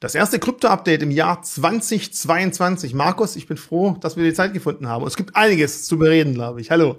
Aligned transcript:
Das 0.00 0.14
erste 0.14 0.38
Krypto-Update 0.38 1.02
im 1.02 1.10
Jahr 1.10 1.42
2022. 1.42 2.94
Markus, 2.94 3.34
ich 3.34 3.48
bin 3.48 3.56
froh, 3.56 3.96
dass 4.00 4.16
wir 4.16 4.22
die 4.22 4.32
Zeit 4.32 4.52
gefunden 4.52 4.88
haben. 4.88 5.04
es 5.04 5.16
gibt 5.16 5.34
einiges 5.34 5.86
zu 5.86 5.98
bereden, 5.98 6.34
glaube 6.34 6.60
ich. 6.60 6.70
Hallo. 6.70 6.94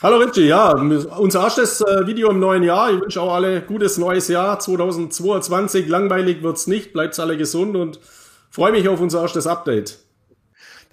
Hallo 0.00 0.18
Richie, 0.18 0.46
ja, 0.46 0.70
unser 0.70 1.42
erstes 1.42 1.80
äh, 1.80 2.06
Video 2.06 2.30
im 2.30 2.38
neuen 2.38 2.62
Jahr. 2.62 2.92
Ich 2.92 3.00
wünsche 3.00 3.20
auch 3.20 3.34
alle 3.34 3.60
gutes 3.60 3.98
neues 3.98 4.28
Jahr 4.28 4.60
2022. 4.60 5.88
Langweilig 5.88 6.44
wird's 6.44 6.68
nicht, 6.68 6.92
bleibt 6.92 7.18
alle 7.18 7.36
gesund 7.36 7.74
und 7.74 7.98
freue 8.50 8.70
mich 8.70 8.88
auf 8.88 9.00
unser 9.00 9.22
erstes 9.22 9.48
Update. 9.48 9.98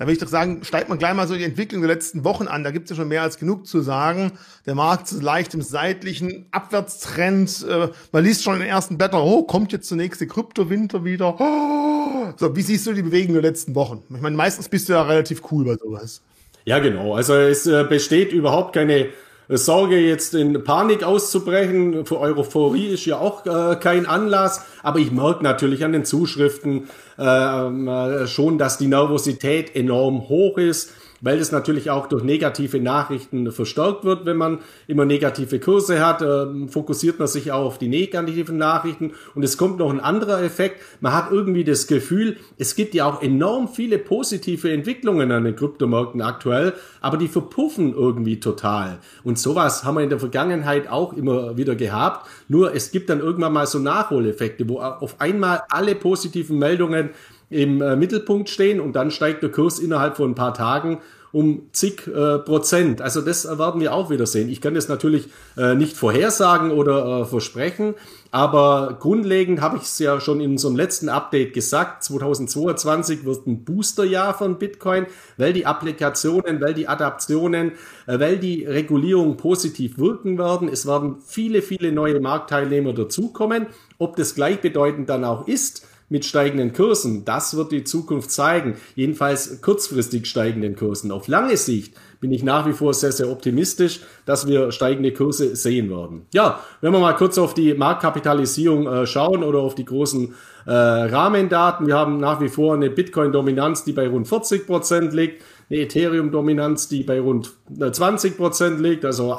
Da 0.01 0.07
will 0.07 0.13
ich 0.13 0.19
doch 0.19 0.27
sagen, 0.27 0.63
steigt 0.63 0.89
man 0.89 0.97
gleich 0.97 1.13
mal 1.13 1.27
so 1.27 1.35
die 1.35 1.43
Entwicklung 1.43 1.83
der 1.83 1.87
letzten 1.91 2.23
Wochen 2.23 2.47
an. 2.47 2.63
Da 2.63 2.71
gibt 2.71 2.85
es 2.85 2.89
ja 2.89 2.95
schon 2.95 3.07
mehr 3.07 3.21
als 3.21 3.37
genug 3.37 3.67
zu 3.67 3.81
sagen. 3.81 4.31
Der 4.65 4.73
Markt 4.73 5.11
ist 5.11 5.21
leicht 5.21 5.53
im 5.53 5.61
seitlichen 5.61 6.47
Abwärtstrend. 6.49 7.63
Äh, 7.69 7.89
man 8.11 8.23
liest 8.23 8.41
schon 8.41 8.55
in 8.55 8.61
den 8.61 8.69
ersten 8.69 8.97
Blättern, 8.97 9.21
oh, 9.21 9.43
kommt 9.43 9.71
jetzt 9.71 9.91
der 9.91 9.97
nächste 9.97 10.25
Kryptowinter 10.25 11.05
wieder. 11.05 11.39
Oh. 11.39 12.33
So, 12.35 12.55
wie 12.55 12.63
siehst 12.63 12.87
du 12.87 12.93
die 12.93 13.03
Bewegung 13.03 13.33
der 13.33 13.43
letzten 13.43 13.75
Wochen? 13.75 14.01
Ich 14.09 14.21
meine, 14.21 14.35
meistens 14.35 14.69
bist 14.69 14.89
du 14.89 14.93
ja 14.93 15.03
relativ 15.03 15.43
cool 15.51 15.65
bei 15.65 15.75
sowas. 15.75 16.23
Ja, 16.65 16.79
genau. 16.79 17.13
Also 17.13 17.35
es 17.35 17.67
äh, 17.67 17.85
besteht 17.87 18.31
überhaupt 18.31 18.73
keine 18.73 19.09
Sorge, 19.57 19.99
jetzt 19.99 20.33
in 20.33 20.63
Panik 20.63 21.03
auszubrechen. 21.03 22.05
Für 22.05 22.19
Euphorie 22.19 22.87
ist 22.87 23.05
ja 23.05 23.17
auch 23.17 23.45
äh, 23.45 23.75
kein 23.75 24.05
Anlass. 24.05 24.65
Aber 24.83 24.99
ich 24.99 25.11
merke 25.11 25.43
natürlich 25.43 25.83
an 25.83 25.91
den 25.91 26.05
Zuschriften 26.05 26.89
äh, 27.17 28.27
schon, 28.27 28.57
dass 28.57 28.77
die 28.77 28.87
Nervosität 28.87 29.75
enorm 29.75 30.29
hoch 30.29 30.57
ist 30.57 30.93
weil 31.21 31.39
es 31.39 31.51
natürlich 31.51 31.89
auch 31.89 32.07
durch 32.07 32.23
negative 32.23 32.79
Nachrichten 32.79 33.51
verstärkt 33.51 34.03
wird, 34.03 34.25
wenn 34.25 34.37
man 34.37 34.59
immer 34.87 35.05
negative 35.05 35.59
Kurse 35.59 36.05
hat, 36.05 36.21
äh, 36.21 36.67
fokussiert 36.67 37.19
man 37.19 37.27
sich 37.27 37.51
auch 37.51 37.65
auf 37.65 37.77
die 37.77 37.87
negativen 37.87 38.57
Nachrichten. 38.57 39.13
Und 39.35 39.43
es 39.43 39.57
kommt 39.57 39.79
noch 39.79 39.91
ein 39.91 39.99
anderer 39.99 40.41
Effekt, 40.43 40.81
man 40.99 41.13
hat 41.13 41.31
irgendwie 41.31 41.63
das 41.63 41.87
Gefühl, 41.87 42.37
es 42.57 42.75
gibt 42.75 42.93
ja 42.95 43.05
auch 43.05 43.21
enorm 43.21 43.67
viele 43.67 43.97
positive 43.97 44.71
Entwicklungen 44.71 45.31
an 45.31 45.43
den 45.43 45.55
Kryptomärkten 45.55 46.21
aktuell, 46.21 46.73
aber 46.99 47.17
die 47.17 47.27
verpuffen 47.27 47.93
irgendwie 47.93 48.39
total. 48.39 48.99
Und 49.23 49.37
sowas 49.37 49.83
haben 49.83 49.95
wir 49.95 50.03
in 50.03 50.09
der 50.09 50.19
Vergangenheit 50.19 50.89
auch 50.89 51.13
immer 51.13 51.57
wieder 51.57 51.75
gehabt, 51.75 52.27
nur 52.47 52.73
es 52.73 52.91
gibt 52.91 53.09
dann 53.09 53.19
irgendwann 53.19 53.53
mal 53.53 53.67
so 53.67 53.79
Nachholeffekte, 53.79 54.67
wo 54.67 54.79
auf 54.79 55.21
einmal 55.21 55.63
alle 55.69 55.95
positiven 55.95 56.57
Meldungen 56.57 57.11
im 57.51 57.81
äh, 57.81 57.95
Mittelpunkt 57.95 58.49
stehen 58.49 58.79
und 58.79 58.93
dann 58.95 59.11
steigt 59.11 59.43
der 59.43 59.51
Kurs 59.51 59.77
innerhalb 59.77 60.17
von 60.17 60.31
ein 60.31 60.35
paar 60.35 60.53
Tagen 60.53 60.99
um 61.31 61.69
zig 61.71 62.07
äh, 62.07 62.39
Prozent. 62.39 63.01
Also 63.01 63.21
das 63.21 63.45
werden 63.45 63.81
wir 63.81 63.93
auch 63.93 64.09
wieder 64.09 64.25
sehen. 64.25 64.49
Ich 64.49 64.61
kann 64.61 64.73
das 64.73 64.89
natürlich 64.89 65.29
äh, 65.57 65.75
nicht 65.75 65.95
vorhersagen 65.95 66.71
oder 66.71 67.21
äh, 67.21 67.25
versprechen, 67.25 67.95
aber 68.31 68.97
grundlegend 68.99 69.59
habe 69.59 69.77
ich 69.77 69.83
es 69.83 69.99
ja 69.99 70.21
schon 70.21 70.39
in 70.39 70.51
unserem 70.51 70.77
letzten 70.77 71.09
Update 71.09 71.53
gesagt, 71.53 72.03
2022 72.03 73.25
wird 73.25 73.45
ein 73.45 73.65
Boosterjahr 73.65 74.33
von 74.33 74.57
Bitcoin, 74.57 75.05
weil 75.37 75.51
die 75.51 75.65
Applikationen, 75.65 76.61
weil 76.61 76.73
die 76.73 76.87
Adaptionen, 76.87 77.73
äh, 78.07 78.19
weil 78.19 78.37
die 78.37 78.65
Regulierungen 78.65 79.37
positiv 79.37 79.97
wirken 79.97 80.37
werden. 80.37 80.69
Es 80.69 80.85
werden 80.85 81.17
viele, 81.25 81.61
viele 81.61 81.91
neue 81.91 82.19
Marktteilnehmer 82.19 82.93
dazukommen. 82.93 83.67
Ob 83.97 84.15
das 84.15 84.35
gleichbedeutend 84.35 85.09
dann 85.09 85.25
auch 85.25 85.47
ist, 85.47 85.85
mit 86.11 86.25
steigenden 86.25 86.73
Kursen. 86.73 87.23
Das 87.25 87.55
wird 87.55 87.71
die 87.71 87.85
Zukunft 87.85 88.31
zeigen. 88.31 88.75
Jedenfalls 88.95 89.61
kurzfristig 89.61 90.27
steigenden 90.27 90.75
Kursen. 90.75 91.09
Auf 91.09 91.27
lange 91.27 91.55
Sicht 91.55 91.95
bin 92.19 92.31
ich 92.31 92.43
nach 92.43 92.67
wie 92.67 92.73
vor 92.73 92.93
sehr, 92.93 93.13
sehr 93.13 93.29
optimistisch, 93.29 94.01
dass 94.25 94.45
wir 94.45 94.71
steigende 94.71 95.13
Kurse 95.13 95.55
sehen 95.55 95.89
werden. 95.89 96.25
Ja, 96.33 96.59
wenn 96.81 96.91
wir 96.91 96.99
mal 96.99 97.15
kurz 97.15 97.37
auf 97.37 97.53
die 97.53 97.73
Marktkapitalisierung 97.73 98.87
äh, 98.87 99.07
schauen 99.07 99.43
oder 99.43 99.59
auf 99.59 99.73
die 99.73 99.85
großen 99.85 100.35
äh, 100.65 100.71
Rahmendaten. 100.71 101.87
Wir 101.87 101.95
haben 101.95 102.17
nach 102.17 102.41
wie 102.41 102.49
vor 102.49 102.75
eine 102.75 102.89
Bitcoin-Dominanz, 102.89 103.83
die 103.85 103.93
bei 103.93 104.07
rund 104.07 104.27
40 104.27 104.67
Prozent 104.67 105.13
liegt, 105.13 105.43
eine 105.69 105.79
Ethereum-Dominanz, 105.79 106.89
die 106.89 107.03
bei 107.03 107.19
rund 107.19 107.53
20 107.79 108.33
äh, 108.33 108.35
Prozent 108.35 108.81
liegt. 108.81 109.05
Also 109.05 109.35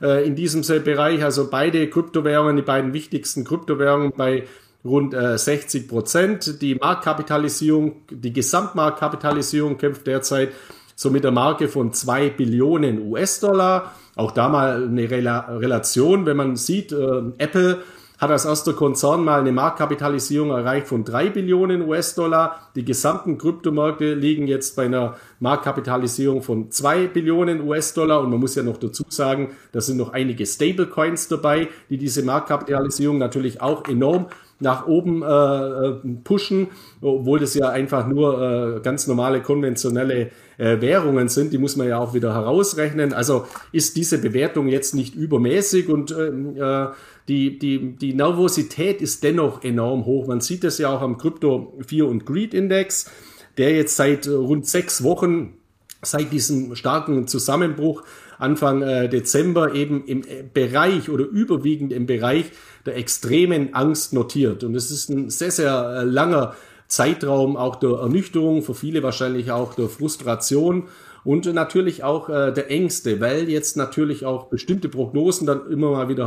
äh, 0.00 0.26
in 0.26 0.36
diesem 0.36 0.62
Bereich, 0.84 1.24
also 1.24 1.50
beide 1.50 1.88
Kryptowährungen, 1.90 2.56
die 2.56 2.62
beiden 2.62 2.92
wichtigsten 2.92 3.44
Kryptowährungen 3.44 4.12
bei 4.16 4.44
rund 4.86 5.14
äh, 5.14 5.36
60 5.36 5.88
Prozent. 5.88 6.62
Die 6.62 6.74
Marktkapitalisierung, 6.74 8.02
die 8.10 8.32
Gesamtmarktkapitalisierung 8.32 9.76
kämpft 9.78 10.06
derzeit 10.06 10.50
so 10.94 11.10
mit 11.10 11.24
der 11.24 11.30
Marke 11.30 11.68
von 11.68 11.92
zwei 11.92 12.30
Billionen 12.30 13.10
US-Dollar. 13.10 13.92
Auch 14.16 14.32
da 14.32 14.48
mal 14.48 14.84
eine 14.84 15.10
Rela 15.10 15.40
Relation, 15.58 16.24
wenn 16.24 16.38
man 16.38 16.56
sieht, 16.56 16.92
äh, 16.92 17.22
Apple 17.38 17.82
hat 18.18 18.30
als 18.30 18.44
erster 18.46 18.72
Konzern 18.72 19.24
mal 19.24 19.40
eine 19.40 19.52
Marktkapitalisierung 19.52 20.50
erreicht 20.50 20.86
von 20.88 21.04
drei 21.04 21.28
Billionen 21.28 21.82
US-Dollar. 21.82 22.70
Die 22.74 22.84
gesamten 22.84 23.36
Kryptomärkte 23.36 24.14
liegen 24.14 24.46
jetzt 24.46 24.74
bei 24.76 24.86
einer 24.86 25.16
Marktkapitalisierung 25.40 26.42
von 26.42 26.70
zwei 26.70 27.08
Billionen 27.08 27.60
US-Dollar. 27.60 28.22
Und 28.22 28.30
man 28.30 28.40
muss 28.40 28.54
ja 28.54 28.62
noch 28.62 28.78
dazu 28.78 29.04
sagen, 29.08 29.50
da 29.72 29.80
sind 29.80 29.98
noch 29.98 30.12
einige 30.12 30.46
Stablecoins 30.46 31.28
dabei, 31.28 31.68
die 31.90 31.98
diese 31.98 32.22
Marktkapitalisierung 32.22 33.18
natürlich 33.18 33.60
auch 33.60 33.86
enorm 33.86 34.28
nach 34.58 34.86
oben 34.86 35.22
äh, 35.22 35.26
äh, 35.26 35.94
pushen, 36.24 36.68
obwohl 37.00 37.38
das 37.38 37.54
ja 37.54 37.68
einfach 37.68 38.06
nur 38.06 38.40
äh, 38.76 38.80
ganz 38.80 39.06
normale 39.06 39.42
konventionelle 39.42 40.30
äh, 40.56 40.80
Währungen 40.80 41.28
sind. 41.28 41.52
Die 41.52 41.58
muss 41.58 41.76
man 41.76 41.88
ja 41.88 41.98
auch 41.98 42.14
wieder 42.14 42.32
herausrechnen. 42.32 43.12
Also 43.12 43.46
ist 43.72 43.96
diese 43.96 44.18
Bewertung 44.18 44.68
jetzt 44.68 44.94
nicht 44.94 45.14
übermäßig 45.14 45.88
und 45.88 46.10
ähm, 46.12 46.56
äh, 46.56 46.86
die, 47.28 47.58
die, 47.58 47.96
die 47.96 48.14
Nervosität 48.14 49.02
ist 49.02 49.24
dennoch 49.24 49.62
enorm 49.62 50.06
hoch. 50.06 50.26
Man 50.26 50.40
sieht 50.40 50.64
das 50.64 50.78
ja 50.78 50.88
auch 50.88 51.02
am 51.02 51.18
Crypto 51.18 51.76
Fear 51.86 52.08
und 52.08 52.24
Greed 52.24 52.54
Index, 52.54 53.10
der 53.58 53.74
jetzt 53.74 53.96
seit 53.96 54.26
rund 54.28 54.66
sechs 54.66 55.02
Wochen, 55.02 55.54
seit 56.02 56.32
diesem 56.32 56.76
starken 56.76 57.26
Zusammenbruch 57.26 58.04
Anfang 58.38 58.82
äh, 58.82 59.08
Dezember 59.08 59.74
eben 59.74 60.04
im 60.06 60.22
äh, 60.22 60.42
Bereich 60.52 61.08
oder 61.08 61.24
überwiegend 61.24 61.92
im 61.92 62.06
Bereich 62.06 62.46
der 62.84 62.96
extremen 62.96 63.74
Angst 63.74 64.12
notiert. 64.12 64.64
Und 64.64 64.74
es 64.74 64.90
ist 64.90 65.08
ein 65.08 65.30
sehr, 65.30 65.50
sehr 65.50 66.00
äh, 66.00 66.04
langer 66.04 66.54
Zeitraum 66.88 67.56
auch 67.56 67.76
der 67.76 67.90
Ernüchterung, 67.90 68.62
für 68.62 68.74
viele 68.74 69.02
wahrscheinlich 69.02 69.50
auch 69.50 69.74
der 69.74 69.88
Frustration 69.88 70.84
und 71.24 71.52
natürlich 71.52 72.04
auch 72.04 72.28
äh, 72.28 72.52
der 72.52 72.70
Ängste, 72.70 73.20
weil 73.20 73.48
jetzt 73.48 73.76
natürlich 73.76 74.24
auch 74.24 74.46
bestimmte 74.46 74.88
Prognosen 74.88 75.46
dann 75.46 75.68
immer 75.70 75.90
mal 75.90 76.08
wieder 76.08 76.24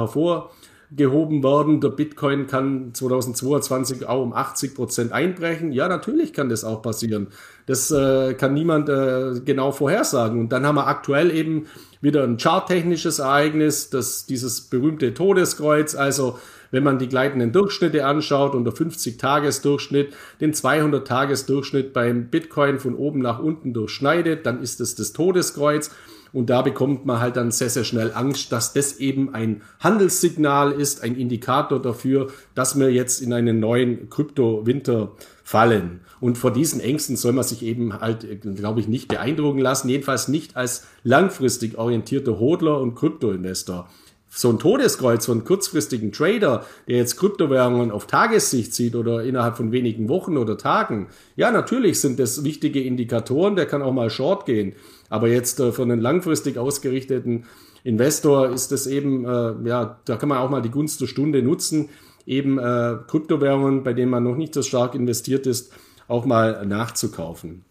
hervorgehoben 0.89 1.43
werden. 1.43 1.81
Der 1.81 1.89
Bitcoin 1.89 2.47
kann 2.47 2.93
2022 2.93 4.07
auch 4.07 4.23
um 4.23 4.33
80 4.33 4.75
Prozent 4.75 5.11
einbrechen. 5.11 5.71
Ja, 5.71 5.87
natürlich 5.87 6.33
kann 6.33 6.49
das 6.49 6.63
auch 6.63 6.81
passieren. 6.81 7.27
Das 7.65 7.91
äh, 7.91 8.33
kann 8.33 8.53
niemand 8.53 8.89
äh, 8.89 9.39
genau 9.45 9.71
vorhersagen. 9.71 10.39
Und 10.39 10.49
dann 10.49 10.65
haben 10.65 10.75
wir 10.75 10.87
aktuell 10.87 11.31
eben 11.31 11.67
wieder 12.01 12.23
ein 12.23 12.37
charttechnisches 12.37 13.19
Ereignis, 13.19 13.89
das 13.89 14.25
dieses 14.25 14.61
berühmte 14.61 15.13
Todeskreuz, 15.13 15.95
also 15.95 16.39
wenn 16.71 16.83
man 16.83 16.99
die 16.99 17.09
gleitenden 17.09 17.51
Durchschnitte 17.51 18.05
anschaut 18.05 18.53
und 18.53 18.63
der 18.63 18.73
50-Tages-Durchschnitt 18.73 20.13
den 20.39 20.53
200-Tages-Durchschnitt 20.53 21.93
beim 21.93 22.27
Bitcoin 22.27 22.77
von 22.77 22.93
oben 22.93 23.21
nach 23.21 23.39
unten 23.39 23.73
durchschneidet, 23.73 24.45
dann 24.45 24.61
ist 24.61 24.79
es 24.79 24.93
das 24.93 25.11
Todeskreuz. 25.11 25.89
Und 26.31 26.49
da 26.49 26.61
bekommt 26.61 27.05
man 27.05 27.19
halt 27.19 27.37
dann 27.37 27.51
sehr, 27.51 27.69
sehr 27.69 27.83
schnell 27.83 28.11
Angst, 28.13 28.51
dass 28.51 28.73
das 28.73 28.97
eben 28.97 29.33
ein 29.33 29.61
Handelssignal 29.79 30.71
ist, 30.71 31.03
ein 31.03 31.15
Indikator 31.15 31.81
dafür, 31.81 32.27
dass 32.55 32.77
wir 32.77 32.91
jetzt 32.91 33.21
in 33.21 33.33
einen 33.33 33.59
neuen 33.59 34.09
Krypto-Winter 34.09 35.11
fallen. 35.43 36.01
Und 36.19 36.37
vor 36.37 36.51
diesen 36.51 36.79
Ängsten 36.79 37.15
soll 37.15 37.33
man 37.33 37.43
sich 37.43 37.63
eben 37.63 37.99
halt, 37.99 38.27
glaube 38.55 38.79
ich, 38.79 38.87
nicht 38.87 39.07
beeindrucken 39.07 39.59
lassen, 39.59 39.89
jedenfalls 39.89 40.27
nicht 40.27 40.55
als 40.55 40.85
langfristig 41.03 41.77
orientierter 41.77 42.39
Hodler 42.39 42.79
und 42.79 42.95
Kryptoinvestor. 42.95 43.89
So 44.31 44.51
ein 44.51 44.59
Todeskreuz 44.59 45.25
von 45.25 45.43
kurzfristigen 45.43 46.11
Trader, 46.11 46.63
der 46.87 46.97
jetzt 46.97 47.17
Kryptowährungen 47.17 47.89
auf 47.89 48.05
Tagessicht 48.05 48.75
sieht 48.75 48.95
oder 48.95 49.23
innerhalb 49.23 49.57
von 49.57 49.71
wenigen 49.71 50.07
Wochen 50.07 50.37
oder 50.37 50.55
Tagen, 50.55 51.07
ja, 51.35 51.49
natürlich 51.51 51.99
sind 51.99 52.19
das 52.19 52.43
wichtige 52.43 52.83
Indikatoren, 52.83 53.55
der 53.55 53.65
kann 53.65 53.81
auch 53.81 53.91
mal 53.91 54.11
short 54.11 54.45
gehen. 54.45 54.73
Aber 55.09 55.27
jetzt 55.27 55.59
äh, 55.59 55.71
für 55.71 55.83
einen 55.83 55.99
langfristig 55.99 56.57
ausgerichteten 56.57 57.45
Investor 57.83 58.49
ist 58.49 58.71
das 58.71 58.87
eben, 58.87 59.25
äh, 59.25 59.53
ja, 59.67 59.99
da 60.05 60.15
kann 60.17 60.29
man 60.29 60.39
auch 60.39 60.49
mal 60.49 60.61
die 60.61 60.71
Gunst 60.71 61.01
der 61.01 61.07
Stunde 61.07 61.41
nutzen, 61.41 61.89
eben 62.25 62.59
äh, 62.59 62.97
Kryptowährungen, 63.07 63.83
bei 63.83 63.93
denen 63.93 64.11
man 64.11 64.23
noch 64.23 64.35
nicht 64.35 64.53
so 64.53 64.61
stark 64.61 64.95
investiert 64.95 65.47
ist, 65.47 65.73
auch 66.07 66.25
mal 66.25 66.65
nachzukaufen. 66.65 67.65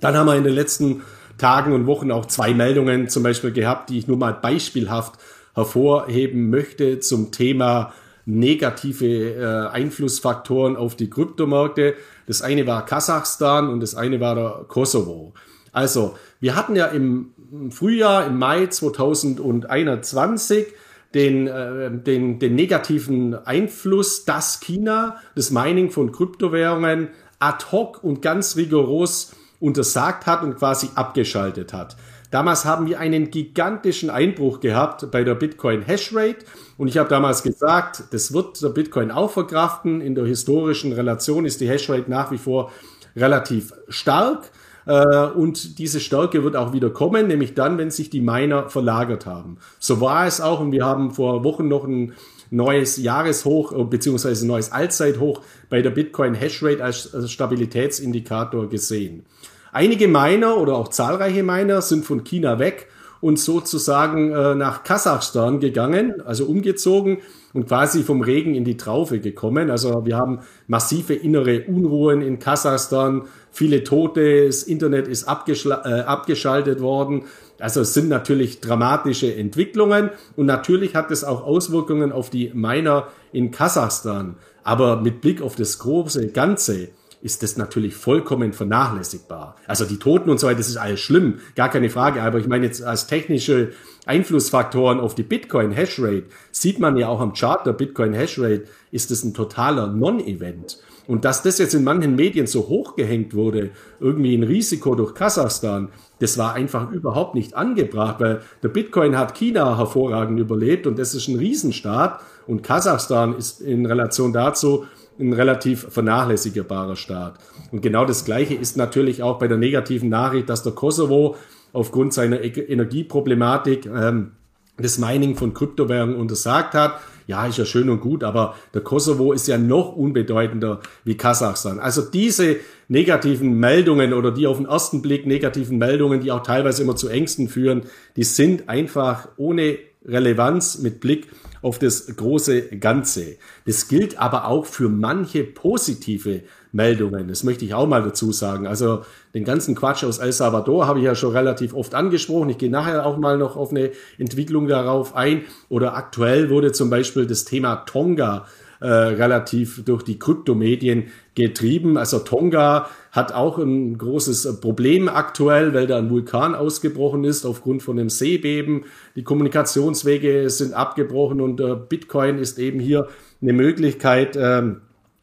Dann 0.00 0.16
haben 0.16 0.26
wir 0.26 0.36
in 0.36 0.44
den 0.44 0.54
letzten 0.54 1.02
Tagen 1.38 1.72
und 1.72 1.86
Wochen 1.86 2.10
auch 2.10 2.26
zwei 2.26 2.54
Meldungen 2.54 3.08
zum 3.08 3.22
Beispiel 3.22 3.52
gehabt, 3.52 3.90
die 3.90 3.98
ich 3.98 4.08
nur 4.08 4.16
mal 4.16 4.32
beispielhaft 4.32 5.18
hervorheben 5.54 6.50
möchte 6.50 7.00
zum 7.00 7.32
Thema 7.32 7.92
negative 8.26 9.34
äh, 9.34 9.68
Einflussfaktoren 9.68 10.76
auf 10.76 10.96
die 10.96 11.08
Kryptomärkte. 11.08 11.94
Das 12.26 12.42
eine 12.42 12.66
war 12.66 12.84
Kasachstan 12.84 13.68
und 13.68 13.80
das 13.80 13.94
eine 13.94 14.20
war 14.20 14.34
der 14.34 14.64
Kosovo. 14.68 15.32
Also, 15.72 16.16
wir 16.40 16.56
hatten 16.56 16.76
ja 16.76 16.86
im 16.86 17.32
Frühjahr, 17.70 18.26
im 18.26 18.38
Mai 18.38 18.66
2021 18.66 20.66
den, 21.14 21.46
äh, 21.46 21.90
den, 21.90 22.38
den 22.38 22.54
negativen 22.54 23.34
Einfluss, 23.34 24.24
dass 24.24 24.60
China 24.60 25.16
das 25.34 25.50
Mining 25.50 25.90
von 25.90 26.12
Kryptowährungen 26.12 27.08
ad 27.38 27.66
hoc 27.72 28.04
und 28.04 28.22
ganz 28.22 28.56
rigoros 28.56 29.32
untersagt 29.60 30.26
hat 30.26 30.42
und 30.42 30.56
quasi 30.56 30.90
abgeschaltet 30.94 31.72
hat. 31.72 31.96
Damals 32.30 32.66
haben 32.66 32.86
wir 32.86 33.00
einen 33.00 33.30
gigantischen 33.30 34.10
Einbruch 34.10 34.60
gehabt 34.60 35.10
bei 35.10 35.24
der 35.24 35.34
Bitcoin 35.34 35.80
Hashrate 35.80 36.44
und 36.76 36.88
ich 36.88 36.98
habe 36.98 37.08
damals 37.08 37.42
gesagt, 37.42 38.04
das 38.10 38.34
wird 38.34 38.62
der 38.62 38.68
Bitcoin 38.68 39.10
auch 39.10 39.30
verkraften. 39.30 40.02
In 40.02 40.14
der 40.14 40.26
historischen 40.26 40.92
Relation 40.92 41.46
ist 41.46 41.62
die 41.62 41.68
Hashrate 41.68 42.10
nach 42.10 42.30
wie 42.30 42.36
vor 42.36 42.70
relativ 43.16 43.72
stark 43.88 44.50
äh, 44.88 45.26
und 45.26 45.78
diese 45.78 46.00
Stärke 46.00 46.42
wird 46.42 46.56
auch 46.56 46.72
wieder 46.72 46.88
kommen, 46.90 47.26
nämlich 47.28 47.54
dann, 47.54 47.76
wenn 47.76 47.90
sich 47.90 48.08
die 48.08 48.22
Miner 48.22 48.70
verlagert 48.70 49.26
haben. 49.26 49.58
So 49.78 50.00
war 50.00 50.26
es 50.26 50.40
auch 50.40 50.60
und 50.60 50.72
wir 50.72 50.84
haben 50.84 51.10
vor 51.10 51.44
Wochen 51.44 51.68
noch 51.68 51.84
ein 51.84 52.14
neues 52.50 52.96
Jahreshoch 52.96 53.72
äh, 53.72 53.84
beziehungsweise 53.84 54.46
neues 54.46 54.72
Allzeithoch 54.72 55.42
bei 55.68 55.82
der 55.82 55.90
Bitcoin 55.90 56.34
Hashrate 56.34 56.82
als 56.82 57.10
Stabilitätsindikator 57.30 58.70
gesehen. 58.70 59.26
Einige 59.72 60.08
Miner 60.08 60.56
oder 60.56 60.76
auch 60.76 60.88
zahlreiche 60.88 61.42
Miner 61.42 61.82
sind 61.82 62.06
von 62.06 62.24
China 62.24 62.58
weg 62.58 62.88
und 63.20 63.38
sozusagen 63.38 64.32
äh, 64.32 64.54
nach 64.54 64.84
Kasachstan 64.84 65.60
gegangen, 65.60 66.20
also 66.20 66.46
umgezogen 66.46 67.18
und 67.52 67.66
quasi 67.66 68.02
vom 68.02 68.20
Regen 68.20 68.54
in 68.54 68.64
die 68.64 68.76
Traufe 68.76 69.20
gekommen. 69.20 69.70
Also 69.70 70.04
wir 70.04 70.16
haben 70.16 70.40
massive 70.66 71.14
innere 71.14 71.64
Unruhen 71.64 72.22
in 72.22 72.38
Kasachstan, 72.38 73.22
viele 73.50 73.84
Tote, 73.84 74.46
das 74.46 74.62
Internet 74.62 75.08
ist 75.08 75.24
äh, 75.24 76.00
abgeschaltet 76.00 76.80
worden. 76.80 77.24
Also 77.58 77.80
es 77.80 77.94
sind 77.94 78.08
natürlich 78.08 78.60
dramatische 78.60 79.34
Entwicklungen 79.34 80.10
und 80.36 80.46
natürlich 80.46 80.94
hat 80.94 81.10
es 81.10 81.24
auch 81.24 81.44
Auswirkungen 81.44 82.12
auf 82.12 82.30
die 82.30 82.52
Miner 82.54 83.08
in 83.32 83.50
Kasachstan. 83.50 84.36
Aber 84.62 85.00
mit 85.00 85.20
Blick 85.20 85.42
auf 85.42 85.56
das 85.56 85.78
große 85.78 86.28
Ganze 86.28 86.90
ist 87.20 87.42
das 87.42 87.56
natürlich 87.56 87.94
vollkommen 87.94 88.52
vernachlässigbar. 88.52 89.56
Also 89.66 89.84
die 89.84 89.98
Toten 89.98 90.30
und 90.30 90.38
so 90.38 90.46
weiter, 90.46 90.58
das 90.58 90.68
ist 90.68 90.76
alles 90.76 91.00
schlimm, 91.00 91.40
gar 91.56 91.68
keine 91.68 91.90
Frage. 91.90 92.22
Aber 92.22 92.38
ich 92.38 92.46
meine 92.46 92.66
jetzt 92.66 92.82
als 92.82 93.06
technische 93.06 93.72
Einflussfaktoren 94.06 95.00
auf 95.00 95.14
die 95.14 95.24
Bitcoin 95.24 95.72
Hashrate 95.72 96.24
sieht 96.52 96.78
man 96.78 96.96
ja 96.96 97.08
auch 97.08 97.20
am 97.20 97.32
Chart 97.32 97.66
der 97.66 97.72
Bitcoin 97.72 98.12
Hashrate, 98.12 98.64
ist 98.92 99.10
das 99.10 99.24
ein 99.24 99.34
totaler 99.34 99.88
Non-Event. 99.88 100.78
Und 101.08 101.24
dass 101.24 101.42
das 101.42 101.56
jetzt 101.58 101.74
in 101.74 101.84
manchen 101.84 102.16
Medien 102.16 102.46
so 102.46 102.68
hochgehängt 102.68 103.34
wurde, 103.34 103.70
irgendwie 103.98 104.36
ein 104.36 104.42
Risiko 104.42 104.94
durch 104.94 105.14
Kasachstan, 105.14 105.88
das 106.20 106.36
war 106.36 106.52
einfach 106.52 106.90
überhaupt 106.92 107.34
nicht 107.34 107.54
angebracht, 107.54 108.16
weil 108.20 108.42
der 108.62 108.68
Bitcoin 108.68 109.16
hat 109.16 109.34
China 109.34 109.78
hervorragend 109.78 110.38
überlebt 110.38 110.86
und 110.86 110.98
das 110.98 111.14
ist 111.14 111.28
ein 111.28 111.38
Riesenstaat 111.38 112.20
und 112.46 112.62
Kasachstan 112.62 113.36
ist 113.36 113.62
in 113.62 113.86
Relation 113.86 114.34
dazu 114.34 114.84
ein 115.18 115.32
relativ 115.32 115.88
vernachlässigbarer 115.90 116.96
Staat. 116.96 117.38
Und 117.72 117.82
genau 117.82 118.04
das 118.04 118.24
Gleiche 118.24 118.54
ist 118.54 118.76
natürlich 118.76 119.22
auch 119.22 119.38
bei 119.38 119.48
der 119.48 119.58
negativen 119.58 120.08
Nachricht, 120.08 120.48
dass 120.48 120.62
der 120.62 120.72
Kosovo 120.72 121.36
aufgrund 121.72 122.14
seiner 122.14 122.40
Energieproblematik 122.42 123.86
ähm, 123.86 124.32
das 124.78 124.98
Mining 124.98 125.36
von 125.36 125.54
Kryptowährungen 125.54 126.16
untersagt 126.16 126.74
hat. 126.74 127.00
Ja, 127.26 127.46
ist 127.46 127.58
ja 127.58 127.66
schön 127.66 127.90
und 127.90 128.00
gut, 128.00 128.24
aber 128.24 128.54
der 128.72 128.80
Kosovo 128.80 129.32
ist 129.32 129.48
ja 129.48 129.58
noch 129.58 129.94
unbedeutender 129.94 130.80
wie 131.04 131.16
Kasachstan. 131.16 131.78
Also 131.78 132.00
diese 132.00 132.56
negativen 132.88 133.58
Meldungen 133.58 134.14
oder 134.14 134.30
die 134.30 134.46
auf 134.46 134.56
den 134.56 134.66
ersten 134.66 135.02
Blick 135.02 135.26
negativen 135.26 135.76
Meldungen, 135.76 136.20
die 136.20 136.32
auch 136.32 136.42
teilweise 136.42 136.82
immer 136.82 136.96
zu 136.96 137.08
Ängsten 137.08 137.48
führen, 137.48 137.82
die 138.16 138.24
sind 138.24 138.70
einfach 138.70 139.28
ohne 139.36 139.78
Relevanz 140.06 140.78
mit 140.78 141.00
Blick 141.00 141.28
auf 141.62 141.78
das 141.78 142.16
große 142.16 142.78
Ganze. 142.78 143.36
Das 143.66 143.88
gilt 143.88 144.18
aber 144.18 144.46
auch 144.46 144.66
für 144.66 144.88
manche 144.88 145.44
positive 145.44 146.42
Meldungen. 146.72 147.28
Das 147.28 147.44
möchte 147.44 147.64
ich 147.64 147.74
auch 147.74 147.86
mal 147.86 148.02
dazu 148.02 148.32
sagen. 148.32 148.66
Also 148.66 149.02
den 149.34 149.44
ganzen 149.44 149.74
Quatsch 149.74 150.04
aus 150.04 150.18
El 150.18 150.32
Salvador 150.32 150.86
habe 150.86 150.98
ich 150.98 151.04
ja 151.04 151.14
schon 151.14 151.32
relativ 151.32 151.74
oft 151.74 151.94
angesprochen. 151.94 152.50
Ich 152.50 152.58
gehe 152.58 152.70
nachher 152.70 153.06
auch 153.06 153.16
mal 153.16 153.38
noch 153.38 153.56
auf 153.56 153.70
eine 153.70 153.90
Entwicklung 154.18 154.68
darauf 154.68 155.14
ein. 155.14 155.42
Oder 155.68 155.94
aktuell 155.94 156.50
wurde 156.50 156.72
zum 156.72 156.90
Beispiel 156.90 157.26
das 157.26 157.44
Thema 157.44 157.76
Tonga 157.76 158.46
äh, 158.80 158.86
relativ 158.86 159.84
durch 159.84 160.02
die 160.02 160.18
Kryptomedien 160.18 161.08
getrieben. 161.34 161.96
Also 161.96 162.20
Tonga 162.20 162.88
hat 163.12 163.32
auch 163.32 163.58
ein 163.58 163.96
großes 163.96 164.60
Problem 164.60 165.08
aktuell, 165.08 165.74
weil 165.74 165.86
da 165.86 165.98
ein 165.98 166.10
Vulkan 166.10 166.54
ausgebrochen 166.54 167.24
ist 167.24 167.46
aufgrund 167.46 167.82
von 167.82 167.98
einem 167.98 168.10
Seebeben. 168.10 168.84
Die 169.16 169.24
Kommunikationswege 169.24 170.48
sind 170.50 170.74
abgebrochen 170.74 171.40
und 171.40 171.60
äh, 171.60 171.74
Bitcoin 171.74 172.38
ist 172.38 172.58
eben 172.58 172.80
hier 172.80 173.08
eine 173.40 173.52
Möglichkeit, 173.52 174.36
ähm, 174.40 174.82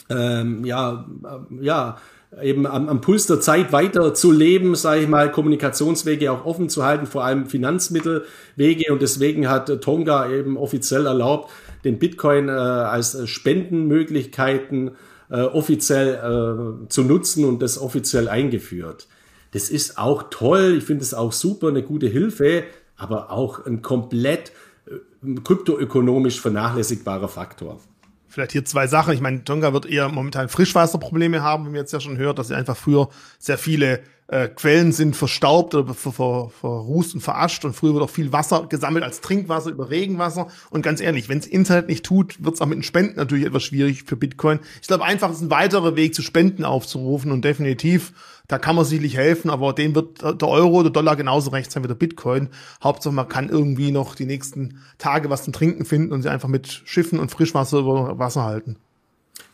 ähm, 0.10 0.66
ja, 0.66 1.06
äh, 1.24 1.64
ja, 1.64 1.98
eben 2.42 2.66
am, 2.66 2.90
am 2.90 3.02
Puls 3.02 3.28
der 3.28 3.40
Zeit 3.40 3.72
weiter 3.72 4.14
zu 4.14 4.32
leben, 4.32 4.76
sage 4.76 5.02
ich 5.02 5.08
mal, 5.08 5.32
Kommunikationswege 5.32 6.32
auch 6.32 6.46
offen 6.46 6.70
zu 6.70 6.84
halten, 6.84 7.06
vor 7.06 7.24
allem 7.24 7.46
Finanzmittelwege. 7.46 8.92
Und 8.92 9.02
deswegen 9.02 9.50
hat 9.50 9.82
Tonga 9.82 10.30
eben 10.30 10.58
offiziell 10.58 11.06
erlaubt, 11.06 11.52
den 11.84 12.00
Bitcoin 12.00 12.50
äh, 12.50 12.52
als 12.52 13.18
Spendenmöglichkeiten 13.30 14.92
äh, 15.30 15.42
offiziell 15.42 16.16
äh, 16.16 16.90
zu 16.90 17.04
nutzen 17.04 17.46
und 17.46 17.62
das 17.62 17.80
offiziell 17.80 18.30
eingeführt. 18.30 19.08
Das 19.52 19.70
ist 19.70 19.98
auch 19.98 20.24
toll, 20.30 20.76
ich 20.78 20.84
finde 20.84 21.04
es 21.04 21.14
auch 21.14 21.32
super, 21.32 21.70
eine 21.70 21.82
gute 21.82 22.08
Hilfe, 22.08 22.64
aber 22.98 23.32
auch 23.32 23.66
ein 23.66 23.82
komplett 23.82 24.52
äh, 24.88 25.36
kryptoökonomisch 25.44 26.42
vernachlässigbarer 26.42 27.28
Faktor. 27.28 27.80
Vielleicht 28.28 28.52
hier 28.52 28.66
zwei 28.66 28.88
Sachen. 28.88 29.14
Ich 29.14 29.22
meine, 29.22 29.46
Tonga 29.46 29.72
wird 29.72 29.86
eher 29.86 30.10
momentan 30.10 30.50
Frischwasserprobleme 30.50 31.42
haben, 31.42 31.64
wie 31.64 31.70
man 31.70 31.78
jetzt 31.78 31.94
ja 31.94 32.02
schon 32.02 32.18
hört, 32.18 32.38
dass 32.38 32.50
sie 32.50 32.56
einfach 32.56 32.76
früher 32.76 33.08
sehr 33.40 33.58
viele 33.58 34.02
äh, 34.28 34.48
Quellen 34.48 34.92
sind 34.92 35.16
verstaubt 35.16 35.76
oder 35.76 35.94
ver, 35.94 36.12
ver, 36.12 36.50
verrußt 36.50 37.14
und 37.14 37.22
verascht 37.22 37.64
und 37.64 37.76
früher 37.76 37.94
wird 37.94 38.04
auch 38.04 38.10
viel 38.10 38.32
Wasser 38.32 38.66
gesammelt 38.68 39.04
als 39.04 39.22
Trinkwasser 39.22 39.70
über 39.70 39.90
Regenwasser. 39.90 40.48
Und 40.72 40.82
ganz 40.82 41.00
ehrlich, 41.00 41.30
wenn 41.30 41.38
es 41.38 41.46
Internet 41.46 41.88
nicht 41.88 42.04
tut, 42.04 42.44
wird 42.44 42.56
es 42.56 42.62
auch 42.62 42.66
mit 42.66 42.78
den 42.78 42.84
Spenden 42.84 43.18
natürlich 43.18 43.46
etwas 43.46 43.64
schwierig 43.64 44.04
für 44.04 44.16
Bitcoin. 44.16 44.60
Ich 44.82 44.88
glaube 44.88 45.06
einfach, 45.06 45.32
ist 45.32 45.42
ein 45.42 45.52
weiterer 45.52 45.96
Weg 45.96 46.16
zu 46.16 46.24
Spenden 46.24 46.66
aufzurufen 46.66 47.32
und 47.32 47.46
definitiv, 47.46 48.14
da 48.48 48.58
kann 48.58 48.76
man 48.76 48.86
sicherlich 48.86 49.16
helfen, 49.16 49.50
aber 49.50 49.74
dem 49.74 49.96
wird 49.96 50.22
der 50.22 50.48
Euro, 50.48 50.82
der 50.82 50.92
Dollar 50.92 51.16
genauso 51.16 51.52
recht 51.52 51.72
sein 51.72 51.84
wie 51.84 51.88
der 51.88 51.96
Bitcoin. 51.96 52.50
Hauptsache, 52.84 53.14
man 53.14 53.28
kann 53.28 53.50
irgendwie 53.50 53.92
noch 53.92 54.16
die 54.16 54.26
nächsten 54.26 54.80
Tage 54.98 55.30
was 55.30 55.44
zum 55.44 55.54
Trinken 55.54 55.86
finden 55.86 56.12
und 56.12 56.22
sie 56.22 56.30
einfach 56.30 56.50
mit 56.50 56.82
Schiffen 56.86 57.20
und 57.20 57.30
Frischwasser 57.30 57.80
über 57.80 58.18
Wasser 58.18 58.44
halten. 58.44 58.78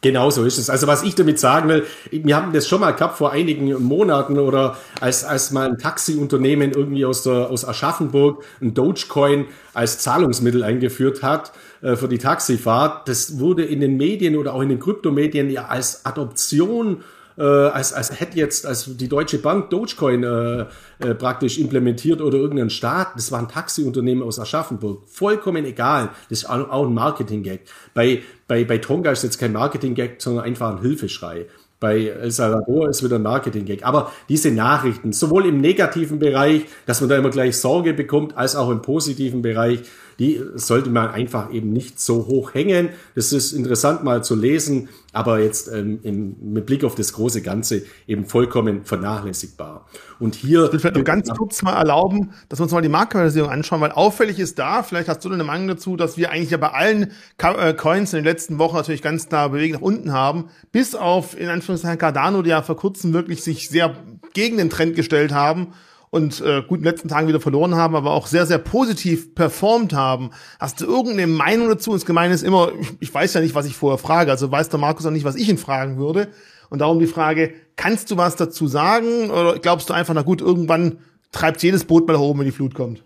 Genau 0.04 0.32
so 0.32 0.44
ist 0.44 0.58
es. 0.58 0.72
Also 0.72 0.88
was 0.88 1.04
ich 1.04 1.14
damit 1.14 1.40
sagen 1.40 1.70
will, 1.70 1.86
wir 2.10 2.36
haben 2.36 2.54
das 2.54 2.68
schon 2.68 2.82
mal 2.82 2.92
gehabt 2.92 3.18
vor 3.18 3.32
einigen 3.32 3.72
Monaten 3.84 4.40
oder 4.40 4.78
als, 5.00 5.24
als 5.24 5.52
mal 5.52 5.70
ein 5.70 5.78
Taxiunternehmen 5.78 6.72
irgendwie 6.72 7.06
aus, 7.06 7.22
der, 7.22 7.52
aus 7.52 7.68
Aschaffenburg 7.68 8.44
ein 8.62 8.74
Dogecoin 8.74 9.46
als 9.76 10.00
Zahlungsmittel 10.00 10.64
eingeführt 10.64 11.22
hat 11.22 11.52
äh, 11.84 11.96
für 11.96 12.08
die 12.08 12.18
Taxifahrt. 12.18 13.08
Das 13.08 13.38
wurde 13.38 13.64
in 13.64 13.80
den 13.80 13.96
Medien 13.96 14.36
oder 14.38 14.56
auch 14.56 14.62
in 14.62 14.70
den 14.70 14.80
Kryptomedien 14.80 15.52
ja 15.52 15.66
als 15.66 16.04
Adoption 16.04 17.04
äh, 17.38 17.44
als, 17.44 17.94
als 17.94 18.20
hätte 18.20 18.38
jetzt 18.38 18.66
als 18.66 18.98
die 18.98 19.08
Deutsche 19.08 19.38
Bank 19.38 19.70
Dogecoin 19.70 20.24
äh, 20.24 20.66
äh, 21.00 21.16
praktisch 21.16 21.58
implementiert 21.58 22.22
oder 22.22 22.38
irgendein 22.38 22.70
Staat. 22.70 23.16
Das 23.16 23.32
war 23.32 23.40
ein 23.40 23.48
Taxiunternehmen 23.48 24.24
aus 24.24 24.40
Aschaffenburg. 24.40 25.04
Vollkommen 25.08 25.66
egal. 25.66 26.10
Das 26.30 26.44
ist 26.44 26.50
auch 26.50 26.86
ein 26.86 26.94
Marketing-Gag. 26.94 27.62
Bei, 27.94 28.22
bei, 28.52 28.66
bei 28.66 28.80
Tonga 28.80 29.12
ist 29.12 29.24
jetzt 29.24 29.38
kein 29.38 29.54
Marketing-Gag, 29.54 30.22
sondern 30.22 30.44
einfach 30.44 30.76
ein 30.76 30.82
Hilfeschrei. 30.82 31.46
Bei 31.80 32.08
El 32.08 32.32
Salvador 32.32 32.90
ist 32.90 33.02
wieder 33.02 33.16
ein 33.16 33.22
Marketing-Gag. 33.22 33.86
Aber 33.86 34.12
diese 34.28 34.52
Nachrichten, 34.52 35.14
sowohl 35.14 35.46
im 35.46 35.62
negativen 35.62 36.20
Bereich, 36.20 36.66
dass 36.86 37.00
man 37.00 37.10
da 37.10 37.16
immer 37.16 37.30
gleich 37.30 37.56
Sorge 37.56 37.94
bekommt, 37.94 38.36
als 38.36 38.58
auch 38.58 38.70
im 38.70 38.82
positiven 38.82 39.42
Bereich, 39.42 39.84
die 40.22 40.40
sollte 40.54 40.92
man 40.92 41.10
einfach 41.10 41.52
eben 41.52 41.74
nicht 41.74 42.00
so 42.00 42.28
hoch 42.28 42.54
hängen. 42.54 42.90
Das 43.16 43.34
ist 43.34 43.54
interessant 43.54 44.04
mal 44.04 44.24
zu 44.24 44.36
lesen, 44.36 44.90
aber 45.14 45.40
jetzt 45.40 45.68
ähm, 45.68 46.00
im, 46.04 46.36
mit 46.54 46.68
Blick 46.68 46.84
auf 46.84 46.94
das 46.94 47.14
große 47.14 47.42
Ganze 47.42 47.82
eben 48.06 48.26
vollkommen 48.26 48.86
vernachlässigbar. 48.86 49.88
Und 50.20 50.36
hier. 50.36 50.66
Ich 50.66 50.74
will 50.74 50.80
vielleicht 50.80 50.98
noch 50.98 51.04
ganz 51.04 51.28
kurz 51.30 51.64
mal 51.64 51.76
erlauben, 51.76 52.34
dass 52.50 52.60
wir 52.60 52.66
uns 52.66 52.72
mal 52.72 52.82
die 52.82 52.90
Marktkapitalisierung 52.90 53.50
anschauen, 53.50 53.82
weil 53.82 53.94
auffällig 53.94 54.38
ist 54.38 54.60
da, 54.60 54.84
vielleicht 54.84 55.10
hast 55.10 55.26
du 55.26 55.32
eine 55.32 55.44
Meinung 55.44 55.68
dazu, 55.68 55.96
dass 55.96 56.18
wir 56.18 56.30
eigentlich 56.30 56.52
ja 56.52 56.58
bei 56.58 56.70
allen 56.70 57.12
äh, 57.40 57.74
Coins 57.74 58.14
in 58.14 58.18
den 58.18 58.26
letzten 58.26 58.60
Wochen 58.60 58.76
natürlich 58.76 59.02
ganz 59.02 59.28
klar 59.28 59.50
bewegt 59.50 59.74
nach 59.74 59.82
unten 59.82 60.14
haben, 60.14 60.50
bis 60.72 60.94
auf 60.94 61.36
in 61.36 61.50
Anführungszeichen 61.50 61.98
Cardano, 61.98 62.44
die 62.44 62.52
ja 62.52 62.62
vor 62.62 62.78
kurzem 62.78 63.12
wirklich 63.14 63.42
sich 63.44 63.70
sehr 63.70 63.96
gegen 64.34 64.58
den 64.58 64.70
Trend 64.70 64.96
gestellt 64.96 65.34
haben 65.34 65.74
und 66.12 66.42
äh, 66.42 66.62
gut 66.62 66.80
in 66.80 66.84
den 66.84 66.92
letzten 66.92 67.08
Tagen 67.08 67.28
wieder 67.28 67.40
verloren 67.40 67.76
haben, 67.76 67.96
aber 67.96 68.12
auch 68.12 68.28
sehr, 68.28 68.46
sehr 68.46 68.58
positiv 68.58 69.34
performt 69.34 69.94
haben. 69.94 70.32
Hast 70.60 70.82
du 70.82 70.86
irgendeine 70.86 71.26
Meinung 71.26 71.70
dazu? 71.70 71.94
Das 71.94 72.06
Gemeine 72.06 72.34
ist 72.34 72.44
immer, 72.44 72.74
ich, 73.00 73.14
weiß 73.14 73.34
ja 73.34 73.42
nicht, 73.42 73.56
was 73.56 73.66
ich 73.66 73.76
vorher 73.76 73.98
frage, 73.98 74.30
also 74.30 74.52
weiß 74.52 74.70
der 74.70 74.80
Markus 74.80 75.06
auch 75.06 75.12
nicht, 75.12 75.24
was 75.24 75.36
ich 75.36 75.50
ihn 75.50 75.58
fragen 75.58 75.98
würde. 75.98 76.28
Und 76.70 76.80
darum 76.80 77.00
die 77.00 77.08
Frage, 77.08 77.54
kannst 77.78 78.12
du 78.12 78.18
was 78.18 78.36
dazu 78.36 78.68
sagen? 78.68 79.30
Oder 79.30 79.60
glaubst 79.60 79.90
du 79.90 79.94
einfach, 79.94 80.14
na 80.14 80.22
gut, 80.22 80.42
irgendwann 80.42 81.00
treibt 81.32 81.64
jedes 81.64 81.86
Boot 81.86 82.08
mal 82.08 82.20
hoch, 82.20 82.38
wenn 82.38 82.46
die 82.46 82.52
Flut 82.52 82.76
kommt? 82.76 83.04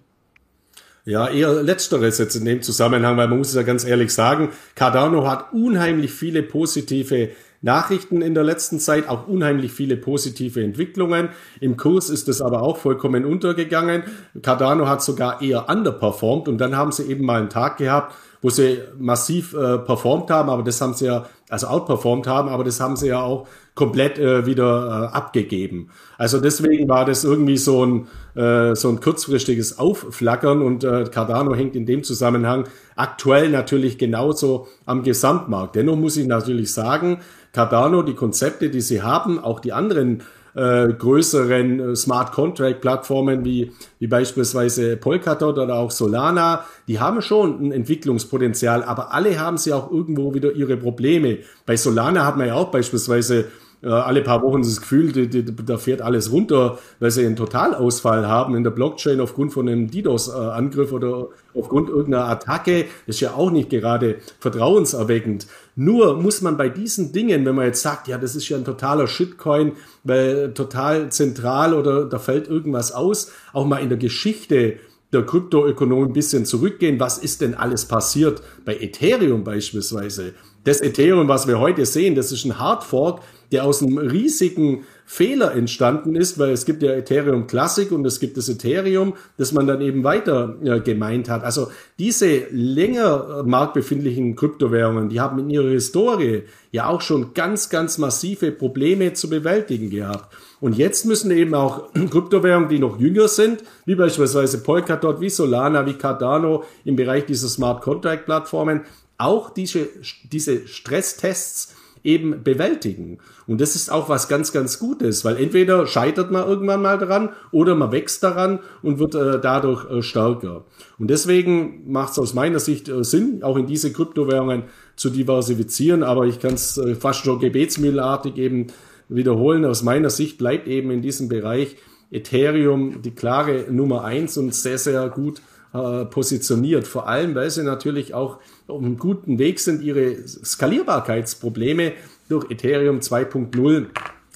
Ja, 1.03 1.29
eher 1.29 1.61
letzteres 1.61 2.17
jetzt 2.17 2.35
in 2.35 2.45
dem 2.45 2.63
Zusammenhang, 2.63 3.15
weil 3.17 3.27
man 3.27 3.37
muss 3.37 3.49
es 3.49 3.55
ja 3.55 3.61
ganz 3.61 3.85
ehrlich 3.85 4.11
sagen, 4.11 4.49
Cardano 4.73 5.27
hat 5.27 5.53
unheimlich 5.53 6.11
viele 6.11 6.41
positive 6.41 7.29
Nachrichten 7.65 8.21
in 8.21 8.35
der 8.35 8.43
letzten 8.43 8.79
Zeit, 8.79 9.09
auch 9.09 9.27
unheimlich 9.27 9.73
viele 9.73 9.97
positive 9.97 10.63
Entwicklungen. 10.63 11.29
Im 11.59 11.77
Kurs 11.77 12.11
ist 12.11 12.29
es 12.29 12.39
aber 12.39 12.61
auch 12.61 12.77
vollkommen 12.77 13.25
untergegangen. 13.25 14.03
Cardano 14.41 14.87
hat 14.87 15.01
sogar 15.01 15.41
eher 15.41 15.67
underperformed 15.67 16.47
und 16.47 16.59
dann 16.59 16.77
haben 16.77 16.91
sie 16.91 17.03
eben 17.03 17.25
mal 17.25 17.39
einen 17.39 17.49
Tag 17.49 17.77
gehabt, 17.77 18.13
wo 18.43 18.51
sie 18.51 18.77
massiv 18.99 19.55
äh, 19.55 19.79
performt 19.79 20.29
haben, 20.29 20.51
aber 20.51 20.61
das 20.61 20.79
haben 20.79 20.93
sie 20.93 21.07
ja, 21.07 21.25
also 21.49 21.65
outperformed 21.65 22.27
haben, 22.27 22.47
aber 22.49 22.63
das 22.63 22.79
haben 22.79 22.95
sie 22.95 23.07
ja 23.07 23.19
auch 23.23 23.47
komplett 23.73 24.19
äh, 24.19 24.45
wieder 24.45 25.09
äh, 25.11 25.15
abgegeben. 25.15 25.89
Also 26.19 26.39
deswegen 26.39 26.87
war 26.87 27.05
das 27.05 27.23
irgendwie 27.23 27.57
so 27.57 27.83
ein, 27.83 28.07
äh, 28.35 28.75
so 28.75 28.89
ein 28.89 29.01
kurzfristiges 29.01 29.79
Aufflackern 29.79 30.61
und 30.61 30.83
äh, 30.83 31.05
Cardano 31.05 31.55
hängt 31.55 31.75
in 31.75 31.87
dem 31.87 32.03
Zusammenhang 32.03 32.65
aktuell 32.95 33.49
natürlich 33.49 33.97
genauso 33.97 34.67
am 34.85 35.01
Gesamtmarkt. 35.01 35.75
Dennoch 35.75 35.97
muss 35.97 36.15
ich 36.15 36.27
natürlich 36.27 36.71
sagen, 36.71 37.21
Cardano, 37.55 38.03
die 38.03 38.15
Konzepte, 38.15 38.69
die 38.69 38.81
sie 38.81 39.01
haben, 39.01 39.39
auch 39.39 39.61
die 39.61 39.71
anderen 39.71 40.21
äh, 40.55 40.87
größeren 40.93 41.79
äh, 41.79 41.95
Smart 41.95 42.33
Contract 42.33 42.81
Plattformen 42.81 43.45
wie, 43.45 43.71
wie 43.99 44.07
beispielsweise 44.07 44.97
Polkadot 44.97 45.57
oder 45.57 45.75
auch 45.75 45.91
Solana, 45.91 46.65
die 46.87 46.99
haben 46.99 47.21
schon 47.21 47.61
ein 47.61 47.71
Entwicklungspotenzial, 47.71 48.83
aber 48.83 49.13
alle 49.13 49.39
haben 49.39 49.57
sie 49.57 49.73
auch 49.73 49.89
irgendwo 49.89 50.33
wieder 50.33 50.51
ihre 50.51 50.77
Probleme. 50.77 51.39
Bei 51.65 51.77
Solana 51.77 52.25
hat 52.25 52.37
man 52.37 52.47
ja 52.47 52.55
auch 52.55 52.71
beispielsweise 52.71 53.45
alle 53.89 54.21
paar 54.21 54.41
Wochen 54.41 54.61
das 54.61 54.81
Gefühl, 54.81 55.11
die, 55.11 55.27
die, 55.27 55.45
da 55.45 55.77
fährt 55.77 56.01
alles 56.01 56.31
runter, 56.31 56.79
weil 56.99 57.11
sie 57.11 57.25
einen 57.25 57.35
Totalausfall 57.35 58.27
haben 58.27 58.55
in 58.55 58.63
der 58.63 58.71
Blockchain 58.71 59.21
aufgrund 59.21 59.53
von 59.53 59.67
einem 59.67 59.89
DDoS-Angriff 59.89 60.91
oder 60.91 61.29
aufgrund 61.53 61.89
irgendeiner 61.89 62.25
Attacke. 62.25 62.85
Das 63.05 63.17
ist 63.17 63.19
ja 63.21 63.33
auch 63.33 63.51
nicht 63.51 63.69
gerade 63.69 64.17
vertrauenserweckend. 64.39 65.47
Nur 65.75 66.21
muss 66.21 66.41
man 66.41 66.57
bei 66.57 66.69
diesen 66.69 67.11
Dingen, 67.11 67.45
wenn 67.45 67.55
man 67.55 67.65
jetzt 67.65 67.81
sagt, 67.81 68.07
ja, 68.07 68.17
das 68.17 68.35
ist 68.35 68.49
ja 68.49 68.57
ein 68.57 68.65
totaler 68.65 69.07
Shitcoin, 69.07 69.73
weil 70.03 70.53
total 70.53 71.11
zentral 71.11 71.73
oder 71.73 72.05
da 72.05 72.19
fällt 72.19 72.47
irgendwas 72.47 72.91
aus, 72.91 73.31
auch 73.53 73.65
mal 73.65 73.77
in 73.77 73.89
der 73.89 73.97
Geschichte 73.97 74.77
der 75.13 75.25
Kryptoökonomie 75.25 76.09
ein 76.09 76.13
bisschen 76.13 76.45
zurückgehen. 76.45 76.99
Was 76.99 77.17
ist 77.17 77.41
denn 77.41 77.53
alles 77.53 77.85
passiert 77.85 78.41
bei 78.65 78.75
Ethereum 78.77 79.43
beispielsweise? 79.43 80.33
Das 80.63 80.81
Ethereum, 80.81 81.27
was 81.27 81.47
wir 81.47 81.59
heute 81.59 81.85
sehen, 81.85 82.15
das 82.15 82.31
ist 82.31 82.43
ein 82.45 82.59
Hardfork, 82.59 83.21
der 83.55 83.63
aus 83.63 83.81
einem 83.81 83.97
riesigen 83.97 84.83
Fehler 85.05 85.53
entstanden 85.53 86.13
ist, 86.17 86.37
weil 86.37 86.49
es 86.49 86.65
gibt 86.65 86.83
ja 86.83 86.91
Ethereum 86.91 87.47
Classic 87.47 87.89
und 87.89 88.05
es 88.05 88.19
gibt 88.19 88.35
das 88.35 88.49
Ethereum, 88.49 89.13
das 89.37 89.53
man 89.53 89.65
dann 89.65 89.79
eben 89.79 90.03
weiter 90.03 90.57
ja, 90.61 90.79
gemeint 90.79 91.29
hat. 91.29 91.45
Also 91.45 91.69
diese 91.97 92.47
länger 92.49 93.43
marktbefindlichen 93.45 94.35
Kryptowährungen, 94.35 95.07
die 95.07 95.21
haben 95.21 95.39
in 95.39 95.49
ihrer 95.49 95.69
Historie 95.69 96.43
ja 96.71 96.89
auch 96.89 96.99
schon 96.99 97.33
ganz, 97.33 97.69
ganz 97.69 97.97
massive 97.97 98.51
Probleme 98.51 99.13
zu 99.13 99.29
bewältigen 99.29 99.89
gehabt. 99.89 100.35
Und 100.59 100.77
jetzt 100.77 101.05
müssen 101.05 101.31
eben 101.31 101.55
auch 101.55 101.93
Kryptowährungen, 102.11 102.67
die 102.67 102.79
noch 102.79 102.99
jünger 102.99 103.29
sind, 103.29 103.63
wie 103.85 103.95
beispielsweise 103.95 104.63
Polkadot, 104.63 105.21
wie 105.21 105.29
Solana, 105.29 105.85
wie 105.85 105.93
Cardano 105.93 106.65
im 106.83 106.97
Bereich 106.97 107.25
dieser 107.25 107.47
Smart 107.47 107.81
Contract 107.81 108.25
Plattformen, 108.25 108.81
auch 109.17 109.49
diese, 109.49 109.87
diese 110.29 110.67
Stresstests 110.67 111.74
eben 112.05 112.43
bewältigen. 112.43 113.17
Und 113.47 113.59
das 113.61 113.75
ist 113.75 113.91
auch 113.91 114.07
was 114.09 114.27
ganz, 114.27 114.51
ganz 114.51 114.79
Gutes, 114.79 115.25
weil 115.25 115.37
entweder 115.37 115.87
scheitert 115.87 116.31
man 116.31 116.47
irgendwann 116.47 116.81
mal 116.81 116.97
daran 116.97 117.29
oder 117.51 117.75
man 117.75 117.91
wächst 117.91 118.23
daran 118.23 118.59
und 118.81 118.99
wird 118.99 119.15
äh, 119.15 119.39
dadurch 119.41 119.89
äh, 119.89 120.01
stärker. 120.01 120.65
Und 120.99 121.09
deswegen 121.09 121.91
macht 121.91 122.13
es 122.13 122.19
aus 122.19 122.33
meiner 122.33 122.59
Sicht 122.59 122.87
äh, 122.87 123.03
Sinn, 123.03 123.43
auch 123.43 123.57
in 123.57 123.65
diese 123.65 123.91
Kryptowährungen 123.91 124.63
zu 124.95 125.09
diversifizieren. 125.09 126.03
Aber 126.03 126.25
ich 126.25 126.39
kann 126.39 126.53
es 126.53 126.77
äh, 126.77 126.95
fast 126.95 127.25
schon 127.25 127.39
gebetsmühlenartig 127.39 128.37
eben 128.37 128.67
wiederholen. 129.09 129.65
Aus 129.65 129.83
meiner 129.83 130.09
Sicht 130.09 130.37
bleibt 130.37 130.67
eben 130.67 130.91
in 130.91 131.01
diesem 131.01 131.27
Bereich 131.27 131.75
Ethereum 132.11 133.01
die 133.01 133.11
klare 133.11 133.65
Nummer 133.69 134.03
eins 134.03 134.37
und 134.37 134.53
sehr, 134.53 134.77
sehr 134.77 135.09
gut 135.09 135.41
äh, 135.73 136.05
positioniert. 136.05 136.87
Vor 136.87 137.07
allem, 137.07 137.35
weil 137.35 137.49
sie 137.49 137.63
natürlich 137.63 138.13
auch 138.13 138.39
auf 138.67 138.81
einem 138.81 138.97
guten 138.97 139.39
Weg 139.39 139.59
sind, 139.59 139.81
ihre 139.81 140.27
Skalierbarkeitsprobleme 140.27 141.93
durch 142.29 142.49
Ethereum 142.49 142.99
2.0 142.99 143.87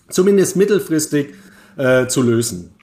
zumindest 0.10 0.56
mittelfristig 0.56 1.34
äh, 1.78 2.08
zu 2.08 2.22
lösen. 2.22 2.74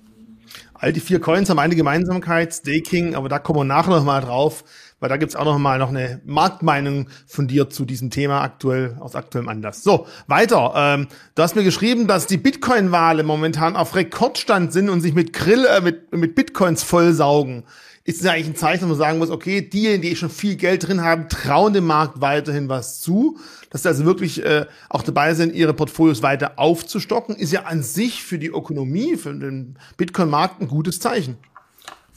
All 0.74 0.92
die 0.92 1.00
vier 1.00 1.20
Coins 1.20 1.48
haben 1.48 1.58
eine 1.58 1.74
Gemeinsamkeit, 1.74 2.52
Staking, 2.52 3.14
aber 3.14 3.28
da 3.28 3.38
kommen 3.38 3.60
wir 3.60 3.64
nachher 3.64 3.90
noch 3.90 4.04
mal 4.04 4.20
drauf, 4.20 4.62
weil 5.00 5.08
da 5.08 5.16
gibt's 5.16 5.34
auch 5.34 5.44
noch 5.44 5.58
mal 5.58 5.78
noch 5.78 5.88
eine 5.88 6.20
Marktmeinung 6.26 7.08
von 7.26 7.48
dir 7.48 7.70
zu 7.70 7.86
diesem 7.86 8.10
Thema 8.10 8.42
aktuell 8.42 8.96
aus 9.00 9.14
aktuellem 9.14 9.48
Anlass. 9.48 9.82
So, 9.82 10.06
weiter. 10.26 10.72
Ähm, 10.76 11.08
du 11.34 11.42
hast 11.42 11.56
mir 11.56 11.64
geschrieben, 11.64 12.06
dass 12.06 12.26
die 12.26 12.36
Bitcoin-Wale 12.36 13.22
momentan 13.22 13.74
auf 13.74 13.94
Rekordstand 13.94 14.72
sind 14.72 14.90
und 14.90 15.00
sich 15.00 15.14
mit 15.14 15.32
Grill, 15.32 15.64
äh, 15.64 15.80
mit, 15.80 16.14
mit 16.14 16.34
Bitcoins 16.34 16.82
vollsaugen 16.82 17.64
ist 18.06 18.20
es 18.20 18.26
eigentlich 18.26 18.46
ein 18.46 18.56
Zeichen, 18.56 18.84
wo 18.84 18.88
man 18.88 18.96
sagen 18.96 19.18
muss, 19.18 19.30
okay, 19.30 19.60
diejenigen, 19.60 20.02
die 20.02 20.16
schon 20.16 20.30
viel 20.30 20.54
Geld 20.54 20.86
drin 20.86 21.02
haben, 21.02 21.28
trauen 21.28 21.72
dem 21.72 21.86
Markt 21.86 22.20
weiterhin 22.20 22.68
was 22.68 23.00
zu. 23.00 23.36
Dass 23.70 23.82
sie 23.82 23.88
also 23.88 24.04
wirklich 24.04 24.44
äh, 24.44 24.66
auch 24.88 25.02
dabei 25.02 25.34
sind, 25.34 25.52
ihre 25.52 25.75
Portfolios 25.75 26.22
weiter 26.22 26.52
aufzustocken, 26.56 27.34
ist 27.34 27.52
ja 27.52 27.64
an 27.64 27.82
sich 27.82 28.22
für 28.22 28.38
die 28.38 28.46
Ökonomie, 28.46 29.16
für 29.16 29.34
den 29.34 29.76
Bitcoin-Markt 29.96 30.62
ein 30.62 30.68
gutes 30.68 31.00
Zeichen. 31.00 31.36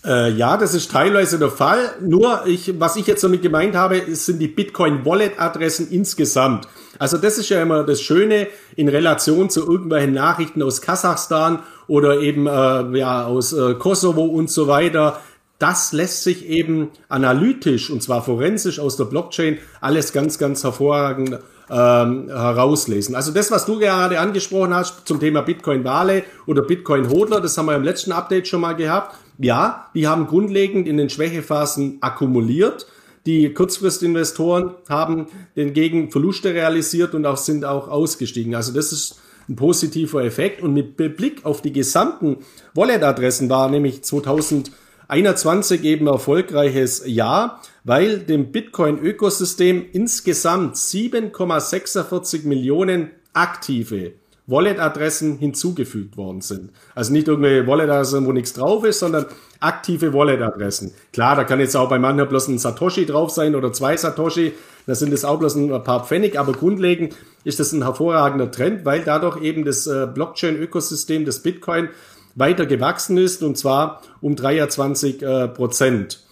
Äh, 0.05 0.31
ja, 0.31 0.58
das 0.58 0.75
ist 0.75 0.91
teilweise 0.91 1.39
der 1.39 1.50
Fall. 1.50 1.96
Nur 2.01 2.46
ich, 2.46 2.79
was 2.79 2.96
ich 2.96 3.08
jetzt 3.08 3.24
damit 3.24 3.41
gemeint 3.41 3.75
habe, 3.75 4.15
sind 4.15 4.38
die 4.38 4.48
Bitcoin-Wallet-Adressen 4.48 5.89
insgesamt. 5.89 6.67
Also 7.00 7.17
das 7.17 7.39
ist 7.39 7.50
ja 7.50 7.63
immer 7.63 7.84
das 7.84 8.00
Schöne 8.00 8.48
in 8.75 8.89
Relation 8.89 9.50
zu 9.50 9.67
irgendwelchen 9.67 10.13
Nachrichten 10.13 10.62
aus 10.62 10.84
Kasachstan 10.84 11.63
oder 11.88 12.19
eben 12.19 12.46
äh, 12.46 12.98
ja 13.00 13.25
aus 13.25 13.53
äh, 13.53 13.74
Kosovo 13.74 14.25
und 14.25 14.51
so 14.51 14.67
weiter 14.67 15.19
das 15.60 15.92
lässt 15.92 16.24
sich 16.24 16.48
eben 16.48 16.89
analytisch 17.10 17.89
und 17.89 18.01
zwar 18.01 18.24
forensisch 18.24 18.80
aus 18.80 18.96
der 18.96 19.06
Blockchain 19.06 19.58
alles 19.82 20.13
ganz, 20.13 20.38
ganz 20.38 20.63
hervorragend 20.63 21.39
ähm, 21.70 22.30
herauslesen. 22.30 23.13
Also 23.16 23.32
das, 23.32 23.51
was 23.51 23.66
du 23.66 23.78
gerade 23.78 24.20
angesprochen 24.20 24.74
hast 24.74 25.08
zum 25.08 25.20
Thema 25.20 25.42
Bitcoin-Wale 25.42 26.24
oder 26.48 26.63
Bitcoin-Hodler, 26.63 27.42
das 27.42 27.58
haben 27.58 27.68
wir 27.68 27.75
im 27.75 27.84
letzten 27.84 28.12
Update 28.13 28.48
schon 28.48 28.62
mal 28.62 28.74
gehabt. 28.74 29.18
Ja, 29.38 29.89
die 29.94 30.08
haben 30.08 30.28
grundlegend 30.28 30.88
in 30.88 30.98
den 30.98 31.10
Schwächephasen 31.10 31.98
akkumuliert. 32.01 32.88
Die 33.25 33.54
Kurzfristinvestoren 33.54 34.72
haben 34.88 35.28
hingegen 35.56 36.10
Verluste 36.10 36.54
realisiert 36.54 37.13
und 37.13 37.25
auch 37.25 37.38
sind 37.38 37.66
auch 37.66 37.89
ausgestiegen. 37.89 38.56
Also 38.56 38.74
das 38.74 38.92
ist 38.92 39.20
ein 39.50 39.56
positiver 39.56 40.24
Effekt. 40.24 40.62
Und 40.62 40.74
mit 40.74 40.96
Blick 40.96 41.46
auf 41.46 41.62
die 41.62 41.74
gesamten 41.74 42.38
Wallet-Adressen 42.74 43.50
war 43.50 43.70
nämlich 43.70 44.04
2000 44.04 44.72
21 45.10 45.84
eben 45.84 46.06
erfolgreiches 46.08 47.04
Jahr, 47.06 47.62
weil 47.84 48.20
dem 48.20 48.51
Bitcoin-Ökosystem 48.51 49.84
insgesamt 49.92 50.75
7,46 50.75 52.46
Millionen 52.46 53.10
aktive 53.34 54.13
Wallet-Adressen 54.46 55.38
hinzugefügt 55.38 56.16
worden 56.16 56.42
sind. 56.42 56.72
Also 56.94 57.12
nicht 57.12 57.28
irgendwelche 57.28 57.68
Wallet-Adressen, 57.68 58.25
wo 58.28 58.32
nichts 58.32 58.54
drauf 58.54 58.84
ist, 58.84 59.00
sondern 59.00 59.25
aktive 59.60 60.13
Wallet-Adressen. 60.13 60.94
Klar, 61.12 61.36
da 61.36 61.44
kann 61.44 61.60
jetzt 61.60 61.75
auch 61.75 61.89
bei 61.89 61.98
manchen 61.98 62.28
bloß 62.28 62.48
ein 62.48 62.60
Satoshi 62.60 63.08
drauf 63.08 63.32
sein 63.32 63.56
oder 63.56 63.74
zwei 63.74 63.98
Satoshi. 63.98 64.54
Da 64.86 64.94
sind 64.94 65.12
es 65.12 65.25
auch 65.25 65.39
bloß 65.39 65.56
ein 65.56 65.84
paar 65.84 66.06
Pfennig, 66.06 66.39
aber 66.39 66.54
grundlegend 66.54 67.16
ist 67.44 67.60
das 67.60 67.74
ein 67.74 67.84
hervorragender 67.84 68.51
Trend, 68.51 68.86
weil 68.86 69.01
dadurch 69.04 69.42
eben 69.42 69.66
das 69.66 69.88
äh, 69.88 70.08
Blockchain-Ökosystem 70.13 71.25
des 71.25 71.42
Bitcoin 71.42 71.89
weiter 72.36 72.65
gewachsen 72.65 73.17
ist 73.17 73.43
und 73.43 73.57
zwar 73.57 74.01
um 74.21 74.36
23 74.36 75.21
äh, 75.21 75.48
Prozent. 75.48 76.24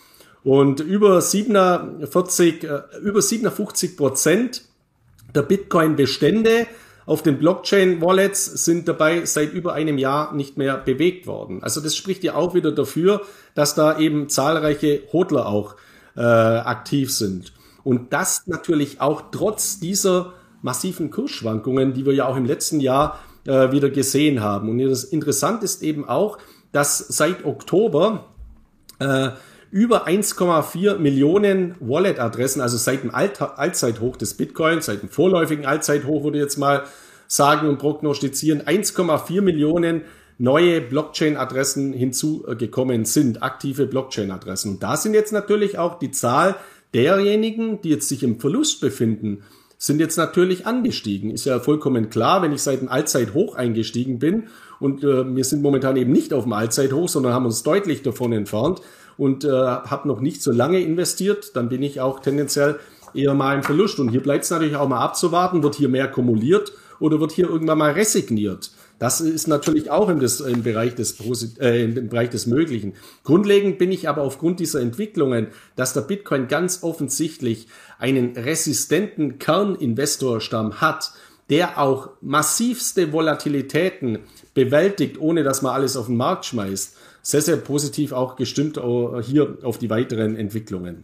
Und 0.43 0.79
über 0.79 1.21
47, 1.21 2.63
äh, 2.63 2.81
über 3.01 3.21
57 3.21 3.97
Prozent 3.97 4.61
der 5.35 5.41
Bitcoin-Bestände 5.41 6.67
auf 7.05 7.23
den 7.23 7.39
Blockchain-Wallets 7.39 8.65
sind 8.65 8.87
dabei 8.87 9.25
seit 9.25 9.53
über 9.53 9.73
einem 9.73 9.97
Jahr 9.97 10.33
nicht 10.33 10.57
mehr 10.57 10.77
bewegt 10.77 11.25
worden. 11.25 11.63
Also 11.63 11.79
das 11.79 11.95
spricht 11.95 12.23
ja 12.23 12.35
auch 12.35 12.53
wieder 12.53 12.71
dafür, 12.73 13.21
dass 13.55 13.75
da 13.75 13.97
eben 13.97 14.27
zahlreiche 14.27 15.03
Hodler 15.13 15.47
auch 15.47 15.75
äh, 16.17 16.21
aktiv 16.21 17.13
sind. 17.13 17.53
Und 17.83 18.11
das 18.11 18.45
natürlich 18.45 18.99
auch 18.99 19.23
trotz 19.31 19.79
dieser 19.79 20.33
massiven 20.61 21.09
Kursschwankungen, 21.09 21.93
die 21.93 22.05
wir 22.05 22.13
ja 22.13 22.25
auch 22.25 22.35
im 22.35 22.45
letzten 22.45 22.81
Jahr 22.81 23.19
äh, 23.47 23.71
wieder 23.71 23.89
gesehen 23.89 24.41
haben. 24.41 24.69
Und 24.69 24.79
interessant 24.79 25.63
ist 25.63 25.81
eben 25.81 26.07
auch, 26.07 26.37
dass 26.71 26.97
seit 26.99 27.45
Oktober 27.45 28.25
äh, 28.99 29.29
über 29.71 30.07
1,4 30.07 30.97
Millionen 30.97 31.75
Wallet-Adressen, 31.79 32.61
also 32.61 32.77
seit 32.77 33.03
dem 33.03 33.13
Alt 33.13 33.41
Allzeithoch 33.41 34.15
des 34.17 34.35
Bitcoin, 34.35 34.81
seit 34.81 35.01
dem 35.01 35.09
vorläufigen 35.09 35.65
Allzeithoch, 35.65 36.23
würde 36.23 36.37
ich 36.37 36.43
jetzt 36.43 36.57
mal 36.57 36.83
sagen 37.27 37.67
und 37.67 37.77
prognostizieren, 37.77 38.61
1,4 38.61 39.41
Millionen 39.41 40.01
neue 40.37 40.81
Blockchain-Adressen 40.81 41.93
hinzugekommen 41.93 43.05
sind, 43.05 43.41
aktive 43.41 43.87
Blockchain-Adressen. 43.87 44.73
Und 44.73 44.83
da 44.83 44.95
sind 44.95 45.13
jetzt 45.13 45.33
natürlich 45.33 45.77
auch 45.77 45.99
die 45.99 46.11
Zahl 46.11 46.55
derjenigen, 46.93 47.81
die 47.81 47.89
jetzt 47.89 48.07
sich 48.07 48.23
im 48.23 48.39
Verlust 48.39 48.79
befinden, 48.79 49.43
sind 49.77 49.99
jetzt 49.99 50.17
natürlich 50.17 50.65
angestiegen. 50.65 51.31
Ist 51.31 51.45
ja 51.45 51.59
vollkommen 51.59 52.09
klar, 52.09 52.41
wenn 52.41 52.51
ich 52.51 52.61
seit 52.61 52.81
dem 52.81 52.89
Allzeithoch 52.89 53.55
eingestiegen 53.55 54.19
bin 54.19 54.47
und 54.79 55.03
äh, 55.03 55.35
wir 55.35 55.43
sind 55.43 55.61
momentan 55.61 55.97
eben 55.97 56.11
nicht 56.11 56.33
auf 56.33 56.43
dem 56.43 56.53
Allzeithoch, 56.53 57.09
sondern 57.09 57.33
haben 57.33 57.45
uns 57.45 57.63
deutlich 57.63 58.01
davon 58.01 58.33
entfernt 58.33 58.81
und 59.17 59.43
äh, 59.43 59.49
habe 59.49 60.07
noch 60.07 60.19
nicht 60.19 60.41
so 60.41 60.51
lange 60.51 60.79
investiert, 60.79 61.55
dann 61.55 61.69
bin 61.69 61.83
ich 61.83 62.01
auch 62.01 62.19
tendenziell 62.19 62.79
eher 63.13 63.33
mal 63.33 63.55
im 63.55 63.63
Verlust. 63.63 63.99
Und 63.99 64.09
hier 64.09 64.21
bleibt 64.21 64.43
es 64.43 64.51
natürlich 64.51 64.75
auch 64.75 64.87
mal 64.87 65.01
abzuwarten, 65.01 65.63
wird 65.63 65.75
hier 65.75 65.89
mehr 65.89 66.07
kumuliert 66.07 66.73
oder 66.99 67.19
wird 67.19 67.31
hier 67.31 67.49
irgendwann 67.49 67.77
mal 67.77 67.91
resigniert. 67.91 68.71
Das 68.99 69.21
ist 69.21 69.47
natürlich 69.47 69.91
auch 69.91 70.09
im, 70.09 70.19
im, 70.19 70.63
Bereich 70.63 70.95
des, 70.95 71.19
äh, 71.59 71.83
im 71.83 72.09
Bereich 72.09 72.31
des 72.31 72.47
Möglichen. 72.47 72.93
Grundlegend 73.23 73.77
bin 73.77 73.91
ich 73.91 74.09
aber 74.09 74.23
aufgrund 74.23 74.59
dieser 74.59 74.81
Entwicklungen, 74.81 75.47
dass 75.75 75.93
der 75.93 76.01
Bitcoin 76.01 76.47
ganz 76.47 76.81
offensichtlich 76.81 77.67
einen 77.99 78.35
resistenten 78.35 79.37
Kerninvestorstamm 79.37 80.81
hat, 80.81 81.11
der 81.49 81.79
auch 81.79 82.09
massivste 82.21 83.13
Volatilitäten 83.13 84.19
bewältigt, 84.53 85.19
ohne 85.19 85.43
dass 85.43 85.61
man 85.61 85.73
alles 85.73 85.95
auf 85.95 86.07
den 86.07 86.17
Markt 86.17 86.45
schmeißt. 86.45 86.97
Sehr, 87.21 87.41
sehr 87.41 87.57
positiv 87.57 88.13
auch 88.13 88.35
gestimmt 88.35 88.79
hier 89.21 89.57
auf 89.61 89.77
die 89.77 89.89
weiteren 89.89 90.35
Entwicklungen. 90.35 91.03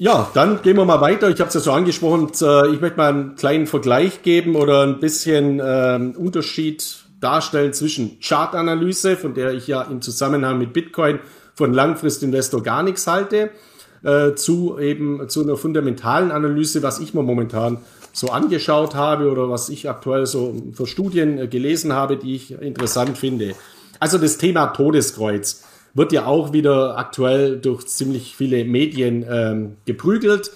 Ja, 0.00 0.30
dann 0.32 0.62
gehen 0.62 0.76
wir 0.76 0.84
mal 0.84 1.00
weiter. 1.00 1.28
Ich 1.28 1.40
habe 1.40 1.48
es 1.48 1.54
ja 1.54 1.60
so 1.60 1.72
angesprochen. 1.72 2.30
Äh, 2.40 2.68
ich 2.72 2.80
möchte 2.80 2.96
mal 2.98 3.08
einen 3.08 3.34
kleinen 3.34 3.66
Vergleich 3.66 4.22
geben 4.22 4.54
oder 4.54 4.84
ein 4.84 5.00
bisschen 5.00 5.58
äh, 5.58 6.12
Unterschied 6.16 6.98
darstellen 7.20 7.72
zwischen 7.72 8.20
Chartanalyse, 8.20 9.16
von 9.16 9.34
der 9.34 9.54
ich 9.54 9.66
ja 9.66 9.82
im 9.82 10.00
Zusammenhang 10.00 10.56
mit 10.56 10.72
Bitcoin 10.72 11.18
von 11.54 11.72
Langfristinvestor 11.72 12.62
gar 12.62 12.84
nichts 12.84 13.08
halte, 13.08 13.50
äh, 14.04 14.34
zu 14.34 14.78
eben 14.78 15.28
zu 15.28 15.42
einer 15.42 15.56
fundamentalen 15.56 16.30
Analyse, 16.30 16.84
was 16.84 17.00
ich 17.00 17.12
mir 17.12 17.24
momentan 17.24 17.78
so 18.12 18.28
angeschaut 18.28 18.94
habe 18.94 19.28
oder 19.28 19.50
was 19.50 19.68
ich 19.68 19.90
aktuell 19.90 20.26
so 20.26 20.54
für 20.74 20.86
Studien 20.86 21.38
äh, 21.38 21.48
gelesen 21.48 21.92
habe, 21.92 22.16
die 22.16 22.36
ich 22.36 22.52
interessant 22.52 23.18
finde. 23.18 23.56
Also 23.98 24.18
das 24.18 24.38
Thema 24.38 24.66
Todeskreuz 24.68 25.64
wird 25.98 26.12
ja 26.12 26.26
auch 26.26 26.52
wieder 26.52 26.96
aktuell 26.96 27.58
durch 27.58 27.86
ziemlich 27.86 28.34
viele 28.36 28.64
Medien 28.64 29.26
ähm, 29.28 29.76
geprügelt. 29.84 30.50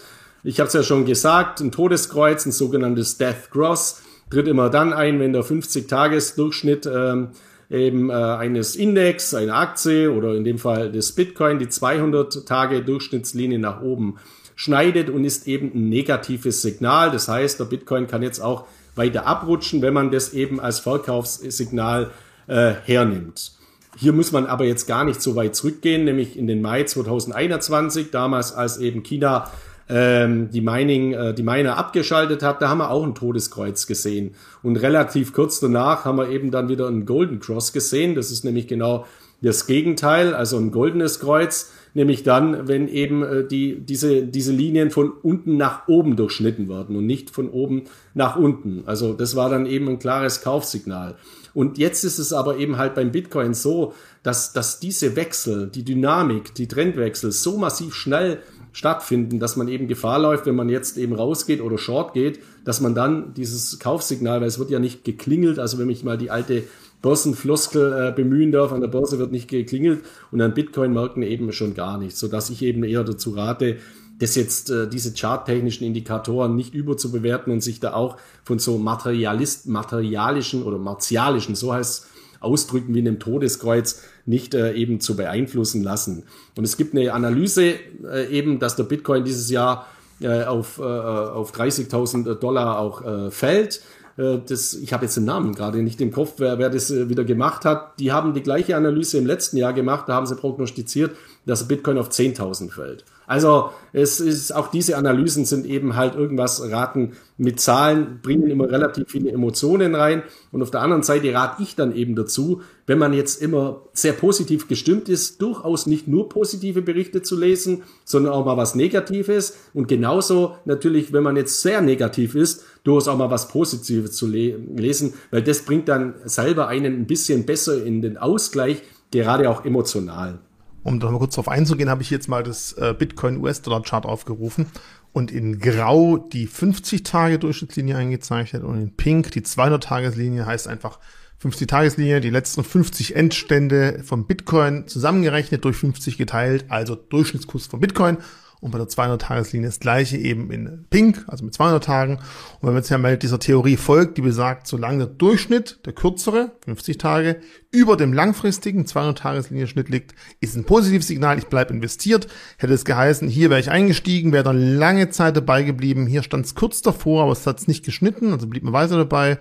Ich 0.45 0.61
habe 0.61 0.69
es 0.69 0.73
ja 0.73 0.83
schon 0.83 1.05
gesagt, 1.05 1.61
ein 1.61 1.71
Todeskreuz, 1.71 2.47
ein 2.47 2.53
sogenanntes 2.53 3.19
Death 3.19 3.51
Cross, 3.51 4.03
tritt 4.31 4.49
immer 4.49 4.71
dann 4.71 4.93
ein, 4.93 5.21
wenn 5.21 5.33
der 5.33 5.43
50-Tages-Durchschnitt 5.43 6.87
ähm, 6.87 7.29
eben 7.71 8.11
äh, 8.11 8.15
eines 8.15 8.77
Index, 8.77 9.35
einer 9.35 9.57
Aktie 9.57 10.11
oder 10.11 10.35
in 10.35 10.45
dem 10.45 10.59
Fall 10.59 10.91
des 10.91 11.13
Bitcoin, 11.13 11.59
die 11.59 11.67
200-Tage-Durchschnittslinie 11.67 13.59
nach 13.59 13.83
oben 13.83 14.17
schneidet 14.55 15.11
und 15.11 15.25
ist 15.25 15.49
eben 15.49 15.73
ein 15.75 15.89
negatives 15.89 16.63
Signal. 16.63 17.11
Das 17.11 17.29
heißt, 17.29 17.59
der 17.61 17.65
Bitcoin 17.65 18.07
kann 18.07 18.23
jetzt 18.23 18.41
auch 18.41 18.67
weiter 18.95 19.27
abrutschen, 19.27 19.83
wenn 19.83 19.95
man 19.95 20.11
das 20.11 20.33
eben 20.35 20.61
als 20.61 20.81
Verkaufssignal 20.81 22.11
äh, 22.47 22.73
hernimmt. 22.85 23.53
Hier 23.97 24.13
muss 24.13 24.33
man 24.33 24.47
aber 24.47 24.65
jetzt 24.65 24.87
gar 24.87 25.05
nicht 25.05 25.21
so 25.21 25.37
weit 25.37 25.55
zurückgehen, 25.55 26.05
nämlich 26.05 26.39
in 26.39 26.47
den 26.47 26.63
Mai 26.63 26.85
2021, 26.85 28.11
damals 28.11 28.53
als 28.53 28.79
eben 28.79 29.03
China 29.03 29.51
ähm, 29.89 30.51
die 30.51 30.63
Mining, 30.63 31.13
äh, 31.13 31.35
die 31.35 31.43
Miner 31.43 31.77
abgeschaltet 31.77 32.43
hat, 32.43 32.63
da 32.63 32.69
haben 32.69 32.79
wir 32.79 32.91
auch 32.91 33.05
ein 33.05 33.15
Todeskreuz 33.15 33.87
gesehen. 33.87 34.35
Und 34.63 34.77
relativ 34.77 35.33
kurz 35.33 35.61
danach 35.61 36.05
haben 36.05 36.17
wir 36.17 36.31
eben 36.31 36.51
dann 36.51 36.69
wieder 36.69 36.89
ein 36.89 37.05
Golden 37.05 37.41
Cross 37.41 37.73
gesehen. 37.73 38.15
Das 38.15 38.31
ist 38.31 38.45
nämlich 38.45 38.67
genau 38.67 39.07
das 39.43 39.67
Gegenteil, 39.67 40.35
also 40.35 40.57
ein 40.57 40.71
goldenes 40.71 41.19
Kreuz, 41.19 41.73
nämlich 41.95 42.23
dann, 42.23 42.69
wenn 42.69 42.89
eben 42.89 43.23
äh, 43.23 43.45
die, 43.47 43.81
diese, 43.81 44.23
diese 44.23 44.53
Linien 44.53 44.91
von 44.91 45.11
unten 45.11 45.57
nach 45.57 45.89
oben 45.89 46.17
durchschnitten 46.17 46.69
werden 46.69 46.97
und 46.97 47.07
nicht 47.07 47.31
von 47.31 47.51
oben 47.51 47.85
nach 48.15 48.37
unten. 48.37 48.85
Also 48.87 49.13
das 49.13 49.37
war 49.37 49.51
dann 49.51 49.67
eben 49.67 49.89
ein 49.89 49.99
klares 49.99 50.43
Kaufsignal. 50.43 51.17
Und 51.55 51.79
jetzt 51.79 52.05
ist 52.05 52.19
es 52.19 52.33
aber 52.33 52.57
eben 52.57 52.79
halt 52.79 52.95
beim 52.95 53.13
Bitcoin 53.13 53.55
so, 53.55 53.95
dass, 54.23 54.53
dass 54.53 54.81
diese 54.81 55.17
Wechsel, 55.17 55.69
die 55.69 55.85
Dynamik, 55.85 56.55
die 56.55 56.69
Trendwechsel 56.69 57.33
so 57.33 57.59
massiv 57.59 57.95
schnell 57.95 58.41
stattfinden, 58.73 59.39
dass 59.39 59.57
man 59.57 59.69
eben 59.69 59.87
Gefahr 59.87 60.19
läuft, 60.19 60.47
wenn 60.47 60.55
man 60.55 60.69
jetzt 60.69 60.97
eben 60.97 61.15
rausgeht 61.15 61.61
oder 61.61 61.77
short 61.77 62.15
geht, 62.15 62.41
dass 62.65 62.81
man 62.81 62.95
dann 62.95 63.35
dieses 63.35 63.79
Kaufsignal, 63.79 64.41
weil 64.41 64.49
es 64.49 64.59
wird 64.59 64.71
ja 64.71 64.79
nicht 64.79 65.05
geklingelt, 65.05 65.59
also 65.59 65.79
wenn 65.79 65.91
ich 65.91 66.05
mal 66.05 66.17
die 66.17 66.31
alte 66.31 66.65
Börsenfloskel 67.03 67.93
äh, 67.93 68.13
bemühen 68.13 68.53
darf, 68.53 68.73
an 68.73 68.81
der 68.81 68.89
Börse 68.89 69.19
wird 69.19 69.33
nicht 69.33 69.49
geklingelt. 69.49 70.05
Und 70.31 70.41
an 70.41 70.55
Bitcoin-Märkten 70.55 71.23
eben 71.23 71.53
schon 71.53 71.75
gar 71.75 71.99
nicht, 71.99 72.17
so 72.17 72.29
dass 72.29 72.49
ich 72.49 72.63
eben 72.63 72.85
eher 72.85 73.05
dazu 73.05 73.33
rate, 73.33 73.77
das 74.23 74.37
jetzt 74.37 74.71
äh, 74.71 74.89
diese 74.89 75.13
charttechnischen 75.15 75.87
Indikatoren 75.87 76.55
nicht 76.55 76.75
überzubewerten 76.75 77.53
und 77.53 77.61
sich 77.61 77.81
da 77.81 77.95
auch 77.95 78.17
von 78.45 78.59
so 78.59 78.79
Materialist, 78.79 79.67
materialischen 79.67 80.63
oder 80.63 80.79
martialischen, 80.79 81.55
so 81.55 81.73
heißt 81.73 82.07
Ausdrücken 82.41 82.95
wie 82.95 83.01
einem 83.01 83.19
Todeskreuz 83.19 84.03
nicht 84.27 84.55
äh, 84.55 84.75
eben 84.75 85.01
zu 85.01 85.17
beeinflussen 85.17 85.83
lassen. 85.83 86.25
Und 86.57 86.65
es 86.65 86.77
gibt 86.77 86.95
eine 86.95 87.13
Analyse 87.13 87.75
äh, 88.05 88.29
eben, 88.31 88.59
dass 88.59 88.77
der 88.77 88.85
Bitcoin 88.85 89.25
dieses 89.25 89.51
Jahr 89.51 89.87
äh, 90.21 90.45
auf, 90.45 90.79
äh, 90.79 90.83
auf 90.83 91.53
30.000 91.53 92.35
Dollar 92.35 92.79
auch 92.79 93.05
äh, 93.05 93.31
fällt. 93.31 93.83
Äh, 94.17 94.39
das, 94.47 94.75
ich 94.75 94.93
habe 94.93 95.05
jetzt 95.05 95.17
den 95.17 95.25
Namen 95.25 95.55
gerade 95.55 95.83
nicht 95.83 96.01
im 96.01 96.13
Kopf, 96.13 96.35
wer, 96.39 96.59
wer 96.59 96.71
das 96.71 96.91
äh, 96.91 97.09
wieder 97.09 97.25
gemacht 97.25 97.65
hat. 97.65 97.99
Die 97.99 98.13
haben 98.13 98.35
die 98.35 98.43
gleiche 98.43 98.77
Analyse 98.77 99.19
im 99.19 99.27
letzten 99.27 99.57
Jahr 99.57 99.73
gemacht. 99.73 100.09
Da 100.09 100.15
haben 100.15 100.27
sie 100.27 100.37
prognostiziert, 100.37 101.17
dass 101.47 101.67
Bitcoin 101.67 101.99
auf 101.99 102.11
10.000 102.11 102.71
fällt. 102.71 103.05
Also 103.33 103.71
es 103.95 104.21
ist 104.21 104.55
auch 104.55 104.71
diese 104.71 104.99
Analysen 104.99 105.47
sind 105.47 105.65
eben 105.65 105.97
halt 105.97 106.15
irgendwas 106.17 106.71
raten 106.71 107.13
mit 107.39 107.61
Zahlen, 107.61 108.21
bringen 108.23 108.51
immer 108.51 108.71
relativ 108.71 109.09
viele 109.09 109.31
Emotionen 109.31 109.95
rein. 109.95 110.23
Und 110.51 110.61
auf 110.61 110.71
der 110.71 110.83
anderen 110.83 111.03
Seite 111.03 111.33
rate 111.33 111.63
ich 111.63 111.75
dann 111.75 111.97
eben 111.97 112.15
dazu, 112.15 112.61
wenn 112.87 112.99
man 112.99 113.15
jetzt 113.15 113.41
immer 113.41 113.87
sehr 113.95 114.13
positiv 114.13 114.69
gestimmt 114.69 115.09
ist, 115.09 115.41
durchaus 115.41 115.87
nicht 115.87 116.09
nur 116.09 116.29
positive 116.29 116.83
Berichte 116.83 117.23
zu 117.23 117.41
lesen, 117.41 117.85
sondern 118.05 118.35
auch 118.35 118.45
mal 118.45 118.59
was 118.59 118.75
Negatives. 118.75 119.57
Und 119.73 119.89
genauso 119.89 120.57
natürlich, 120.67 121.15
wenn 121.15 121.23
man 121.23 121.37
jetzt 121.37 121.63
sehr 121.63 121.81
negativ 121.81 122.35
ist, 122.35 122.67
durchaus 122.85 123.09
auch 123.09 123.17
mal 123.17 123.31
was 123.31 123.49
Positives 123.49 124.13
zu 124.13 124.27
le 124.27 124.59
lesen, 124.77 125.15
weil 125.31 125.41
das 125.41 125.63
bringt 125.63 125.89
dann 125.89 126.17
selber 126.27 126.69
einen 126.69 126.97
ein 126.97 127.07
bisschen 127.07 127.47
besser 127.47 127.83
in 127.83 128.03
den 128.03 128.19
Ausgleich, 128.19 128.83
gerade 129.11 129.49
auch 129.49 129.65
emotional. 129.65 130.39
Um 130.83 130.99
da 130.99 131.11
mal 131.11 131.19
kurz 131.19 131.37
drauf 131.37 131.49
einzugehen, 131.49 131.91
habe 131.91 132.03
ich 132.03 132.11
jetzt 132.11 132.29
mal 132.29 132.43
das 132.43 132.73
äh, 132.73 132.95
Bitcoin 132.99 133.39
US-Dollar-Chart 133.39 134.05
aufgerufen 134.05 134.67
und 135.13 135.31
in 135.31 135.59
Grau 135.59 136.19
die 136.19 136.49
50-Tage-Durchschnittslinie 136.49 137.97
eingezeichnet 137.97 138.65
und 138.65 138.81
in 138.81 138.97
Pink 138.97 139.31
die 139.33 139.43
200-Tageslinie 139.43 140.47
heißt 140.47 140.67
einfach 140.69 140.99
50-Tageslinie, 141.43 142.21
die 142.21 142.31
letzten 142.31 142.65
50 142.65 143.17
Endstände 143.17 144.03
vom 144.05 144.27
Bitcoin 144.27 144.87
zusammengerechnet 144.87 145.65
durch 145.65 145.77
50 145.77 146.17
geteilt, 146.17 146.67
also 146.69 146.95
Durchschnittskurs 146.95 147.67
von 147.67 147.81
Bitcoin 147.81 148.19
und 148.63 148.71
bei 148.71 148.79
der 148.79 148.87
200-Tageslinie 148.87 149.67
das 149.67 149.81
gleiche 149.81 150.17
eben 150.17 150.53
in 150.53 150.85
Pink, 150.89 151.25
also 151.27 151.45
mit 151.45 151.53
200 151.53 151.83
Tagen. 151.83 152.15
Und 152.15 152.23
wenn 152.63 152.69
man 152.75 152.77
jetzt 152.77 152.91
ja 152.91 152.97
mal 152.97 153.19
dieser 153.19 153.41
Theorie 153.41 153.77
folgt, 153.77 154.17
die 154.17 154.23
besagt, 154.23 154.69
solange 154.69 154.99
der 154.99 155.07
Durchschnitt, 155.09 155.81
der 155.85 155.93
kürzere, 155.93 156.53
50 156.65 156.97
Tage, 156.97 157.41
über 157.73 157.97
dem 157.97 158.13
langfristigen 158.13 158.85
200-Tageslinie-Schnitt 158.85 159.89
liegt, 159.89 160.15
ist 160.39 160.55
ein 160.55 160.63
positives 160.63 161.09
Signal, 161.09 161.39
ich 161.39 161.49
bleibe 161.49 161.75
investiert. 161.75 162.29
Hätte 162.57 162.73
es 162.73 162.85
geheißen, 162.85 163.27
hier 163.27 163.51
wäre 163.51 163.59
ich 163.59 163.69
eingestiegen, 163.69 164.33
wäre 164.33 164.45
dann 164.45 164.77
lange 164.77 165.11
Zeit 165.11 165.37
dabei 165.37 165.65
geblieben. 165.65 166.07
Hier 166.07 166.23
stand 166.23 166.47
es 166.47 166.55
kurz 166.55 166.83
davor, 166.83 167.25
aber 167.25 167.33
es 167.33 167.45
hat 167.45 167.59
es 167.59 167.67
nicht 167.67 167.85
geschnitten, 167.85 168.33
also 168.33 168.47
blieb 168.47 168.63
man 168.63 168.73
weiter 168.73 168.97
dabei. 168.97 169.41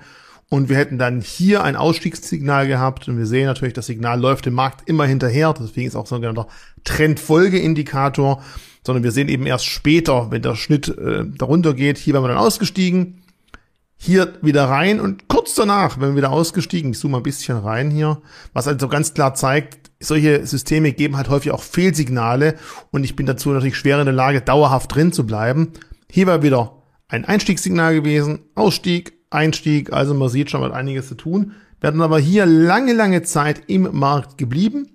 Und 0.50 0.68
wir 0.68 0.78
hätten 0.78 0.98
dann 0.98 1.22
hier 1.22 1.64
ein 1.64 1.76
Ausstiegssignal 1.76 2.68
gehabt. 2.68 3.08
Und 3.08 3.20
wir 3.20 3.28
sehen 3.28 3.46
natürlich, 3.46 3.76
das 3.76 3.86
Signal 3.86 4.20
läuft 4.20 4.48
im 4.48 4.56
Markt 4.56 4.90
immer 4.90 5.06
hinterher. 5.06 5.54
Deswegen 5.54 5.88
ist 5.88 5.96
auch 5.96 6.08
so 6.08 6.16
ein 6.16 6.24
sogenannter 6.24 6.48
Trendfolgeindikator 6.84 8.44
sondern 8.84 9.04
wir 9.04 9.12
sehen 9.12 9.30
eben 9.30 9.46
erst 9.46 9.66
später, 9.66 10.32
wenn 10.32 10.42
der 10.42 10.56
Schnitt 10.56 10.88
äh, 10.90 11.24
darunter 11.38 11.74
geht, 11.74 11.98
hier 11.98 12.14
werden 12.14 12.24
wir 12.24 12.30
dann 12.30 12.38
ausgestiegen, 12.38 13.22
hier 13.98 14.34
wieder 14.42 14.66
rein 14.66 15.00
und 15.00 15.28
kurz 15.28 15.54
danach, 15.54 16.00
wenn 16.00 16.10
wir 16.10 16.16
wieder 16.16 16.32
ausgestiegen, 16.32 16.92
ich 16.92 16.98
zoome 16.98 17.12
mal 17.12 17.18
ein 17.20 17.24
bisschen 17.24 17.58
rein 17.58 17.92
hier, 17.92 18.20
was 18.52 18.68
also 18.68 18.88
ganz 18.88 19.14
klar 19.14 19.36
zeigt, 19.36 19.92
solche 20.00 20.44
Systeme 20.48 20.92
geben 20.92 21.18
halt 21.18 21.30
häufig 21.30 21.52
auch 21.52 21.62
Fehlsignale 21.62 22.56
und 22.90 23.04
ich 23.04 23.16
bin 23.16 23.28
dazu 23.28 23.52
natürlich 23.52 23.78
schwer 23.78 24.00
in 24.00 24.06
der 24.06 24.16
Lage, 24.16 24.42
dauerhaft 24.42 24.96
drin 24.96 25.14
zu 25.14 25.28
bleiben. 25.28 25.74
Hier 26.10 26.26
war 26.26 26.42
wieder 26.42 26.82
ein 27.10 27.26
Einstiegssignal 27.26 27.94
gewesen, 27.94 28.40
Ausstieg, 28.56 29.14
Einstieg, 29.30 29.94
also 29.94 30.16
man 30.16 30.30
sieht 30.30 30.50
schon 30.50 30.62
mal 30.62 30.74
einiges 30.74 31.08
zu 31.08 31.16
tun, 31.16 31.52
werden 31.80 32.02
aber 32.02 32.18
hier 32.18 32.48
lange, 32.48 32.94
lange 32.94 33.22
Zeit 33.22 33.64
im 33.68 33.88
Markt 33.92 34.40
geblieben, 34.40 34.88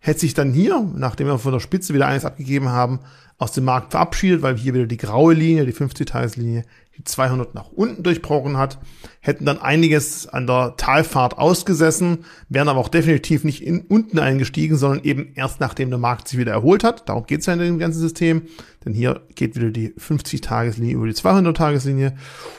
hätte 0.00 0.20
sich 0.20 0.34
dann 0.34 0.52
hier, 0.52 0.84
nachdem 0.96 1.28
wir 1.28 1.38
von 1.38 1.52
der 1.52 1.60
Spitze 1.60 1.94
wieder 1.94 2.08
eines 2.08 2.24
abgegeben 2.24 2.70
haben, 2.70 3.00
aus 3.38 3.52
dem 3.52 3.64
Markt 3.64 3.92
verabschiedet, 3.92 4.42
weil 4.42 4.56
hier 4.56 4.74
wieder 4.74 4.86
die 4.86 4.96
graue 4.96 5.32
Linie, 5.32 5.64
die 5.64 5.72
50-Tageslinie, 5.72 6.64
die 6.96 7.04
200 7.04 7.54
nach 7.54 7.70
unten 7.70 8.02
durchbrochen 8.02 8.56
hat, 8.56 8.78
hätten 9.20 9.44
dann 9.44 9.60
einiges 9.60 10.26
an 10.26 10.48
der 10.48 10.74
Talfahrt 10.76 11.38
ausgesessen, 11.38 12.24
wären 12.48 12.68
aber 12.68 12.80
auch 12.80 12.88
definitiv 12.88 13.44
nicht 13.44 13.62
in, 13.62 13.82
unten 13.82 14.18
eingestiegen, 14.18 14.76
sondern 14.76 15.04
eben 15.04 15.32
erst 15.36 15.60
nachdem 15.60 15.90
der 15.90 16.00
Markt 16.00 16.26
sich 16.26 16.38
wieder 16.40 16.50
erholt 16.50 16.82
hat. 16.82 17.08
Darum 17.08 17.26
geht 17.26 17.40
es 17.40 17.46
ja 17.46 17.52
in 17.52 17.60
dem 17.60 17.78
ganzen 17.78 18.00
System, 18.00 18.42
denn 18.84 18.92
hier 18.92 19.22
geht 19.36 19.54
wieder 19.54 19.70
die 19.70 19.90
50-Tageslinie 19.90 20.96
über 20.96 21.06
die 21.06 21.14
200-Tageslinie. 21.14 22.16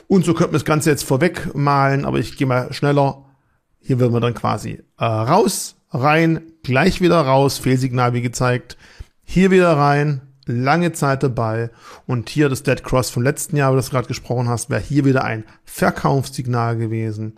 Und 0.08 0.24
so 0.24 0.34
könnte 0.34 0.52
man 0.52 0.60
das 0.60 0.66
Ganze 0.66 0.90
jetzt 0.90 1.04
vorweg 1.04 1.54
malen, 1.54 2.06
aber 2.06 2.20
ich 2.20 2.38
gehe 2.38 2.48
mal 2.48 2.72
schneller. 2.72 3.26
Hier 3.82 4.00
würden 4.00 4.14
wir 4.14 4.22
dann 4.22 4.34
quasi 4.34 4.82
äh, 4.98 5.04
raus, 5.04 5.76
rein, 5.92 6.42
gleich 6.64 7.02
wieder 7.02 7.20
raus, 7.20 7.58
Fehlsignal 7.58 8.14
wie 8.14 8.22
gezeigt, 8.22 8.78
hier 9.24 9.52
wieder 9.52 9.74
rein, 9.74 10.22
lange 10.52 10.92
Zeit 10.92 11.24
dabei. 11.24 11.70
Und 12.06 12.30
hier 12.30 12.50
das 12.50 12.64
Dead 12.64 12.84
Cross 12.84 13.10
vom 13.10 13.24
letzten 13.24 13.56
Jahr, 13.56 13.72
wo 13.72 13.80
du 13.80 13.88
gerade 13.88 14.08
gesprochen 14.08 14.50
hast, 14.50 14.70
wäre 14.70 14.82
hier 14.82 15.06
wieder 15.06 15.24
ein 15.24 15.46
Verkaufssignal 15.66 16.78
gewesen. 16.78 17.38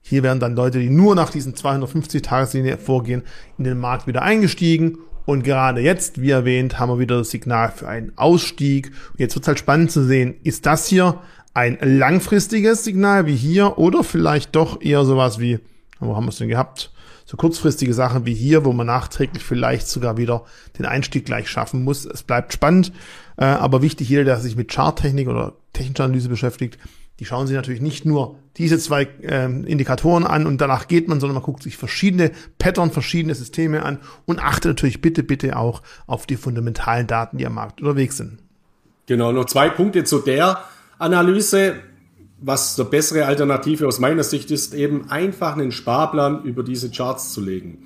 Hier 0.00 0.22
wären 0.22 0.40
dann 0.40 0.54
Leute, 0.54 0.80
die 0.80 0.90
nur 0.90 1.14
nach 1.14 1.30
diesen 1.30 1.54
250-Tageslinie 1.54 2.76
vorgehen, 2.76 3.22
in 3.58 3.64
den 3.64 3.78
Markt 3.78 4.06
wieder 4.06 4.22
eingestiegen. 4.22 4.98
Und 5.26 5.42
gerade 5.42 5.80
jetzt, 5.80 6.20
wie 6.20 6.30
erwähnt, 6.30 6.78
haben 6.78 6.90
wir 6.90 6.98
wieder 6.98 7.18
das 7.18 7.30
Signal 7.30 7.72
für 7.72 7.88
einen 7.88 8.12
Ausstieg. 8.16 8.92
Und 9.12 9.20
jetzt 9.20 9.34
wird 9.34 9.44
es 9.44 9.48
halt 9.48 9.58
spannend 9.58 9.90
zu 9.90 10.04
sehen, 10.04 10.34
ist 10.42 10.66
das 10.66 10.86
hier 10.86 11.20
ein 11.54 11.78
langfristiges 11.80 12.84
Signal 12.84 13.26
wie 13.26 13.36
hier 13.36 13.78
oder 13.78 14.04
vielleicht 14.04 14.54
doch 14.56 14.82
eher 14.82 15.04
sowas 15.04 15.38
wie, 15.38 15.60
wo 16.00 16.16
haben 16.16 16.26
wir 16.26 16.30
es 16.30 16.38
denn 16.38 16.48
gehabt? 16.48 16.92
So 17.24 17.36
kurzfristige 17.36 17.94
Sachen 17.94 18.26
wie 18.26 18.34
hier, 18.34 18.64
wo 18.64 18.72
man 18.72 18.86
nachträglich 18.86 19.42
vielleicht 19.42 19.88
sogar 19.88 20.16
wieder 20.16 20.44
den 20.78 20.86
Einstieg 20.86 21.24
gleich 21.24 21.48
schaffen 21.48 21.82
muss. 21.82 22.04
Es 22.04 22.22
bleibt 22.22 22.52
spannend, 22.52 22.92
äh, 23.36 23.44
aber 23.44 23.82
wichtig, 23.82 24.08
jeder, 24.08 24.24
der 24.24 24.40
sich 24.40 24.56
mit 24.56 24.72
Charttechnik 24.72 25.28
oder 25.28 25.54
technischer 25.72 26.04
Analyse 26.04 26.28
beschäftigt, 26.28 26.78
die 27.20 27.24
schauen 27.24 27.46
sich 27.46 27.54
natürlich 27.54 27.80
nicht 27.80 28.04
nur 28.04 28.36
diese 28.56 28.78
zwei 28.78 29.08
ähm, 29.22 29.64
Indikatoren 29.64 30.24
an 30.24 30.46
und 30.46 30.60
danach 30.60 30.88
geht 30.88 31.08
man, 31.08 31.20
sondern 31.20 31.34
man 31.34 31.44
guckt 31.44 31.62
sich 31.62 31.76
verschiedene 31.76 32.32
Pattern, 32.58 32.90
verschiedene 32.90 33.34
Systeme 33.34 33.84
an 33.84 33.98
und 34.26 34.40
achtet 34.40 34.70
natürlich 34.70 35.00
bitte, 35.00 35.22
bitte 35.22 35.56
auch 35.56 35.82
auf 36.06 36.26
die 36.26 36.36
fundamentalen 36.36 37.06
Daten, 37.06 37.38
die 37.38 37.46
am 37.46 37.54
Markt 37.54 37.80
unterwegs 37.80 38.16
sind. 38.16 38.38
Genau, 39.06 39.32
noch 39.32 39.44
zwei 39.44 39.70
Punkte 39.70 40.04
zu 40.04 40.18
der 40.20 40.64
Analyse 40.98 41.76
was 42.46 42.76
der 42.76 42.84
bessere 42.84 43.24
Alternative 43.24 43.86
aus 43.86 43.98
meiner 44.00 44.22
Sicht 44.22 44.50
ist, 44.50 44.74
eben 44.74 45.10
einfach 45.10 45.56
einen 45.56 45.72
Sparplan 45.72 46.44
über 46.44 46.62
diese 46.62 46.90
Charts 46.90 47.32
zu 47.32 47.40
legen. 47.40 47.78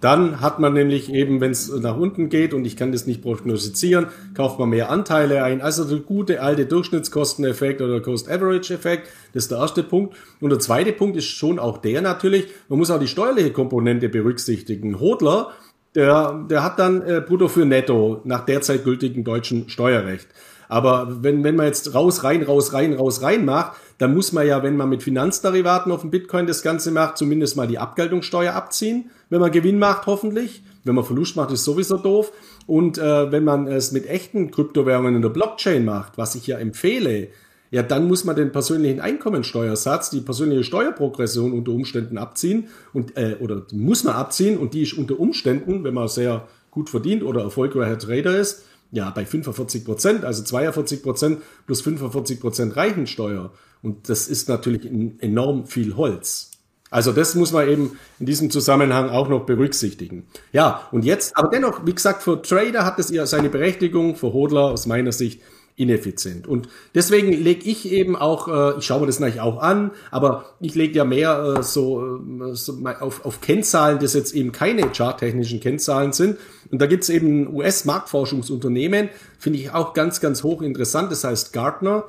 Dann 0.00 0.40
hat 0.40 0.58
man 0.58 0.74
nämlich 0.74 1.12
eben, 1.12 1.40
wenn 1.40 1.50
es 1.50 1.72
nach 1.74 1.96
unten 1.96 2.28
geht 2.28 2.52
und 2.52 2.64
ich 2.66 2.76
kann 2.76 2.92
das 2.92 3.06
nicht 3.06 3.22
prognostizieren, 3.22 4.06
kauft 4.34 4.58
man 4.58 4.68
mehr 4.68 4.90
Anteile 4.90 5.42
ein. 5.42 5.62
Also 5.62 5.84
der 5.84 5.98
gute 5.98 6.42
alte 6.42 6.66
Durchschnittskosteneffekt 6.66 7.80
oder 7.80 8.00
Cost-Average-Effekt, 8.00 9.08
das 9.32 9.44
ist 9.44 9.50
der 9.50 9.58
erste 9.58 9.82
Punkt. 9.82 10.14
Und 10.40 10.50
der 10.50 10.58
zweite 10.58 10.92
Punkt 10.92 11.16
ist 11.16 11.26
schon 11.26 11.58
auch 11.58 11.78
der 11.78 12.02
natürlich, 12.02 12.46
man 12.68 12.78
muss 12.78 12.90
auch 12.90 13.00
die 13.00 13.08
steuerliche 13.08 13.52
Komponente 13.52 14.08
berücksichtigen. 14.08 15.00
Hodler, 15.00 15.50
der, 15.94 16.44
der 16.48 16.62
hat 16.62 16.78
dann 16.78 17.00
äh, 17.02 17.22
Brutto 17.26 17.48
für 17.48 17.64
Netto 17.64 18.20
nach 18.24 18.44
derzeit 18.44 18.84
gültigen 18.84 19.24
deutschen 19.24 19.70
Steuerrecht. 19.70 20.28
Aber 20.68 21.22
wenn, 21.22 21.44
wenn 21.44 21.56
man 21.56 21.66
jetzt 21.66 21.94
raus, 21.94 22.24
rein, 22.24 22.42
raus, 22.42 22.72
rein, 22.72 22.92
raus, 22.94 23.22
rein 23.22 23.44
macht, 23.44 23.76
dann 23.98 24.14
muss 24.14 24.32
man 24.32 24.46
ja, 24.46 24.62
wenn 24.62 24.76
man 24.76 24.88
mit 24.88 25.02
Finanzderivaten 25.02 25.90
auf 25.90 26.02
dem 26.02 26.10
Bitcoin 26.10 26.46
das 26.46 26.62
Ganze 26.62 26.90
macht, 26.90 27.16
zumindest 27.16 27.56
mal 27.56 27.66
die 27.66 27.78
Abgeltungssteuer 27.78 28.52
abziehen, 28.52 29.10
wenn 29.30 29.40
man 29.40 29.50
Gewinn 29.50 29.78
macht, 29.78 30.06
hoffentlich. 30.06 30.62
Wenn 30.84 30.94
man 30.94 31.04
Verlust 31.04 31.34
macht, 31.34 31.50
ist 31.50 31.64
sowieso 31.64 31.96
doof. 31.96 32.32
Und 32.66 32.98
äh, 32.98 33.32
wenn 33.32 33.44
man 33.44 33.66
es 33.66 33.92
mit 33.92 34.06
echten 34.06 34.50
Kryptowährungen 34.50 35.16
in 35.16 35.22
der 35.22 35.30
Blockchain 35.30 35.84
macht, 35.84 36.18
was 36.18 36.34
ich 36.34 36.46
ja 36.46 36.58
empfehle, 36.58 37.28
ja, 37.70 37.82
dann 37.82 38.06
muss 38.06 38.24
man 38.24 38.36
den 38.36 38.52
persönlichen 38.52 39.00
Einkommensteuersatz, 39.00 40.10
die 40.10 40.20
persönliche 40.20 40.62
Steuerprogression 40.62 41.52
unter 41.52 41.72
Umständen 41.72 42.18
abziehen 42.18 42.68
und 42.92 43.16
äh, 43.16 43.36
oder 43.40 43.66
muss 43.72 44.04
man 44.04 44.14
abziehen 44.14 44.56
und 44.58 44.74
die 44.74 44.82
ist 44.82 44.92
unter 44.92 45.18
Umständen, 45.18 45.82
wenn 45.82 45.94
man 45.94 46.06
sehr 46.06 46.46
gut 46.70 46.90
verdient 46.90 47.24
oder 47.24 47.42
erfolgreicher 47.42 47.98
Trader 47.98 48.38
ist, 48.38 48.64
ja, 48.92 49.10
bei 49.10 49.26
45 49.26 49.84
Prozent, 49.84 50.24
also 50.24 50.44
42 50.44 51.02
Prozent 51.02 51.42
plus 51.66 51.80
45 51.80 52.40
Prozent 52.40 52.76
Reichensteuer. 52.76 53.50
Und 53.82 54.08
das 54.08 54.28
ist 54.28 54.48
natürlich 54.48 54.84
enorm 54.84 55.66
viel 55.66 55.96
Holz. 55.96 56.50
Also 56.90 57.12
das 57.12 57.34
muss 57.34 57.52
man 57.52 57.68
eben 57.68 57.98
in 58.18 58.26
diesem 58.26 58.50
Zusammenhang 58.50 59.10
auch 59.10 59.28
noch 59.28 59.44
berücksichtigen. 59.44 60.26
Ja, 60.52 60.88
und 60.92 61.04
jetzt, 61.04 61.36
aber 61.36 61.48
dennoch, 61.48 61.84
wie 61.84 61.94
gesagt, 61.94 62.22
für 62.22 62.40
Trader 62.40 62.84
hat 62.84 62.98
es 62.98 63.10
ja 63.10 63.26
seine 63.26 63.48
Berechtigung, 63.48 64.16
für 64.16 64.32
Hodler 64.32 64.66
aus 64.66 64.86
meiner 64.86 65.12
Sicht 65.12 65.40
ineffizient. 65.76 66.46
Und 66.46 66.68
deswegen 66.94 67.32
lege 67.32 67.68
ich 67.68 67.92
eben 67.92 68.16
auch, 68.16 68.48
äh, 68.48 68.78
ich 68.78 68.86
schaue 68.86 69.00
mir 69.00 69.06
das 69.06 69.20
natürlich 69.20 69.42
auch 69.42 69.60
an, 69.60 69.90
aber 70.10 70.46
ich 70.58 70.74
lege 70.74 70.94
ja 70.94 71.04
mehr 71.04 71.56
äh, 71.58 71.62
so, 71.62 72.16
äh, 72.16 72.54
so 72.54 72.78
auf, 73.00 73.24
auf 73.26 73.40
Kennzahlen, 73.42 73.98
das 73.98 74.14
jetzt 74.14 74.34
eben 74.34 74.52
keine 74.52 74.90
charttechnischen 74.92 75.60
Kennzahlen 75.60 76.12
sind. 76.12 76.38
Und 76.70 76.80
da 76.80 76.86
gibt's 76.86 77.10
eben 77.10 77.54
US-Marktforschungsunternehmen, 77.54 79.10
finde 79.38 79.58
ich 79.58 79.70
auch 79.70 79.92
ganz, 79.92 80.20
ganz 80.20 80.42
hoch 80.42 80.62
interessant, 80.62 81.12
das 81.12 81.24
heißt 81.24 81.52
Gartner, 81.52 82.04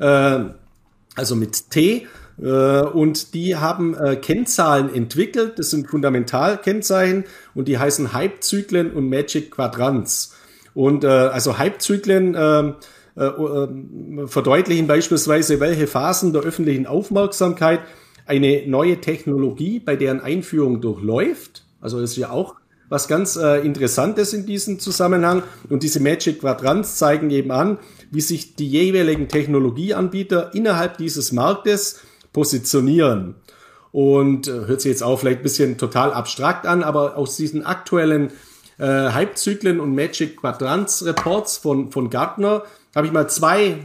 äh, 0.00 0.40
also 1.14 1.36
mit 1.36 1.70
T. 1.70 2.06
Äh, 2.40 2.82
und 2.82 3.34
die 3.34 3.56
haben 3.56 3.94
äh, 3.94 4.16
Kennzahlen 4.16 4.94
entwickelt, 4.94 5.58
das 5.58 5.70
sind 5.70 5.88
Fundamentalkennzeichen 5.88 7.24
und 7.54 7.68
die 7.68 7.78
heißen 7.78 8.12
Hype-Zyklen 8.12 8.92
und 8.92 9.08
Magic 9.08 9.50
Quadrants. 9.50 10.34
Und 10.74 11.04
äh, 11.04 11.08
also 11.08 11.58
Hype-Zyklen 11.58 12.76
verdeutlichen 13.14 14.86
beispielsweise, 14.86 15.60
welche 15.60 15.86
Phasen 15.86 16.32
der 16.32 16.44
öffentlichen 16.44 16.86
Aufmerksamkeit 16.86 17.80
eine 18.24 18.66
neue 18.66 19.02
Technologie 19.02 19.80
bei 19.80 19.96
deren 19.96 20.20
Einführung 20.20 20.80
durchläuft. 20.80 21.66
Also 21.82 22.00
das 22.00 22.12
ist 22.12 22.16
ja 22.16 22.30
auch 22.30 22.54
was 22.92 23.08
ganz 23.08 23.36
äh, 23.36 23.64
Interessantes 23.64 24.34
in 24.34 24.44
diesem 24.44 24.78
Zusammenhang. 24.78 25.42
Und 25.70 25.82
diese 25.82 25.98
Magic 25.98 26.40
Quadrants 26.40 26.96
zeigen 26.96 27.30
eben 27.30 27.50
an, 27.50 27.78
wie 28.10 28.20
sich 28.20 28.54
die 28.54 28.68
jeweiligen 28.68 29.28
Technologieanbieter 29.28 30.54
innerhalb 30.54 30.98
dieses 30.98 31.32
Marktes 31.32 32.00
positionieren. 32.34 33.36
Und 33.92 34.46
äh, 34.46 34.66
hört 34.66 34.82
sich 34.82 34.90
jetzt 34.90 35.02
auch 35.02 35.18
vielleicht 35.18 35.40
ein 35.40 35.42
bisschen 35.42 35.78
total 35.78 36.12
abstrakt 36.12 36.66
an, 36.66 36.82
aber 36.82 37.16
aus 37.16 37.38
diesen 37.38 37.64
aktuellen 37.64 38.30
äh, 38.76 38.84
Hypezyklen 38.84 39.80
und 39.80 39.94
Magic 39.94 40.36
Quadrants 40.36 41.06
Reports 41.06 41.56
von, 41.56 41.92
von 41.92 42.10
Gartner 42.10 42.62
habe 42.94 43.06
ich 43.06 43.12
mal 43.14 43.26
zwei 43.30 43.78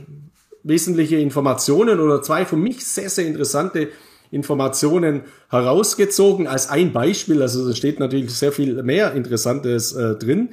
wesentliche 0.64 1.16
Informationen 1.16 2.02
oder 2.02 2.22
zwei 2.22 2.46
für 2.46 2.58
mich 2.58 2.86
sehr, 2.86 3.10
sehr 3.10 3.26
interessante 3.26 3.88
Informationen 4.32 5.22
herausgezogen 5.50 6.48
als 6.48 6.70
ein 6.70 6.94
Beispiel. 6.94 7.42
Also 7.42 7.68
da 7.68 7.76
steht 7.76 8.00
natürlich 8.00 8.34
sehr 8.34 8.52
viel 8.52 8.82
mehr 8.84 9.14
Interessantes 9.14 9.94
äh, 9.94 10.16
drin. 10.16 10.50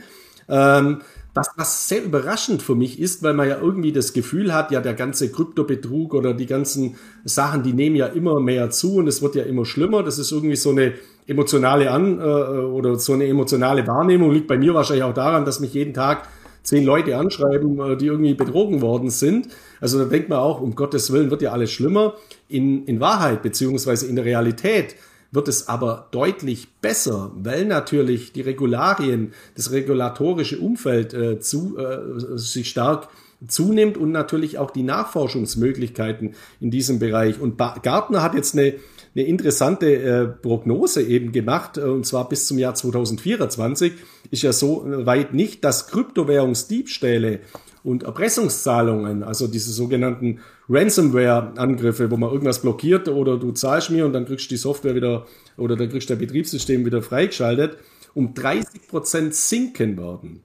Ähm, 0.48 1.00
was, 1.34 1.48
was 1.56 1.88
sehr 1.88 2.04
überraschend 2.04 2.62
für 2.62 2.76
mich 2.76 3.00
ist, 3.00 3.22
weil 3.24 3.34
man 3.34 3.48
ja 3.48 3.58
irgendwie 3.60 3.90
das 3.90 4.12
Gefühl 4.12 4.54
hat, 4.54 4.70
ja, 4.70 4.80
der 4.80 4.94
ganze 4.94 5.32
Kryptobetrug 5.32 6.14
oder 6.14 6.32
die 6.32 6.46
ganzen 6.46 6.94
Sachen, 7.24 7.64
die 7.64 7.72
nehmen 7.72 7.96
ja 7.96 8.06
immer 8.06 8.38
mehr 8.38 8.70
zu 8.70 8.96
und 8.96 9.08
es 9.08 9.20
wird 9.20 9.34
ja 9.34 9.42
immer 9.42 9.64
schlimmer. 9.64 10.04
Das 10.04 10.18
ist 10.18 10.30
irgendwie 10.30 10.54
so 10.56 10.70
eine 10.70 10.92
emotionale 11.26 11.90
An- 11.90 12.20
äh, 12.20 12.22
oder 12.22 12.96
so 13.00 13.14
eine 13.14 13.26
emotionale 13.26 13.86
Wahrnehmung. 13.86 14.30
Liegt 14.30 14.46
bei 14.46 14.58
mir 14.58 14.74
wahrscheinlich 14.74 15.04
auch 15.04 15.14
daran, 15.14 15.44
dass 15.44 15.58
mich 15.58 15.74
jeden 15.74 15.92
Tag 15.94 16.28
zehn 16.62 16.84
Leute 16.84 17.16
anschreiben, 17.16 17.80
äh, 17.80 17.96
die 17.96 18.06
irgendwie 18.06 18.34
betrogen 18.34 18.80
worden 18.80 19.10
sind. 19.10 19.48
Also 19.80 19.98
da 19.98 20.04
denkt 20.04 20.28
man 20.28 20.38
auch, 20.38 20.60
um 20.60 20.76
Gottes 20.76 21.12
Willen 21.12 21.30
wird 21.30 21.42
ja 21.42 21.50
alles 21.52 21.72
schlimmer. 21.72 22.14
In, 22.48 22.84
in 22.86 23.00
Wahrheit, 23.00 23.42
beziehungsweise 23.42 24.06
in 24.06 24.16
der 24.16 24.24
Realität, 24.24 24.96
wird 25.34 25.48
es 25.48 25.68
aber 25.68 26.08
deutlich 26.12 26.68
besser, 26.80 27.32
weil 27.34 27.64
natürlich 27.64 28.32
die 28.32 28.42
Regularien, 28.42 29.32
das 29.56 29.72
regulatorische 29.72 30.58
Umfeld 30.60 31.12
äh, 31.12 31.40
zu, 31.40 31.76
äh, 31.76 32.38
sich 32.38 32.68
stark 32.68 33.08
zunimmt 33.48 33.98
und 33.98 34.12
natürlich 34.12 34.58
auch 34.58 34.70
die 34.70 34.84
Nachforschungsmöglichkeiten 34.84 36.34
in 36.60 36.70
diesem 36.70 36.98
Bereich. 36.98 37.40
Und 37.40 37.56
ba 37.56 37.76
Gartner 37.82 38.22
hat 38.22 38.34
jetzt 38.34 38.56
eine, 38.56 38.74
eine 39.14 39.24
interessante 39.26 39.94
äh, 39.96 40.26
Prognose 40.26 41.02
eben 41.02 41.32
gemacht, 41.32 41.78
äh, 41.78 41.82
und 41.82 42.06
zwar 42.06 42.28
bis 42.28 42.46
zum 42.46 42.58
Jahr 42.58 42.74
2024 42.74 43.92
ist 44.30 44.42
ja 44.42 44.52
so 44.52 44.84
weit 44.86 45.34
nicht, 45.34 45.64
dass 45.64 45.88
Kryptowährungsdiebstähle 45.88 47.40
und 47.84 48.02
Erpressungszahlungen, 48.02 49.22
also 49.22 49.46
diese 49.46 49.70
sogenannten 49.70 50.40
Ransomware-Angriffe, 50.68 52.10
wo 52.10 52.16
man 52.16 52.30
irgendwas 52.30 52.62
blockiert 52.62 53.08
oder 53.08 53.36
du 53.36 53.52
zahlst 53.52 53.90
mir 53.90 54.06
und 54.06 54.14
dann 54.14 54.24
kriegst 54.24 54.46
du 54.46 54.54
die 54.54 54.56
Software 54.56 54.94
wieder 54.94 55.26
oder 55.58 55.76
dann 55.76 55.90
kriegst 55.90 56.08
du 56.08 56.14
das 56.14 56.18
Betriebssystem 56.18 56.84
wieder 56.86 57.02
freigeschaltet, 57.02 57.76
um 58.14 58.32
30 58.34 58.88
Prozent 58.88 59.34
sinken 59.34 59.98
werden. 59.98 60.42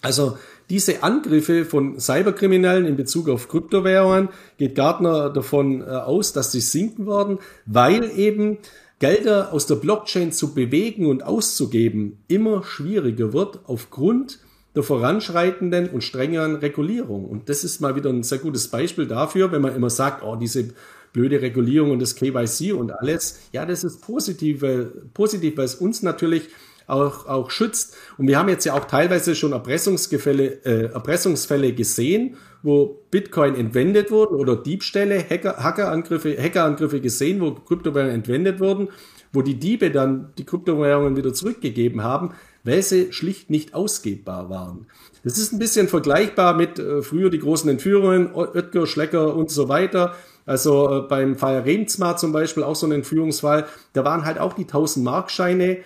Also 0.00 0.38
diese 0.70 1.02
Angriffe 1.02 1.64
von 1.64 2.00
Cyberkriminellen 2.00 2.86
in 2.86 2.96
Bezug 2.96 3.28
auf 3.28 3.48
Kryptowährungen 3.48 4.30
geht 4.56 4.74
Gartner 4.74 5.28
davon 5.28 5.82
äh, 5.82 5.84
aus, 5.84 6.32
dass 6.32 6.52
sie 6.52 6.60
sinken 6.60 7.06
werden, 7.06 7.38
weil 7.66 8.10
eben 8.16 8.58
Gelder 8.98 9.52
aus 9.52 9.66
der 9.66 9.76
Blockchain 9.76 10.32
zu 10.32 10.54
bewegen 10.54 11.06
und 11.06 11.22
auszugeben 11.22 12.18
immer 12.28 12.64
schwieriger 12.64 13.32
wird 13.32 13.60
aufgrund 13.66 14.40
der 14.78 14.84
voranschreitenden 14.84 15.88
und 15.88 16.04
strengeren 16.04 16.54
Regulierung. 16.54 17.24
Und 17.24 17.48
das 17.48 17.64
ist 17.64 17.80
mal 17.80 17.96
wieder 17.96 18.10
ein 18.10 18.22
sehr 18.22 18.38
gutes 18.38 18.68
Beispiel 18.68 19.08
dafür, 19.08 19.50
wenn 19.50 19.60
man 19.60 19.74
immer 19.74 19.90
sagt, 19.90 20.22
oh, 20.22 20.36
diese 20.36 20.68
blöde 21.12 21.42
Regulierung 21.42 21.90
und 21.90 22.00
das 22.00 22.14
KYC 22.14 22.74
und 22.74 22.92
alles. 22.92 23.40
Ja, 23.50 23.66
das 23.66 23.82
ist 23.82 24.02
positiv, 24.02 24.62
weil, 24.62 24.84
positiv, 25.14 25.56
weil 25.56 25.64
es 25.64 25.74
uns 25.74 26.04
natürlich 26.04 26.48
auch, 26.86 27.26
auch 27.26 27.50
schützt. 27.50 27.96
Und 28.18 28.28
wir 28.28 28.38
haben 28.38 28.48
jetzt 28.48 28.66
ja 28.66 28.74
auch 28.74 28.84
teilweise 28.84 29.34
schon 29.34 29.50
Erpressungsfälle, 29.50 30.64
äh, 30.64 30.92
Erpressungsfälle 30.92 31.72
gesehen, 31.72 32.36
wo 32.62 33.02
Bitcoin 33.10 33.56
entwendet 33.56 34.12
wurden 34.12 34.36
oder 34.36 34.54
Diebstähle, 34.54 35.18
Hacker, 35.28 35.56
Hackerangriffe, 35.56 36.40
Hackerangriffe 36.40 37.00
gesehen, 37.00 37.40
wo 37.40 37.50
Kryptowährungen 37.50 38.14
entwendet 38.14 38.60
wurden, 38.60 38.90
wo 39.32 39.42
die 39.42 39.58
Diebe 39.58 39.90
dann 39.90 40.32
die 40.38 40.44
Kryptowährungen 40.44 41.16
wieder 41.16 41.34
zurückgegeben 41.34 42.04
haben, 42.04 42.34
weil 42.64 42.82
sie 42.82 43.12
schlicht 43.12 43.50
nicht 43.50 43.74
ausgebbar 43.74 44.50
waren. 44.50 44.86
Das 45.24 45.38
ist 45.38 45.52
ein 45.52 45.58
bisschen 45.58 45.88
vergleichbar 45.88 46.54
mit 46.54 46.78
äh, 46.78 47.02
früher 47.02 47.30
die 47.30 47.38
großen 47.38 47.68
Entführungen, 47.68 48.34
Oetker, 48.34 48.86
Schlecker 48.86 49.34
und 49.34 49.50
so 49.50 49.68
weiter. 49.68 50.14
Also 50.46 50.98
äh, 50.98 51.00
beim 51.02 51.36
Fall 51.36 51.60
Remsmar 51.60 52.16
zum 52.16 52.32
Beispiel 52.32 52.62
auch 52.62 52.76
so 52.76 52.86
ein 52.86 52.92
Entführungsfall, 52.92 53.66
da 53.92 54.04
waren 54.04 54.24
halt 54.24 54.38
auch 54.38 54.54
die 54.54 54.62
1000 54.62 55.04
Markscheine 55.04 55.78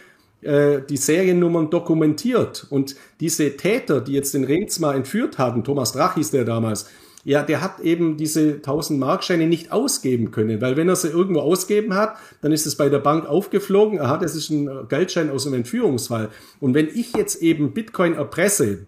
äh, 0.43 0.81
die 0.89 0.97
Seriennummern 0.97 1.71
dokumentiert. 1.71 2.67
Und 2.69 2.97
diese 3.21 3.57
Täter, 3.57 4.01
die 4.01 4.13
jetzt 4.13 4.35
den 4.35 4.45
Remsmar 4.45 4.95
entführt 4.95 5.39
haben, 5.39 5.63
Thomas 5.65 5.93
Drach 5.93 6.15
hieß 6.15 6.33
der 6.33 6.45
damals, 6.45 6.91
ja, 7.25 7.43
der 7.43 7.61
hat 7.61 7.81
eben 7.81 8.17
diese 8.17 8.55
1000 8.55 8.99
Markscheine 8.99 9.47
nicht 9.47 9.71
ausgeben 9.71 10.33
können, 10.33 10.61
weil 10.61 10.77
wenn 10.77 10.89
er 10.89 10.97
sie 10.97 11.09
irgendwo 11.09 11.41
ausgeben 11.41 11.95
hat, 11.95 12.17
dann 12.41 12.51
ist 12.51 12.67
es 12.67 12.77
bei 12.77 12.89
der 12.89 12.99
Bank 12.99 13.27
aufgeflogen, 13.27 14.01
aha, 14.01 14.17
das 14.17 14.35
ist 14.35 14.51
ein 14.51 14.89
Geldschein 14.89 15.31
aus 15.31 15.47
einem 15.47 15.57
Entführungsfall. 15.57 16.31
Und 16.59 16.75
wenn 16.75 16.89
ich 16.89 17.15
jetzt 17.15 17.41
eben 17.41 17.73
Bitcoin 17.73 18.15
erpresse 18.15 18.87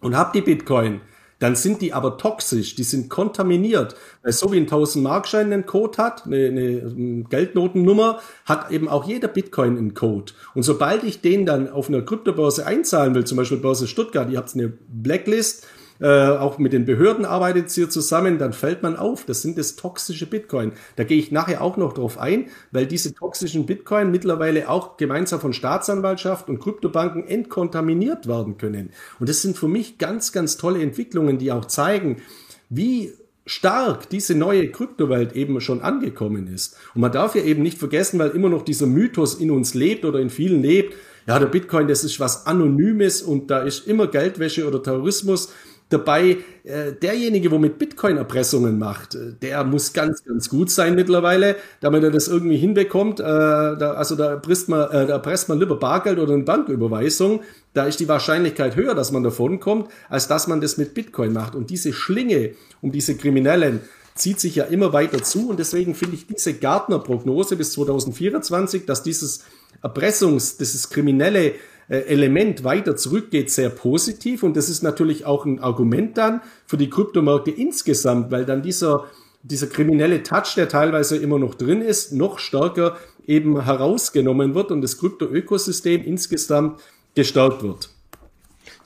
und 0.00 0.16
habe 0.16 0.32
die 0.34 0.42
Bitcoin, 0.42 1.00
dann 1.38 1.54
sind 1.54 1.82
die 1.82 1.92
aber 1.92 2.18
toxisch, 2.18 2.74
die 2.74 2.82
sind 2.82 3.08
kontaminiert. 3.08 3.94
Weil 4.22 4.32
so 4.32 4.50
wie 4.52 4.56
ein 4.56 4.64
1000 4.64 5.04
Markschein 5.04 5.52
einen 5.52 5.66
Code 5.66 5.98
hat, 5.98 6.26
eine, 6.26 6.46
eine 6.46 7.24
Geldnotennummer, 7.30 8.18
hat 8.44 8.72
eben 8.72 8.88
auch 8.88 9.06
jeder 9.06 9.28
Bitcoin 9.28 9.78
einen 9.78 9.94
Code. 9.94 10.32
Und 10.54 10.64
sobald 10.64 11.04
ich 11.04 11.20
den 11.20 11.46
dann 11.46 11.70
auf 11.70 11.88
einer 11.88 12.02
Kryptobörse 12.02 12.66
einzahlen 12.66 13.14
will, 13.14 13.24
zum 13.24 13.36
Beispiel 13.36 13.58
Börse 13.58 13.86
Stuttgart, 13.86 14.28
ihr 14.30 14.38
habt 14.38 14.54
eine 14.54 14.72
Blacklist, 14.88 15.66
äh, 16.00 16.28
auch 16.28 16.58
mit 16.58 16.72
den 16.72 16.84
Behörden 16.84 17.24
arbeitet 17.24 17.70
hier 17.70 17.90
zusammen, 17.90 18.38
dann 18.38 18.52
fällt 18.52 18.82
man 18.82 18.96
auf, 18.96 19.24
das 19.24 19.42
sind 19.42 19.58
das 19.58 19.76
toxische 19.76 20.26
Bitcoin. 20.26 20.72
Da 20.96 21.04
gehe 21.04 21.18
ich 21.18 21.32
nachher 21.32 21.60
auch 21.60 21.76
noch 21.76 21.92
drauf 21.92 22.18
ein, 22.18 22.46
weil 22.70 22.86
diese 22.86 23.14
toxischen 23.14 23.66
Bitcoin 23.66 24.10
mittlerweile 24.10 24.68
auch 24.68 24.96
gemeinsam 24.96 25.40
von 25.40 25.52
Staatsanwaltschaft 25.52 26.48
und 26.48 26.60
Kryptobanken 26.60 27.26
entkontaminiert 27.26 28.28
werden 28.28 28.58
können. 28.58 28.90
Und 29.18 29.28
das 29.28 29.42
sind 29.42 29.56
für 29.56 29.68
mich 29.68 29.98
ganz, 29.98 30.32
ganz 30.32 30.56
tolle 30.56 30.82
Entwicklungen, 30.82 31.38
die 31.38 31.50
auch 31.52 31.64
zeigen, 31.64 32.22
wie 32.68 33.12
stark 33.48 34.10
diese 34.10 34.34
neue 34.34 34.70
Kryptowelt 34.70 35.34
eben 35.34 35.60
schon 35.60 35.80
angekommen 35.80 36.46
ist. 36.46 36.76
Und 36.94 37.00
man 37.00 37.12
darf 37.12 37.34
ja 37.34 37.42
eben 37.42 37.62
nicht 37.62 37.78
vergessen, 37.78 38.18
weil 38.18 38.30
immer 38.30 38.50
noch 38.50 38.62
dieser 38.62 38.86
Mythos 38.86 39.34
in 39.34 39.50
uns 39.50 39.74
lebt 39.74 40.04
oder 40.04 40.20
in 40.20 40.30
vielen 40.30 40.62
lebt, 40.62 40.94
ja, 41.26 41.38
der 41.38 41.46
Bitcoin, 41.46 41.88
das 41.88 42.04
ist 42.04 42.20
was 42.20 42.46
Anonymes 42.46 43.20
und 43.20 43.50
da 43.50 43.60
ist 43.60 43.86
immer 43.86 44.06
Geldwäsche 44.06 44.66
oder 44.66 44.82
Terrorismus 44.82 45.52
dabei. 45.88 46.38
Äh, 46.64 46.92
derjenige, 47.00 47.50
wo 47.50 47.58
mit 47.58 47.78
Bitcoin 47.78 48.16
Erpressungen 48.16 48.78
macht, 48.78 49.14
äh, 49.14 49.32
der 49.40 49.64
muss 49.64 49.92
ganz, 49.92 50.24
ganz 50.24 50.48
gut 50.48 50.70
sein 50.70 50.94
mittlerweile, 50.94 51.56
damit 51.80 52.02
er 52.02 52.10
das 52.10 52.28
irgendwie 52.28 52.56
hinbekommt. 52.56 53.20
Äh, 53.20 53.24
da, 53.24 53.94
also 53.96 54.14
da 54.14 54.36
presst 54.36 54.68
man, 54.68 54.90
äh, 54.90 55.06
da 55.06 55.18
presst 55.18 55.48
man 55.48 55.58
lieber 55.58 55.76
Bargeld 55.76 56.18
oder 56.18 56.34
eine 56.34 56.44
Banküberweisung. 56.44 57.42
Da 57.74 57.84
ist 57.84 58.00
die 58.00 58.08
Wahrscheinlichkeit 58.08 58.76
höher, 58.76 58.94
dass 58.94 59.12
man 59.12 59.22
davon 59.22 59.60
kommt, 59.60 59.90
als 60.08 60.28
dass 60.28 60.46
man 60.46 60.60
das 60.60 60.76
mit 60.76 60.94
Bitcoin 60.94 61.32
macht. 61.32 61.54
Und 61.54 61.70
diese 61.70 61.92
Schlinge 61.92 62.50
um 62.80 62.92
diese 62.92 63.16
Kriminellen 63.16 63.80
zieht 64.14 64.40
sich 64.40 64.56
ja 64.56 64.64
immer 64.64 64.92
weiter 64.92 65.22
zu. 65.22 65.48
Und 65.48 65.58
deswegen 65.58 65.94
finde 65.94 66.16
ich 66.16 66.26
diese 66.26 66.54
Gartner-Prognose 66.54 67.56
bis 67.56 67.72
2024, 67.72 68.84
dass 68.84 69.02
dieses 69.02 69.44
Erpressungs-, 69.82 70.58
dieses 70.58 70.90
kriminelle 70.90 71.54
Element 71.88 72.64
weiter 72.64 72.96
zurückgeht, 72.96 73.50
sehr 73.50 73.70
positiv. 73.70 74.42
Und 74.42 74.56
das 74.56 74.68
ist 74.68 74.82
natürlich 74.82 75.24
auch 75.24 75.44
ein 75.44 75.60
Argument 75.60 76.18
dann 76.18 76.42
für 76.66 76.76
die 76.76 76.90
Kryptomärkte 76.90 77.50
insgesamt, 77.50 78.30
weil 78.30 78.44
dann 78.44 78.62
dieser, 78.62 79.06
dieser 79.42 79.66
kriminelle 79.66 80.22
Touch, 80.22 80.54
der 80.56 80.68
teilweise 80.68 81.16
immer 81.16 81.38
noch 81.38 81.54
drin 81.54 81.80
ist, 81.80 82.12
noch 82.12 82.38
stärker 82.38 82.96
eben 83.26 83.62
herausgenommen 83.62 84.54
wird 84.54 84.70
und 84.70 84.82
das 84.82 84.98
Krypto-Ökosystem 84.98 86.02
insgesamt 86.04 86.80
gestärkt 87.14 87.62
wird. 87.62 87.90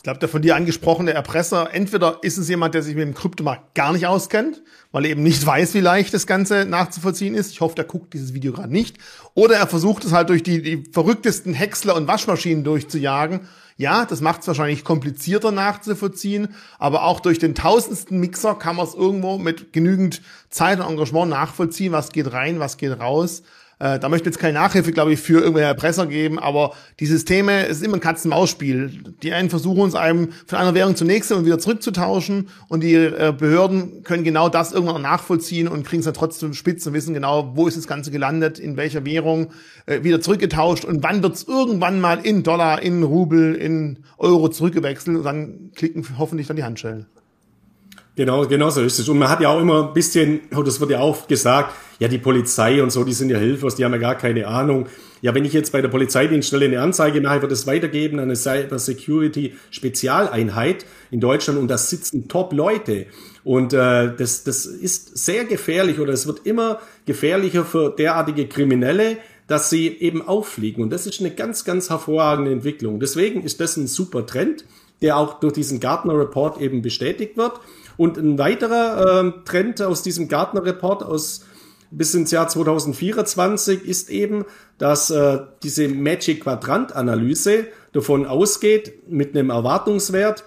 Ich 0.03 0.05
glaube, 0.05 0.19
der 0.19 0.29
von 0.29 0.43
dir 0.43 0.57
angesprochene 0.57 1.13
Erpresser, 1.13 1.73
entweder 1.73 2.19
ist 2.23 2.37
es 2.37 2.49
jemand, 2.49 2.75
der 2.75 2.83
sich 2.83 2.97
mit 2.97 3.05
dem 3.05 3.15
Kryptomarkt 3.15 3.77
gar 3.77 3.93
nicht 3.93 4.09
auskennt, 4.09 4.61
weil 4.91 5.05
er 5.05 5.13
eben 5.13 5.23
nicht 5.23 5.47
weiß, 5.47 5.75
wie 5.75 5.81
leicht 5.81 6.13
das 6.13 6.27
Ganze 6.27 6.67
nachzuvollziehen 6.67 7.37
ist. 7.37 7.53
Ich 7.53 7.61
hoffe, 7.61 7.77
der 7.77 7.85
guckt 7.85 8.13
dieses 8.13 8.35
Video 8.35 8.53
gerade 8.53 8.73
nicht. 8.73 8.99
Oder 9.35 9.59
er 9.59 9.69
versucht 9.69 10.05
es 10.05 10.11
halt 10.11 10.29
durch 10.31 10.43
die, 10.43 10.61
die 10.61 10.83
verrücktesten 10.91 11.55
Häcksler 11.55 11.95
und 11.95 12.09
Waschmaschinen 12.09 12.65
durchzujagen. 12.65 13.43
Ja, 13.77 14.05
das 14.05 14.21
macht 14.21 14.41
es 14.41 14.49
wahrscheinlich 14.49 14.83
komplizierter 14.83 15.53
nachzuvollziehen, 15.53 16.49
aber 16.81 17.05
auch 17.05 17.21
durch 17.21 17.39
den 17.39 17.55
tausendsten 17.55 18.19
Mixer 18.19 18.57
kann 18.57 18.75
man 18.75 18.89
es 18.89 18.95
irgendwo 18.95 19.39
mit 19.39 19.73
genügend 19.73 20.21
Zeit 20.51 20.81
und 20.81 20.91
Engagement 20.91 21.31
nachvollziehen, 21.31 21.93
was 21.93 22.11
geht 22.11 22.33
rein, 22.33 22.59
was 22.59 22.77
geht 22.77 22.99
raus. 22.99 23.45
Äh, 23.83 23.99
da 23.99 24.09
möchte 24.09 24.29
ich 24.29 24.35
jetzt 24.35 24.41
keine 24.41 24.55
Nachhilfe, 24.61 24.93
glaube 24.93 25.13
ich, 25.13 25.21
für 25.21 25.41
irgendwelche 25.41 25.67
Erpresser 25.67 26.07
geben, 26.07 26.39
aber 26.39 26.73
die 27.01 27.07
Systeme, 27.07 27.67
es 27.67 27.79
ist 27.79 27.83
immer 27.83 27.97
ein 27.97 28.01
Katz-Maus-Spiel. 28.01 29.03
Die 29.25 29.33
einen 29.33 29.51
versuchen 29.51 29.81
uns 29.81 29.97
einem 29.97 30.29
von 30.47 30.59
einer 30.59 30.75
Währung 30.75 30.95
zur 30.95 31.09
nächsten 31.09 31.35
und 31.35 31.47
wieder 31.47 31.59
zurückzutauschen 31.59 32.49
und 32.69 32.85
die 32.85 32.95
äh, 32.95 33.35
Behörden 33.37 34.05
können 34.05 34.23
genau 34.23 34.49
das 34.49 34.71
irgendwann 34.71 35.03
nachvollziehen 35.03 35.67
und 35.67 35.85
kriegen 35.85 35.99
es 35.99 36.05
dann 36.05 36.15
trotzdem 36.15 36.55
spitz 36.55 36.87
und 36.87 36.93
wissen 36.93 37.13
genau, 37.13 37.57
wo 37.57 37.67
ist 37.67 37.77
das 37.77 37.89
Ganze 37.89 38.13
gelandet, 38.13 38.61
in 38.61 38.77
welcher 38.77 39.05
Währung 39.05 39.49
äh, 39.87 40.05
wieder 40.05 40.21
zurückgetauscht 40.21 40.85
und 40.85 41.03
wann 41.03 41.25
wird 41.25 41.35
es 41.35 41.49
irgendwann 41.49 42.01
mal 42.01 42.21
in 42.25 42.45
Dollar, 42.45 42.83
in 42.83 43.03
Rubel, 43.03 43.57
in 43.57 44.05
Euro 44.17 44.49
zurückgewechselt 44.49 45.17
und 45.17 45.25
dann 45.25 45.73
klicken 45.75 46.07
hoffentlich 46.19 46.47
dann 46.47 46.57
die 46.57 46.63
Handschellen. 46.63 47.07
Genau, 48.15 48.47
genau 48.47 48.69
so 48.69 48.83
ist 48.83 48.99
es. 48.99 49.09
Und 49.09 49.19
man 49.19 49.31
hat 49.31 49.41
ja 49.41 49.49
auch 49.49 49.61
immer 49.61 49.89
ein 49.89 49.95
bisschen, 49.95 50.41
oh, 50.55 50.63
das 50.63 50.81
wird 50.81 50.91
ja 50.91 51.01
auch 51.01 51.27
gesagt, 51.27 51.75
ja, 51.99 52.09
die 52.09 52.19
Polizei 52.19 52.83
und 52.83 52.91
so, 52.91 53.05
die 53.05 53.15
sind 53.15 53.31
ja 53.31 53.39
hilflos, 53.39 53.77
die 53.77 53.85
haben 53.85 53.93
ja 53.93 53.99
gar 53.99 54.17
keine 54.17 54.47
Ahnung. 54.47 54.87
Ja, 55.23 55.35
wenn 55.35 55.45
ich 55.45 55.53
jetzt 55.53 55.73
bei 55.73 55.81
der 55.81 55.89
Polizeidienststelle 55.89 56.67
eine 56.67 56.81
Anzeige 56.81 57.21
mache, 57.21 57.41
wird 57.41 57.53
es 57.53 57.67
weitergeben 57.67 58.19
an 58.19 58.25
eine 58.25 58.37
Cyber 58.37 58.79
Security 58.79 59.55
Spezialeinheit 59.71 60.85
in 61.11 61.21
Deutschland 61.21 61.59
und 61.59 61.69
da 61.69 61.79
sitzen 61.79 62.29
Top-Leute. 62.29 63.07
Und 63.45 63.73
äh, 63.73 64.15
das, 64.15 64.45
das 64.45 64.67
ist 64.67 65.17
sehr 65.17 65.45
gefährlich 65.45 65.99
oder 65.99 66.13
es 66.13 66.27
wird 66.27 66.45
immer 66.45 66.81
gefährlicher 67.07 67.65
für 67.65 67.95
derartige 67.97 68.47
Kriminelle, 68.47 69.17
dass 69.47 69.71
sie 69.71 69.87
eben 69.87 70.27
auffliegen. 70.27 70.83
Und 70.83 70.91
das 70.91 71.07
ist 71.07 71.21
eine 71.21 71.31
ganz, 71.31 71.65
ganz 71.65 71.89
hervorragende 71.89 72.53
Entwicklung. 72.53 73.01
Deswegen 73.01 73.43
ist 73.43 73.61
das 73.61 73.77
ein 73.77 73.87
super 73.87 74.27
Trend, 74.27 74.65
der 75.03 75.17
auch 75.17 75.41
durch 75.41 75.53
diesen 75.53 75.81
Gartner 75.81 76.19
Report 76.19 76.61
eben 76.61 76.83
bestätigt 76.83 77.37
wird. 77.37 77.53
Und 78.03 78.19
ein 78.19 78.37
weiterer 78.37 79.25
äh, 79.25 79.33
Trend 79.45 79.81
aus 79.81 80.03
diesem 80.03 80.27
Gartner-Report 80.27 81.05
aus 81.05 81.45
bis 81.93 82.17
ins 82.17 82.33
Jahr 82.33 82.49
2024 82.49 83.85
ist 83.85 84.11
eben, 84.11 84.45
dass 84.77 85.11
äh, 85.11 85.39
diese 85.63 85.87
Magic 85.87 86.43
Quadrant-Analyse 86.43 87.69
davon 87.93 88.27
ausgeht, 88.27 89.09
mit 89.09 89.37
einem 89.37 89.51
Erwartungswert, 89.51 90.43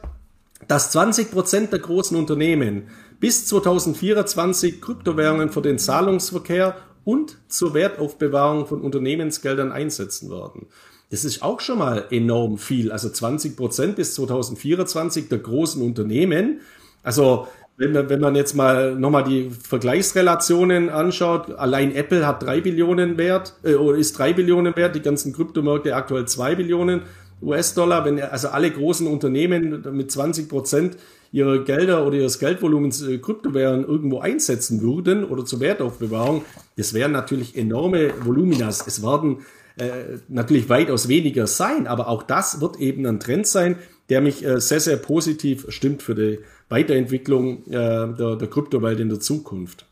dass 0.68 0.92
20 0.92 1.32
Prozent 1.32 1.72
der 1.72 1.80
großen 1.80 2.18
Unternehmen 2.18 2.90
bis 3.22 3.46
2024 3.46 4.82
Kryptowährungen 4.82 5.50
für 5.50 5.62
den 5.62 5.80
Zahlungsverkehr 5.80 6.76
und 7.06 7.38
zur 7.48 7.74
Wertaufbewahrung 7.74 8.68
von 8.68 8.82
Unternehmensgeldern 8.82 9.72
einsetzen 9.72 10.30
werden. 10.30 10.68
Das 11.10 11.24
ist 11.24 11.42
auch 11.42 11.62
schon 11.62 11.80
mal 11.80 12.08
enorm 12.10 12.58
viel. 12.58 12.92
Also 12.92 13.10
20 13.10 13.56
Prozent 13.56 13.96
bis 13.96 14.16
2024 14.16 15.30
der 15.30 15.38
großen 15.38 15.82
Unternehmen. 15.82 16.60
Also 17.06 17.48
wenn 17.78 17.92
man, 17.92 18.10
wenn 18.10 18.20
man 18.20 18.36
jetzt 18.36 18.56
mal 18.56 18.96
nochmal 18.96 19.24
die 19.24 19.50
Vergleichsrelationen 19.50 20.90
anschaut, 20.90 21.52
allein 21.58 21.94
Apple 21.94 22.26
hat 22.26 22.44
drei 22.44 22.62
Billionen 22.62 23.18
wert, 23.18 23.54
äh, 23.64 23.76
ist 24.00 24.18
drei 24.18 24.34
Billionen 24.34 24.76
wert, 24.76 24.96
die 24.96 25.02
ganzen 25.02 25.34
Kryptomärkte 25.34 25.96
aktuell 25.96 26.26
zwei 26.26 26.56
Billionen 26.56 27.02
US-Dollar. 27.42 28.06
Wenn 28.06 28.20
also 28.20 28.48
alle 28.48 28.72
großen 28.72 29.08
Unternehmen 29.08 29.84
mit 29.92 30.12
20 30.12 30.50
Prozent 30.50 30.98
ihrer 31.32 31.60
Gelder 31.60 32.08
oder 32.08 32.16
ihres 32.16 32.40
Geldvolumens 32.40 33.02
äh, 33.06 33.18
Kryptowährungen 33.20 33.86
irgendwo 33.86 34.20
einsetzen 34.20 34.82
würden 34.82 35.24
oder 35.24 35.46
zur 35.46 35.60
Wertaufbewahrung, 35.60 36.44
das 36.78 36.94
wären 36.94 37.12
natürlich 37.12 37.56
enorme 37.56 38.14
Voluminas. 38.26 38.88
Es 38.88 39.04
werden 39.04 39.40
äh, 39.78 40.20
natürlich 40.28 40.70
weitaus 40.70 41.08
weniger 41.08 41.48
sein, 41.48 41.88
aber 41.88 42.08
auch 42.08 42.24
das 42.24 42.62
wird 42.62 42.78
eben 42.78 43.06
ein 43.06 43.20
Trend 43.20 43.46
sein, 43.48 43.78
der 44.10 44.22
mich 44.22 44.46
äh, 44.46 44.60
sehr, 44.62 44.80
sehr 44.80 44.98
positiv 44.98 45.66
stimmt 45.70 46.02
für 46.02 46.16
die 46.16 46.40
Weiterentwicklung 46.70 47.66
äh, 47.68 47.72
der, 47.72 48.36
der 48.36 48.50
Kryptowelt 48.50 49.00
in 49.00 49.10
der 49.10 49.20
Zukunft. 49.20 49.86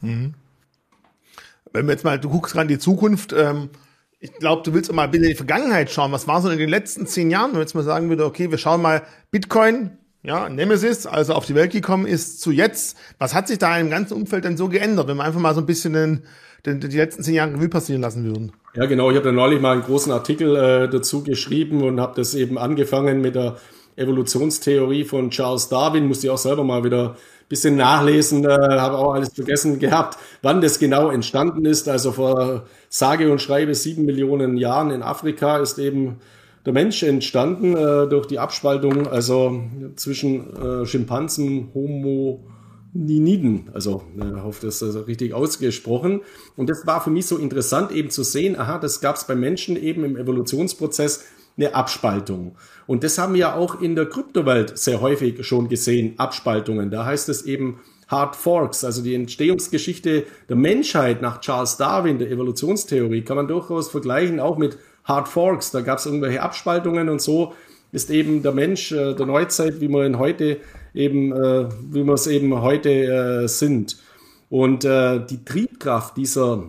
Mhm. 0.00 0.34
Wenn 1.72 1.86
wir 1.86 1.92
jetzt 1.92 2.04
mal, 2.04 2.18
du 2.18 2.28
guckst 2.28 2.54
gerade 2.54 2.64
in 2.72 2.78
die 2.78 2.82
Zukunft, 2.82 3.32
ähm, 3.32 3.68
ich 4.20 4.32
glaube, 4.34 4.62
du 4.64 4.74
willst 4.74 4.92
mal 4.92 5.06
bitte 5.06 5.24
in 5.24 5.30
die 5.30 5.36
Vergangenheit 5.36 5.90
schauen. 5.90 6.10
Was 6.10 6.26
war 6.26 6.42
so 6.42 6.48
in 6.48 6.58
den 6.58 6.68
letzten 6.68 7.06
zehn 7.06 7.30
Jahren, 7.30 7.50
wenn 7.50 7.58
wir 7.58 7.62
jetzt 7.62 7.74
mal 7.74 7.84
sagen 7.84 8.08
würde, 8.08 8.24
okay, 8.24 8.50
wir 8.50 8.58
schauen 8.58 8.82
mal 8.82 9.02
Bitcoin, 9.30 9.90
ja, 10.24 10.48
Nemesis, 10.48 11.06
also 11.06 11.34
auf 11.34 11.46
die 11.46 11.54
Welt 11.54 11.70
gekommen 11.70 12.06
ist, 12.06 12.40
zu 12.40 12.50
jetzt. 12.50 12.96
Was 13.18 13.34
hat 13.34 13.46
sich 13.46 13.58
da 13.58 13.78
im 13.78 13.90
ganzen 13.90 14.14
Umfeld 14.14 14.44
denn 14.44 14.56
so 14.56 14.68
geändert, 14.68 15.06
wenn 15.06 15.18
wir 15.18 15.24
einfach 15.24 15.40
mal 15.40 15.54
so 15.54 15.60
ein 15.60 15.66
bisschen 15.66 15.92
den, 15.92 16.24
den, 16.66 16.80
die 16.80 16.96
letzten 16.96 17.22
zehn 17.22 17.34
Jahre 17.34 17.54
Revue 17.54 17.68
passieren 17.68 18.02
lassen 18.02 18.24
würden? 18.24 18.52
Ja, 18.74 18.86
genau. 18.86 19.10
Ich 19.10 19.16
habe 19.16 19.26
da 19.26 19.32
neulich 19.32 19.60
mal 19.60 19.72
einen 19.72 19.82
großen 19.82 20.12
Artikel 20.12 20.56
äh, 20.56 20.88
dazu 20.88 21.22
geschrieben 21.22 21.82
und 21.82 22.00
habe 22.00 22.14
das 22.16 22.34
eben 22.34 22.58
angefangen 22.58 23.20
mit 23.20 23.34
der 23.34 23.56
Evolutionstheorie 23.96 25.04
von 25.04 25.30
Charles 25.30 25.68
Darwin. 25.68 26.06
Musste 26.06 26.26
ich 26.26 26.30
auch 26.30 26.38
selber 26.38 26.64
mal 26.64 26.84
wieder 26.84 27.16
bisschen 27.48 27.76
nachlesen, 27.76 28.44
äh, 28.44 28.48
habe 28.48 28.98
auch 28.98 29.14
alles 29.14 29.32
vergessen 29.32 29.78
gehabt, 29.78 30.18
wann 30.42 30.60
das 30.60 30.78
genau 30.78 31.10
entstanden 31.10 31.64
ist. 31.64 31.88
Also 31.88 32.12
vor 32.12 32.66
sage 32.88 33.32
und 33.32 33.40
schreibe 33.40 33.74
sieben 33.74 34.04
Millionen 34.04 34.56
Jahren 34.56 34.90
in 34.90 35.02
Afrika 35.02 35.58
ist 35.58 35.78
eben 35.78 36.16
der 36.66 36.72
Mensch 36.74 37.02
entstanden 37.02 37.74
äh, 37.74 38.06
durch 38.08 38.26
die 38.26 38.38
Abspaltung, 38.38 39.06
also 39.06 39.62
zwischen 39.96 40.54
äh, 40.56 40.86
Schimpansen, 40.86 41.70
Homo 41.72 42.44
Niniden, 42.92 43.70
also 43.74 44.02
äh, 44.18 44.40
hoffe, 44.40 44.66
das 44.66 44.82
ist 44.82 45.06
richtig 45.06 45.34
ausgesprochen. 45.34 46.22
Und 46.56 46.70
das 46.70 46.86
war 46.86 47.02
für 47.02 47.10
mich 47.10 47.26
so 47.26 47.36
interessant 47.36 47.92
eben 47.92 48.10
zu 48.10 48.22
sehen, 48.22 48.58
aha, 48.58 48.78
das 48.78 49.00
gab 49.00 49.16
es 49.16 49.26
bei 49.26 49.34
Menschen 49.34 49.76
eben 49.76 50.04
im 50.04 50.16
Evolutionsprozess 50.16 51.24
eine 51.56 51.74
Abspaltung. 51.74 52.56
Und 52.86 53.04
das 53.04 53.18
haben 53.18 53.34
wir 53.34 53.56
auch 53.56 53.80
in 53.80 53.96
der 53.96 54.06
Kryptowelt 54.06 54.78
sehr 54.78 55.00
häufig 55.00 55.44
schon 55.44 55.68
gesehen, 55.68 56.14
Abspaltungen. 56.16 56.90
Da 56.90 57.04
heißt 57.04 57.28
es 57.28 57.42
eben 57.42 57.80
Hard 58.06 58.36
Forks, 58.36 58.84
also 58.84 59.02
die 59.02 59.14
Entstehungsgeschichte 59.14 60.24
der 60.48 60.56
Menschheit 60.56 61.20
nach 61.20 61.40
Charles 61.40 61.76
Darwin, 61.76 62.18
der 62.18 62.30
Evolutionstheorie, 62.30 63.22
kann 63.22 63.36
man 63.36 63.48
durchaus 63.48 63.90
vergleichen, 63.90 64.40
auch 64.40 64.56
mit 64.56 64.78
Hard 65.04 65.28
Forks. 65.28 65.72
Da 65.72 65.82
gab 65.82 65.98
es 65.98 66.06
irgendwelche 66.06 66.42
Abspaltungen 66.42 67.08
und 67.08 67.20
so 67.20 67.52
ist 67.92 68.10
eben 68.10 68.42
der 68.42 68.52
Mensch 68.52 68.92
äh, 68.92 69.14
der 69.14 69.26
Neuzeit, 69.26 69.80
wie 69.80 69.88
wir 69.88 70.06
ihn 70.06 70.18
heute 70.18 70.58
eben, 70.94 71.32
äh, 71.32 71.68
wie 71.90 72.04
wir 72.04 72.14
es 72.14 72.26
eben 72.26 72.60
heute 72.60 72.90
äh, 72.90 73.48
sind. 73.48 73.96
Und 74.50 74.84
äh, 74.84 75.24
die 75.26 75.44
Triebkraft 75.44 76.16
dieser 76.16 76.64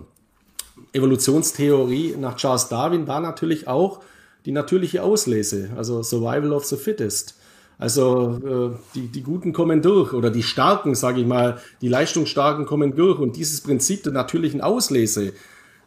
Evolutionstheorie 0.92 2.16
nach 2.18 2.36
Charles 2.36 2.68
Darwin 2.68 3.06
war 3.06 3.20
natürlich 3.20 3.68
auch 3.68 4.00
die 4.44 4.52
natürliche 4.52 5.02
Auslese, 5.02 5.70
also 5.76 6.02
Survival 6.02 6.52
of 6.52 6.64
the 6.64 6.76
Fittest. 6.76 7.36
Also 7.78 8.38
äh, 8.44 8.76
die, 8.94 9.06
die 9.08 9.22
Guten 9.22 9.54
kommen 9.54 9.80
durch 9.80 10.12
oder 10.12 10.30
die 10.30 10.42
Starken, 10.42 10.94
sage 10.94 11.20
ich 11.20 11.26
mal, 11.26 11.58
die 11.80 11.88
Leistungsstarken 11.88 12.66
kommen 12.66 12.94
durch. 12.94 13.18
Und 13.18 13.36
dieses 13.36 13.62
Prinzip 13.62 14.02
der 14.02 14.12
natürlichen 14.12 14.60
Auslese, 14.60 15.32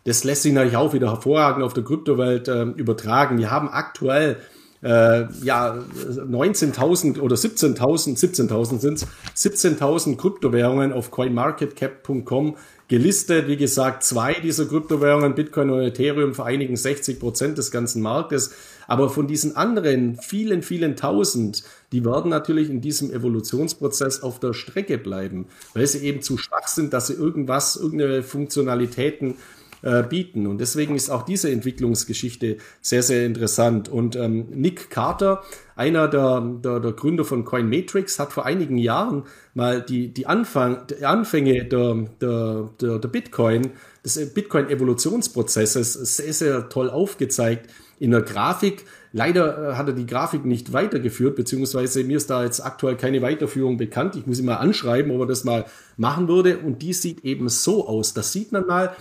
das 0.03 0.23
lässt 0.23 0.41
sich 0.41 0.53
natürlich 0.53 0.75
auch 0.75 0.93
wieder 0.93 1.11
hervorragend 1.11 1.63
auf 1.63 1.73
der 1.73 1.83
Kryptowelt 1.83 2.47
äh, 2.47 2.63
übertragen. 2.63 3.37
Wir 3.37 3.51
haben 3.51 3.69
aktuell 3.69 4.37
äh, 4.83 5.27
ja 5.43 5.75
19.000 5.75 7.19
oder 7.19 7.35
17.000, 7.35 8.17
17.000 8.19 8.79
sind 8.79 8.97
es, 8.97 9.07
17.000 9.35 10.17
Kryptowährungen 10.17 10.91
auf 10.91 11.09
coinmarketcap.com 11.09 12.57
gelistet. 12.89 13.47
Wie 13.47 13.57
gesagt, 13.57 14.03
zwei 14.03 14.33
dieser 14.33 14.65
Kryptowährungen, 14.65 15.35
Bitcoin 15.35 15.69
und 15.69 15.81
Ethereum, 15.81 16.33
vereinigen 16.35 16.75
60 16.75 17.19
Prozent 17.19 17.57
des 17.57 17.71
ganzen 17.71 18.01
Marktes. 18.01 18.51
Aber 18.85 19.09
von 19.09 19.27
diesen 19.27 19.55
anderen 19.55 20.17
vielen, 20.21 20.61
vielen 20.61 20.97
Tausend, 20.97 21.63
die 21.93 22.03
werden 22.03 22.29
natürlich 22.29 22.69
in 22.69 22.81
diesem 22.81 23.11
Evolutionsprozess 23.11 24.21
auf 24.21 24.39
der 24.39 24.53
Strecke 24.53 24.97
bleiben, 24.97 25.47
weil 25.73 25.87
sie 25.87 25.99
eben 25.99 26.21
zu 26.21 26.37
schwach 26.37 26.67
sind, 26.67 26.91
dass 26.91 27.07
sie 27.07 27.13
irgendwas, 27.13 27.77
irgendeine 27.77 28.21
Funktionalitäten 28.21 29.35
äh, 29.83 30.01
bieten. 30.03 30.47
Und 30.47 30.59
deswegen 30.59 30.95
ist 30.95 31.09
auch 31.09 31.23
diese 31.23 31.51
Entwicklungsgeschichte 31.51 32.57
sehr, 32.81 33.03
sehr 33.03 33.25
interessant. 33.25 33.89
Und 33.89 34.15
ähm, 34.15 34.47
Nick 34.49 34.89
Carter, 34.89 35.43
einer 35.75 36.07
der, 36.07 36.41
der, 36.63 36.79
der 36.79 36.91
Gründer 36.93 37.25
von 37.25 37.45
Coinmetrics, 37.45 38.17
hat 38.17 38.33
vor 38.33 38.45
einigen 38.45 38.77
Jahren 38.77 39.23
mal 39.53 39.81
die, 39.81 40.13
die, 40.13 40.25
Anfang, 40.25 40.87
die 40.87 41.05
Anfänge 41.05 41.65
der, 41.65 42.07
der, 42.21 42.69
der, 42.79 42.99
der 42.99 43.07
Bitcoin, 43.09 43.71
des 44.05 44.33
Bitcoin-Evolutionsprozesses 44.33 45.93
sehr, 45.93 46.33
sehr 46.33 46.69
toll 46.69 46.89
aufgezeigt 46.89 47.69
in 47.99 48.11
der 48.11 48.21
Grafik. 48.21 48.85
Leider 49.11 49.71
äh, 49.71 49.75
hat 49.75 49.87
er 49.87 49.93
die 49.93 50.05
Grafik 50.05 50.43
nicht 50.43 50.73
weitergeführt, 50.73 51.35
beziehungsweise 51.35 52.03
mir 52.03 52.17
ist 52.17 52.29
da 52.29 52.43
jetzt 52.43 52.65
aktuell 52.65 52.95
keine 52.95 53.21
Weiterführung 53.21 53.77
bekannt. 53.77 54.15
Ich 54.15 54.25
muss 54.25 54.39
ihn 54.39 54.45
mal 54.45 54.55
anschreiben, 54.55 55.11
ob 55.11 55.21
er 55.21 55.27
das 55.27 55.43
mal 55.43 55.65
machen 55.97 56.27
würde. 56.27 56.57
Und 56.57 56.81
die 56.81 56.93
sieht 56.93 57.23
eben 57.23 57.47
so 57.49 57.87
aus. 57.87 58.13
Das 58.13 58.31
sieht 58.31 58.51
man 58.51 58.65
mal, 58.65 58.95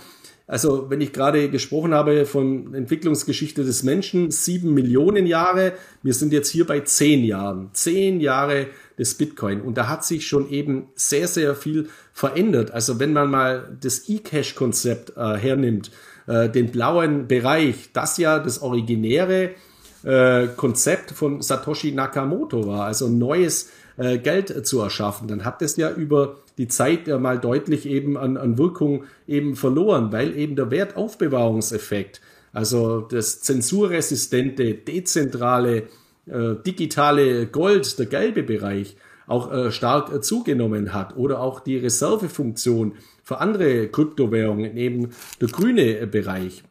also 0.53 0.91
wenn 0.91 1.01
ich 1.01 1.13
gerade 1.13 1.49
gesprochen 1.49 1.95
habe 1.95 2.27
von 2.27 2.75
Entwicklungsgeschichte 2.75 3.63
des 3.63 3.81
Menschen, 3.81 4.29
sieben 4.29 4.75
Millionen 4.75 5.25
Jahre, 5.25 5.73
wir 6.03 6.13
sind 6.13 6.31
jetzt 6.31 6.49
hier 6.49 6.67
bei 6.67 6.81
zehn 6.81 7.23
Jahren, 7.23 7.71
zehn 7.73 8.19
Jahre 8.19 8.67
des 8.99 9.15
Bitcoin. 9.15 9.61
Und 9.61 9.79
da 9.79 9.87
hat 9.87 10.05
sich 10.05 10.27
schon 10.27 10.47
eben 10.51 10.89
sehr, 10.93 11.27
sehr 11.27 11.55
viel 11.55 11.89
verändert. 12.11 12.69
Also 12.69 12.99
wenn 12.99 13.13
man 13.13 13.31
mal 13.31 13.75
das 13.81 14.07
E-Cash-Konzept 14.07 15.17
äh, 15.17 15.37
hernimmt, 15.37 15.89
äh, 16.27 16.47
den 16.49 16.69
blauen 16.69 17.27
Bereich, 17.27 17.89
das 17.91 18.19
ja 18.19 18.37
das 18.37 18.61
originäre 18.61 19.55
äh, 20.03 20.45
Konzept 20.55 21.13
von 21.13 21.41
Satoshi 21.41 21.93
Nakamoto 21.93 22.67
war, 22.67 22.85
also 22.85 23.09
neues 23.09 23.71
äh, 23.97 24.19
Geld 24.19 24.67
zu 24.67 24.81
erschaffen, 24.81 25.27
dann 25.27 25.45
hat 25.45 25.63
es 25.63 25.77
ja 25.77 25.89
über 25.89 26.42
die 26.57 26.67
Zeit 26.67 27.07
ja 27.07 27.17
mal 27.17 27.39
deutlich 27.39 27.85
eben 27.85 28.17
an, 28.17 28.37
an 28.37 28.57
Wirkung 28.57 29.05
eben 29.27 29.55
verloren, 29.55 30.11
weil 30.11 30.37
eben 30.37 30.55
der 30.55 30.71
Wertaufbewahrungseffekt, 30.71 32.21
also 32.51 33.01
das 33.01 33.41
zensurresistente, 33.41 34.73
dezentrale, 34.73 35.87
äh, 36.27 36.55
digitale 36.65 37.47
Gold, 37.47 37.97
der 37.97 38.05
gelbe 38.05 38.43
Bereich, 38.43 38.95
auch 39.25 39.51
äh, 39.51 39.71
stark 39.71 40.13
äh, 40.13 40.21
zugenommen 40.21 40.93
hat. 40.93 41.15
Oder 41.17 41.39
auch 41.39 41.59
die 41.59 41.77
Reservefunktion 41.77 42.93
für 43.23 43.39
andere 43.39 43.87
Kryptowährungen, 43.87 44.77
eben 44.77 45.09
der 45.41 45.47
grüne 45.47 45.99
äh, 45.99 46.05
Bereich 46.05 46.63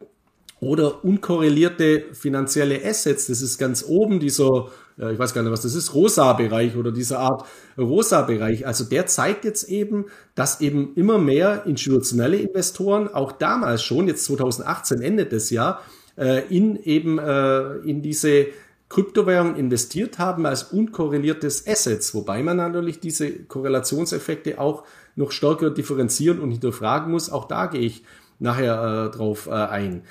oder 0.63 1.05
unkorrelierte 1.05 2.05
finanzielle 2.13 2.85
Assets, 2.85 3.27
das 3.27 3.43
ist 3.43 3.59
ganz 3.59 3.85
oben 3.87 4.21
dieser 4.21 4.69
ich 4.99 5.19
weiß 5.19 5.33
gar 5.33 5.43
nicht, 5.43 5.51
was 5.51 5.63
das 5.63 5.75
ist, 5.75 5.95
Rosa-Bereich 5.95 6.77
oder 6.77 6.93
diese 6.93 7.19
Art 7.19 7.47
Rosa-Bereich. 7.79 8.67
Also 8.67 8.85
der 8.85 9.07
zeigt 9.07 9.47
jetzt 9.47 9.65
eben, 9.65 10.05
dass 10.35 10.61
eben 10.61 10.95
immer 10.97 11.17
mehr 11.17 11.65
institutionelle 11.65 12.37
Investoren, 12.37 13.09
auch 13.09 13.33
damals 13.33 13.83
schon, 13.83 14.07
jetzt 14.07 14.27
2018 14.27 15.01
endet 15.01 15.33
das 15.33 15.49
Jahr, 15.49 15.81
äh, 16.19 16.47
in 16.55 16.77
eben 16.77 17.19
äh, 17.19 17.77
in 17.79 18.03
diese 18.03 18.49
Kryptowährungen 18.91 19.57
investiert 19.57 20.19
haben 20.19 20.45
als 20.45 20.65
unkorreliertes 20.65 21.67
Assets, 21.67 22.15
wobei 22.15 22.43
man 22.43 22.59
natürlich 22.59 23.01
diese 23.01 23.33
Korrelationseffekte 23.33 24.61
auch 24.61 24.85
noch 25.17 25.33
stärker 25.33 25.71
differenzieren 25.71 26.39
und 26.41 26.51
hinterfragen 26.51 27.11
muss. 27.11 27.31
Auch 27.31 27.47
da 27.47 27.67
gehe 27.67 27.81
ich 27.81 28.05
nachher 28.39 29.07
äh, 29.07 29.17
drauf 29.17 29.47
äh, 29.47 29.53
ein. 29.53 30.03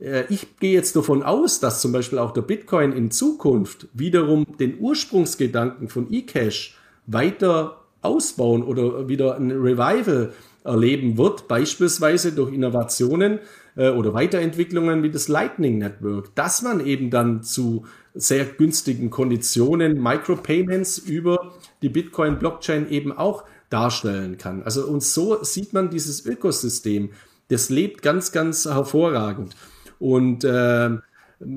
Äh, 0.00 0.24
ich 0.28 0.58
gehe 0.58 0.72
jetzt 0.72 0.96
davon 0.96 1.22
aus, 1.22 1.60
dass 1.60 1.80
zum 1.80 1.92
Beispiel 1.92 2.18
auch 2.18 2.32
der 2.32 2.42
Bitcoin 2.42 2.92
in 2.92 3.10
Zukunft 3.10 3.88
wiederum 3.92 4.46
den 4.58 4.78
Ursprungsgedanken 4.78 5.88
von 5.88 6.12
eCash 6.12 6.76
weiter 7.06 7.84
ausbauen 8.02 8.62
oder 8.62 9.08
wieder 9.08 9.36
ein 9.36 9.50
Revival 9.50 10.32
erleben 10.64 11.18
wird, 11.18 11.48
beispielsweise 11.48 12.32
durch 12.32 12.52
Innovationen 12.52 13.40
äh, 13.76 13.90
oder 13.90 14.14
Weiterentwicklungen 14.14 15.02
wie 15.02 15.10
das 15.10 15.28
Lightning 15.28 15.78
Network, 15.78 16.34
dass 16.34 16.62
man 16.62 16.84
eben 16.84 17.10
dann 17.10 17.42
zu 17.42 17.86
sehr 18.14 18.44
günstigen 18.44 19.10
Konditionen 19.10 20.02
Micropayments 20.02 20.98
über 20.98 21.52
die 21.82 21.88
Bitcoin 21.88 22.38
Blockchain 22.38 22.90
eben 22.90 23.12
auch 23.12 23.44
darstellen 23.70 24.38
kann. 24.38 24.62
Also 24.62 24.86
und 24.86 25.02
so 25.02 25.42
sieht 25.42 25.72
man 25.72 25.90
dieses 25.90 26.24
Ökosystem, 26.24 27.10
das 27.48 27.70
lebt 27.70 28.02
ganz, 28.02 28.32
ganz 28.32 28.66
hervorragend. 28.66 29.54
Und 29.98 30.44
äh, 30.44 30.90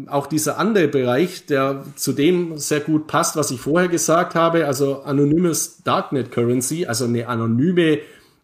auch 0.08 0.28
dieser 0.28 0.58
andere 0.60 0.88
Bereich, 0.88 1.46
der 1.46 1.84
zu 1.96 2.14
dem 2.14 2.58
sehr 2.58 2.82
gut 2.82 3.08
passt, 3.08 3.36
was 3.36 3.52
ich 3.52 3.60
vorher 3.60 3.90
gesagt 3.90 4.36
habe, 4.36 4.66
also 4.68 5.02
anonymes 5.02 5.84
Darknet 5.84 6.32
Currency, 6.32 6.86
also 6.86 7.06
eine 7.06 7.28
anonyme 7.28 8.00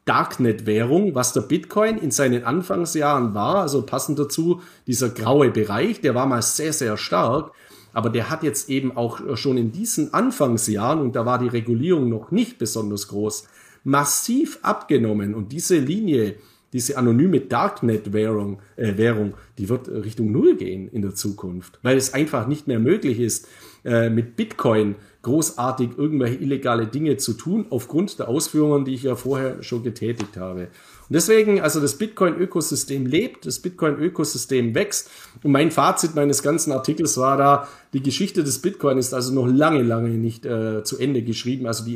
Darknet-Währung, 0.06 1.14
was 1.16 1.34
der 1.34 1.42
Bitcoin 1.42 1.98
in 1.98 2.12
seinen 2.12 2.44
Anfangsjahren 2.44 3.34
war, 3.34 3.58
also 3.58 3.82
passend 3.84 4.18
dazu 4.18 4.62
dieser 4.88 5.10
graue 5.10 5.52
Bereich, 5.52 6.02
der 6.02 6.16
war 6.16 6.26
mal 6.26 6.42
sehr, 6.42 6.74
sehr 6.74 6.98
stark, 6.98 7.52
aber 7.94 8.10
der 8.10 8.30
hat 8.30 8.42
jetzt 8.44 8.70
eben 8.70 8.96
auch 8.96 9.38
schon 9.38 9.58
in 9.58 9.72
diesen 9.72 10.14
Anfangsjahren, 10.14 11.02
und 11.02 11.16
da 11.16 11.26
war 11.26 11.40
die 11.40 11.48
Regulierung 11.50 12.10
noch 12.10 12.32
nicht 12.32 12.58
besonders 12.58 13.10
groß, 13.10 13.48
massiv 13.84 14.60
abgenommen. 14.62 15.36
Und 15.36 15.52
diese 15.52 15.78
Linie 15.78 16.36
diese 16.78 16.96
anonyme 16.96 17.40
Darknet-Währung, 17.40 18.60
äh, 18.76 18.98
Währung, 18.98 19.34
die 19.58 19.68
wird 19.68 19.90
Richtung 19.90 20.32
Null 20.32 20.58
gehen 20.58 20.88
in 20.88 21.02
der 21.02 21.16
Zukunft, 21.16 21.80
weil 21.82 21.98
es 21.98 22.14
einfach 22.14 22.48
nicht 22.48 22.68
mehr 22.68 22.78
möglich 22.78 23.20
ist, 23.20 23.48
äh, 23.84 24.12
mit 24.12 24.36
Bitcoin 24.36 24.94
großartig 25.24 25.98
irgendwelche 25.98 26.36
illegale 26.36 26.86
Dinge 26.86 27.18
zu 27.18 27.34
tun, 27.34 27.66
aufgrund 27.72 28.20
der 28.20 28.28
Ausführungen, 28.28 28.86
die 28.86 28.94
ich 28.94 29.02
ja 29.02 29.16
vorher 29.16 29.64
schon 29.64 29.82
getätigt 29.82 30.38
habe. 30.38 30.68
Und 31.10 31.16
deswegen, 31.16 31.62
also 31.62 31.80
das 31.80 31.98
Bitcoin-Ökosystem 31.98 33.08
lebt, 33.08 33.48
das 33.48 33.60
Bitcoin-Ökosystem 33.60 34.76
wächst. 34.76 35.10
Und 35.42 35.52
mein 35.52 35.72
Fazit 35.72 36.14
meines 36.14 36.44
ganzen 36.44 36.72
Artikels 36.72 37.18
war 37.18 37.38
da, 37.38 37.68
die 37.94 38.04
Geschichte 38.04 38.44
des 38.44 38.60
Bitcoin 38.60 39.00
ist 39.00 39.16
also 39.16 39.34
noch 39.34 39.48
lange, 39.48 39.82
lange 39.82 40.10
nicht 40.10 40.46
äh, 40.46 40.84
zu 40.84 41.00
Ende 41.00 41.24
geschrieben, 41.24 41.66
also 41.66 41.84
die 41.84 41.96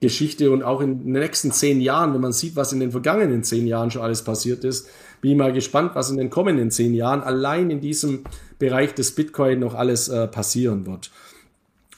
Evolutionsgeschichte 0.00 0.50
und 0.50 0.62
auch 0.62 0.80
in 0.80 1.04
den 1.04 1.12
nächsten 1.12 1.52
zehn 1.52 1.80
Jahren, 1.80 2.14
wenn 2.14 2.20
man 2.20 2.32
sieht, 2.32 2.56
was 2.56 2.72
in 2.72 2.80
den 2.80 2.92
vergangenen 2.92 3.42
zehn 3.42 3.66
Jahren 3.66 3.90
schon 3.90 4.02
alles 4.02 4.22
passiert 4.22 4.64
ist, 4.64 4.88
bin 5.20 5.32
ich 5.32 5.36
mal 5.36 5.52
gespannt, 5.52 5.92
was 5.94 6.10
in 6.10 6.16
den 6.16 6.30
kommenden 6.30 6.70
zehn 6.70 6.94
Jahren 6.94 7.22
allein 7.22 7.70
in 7.70 7.80
diesem 7.80 8.24
Bereich 8.58 8.94
des 8.94 9.14
Bitcoin 9.14 9.60
noch 9.60 9.74
alles 9.74 10.08
äh, 10.08 10.26
passieren 10.28 10.86
wird. 10.86 11.10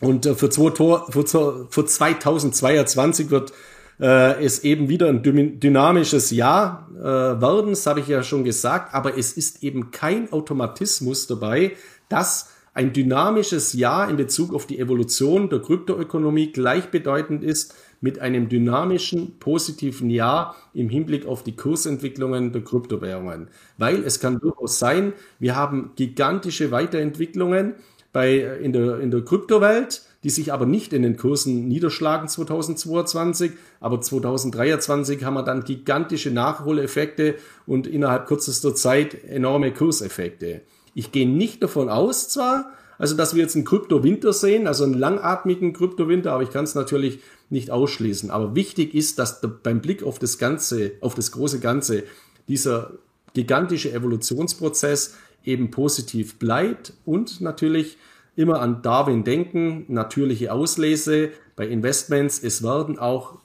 Und 0.00 0.26
äh, 0.26 0.34
für, 0.34 0.48
zwei 0.48 0.70
Tor, 0.70 1.06
für, 1.10 1.66
für 1.68 1.84
2022 1.84 3.30
wird 3.30 3.52
äh, 4.00 4.44
es 4.44 4.62
eben 4.62 4.88
wieder 4.88 5.08
ein 5.08 5.22
dynamisches 5.22 6.30
Jahr 6.30 6.88
äh, 6.96 7.02
werden, 7.02 7.70
das 7.70 7.86
habe 7.86 8.00
ich 8.00 8.06
ja 8.06 8.22
schon 8.22 8.44
gesagt, 8.44 8.94
aber 8.94 9.18
es 9.18 9.32
ist 9.32 9.64
eben 9.64 9.90
kein 9.90 10.32
Automatismus 10.32 11.26
dabei, 11.26 11.72
dass 12.08 12.50
ein 12.74 12.92
dynamisches 12.92 13.72
Jahr 13.72 14.08
in 14.08 14.16
Bezug 14.16 14.54
auf 14.54 14.64
die 14.64 14.78
Evolution 14.78 15.50
der 15.50 15.60
Kryptoökonomie 15.60 16.52
gleichbedeutend 16.52 17.42
ist 17.42 17.74
mit 18.00 18.18
einem 18.20 18.48
dynamischen, 18.48 19.38
positiven 19.38 20.10
Jahr 20.10 20.56
im 20.74 20.88
Hinblick 20.88 21.26
auf 21.26 21.42
die 21.42 21.56
Kursentwicklungen 21.56 22.52
der 22.52 22.62
Kryptowährungen. 22.62 23.48
Weil 23.76 24.04
es 24.04 24.20
kann 24.20 24.38
durchaus 24.38 24.78
sein, 24.78 25.12
wir 25.38 25.56
haben 25.56 25.92
gigantische 25.96 26.70
Weiterentwicklungen 26.70 27.74
bei, 28.12 28.38
in 28.38 28.72
der, 28.72 29.00
in 29.00 29.10
der 29.10 29.22
Kryptowelt, 29.22 30.02
die 30.24 30.30
sich 30.30 30.52
aber 30.52 30.66
nicht 30.66 30.92
in 30.92 31.02
den 31.02 31.16
Kursen 31.16 31.68
niederschlagen 31.68 32.28
2022, 32.28 33.52
aber 33.80 34.00
2023 34.00 35.24
haben 35.24 35.34
wir 35.34 35.44
dann 35.44 35.64
gigantische 35.64 36.30
Nachholeffekte 36.30 37.36
und 37.66 37.86
innerhalb 37.86 38.26
kürzester 38.26 38.74
Zeit 38.74 39.24
enorme 39.24 39.72
Kurseffekte. 39.72 40.62
Ich 40.94 41.12
gehe 41.12 41.28
nicht 41.28 41.62
davon 41.62 41.88
aus 41.88 42.28
zwar, 42.28 42.72
also 42.98 43.16
dass 43.16 43.34
wir 43.34 43.42
jetzt 43.42 43.54
einen 43.54 43.64
Kryptowinter 43.64 44.32
sehen, 44.32 44.66
also 44.66 44.82
einen 44.82 44.94
langatmigen 44.94 45.72
Kryptowinter, 45.72 46.32
aber 46.32 46.42
ich 46.42 46.50
kann 46.50 46.64
es 46.64 46.74
natürlich 46.74 47.20
nicht 47.50 47.70
ausschließen. 47.70 48.30
Aber 48.30 48.54
wichtig 48.54 48.94
ist, 48.94 49.18
dass 49.18 49.40
beim 49.62 49.80
Blick 49.80 50.02
auf 50.02 50.18
das 50.18 50.38
Ganze, 50.38 50.92
auf 51.00 51.14
das 51.14 51.32
große 51.32 51.60
Ganze, 51.60 52.04
dieser 52.48 52.92
gigantische 53.34 53.92
Evolutionsprozess 53.92 55.14
eben 55.44 55.70
positiv 55.70 56.38
bleibt 56.38 56.92
und 57.04 57.40
natürlich 57.40 57.96
immer 58.36 58.60
an 58.60 58.82
Darwin 58.82 59.24
denken, 59.24 59.84
natürliche 59.88 60.52
Auslese 60.52 61.30
bei 61.56 61.66
Investments. 61.66 62.38
Es 62.42 62.62
werden 62.62 62.98
auch 62.98 63.38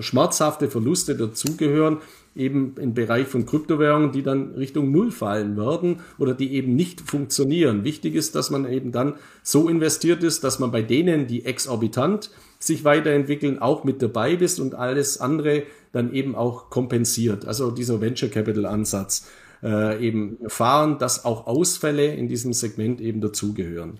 schmerzhafte 0.00 0.68
Verluste 0.68 1.16
dazugehören, 1.16 1.98
eben 2.34 2.74
im 2.78 2.94
Bereich 2.94 3.26
von 3.26 3.46
Kryptowährungen, 3.46 4.12
die 4.12 4.22
dann 4.22 4.54
Richtung 4.54 4.92
Null 4.92 5.10
fallen 5.10 5.56
werden 5.56 6.00
oder 6.18 6.34
die 6.34 6.52
eben 6.52 6.76
nicht 6.76 7.00
funktionieren. 7.00 7.84
Wichtig 7.84 8.14
ist, 8.14 8.34
dass 8.34 8.50
man 8.50 8.70
eben 8.70 8.92
dann 8.92 9.14
so 9.42 9.68
investiert 9.68 10.22
ist, 10.22 10.44
dass 10.44 10.58
man 10.58 10.70
bei 10.70 10.82
denen, 10.82 11.26
die 11.26 11.44
exorbitant 11.44 12.30
sich 12.58 12.84
weiterentwickeln, 12.84 13.58
auch 13.58 13.84
mit 13.84 14.02
dabei 14.02 14.32
ist 14.32 14.60
und 14.60 14.74
alles 14.74 15.20
andere 15.20 15.62
dann 15.92 16.12
eben 16.12 16.34
auch 16.34 16.68
kompensiert. 16.68 17.46
Also 17.46 17.70
dieser 17.70 18.00
Venture 18.00 18.28
Capital 18.28 18.66
Ansatz 18.66 19.28
äh, 19.62 20.06
eben 20.06 20.36
fahren, 20.46 20.98
dass 20.98 21.24
auch 21.24 21.46
Ausfälle 21.46 22.14
in 22.14 22.28
diesem 22.28 22.52
Segment 22.52 23.00
eben 23.00 23.20
dazugehören. 23.20 23.98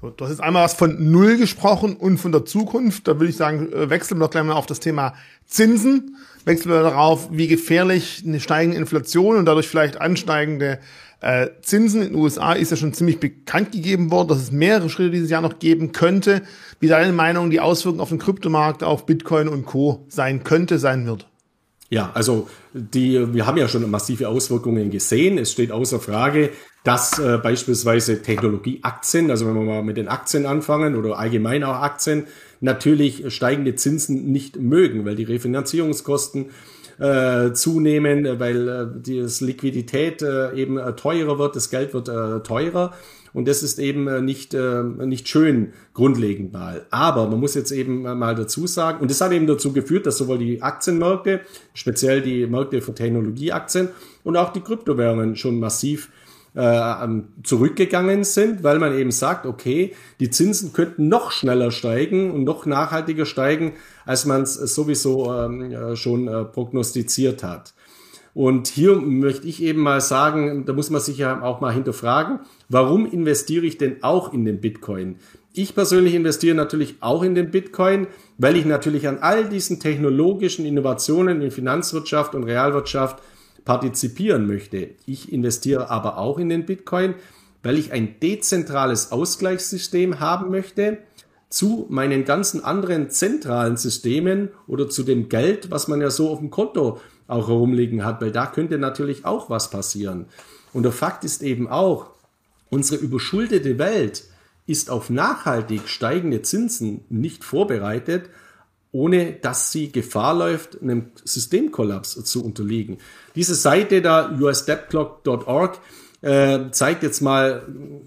So, 0.00 0.08
du 0.08 0.24
hast 0.24 0.30
jetzt 0.30 0.42
einmal 0.42 0.64
was 0.64 0.72
von 0.72 1.10
Null 1.10 1.36
gesprochen 1.36 1.94
und 1.94 2.16
von 2.16 2.32
der 2.32 2.46
Zukunft. 2.46 3.06
Da 3.06 3.18
würde 3.18 3.28
ich 3.28 3.36
sagen, 3.36 3.70
äh, 3.70 3.90
wechseln 3.90 4.18
wir 4.18 4.24
doch 4.24 4.30
gleich 4.30 4.44
mal 4.44 4.54
auf 4.54 4.64
das 4.64 4.80
Thema 4.80 5.12
Zinsen. 5.46 6.16
Wechseln 6.46 6.72
wir 6.72 6.82
darauf, 6.82 7.28
wie 7.30 7.48
gefährlich 7.48 8.22
eine 8.26 8.40
steigende 8.40 8.78
Inflation 8.78 9.36
und 9.36 9.44
dadurch 9.44 9.68
vielleicht 9.68 10.00
ansteigende 10.00 10.78
äh, 11.20 11.48
Zinsen 11.60 12.00
in 12.00 12.12
den 12.12 12.16
USA 12.16 12.54
ist 12.54 12.70
ja 12.70 12.78
schon 12.78 12.94
ziemlich 12.94 13.20
bekannt 13.20 13.72
gegeben 13.72 14.10
worden, 14.10 14.28
dass 14.28 14.38
es 14.38 14.50
mehrere 14.50 14.88
Schritte 14.88 15.10
dieses 15.10 15.28
Jahr 15.28 15.42
noch 15.42 15.58
geben 15.58 15.92
könnte. 15.92 16.42
Wie 16.78 16.88
deine 16.88 17.12
Meinung 17.12 17.50
die 17.50 17.60
Auswirkungen 17.60 18.00
auf 18.00 18.08
den 18.08 18.18
Kryptomarkt, 18.18 18.82
auf 18.82 19.04
Bitcoin 19.04 19.48
und 19.48 19.66
Co. 19.66 20.06
sein 20.08 20.44
könnte, 20.44 20.78
sein 20.78 21.04
wird? 21.04 21.29
Ja, 21.92 22.12
also 22.14 22.48
die, 22.72 23.34
wir 23.34 23.46
haben 23.46 23.58
ja 23.58 23.66
schon 23.66 23.88
massive 23.90 24.28
Auswirkungen 24.28 24.90
gesehen. 24.90 25.38
Es 25.38 25.50
steht 25.50 25.72
außer 25.72 25.98
Frage, 25.98 26.50
dass 26.84 27.18
äh, 27.18 27.38
beispielsweise 27.38 28.22
Technologieaktien, 28.22 29.28
also 29.30 29.46
wenn 29.46 29.54
wir 29.54 29.62
mal 29.62 29.82
mit 29.82 29.96
den 29.96 30.06
Aktien 30.06 30.46
anfangen 30.46 30.94
oder 30.94 31.18
allgemein 31.18 31.64
auch 31.64 31.74
Aktien, 31.74 32.28
natürlich 32.60 33.34
steigende 33.34 33.74
Zinsen 33.74 34.30
nicht 34.30 34.56
mögen, 34.56 35.04
weil 35.04 35.16
die 35.16 35.24
Refinanzierungskosten 35.24 36.50
äh, 37.00 37.52
zunehmen, 37.54 38.38
weil 38.38 38.68
äh, 38.68 38.86
die 38.94 39.26
Liquidität 39.44 40.22
äh, 40.22 40.54
eben 40.54 40.78
äh, 40.78 40.94
teurer 40.94 41.40
wird, 41.40 41.56
das 41.56 41.70
Geld 41.70 41.92
wird 41.92 42.08
äh, 42.08 42.40
teurer 42.40 42.92
und 43.32 43.46
das 43.46 43.62
ist 43.62 43.78
eben 43.78 44.08
äh, 44.08 44.20
nicht, 44.20 44.54
äh, 44.54 44.82
nicht 44.82 45.28
schön 45.28 45.72
grundlegend 45.94 46.52
mal. 46.52 46.86
Aber 46.90 47.28
man 47.28 47.40
muss 47.40 47.54
jetzt 47.54 47.70
eben 47.70 48.02
mal 48.02 48.34
dazu 48.34 48.66
sagen, 48.66 49.00
und 49.00 49.10
das 49.10 49.20
hat 49.20 49.32
eben 49.32 49.46
dazu 49.46 49.72
geführt, 49.72 50.06
dass 50.06 50.18
sowohl 50.18 50.38
die 50.38 50.62
Aktienmärkte, 50.62 51.40
speziell 51.74 52.22
die 52.22 52.46
Märkte 52.46 52.80
für 52.80 52.94
Technologieaktien 52.94 53.88
und 54.24 54.36
auch 54.36 54.52
die 54.52 54.60
Kryptowährungen 54.60 55.36
schon 55.36 55.60
massiv 55.60 56.10
äh, 56.54 57.06
zurückgegangen 57.44 58.24
sind, 58.24 58.64
weil 58.64 58.80
man 58.80 58.98
eben 58.98 59.12
sagt, 59.12 59.46
okay, 59.46 59.94
die 60.18 60.30
Zinsen 60.30 60.72
könnten 60.72 61.08
noch 61.08 61.30
schneller 61.30 61.70
steigen 61.70 62.32
und 62.32 62.44
noch 62.44 62.66
nachhaltiger 62.66 63.24
steigen, 63.24 63.74
als 64.04 64.24
man 64.26 64.42
es 64.42 64.54
sowieso 64.54 65.32
ähm, 65.32 65.96
schon 65.96 66.26
äh, 66.26 66.44
prognostiziert 66.44 67.44
hat. 67.44 67.72
Und 68.34 68.68
hier 68.68 68.96
möchte 68.96 69.46
ich 69.46 69.62
eben 69.62 69.80
mal 69.80 70.00
sagen, 70.00 70.64
da 70.64 70.72
muss 70.72 70.90
man 70.90 71.00
sich 71.00 71.18
ja 71.18 71.42
auch 71.42 71.60
mal 71.60 71.72
hinterfragen, 71.72 72.40
warum 72.70 73.04
investiere 73.04 73.66
ich 73.66 73.76
denn 73.76 74.02
auch 74.02 74.32
in 74.32 74.46
den 74.46 74.60
Bitcoin? 74.60 75.16
Ich 75.52 75.74
persönlich 75.74 76.14
investiere 76.14 76.54
natürlich 76.54 76.96
auch 77.00 77.22
in 77.22 77.34
den 77.34 77.50
Bitcoin, 77.50 78.06
weil 78.38 78.56
ich 78.56 78.64
natürlich 78.64 79.06
an 79.08 79.18
all 79.18 79.48
diesen 79.48 79.80
technologischen 79.80 80.64
Innovationen 80.64 81.42
in 81.42 81.50
Finanzwirtschaft 81.50 82.34
und 82.34 82.44
Realwirtschaft 82.44 83.18
partizipieren 83.64 84.46
möchte. 84.46 84.90
Ich 85.06 85.32
investiere 85.32 85.90
aber 85.90 86.18
auch 86.18 86.38
in 86.38 86.48
den 86.48 86.64
Bitcoin, 86.64 87.14
weil 87.62 87.78
ich 87.78 87.92
ein 87.92 88.20
dezentrales 88.20 89.12
Ausgleichssystem 89.12 90.20
haben 90.20 90.50
möchte 90.50 90.98
zu 91.50 91.86
meinen 91.90 92.24
ganzen 92.24 92.64
anderen 92.64 93.10
zentralen 93.10 93.76
Systemen 93.76 94.50
oder 94.68 94.88
zu 94.88 95.02
dem 95.02 95.28
Geld, 95.28 95.70
was 95.70 95.88
man 95.88 96.00
ja 96.00 96.10
so 96.10 96.30
auf 96.30 96.38
dem 96.38 96.50
Konto 96.50 97.00
auch 97.26 97.48
herumliegen 97.48 98.04
hat, 98.04 98.20
weil 98.20 98.30
da 98.30 98.46
könnte 98.46 98.78
natürlich 98.78 99.24
auch 99.24 99.50
was 99.50 99.70
passieren. 99.70 100.26
Und 100.72 100.84
der 100.84 100.92
Fakt 100.92 101.24
ist 101.24 101.42
eben 101.42 101.68
auch, 101.68 102.10
unsere 102.70 103.02
überschuldete 103.02 103.78
Welt 103.78 104.24
ist 104.66 104.90
auf 104.90 105.10
nachhaltig 105.10 105.88
steigende 105.88 106.42
Zinsen 106.42 107.00
nicht 107.08 107.44
vorbereitet, 107.44 108.30
ohne 108.92 109.32
dass 109.32 109.72
sie 109.72 109.92
Gefahr 109.92 110.34
läuft, 110.34 110.80
einem 110.80 111.06
Systemkollaps 111.24 112.24
zu 112.24 112.44
unterliegen. 112.44 112.98
Diese 113.34 113.54
Seite 113.54 114.02
da, 114.02 114.36
usdebtclock.org, 114.40 115.78
äh, 116.22 116.70
zeigt 116.70 117.02
jetzt 117.02 117.20
mal 117.20 117.62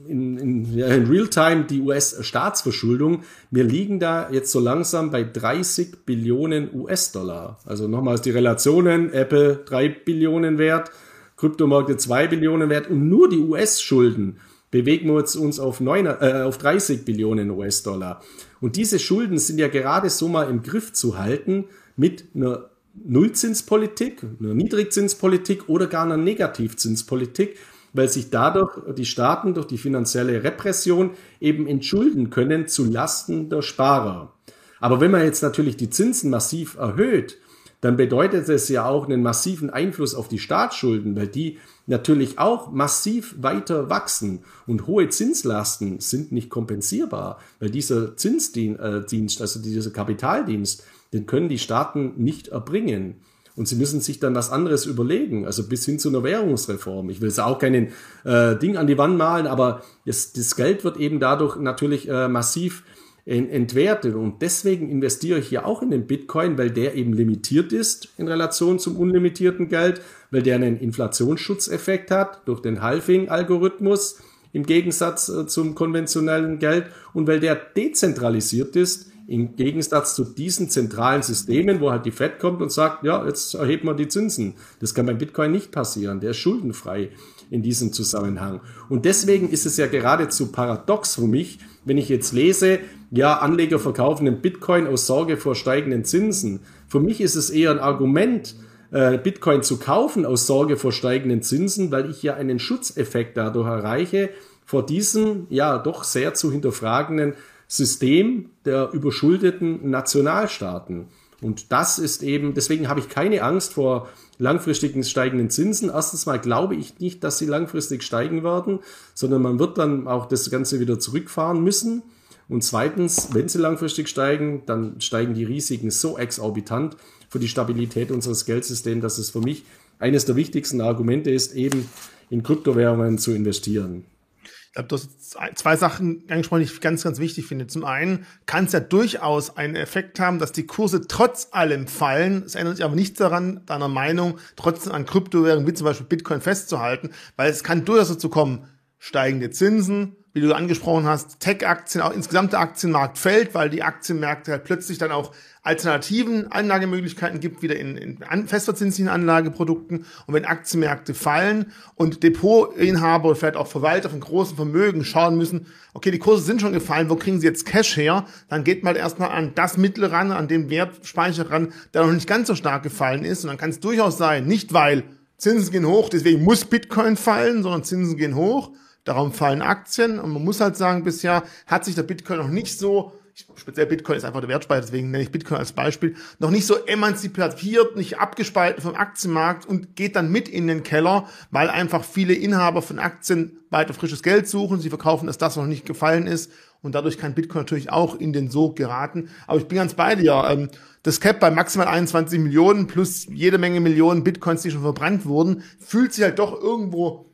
in, 0.08 0.38
in, 0.38 0.78
in 0.78 1.08
Realtime 1.08 1.64
die 1.64 1.82
US-Staatsverschuldung. 1.82 3.24
Wir 3.50 3.64
liegen 3.64 4.00
da 4.00 4.30
jetzt 4.30 4.52
so 4.52 4.60
langsam 4.60 5.10
bei 5.10 5.24
30 5.24 6.06
Billionen 6.06 6.70
US-Dollar. 6.74 7.60
Also 7.66 7.88
nochmals 7.88 8.22
die 8.22 8.32
Relationen, 8.32 9.12
Apple 9.14 9.64
3 9.66 9.90
Billionen 9.90 10.58
wert, 10.60 10.92
Kryptomärkte 11.38 11.98
2 11.98 12.28
Billionen 12.28 12.70
wert 12.70 12.90
und 12.90 13.10
nur 13.10 13.30
die 13.30 13.40
US-Schulden 13.40 14.40
bewegen 14.74 15.08
wir 15.08 15.14
uns 15.14 15.60
auf, 15.60 15.80
9, 15.80 16.06
äh, 16.08 16.42
auf 16.44 16.58
30 16.58 17.06
Billionen 17.06 17.52
US-Dollar. 17.52 18.24
Und 18.60 18.76
diese 18.76 18.98
Schulden 18.98 19.38
sind 19.38 19.60
ja 19.60 19.68
gerade 19.68 20.10
so 20.10 20.28
mal 20.28 20.50
im 20.50 20.64
Griff 20.64 20.94
zu 20.94 21.20
halten 21.20 21.66
mit 21.96 22.26
einer 22.34 22.72
Nullzinspolitik, 22.96 24.24
einer 24.40 24.56
Niedrigzinspolitik 24.56 25.70
oder 25.70 25.86
gar 25.88 26.04
einer 26.04 26.18
Negativzinspolitik 26.18 27.56
weil 27.96 28.10
sich 28.10 28.32
dadurch 28.32 28.80
die 28.98 29.06
Staaten 29.06 29.54
durch 29.54 29.68
die 29.68 29.78
finanzielle 29.78 30.44
Repression 30.44 31.12
eben 31.40 31.68
entschulden 31.68 32.32
können 32.32 32.68
zu 32.68 32.86
Lasten 32.86 33.50
der 33.50 33.62
Sparer. 33.62 34.34
Aber 34.80 35.00
wenn 35.00 35.12
man 35.12 35.24
jetzt 35.24 35.44
natürlich 35.44 35.78
die 35.78 35.92
Zinsen 35.92 36.32
massiv 36.32 36.76
erhöht, 36.76 37.38
dann 37.82 37.96
bedeutet 37.96 38.50
es 38.50 38.68
ja 38.70 38.88
auch 38.88 39.06
einen 39.06 39.22
massiven 39.22 39.70
Einfluss 39.70 40.16
auf 40.16 40.28
die 40.28 40.40
Staatsschulden, 40.40 41.16
weil 41.16 41.28
die 41.28 41.60
natürlich 41.86 42.40
auch 42.40 42.72
massiv 42.72 43.36
weiter 43.40 43.90
wachsen 43.90 44.44
und 44.68 44.88
hohe 44.88 45.10
Zinslasten 45.10 46.00
sind 46.00 46.32
nicht 46.32 46.50
kompensierbar, 46.50 47.40
weil 47.60 47.70
dieser 47.70 48.16
Zinsdienst, 48.16 48.80
äh, 48.80 49.44
also 49.44 49.62
dieser 49.62 49.92
Kapitaldienst, 49.92 50.84
den 51.12 51.26
können 51.26 51.50
die 51.50 51.60
Staaten 51.60 52.14
nicht 52.18 52.50
erbringen. 52.50 53.16
Und 53.56 53.68
sie 53.68 53.76
müssen 53.76 54.02
sich 54.02 54.20
dann 54.20 54.34
was 54.34 54.50
anderes 54.50 54.88
überlegen, 54.88 55.46
also 55.46 55.68
bis 55.68 55.86
hin 55.86 56.00
zu 56.00 56.10
einer 56.10 56.24
Währungsreform. 56.24 57.12
Ich 57.12 57.22
will 57.22 57.28
jetzt 57.28 57.40
auch 57.40 57.60
keinen 57.60 57.90
äh, 58.24 58.56
Ding 58.56 58.78
an 58.78 58.88
die 58.88 58.98
Wand 58.98 59.16
malen, 59.16 59.46
aber 59.46 59.84
das, 60.06 60.34
das 60.34 60.56
Geld 60.56 60.84
wird 60.84 60.98
eben 60.98 61.20
dadurch 61.20 61.58
natürlich 61.58 62.10
äh, 62.10 62.28
massiv 62.28 62.84
entwertet. 63.26 64.16
Und 64.16 64.42
deswegen 64.42 64.90
investiere 64.90 65.40
ich 65.40 65.48
hier 65.48 65.66
auch 65.66 65.82
in 65.82 65.92
den 65.92 66.08
Bitcoin, 66.08 66.58
weil 66.58 66.72
der 66.72 66.96
eben 66.96 67.14
limitiert 67.14 67.72
ist 67.72 68.10
in 68.18 68.28
Relation 68.28 68.80
zum 68.80 68.98
unlimitierten 68.98 69.70
Geld, 69.70 70.02
weil 70.32 70.42
der 70.42 70.56
einen 70.56 70.78
Inflationsschutzeffekt 70.78 72.12
hat 72.12 72.46
durch 72.46 72.62
den 72.62 72.82
Halving-Algorithmus 72.82 74.20
im 74.52 74.66
Gegensatz 74.66 75.30
äh, 75.30 75.48
zum 75.48 75.74
konventionellen 75.74 76.60
Geld 76.60 76.88
und 77.14 77.28
weil 77.28 77.40
der 77.40 77.56
dezentralisiert 77.56 78.76
ist 78.76 79.10
im 79.26 79.56
Gegensatz 79.56 80.16
zu 80.16 80.26
diesen 80.26 80.70
zentralen 80.70 81.24
Systemen, 81.24 81.80
wo 81.80 81.92
halt 81.92 82.06
die 82.06 82.12
Fed 82.12 82.40
kommt 82.40 82.62
und 82.62 82.72
sagt, 82.72 83.06
ja, 83.06 83.26
jetzt 83.26 83.54
erheben 83.56 83.88
wir 83.88 83.94
die 83.94 84.10
Zinsen. 84.10 84.56
Das 84.80 84.94
kann 84.94 85.06
beim 85.06 85.18
Bitcoin 85.18 85.52
nicht 85.52 85.72
passieren. 85.72 86.20
Der 86.20 86.32
ist 86.32 86.38
schuldenfrei 86.38 87.10
in 87.50 87.62
diesem 87.62 87.94
Zusammenhang. 87.94 88.60
Und 88.90 89.06
deswegen 89.06 89.50
ist 89.50 89.66
es 89.66 89.78
ja 89.78 89.88
geradezu 89.88 90.52
paradox 90.52 91.16
für 91.16 91.28
mich, 91.28 91.60
wenn 91.86 91.98
ich 91.98 92.10
jetzt 92.10 92.34
lese, 92.34 92.80
ja, 93.16 93.38
Anleger 93.38 93.78
verkaufen 93.78 94.26
den 94.26 94.42
Bitcoin 94.42 94.88
aus 94.88 95.06
Sorge 95.06 95.38
vor 95.38 95.54
steigenden 95.54 96.04
Zinsen. 96.04 96.62
Für 96.88 97.00
mich 97.00 97.22
ist 97.22 97.36
es 97.36 97.52
eher 97.52 97.70
ein 97.70 97.80
Argument, 97.80 98.56
äh, 98.90 99.20
Bitcoin 99.20 99.62
zu 99.62 99.78
kaufen 99.78 100.26
aus 100.26 100.48
Sorge 100.48 100.78
vor 100.78 100.92
steigenden 100.92 101.44
Zinsen, 101.44 101.92
weil 101.92 102.10
ich 102.10 102.24
ja 102.24 102.34
einen 102.34 102.58
Schutzeffekt 102.58 103.38
dadurch 103.38 103.68
erreiche 103.68 104.32
vor 104.66 104.84
diesem 104.84 105.46
ja 105.50 105.78
doch 105.78 106.04
sehr 106.04 106.34
zu 106.34 106.52
hinterfragenden 106.52 107.36
System 107.68 108.50
der 108.66 108.92
überschuldeten 108.94 109.92
Nationalstaaten. 109.92 111.06
Und 111.40 111.72
das 111.72 112.00
ist 112.00 112.24
eben, 112.24 112.56
deswegen 112.56 112.88
habe 112.88 113.00
ich 113.00 113.10
keine 113.10 113.44
Angst 113.44 113.74
vor 113.74 114.08
langfristigen 114.40 115.04
steigenden 115.04 115.52
Zinsen. 115.52 115.92
Erstens 115.94 116.26
mal 116.26 116.40
glaube 116.40 116.76
ich 116.76 117.00
nicht, 117.00 117.24
dass 117.24 117.38
sie 117.38 117.46
langfristig 117.46 118.02
steigen 118.02 118.44
werden, 118.44 118.80
sondern 119.14 119.44
man 119.44 119.60
wird 119.60 119.78
dann 119.78 120.08
auch 120.08 120.26
das 120.26 120.50
Ganze 120.50 120.80
wieder 120.80 120.98
zurückfahren 121.00 121.64
müssen. 121.64 122.02
Und 122.50 122.64
zweitens, 122.64 123.30
wenn 123.34 123.48
sie 123.48 123.60
langfristig 123.60 124.10
steigen, 124.10 124.64
dann 124.66 125.00
steigen 125.02 125.34
die 125.34 125.44
Risiken 125.44 125.92
so 125.92 126.18
exorbitant 126.18 126.98
für 127.30 127.40
die 127.40 127.48
Stabilität 127.48 128.12
unseres 128.12 128.46
Geldsystems, 128.46 129.02
dass 129.02 129.18
es 129.18 129.30
für 129.32 129.42
mich 129.42 129.64
eines 130.00 130.26
der 130.26 130.36
wichtigsten 130.36 130.82
Argumente 130.82 131.32
ist, 131.32 131.54
eben 131.54 131.90
in 132.30 132.44
Kryptowährungen 132.44 133.18
zu 133.18 133.32
investieren. 133.32 134.06
Ich 134.44 134.76
glaube, 134.76 134.88
du 134.88 134.96
hast 134.96 135.38
zwei 135.56 135.78
Sachen 135.78 136.24
angesprochen, 136.30 136.62
die 136.62 136.66
ich 136.66 136.82
ganz, 136.82 137.04
ganz 137.04 137.20
wichtig 137.20 137.46
finde. 137.46 137.68
Zum 137.68 137.86
einen 137.86 138.26
kann 138.48 138.66
es 138.66 138.72
ja 138.72 138.80
durchaus 138.80 139.56
einen 139.56 139.76
Effekt 139.76 140.20
haben, 140.20 140.40
dass 140.40 140.52
die 140.52 140.66
Kurse 140.66 141.08
trotz 141.08 141.50
allem 141.52 141.86
fallen. 141.86 142.42
Es 142.44 142.56
ändert 142.56 142.78
sich 142.78 142.84
aber 142.84 142.96
nichts 142.96 143.20
daran, 143.20 143.62
deiner 143.68 143.88
Meinung, 143.88 144.40
trotzdem 144.56 144.94
an 144.94 145.06
Kryptowährungen 145.06 145.68
wie 145.68 145.76
zum 145.76 145.86
Beispiel 145.86 146.08
Bitcoin 146.08 146.42
festzuhalten, 146.42 147.12
weil 147.36 147.52
es 147.52 147.64
kann 147.64 147.86
durchaus 147.86 148.08
dazu 148.08 148.30
kommen, 148.30 148.66
steigende 148.98 149.52
Zinsen, 149.52 150.16
wie 150.34 150.42
du 150.42 150.54
angesprochen 150.54 151.06
hast, 151.06 151.40
Tech-Aktien, 151.40 152.02
auch 152.02 152.12
insgesamt 152.12 152.54
der 152.54 152.60
Aktienmarkt 152.60 153.20
fällt, 153.20 153.54
weil 153.54 153.70
die 153.70 153.84
Aktienmärkte 153.84 154.52
halt 154.52 154.64
plötzlich 154.64 154.98
dann 154.98 155.12
auch 155.12 155.32
alternativen 155.62 156.52
Anlagemöglichkeiten 156.52 157.40
gibt, 157.40 157.62
wieder 157.62 157.78
in, 157.78 157.96
in 157.96 158.48
festverzinslichen 158.48 159.10
Anlageprodukten. 159.10 160.06
Und 160.26 160.34
wenn 160.34 160.44
Aktienmärkte 160.44 161.14
fallen 161.14 161.72
und 161.96 162.24
Depotinhaber 162.24 163.30
oder 163.30 163.36
vielleicht 163.36 163.56
auch 163.56 163.68
Verwalter 163.68 164.10
von 164.10 164.20
großen 164.20 164.56
Vermögen 164.56 165.06
schauen 165.06 165.38
müssen, 165.38 165.68
okay, 165.94 166.10
die 166.10 166.20
Kurse 166.20 166.44
sind 166.44 166.62
schon 166.62 166.74
gefallen, 166.74 167.12
wo 167.12 167.16
kriegen 167.16 167.40
sie 167.40 167.48
jetzt 167.48 167.68
Cash 167.68 167.96
her? 167.96 168.26
Dann 168.50 168.64
geht 168.64 168.84
man 168.84 168.96
erstmal 168.96 169.30
an 169.30 169.54
das 169.54 169.78
Mittel 169.78 170.06
ran, 170.06 170.32
an 170.32 170.48
den 170.48 170.72
Wertspeicher 170.72 171.52
ran, 171.52 171.72
der 171.94 172.06
noch 172.06 172.12
nicht 172.12 172.28
ganz 172.28 172.48
so 172.48 172.56
stark 172.56 172.82
gefallen 172.82 173.24
ist. 173.24 173.44
Und 173.44 173.50
dann 173.50 173.58
kann 173.58 173.70
es 173.70 173.80
durchaus 173.80 174.18
sein, 174.18 174.48
nicht 174.48 174.74
weil 174.74 175.04
Zinsen 175.38 175.72
gehen 175.72 175.86
hoch, 175.86 176.10
deswegen 176.10 176.44
muss 176.44 176.66
Bitcoin 176.66 177.18
fallen, 177.18 177.64
sondern 177.64 177.84
Zinsen 177.84 178.18
gehen 178.18 178.36
hoch, 178.36 178.72
Darum 179.04 179.34
fallen 179.34 179.62
Aktien 179.62 180.20
und 180.20 180.32
man 180.32 180.44
muss 180.44 180.62
halt 180.62 180.78
sagen, 180.78 181.04
bisher 181.04 181.44
hat 181.68 181.86
sich 181.86 181.96
der 181.96 182.04
Bitcoin 182.04 182.40
noch 182.40 182.48
nicht 182.48 182.80
so, 182.80 183.14
speziell 183.56 183.86
Bitcoin 183.86 184.18
ist 184.18 184.24
einfach 184.24 184.40
der 184.40 184.50
Wertspeicher, 184.50 184.82
deswegen 184.82 185.12
nenne 185.12 185.24
ich 185.24 185.32
Bitcoin 185.32 185.58
als 185.58 185.74
Beispiel, 185.74 186.16
noch 186.40 186.52
nicht 186.52 186.66
so 186.66 186.76
emanzipiert, 186.86 187.96
nicht 187.96 188.20
abgespalten 188.20 188.82
vom 188.82 188.96
Aktienmarkt 188.96 189.66
und 189.66 189.96
geht 189.96 190.16
dann 190.16 190.32
mit 190.32 190.48
in 190.48 190.68
den 190.68 190.84
Keller, 190.84 191.28
weil 191.52 191.70
einfach 191.70 192.04
viele 192.04 192.34
Inhaber 192.34 192.82
von 192.82 193.00
Aktien 193.00 193.60
weiter 193.70 193.94
frisches 193.94 194.24
Geld 194.24 194.48
suchen, 194.48 194.80
sie 194.80 194.90
verkaufen, 194.90 195.28
dass 195.28 195.38
das 195.38 195.58
noch 195.58 195.66
nicht 195.66 195.86
gefallen 195.86 196.28
ist 196.28 196.52
und 196.84 196.96
dadurch 196.96 197.18
kann 197.18 197.34
Bitcoin 197.34 197.62
natürlich 197.62 197.92
auch 197.92 198.16
in 198.16 198.34
den 198.34 198.52
Sog 198.52 198.76
geraten. 198.76 199.30
Aber 199.48 199.58
ich 199.58 199.68
bin 199.68 199.78
ganz 199.78 199.96
bei 199.96 200.16
dir. 200.16 200.46
Ähm, 200.48 200.70
das 201.02 201.20
Cap 201.20 201.40
bei 201.40 201.50
maximal 201.50 201.88
21 201.88 202.40
Millionen 202.40 202.88
plus 202.88 203.26
jede 203.26 203.58
Menge 203.58 203.80
Millionen 203.80 204.24
Bitcoins, 204.24 204.62
die 204.62 204.72
schon 204.72 204.82
verbrannt 204.82 205.26
wurden, 205.26 205.64
fühlt 205.80 206.14
sich 206.14 206.24
halt 206.24 206.40
doch 206.40 206.62
irgendwo 206.62 207.33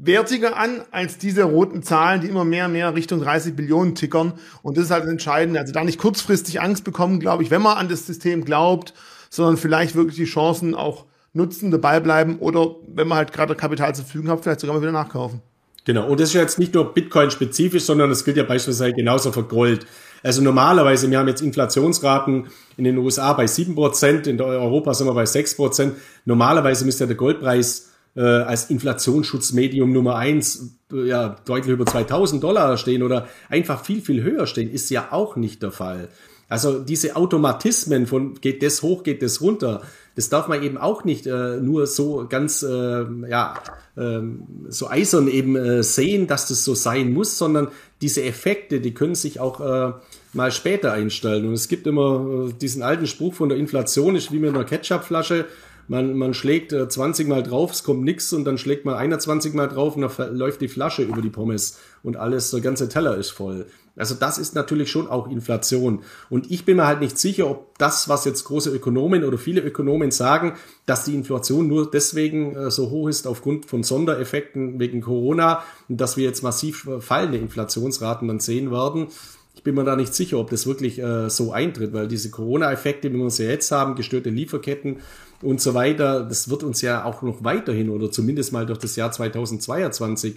wertiger 0.00 0.56
an 0.56 0.82
als 0.92 1.18
diese 1.18 1.42
roten 1.42 1.82
Zahlen, 1.82 2.20
die 2.20 2.28
immer 2.28 2.44
mehr 2.44 2.66
und 2.66 2.72
mehr 2.72 2.94
Richtung 2.94 3.20
30 3.20 3.56
Billionen 3.56 3.94
tickern. 3.94 4.34
Und 4.62 4.76
das 4.76 4.84
ist 4.84 4.90
halt 4.90 5.06
entscheidend. 5.06 5.58
Also 5.58 5.72
da 5.72 5.82
nicht 5.82 5.98
kurzfristig 5.98 6.60
Angst 6.60 6.84
bekommen, 6.84 7.18
glaube 7.18 7.42
ich, 7.42 7.50
wenn 7.50 7.62
man 7.62 7.76
an 7.76 7.88
das 7.88 8.06
System 8.06 8.44
glaubt, 8.44 8.94
sondern 9.28 9.56
vielleicht 9.56 9.96
wirklich 9.96 10.16
die 10.16 10.24
Chancen 10.24 10.74
auch 10.74 11.04
nutzen, 11.32 11.70
dabei 11.70 12.00
bleiben 12.00 12.38
oder 12.38 12.76
wenn 12.86 13.08
man 13.08 13.18
halt 13.18 13.32
gerade 13.32 13.54
Kapital 13.54 13.94
zur 13.94 14.04
Verfügung 14.04 14.30
hat, 14.30 14.42
vielleicht 14.42 14.60
sogar 14.60 14.76
mal 14.76 14.82
wieder 14.82 14.92
nachkaufen. 14.92 15.42
Genau. 15.84 16.06
Und 16.06 16.20
das 16.20 16.30
ist 16.30 16.34
jetzt 16.34 16.58
nicht 16.58 16.74
nur 16.74 16.92
Bitcoin-spezifisch, 16.94 17.82
sondern 17.82 18.10
das 18.10 18.24
gilt 18.24 18.36
ja 18.36 18.44
beispielsweise 18.44 18.92
genauso 18.92 19.32
für 19.32 19.42
Gold. 19.42 19.86
Also 20.22 20.42
normalerweise, 20.42 21.10
wir 21.10 21.18
haben 21.18 21.28
jetzt 21.28 21.42
Inflationsraten 21.42 22.48
in 22.76 22.84
den 22.84 22.98
USA 22.98 23.32
bei 23.32 23.46
sieben 23.46 23.74
Prozent, 23.74 24.26
in 24.26 24.40
Europa 24.40 24.94
sind 24.94 25.06
wir 25.06 25.14
bei 25.14 25.26
sechs 25.26 25.56
Prozent. 25.56 25.94
Normalerweise 26.24 26.84
müsste 26.84 27.06
der 27.06 27.16
Goldpreis 27.16 27.87
äh, 28.16 28.20
als 28.20 28.70
Inflationsschutzmedium 28.70 29.92
Nummer 29.92 30.16
eins 30.16 30.78
äh, 30.92 31.06
ja, 31.08 31.36
deutlich 31.44 31.72
über 31.72 31.86
2000 31.86 32.42
Dollar 32.42 32.76
stehen 32.76 33.02
oder 33.02 33.28
einfach 33.48 33.84
viel, 33.84 34.00
viel 34.00 34.22
höher 34.22 34.46
stehen, 34.46 34.70
ist 34.70 34.90
ja 34.90 35.08
auch 35.10 35.36
nicht 35.36 35.62
der 35.62 35.72
Fall. 35.72 36.08
Also 36.48 36.78
diese 36.78 37.14
Automatismen 37.16 38.06
von 38.06 38.34
geht 38.40 38.62
das 38.62 38.82
hoch, 38.82 39.02
geht 39.02 39.22
das 39.22 39.42
runter, 39.42 39.82
das 40.14 40.30
darf 40.30 40.48
man 40.48 40.62
eben 40.62 40.78
auch 40.78 41.04
nicht 41.04 41.26
äh, 41.26 41.58
nur 41.60 41.86
so 41.86 42.26
ganz 42.28 42.62
äh, 42.62 43.04
ja 43.28 43.54
äh, 43.96 44.20
so 44.68 44.88
eisern 44.88 45.28
eben 45.28 45.54
äh, 45.54 45.82
sehen, 45.82 46.26
dass 46.26 46.48
das 46.48 46.64
so 46.64 46.74
sein 46.74 47.12
muss, 47.12 47.36
sondern 47.36 47.68
diese 48.00 48.24
Effekte, 48.24 48.80
die 48.80 48.94
können 48.94 49.14
sich 49.14 49.40
auch 49.40 49.60
äh, 49.60 49.92
mal 50.32 50.50
später 50.50 50.92
einstellen. 50.92 51.46
Und 51.46 51.52
es 51.52 51.68
gibt 51.68 51.86
immer 51.86 52.48
äh, 52.48 52.52
diesen 52.52 52.82
alten 52.82 53.06
Spruch 53.06 53.34
von 53.34 53.48
der 53.48 53.58
Inflation 53.58 54.16
ist 54.16 54.32
wie 54.32 54.38
mit 54.38 54.54
einer 54.54 54.64
Ketchupflasche 54.64 55.44
man, 55.88 56.16
man 56.16 56.34
schlägt 56.34 56.72
äh, 56.72 56.88
20 56.88 57.26
Mal 57.26 57.42
drauf, 57.42 57.72
es 57.72 57.82
kommt 57.82 58.04
nix 58.04 58.32
und 58.32 58.44
dann 58.44 58.58
schlägt 58.58 58.84
man 58.84 58.94
21 58.94 59.54
Mal 59.54 59.68
drauf 59.68 59.96
und 59.96 60.02
dann 60.02 60.36
läuft 60.36 60.60
die 60.60 60.68
Flasche 60.68 61.02
über 61.02 61.22
die 61.22 61.30
Pommes 61.30 61.78
und 62.02 62.16
alles, 62.16 62.50
der 62.50 62.60
ganze 62.60 62.88
Teller 62.88 63.16
ist 63.16 63.30
voll. 63.30 63.66
Also 63.96 64.14
das 64.14 64.38
ist 64.38 64.54
natürlich 64.54 64.90
schon 64.90 65.08
auch 65.08 65.28
Inflation. 65.28 66.04
Und 66.30 66.50
ich 66.50 66.64
bin 66.64 66.76
mir 66.76 66.86
halt 66.86 67.00
nicht 67.00 67.18
sicher, 67.18 67.50
ob 67.50 67.76
das, 67.78 68.08
was 68.08 68.24
jetzt 68.24 68.44
große 68.44 68.70
Ökonomen 68.70 69.24
oder 69.24 69.38
viele 69.38 69.60
Ökonomen 69.60 70.12
sagen, 70.12 70.54
dass 70.86 71.04
die 71.04 71.14
Inflation 71.14 71.66
nur 71.66 71.90
deswegen 71.90 72.54
äh, 72.54 72.70
so 72.70 72.90
hoch 72.90 73.08
ist 73.08 73.26
aufgrund 73.26 73.66
von 73.66 73.82
Sondereffekten 73.82 74.78
wegen 74.78 75.00
Corona 75.00 75.64
und 75.88 76.00
dass 76.00 76.16
wir 76.16 76.24
jetzt 76.24 76.42
massiv 76.42 76.88
fallende 77.00 77.38
Inflationsraten 77.38 78.28
dann 78.28 78.40
sehen 78.40 78.70
werden. 78.70 79.08
Ich 79.54 79.64
bin 79.64 79.74
mir 79.74 79.82
da 79.82 79.96
nicht 79.96 80.14
sicher, 80.14 80.38
ob 80.38 80.50
das 80.50 80.68
wirklich 80.68 81.00
äh, 81.00 81.28
so 81.28 81.50
eintritt, 81.50 81.92
weil 81.92 82.06
diese 82.06 82.30
Corona-Effekte, 82.30 83.12
wie 83.12 83.16
wir 83.16 83.30
sie 83.30 83.46
jetzt 83.46 83.72
haben, 83.72 83.96
gestörte 83.96 84.30
Lieferketten, 84.30 84.98
und 85.42 85.60
so 85.60 85.74
weiter, 85.74 86.24
das 86.24 86.50
wird 86.50 86.62
uns 86.62 86.82
ja 86.82 87.04
auch 87.04 87.22
noch 87.22 87.44
weiterhin 87.44 87.90
oder 87.90 88.10
zumindest 88.10 88.52
mal 88.52 88.66
durch 88.66 88.78
das 88.78 88.96
Jahr 88.96 89.12
2022 89.12 90.36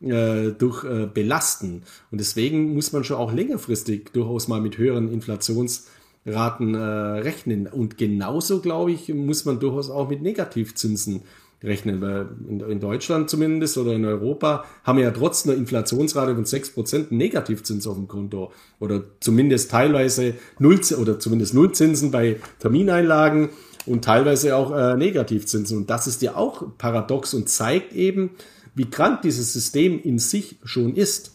äh, 0.00 0.52
durch 0.52 0.84
äh, 0.84 1.06
belasten. 1.06 1.82
Und 2.10 2.20
deswegen 2.20 2.74
muss 2.74 2.92
man 2.92 3.04
schon 3.04 3.16
auch 3.16 3.32
längerfristig 3.32 4.12
durchaus 4.12 4.48
mal 4.48 4.60
mit 4.60 4.78
höheren 4.78 5.12
Inflationsraten 5.12 6.74
äh, 6.74 6.78
rechnen. 6.78 7.66
Und 7.66 7.98
genauso, 7.98 8.60
glaube 8.60 8.92
ich, 8.92 9.12
muss 9.12 9.44
man 9.44 9.58
durchaus 9.58 9.90
auch 9.90 10.08
mit 10.08 10.22
Negativzinsen 10.22 11.22
rechnen, 11.62 12.00
weil 12.00 12.28
in, 12.48 12.60
in, 12.60 12.80
Deutschland 12.80 13.28
zumindest 13.28 13.76
oder 13.78 13.92
in 13.92 14.04
Europa 14.04 14.64
haben 14.84 14.98
wir 14.98 15.04
ja 15.04 15.10
trotz 15.10 15.44
einer 15.44 15.56
Inflationsrate 15.56 16.36
von 16.36 16.44
6% 16.44 17.06
Negativzins 17.10 17.86
auf 17.88 17.96
dem 17.96 18.06
Konto 18.06 18.52
oder 18.78 19.02
zumindest 19.18 19.72
teilweise 19.72 20.34
Null 20.60 20.80
oder 20.96 21.18
zumindest 21.18 21.54
Nullzinsen 21.54 22.12
bei 22.12 22.36
Termineinlagen 22.60 23.48
und 23.88 24.04
teilweise 24.04 24.56
auch 24.56 24.70
äh, 24.70 24.96
Negativzinsen. 24.96 25.78
Und 25.78 25.90
das 25.90 26.06
ist 26.06 26.22
ja 26.22 26.36
auch 26.36 26.76
paradox 26.78 27.34
und 27.34 27.48
zeigt 27.48 27.92
eben, 27.92 28.30
wie 28.74 28.88
krank 28.88 29.22
dieses 29.22 29.52
System 29.52 30.00
in 30.00 30.18
sich 30.18 30.56
schon 30.64 30.94
ist. 30.94 31.32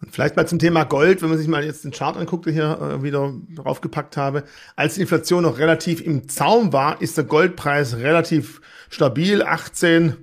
Und 0.00 0.12
vielleicht 0.12 0.34
mal 0.36 0.48
zum 0.48 0.58
Thema 0.58 0.82
Gold, 0.82 1.22
wenn 1.22 1.28
man 1.28 1.38
sich 1.38 1.46
mal 1.46 1.64
jetzt 1.64 1.84
den 1.84 1.92
Chart 1.92 2.16
anguckt, 2.16 2.46
den 2.46 2.54
ich 2.54 2.60
hier 2.60 2.80
äh, 2.80 3.02
wieder 3.04 3.32
draufgepackt 3.54 4.16
habe. 4.16 4.42
Als 4.74 4.94
die 4.94 5.02
Inflation 5.02 5.44
noch 5.44 5.58
relativ 5.58 6.00
im 6.00 6.28
Zaum 6.28 6.72
war, 6.72 7.00
ist 7.00 7.16
der 7.16 7.24
Goldpreis 7.24 7.96
relativ 7.98 8.60
stabil, 8.90 9.42
18, 9.42 10.16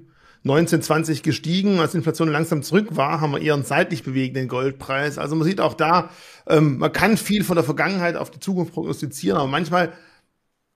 19, 0.44 0.82
20 0.82 1.24
gestiegen. 1.24 1.80
Als 1.80 1.92
die 1.92 1.98
Inflation 1.98 2.30
langsam 2.30 2.62
zurück 2.62 2.88
war, 2.92 3.22
haben 3.22 3.32
wir 3.32 3.42
eher 3.42 3.54
einen 3.54 3.64
seitlich 3.64 4.04
bewegenden 4.04 4.50
Goldpreis. 4.50 5.18
Also 5.18 5.36
man 5.36 5.48
sieht 5.48 5.62
auch 5.62 5.74
da, 5.74 6.10
ähm, 6.48 6.78
man 6.78 6.92
kann 6.92 7.16
viel 7.16 7.46
von 7.46 7.56
der 7.56 7.64
Vergangenheit 7.64 8.18
auf 8.18 8.32
die 8.32 8.40
Zukunft 8.40 8.74
prognostizieren, 8.74 9.38
aber 9.38 9.48
manchmal 9.48 9.94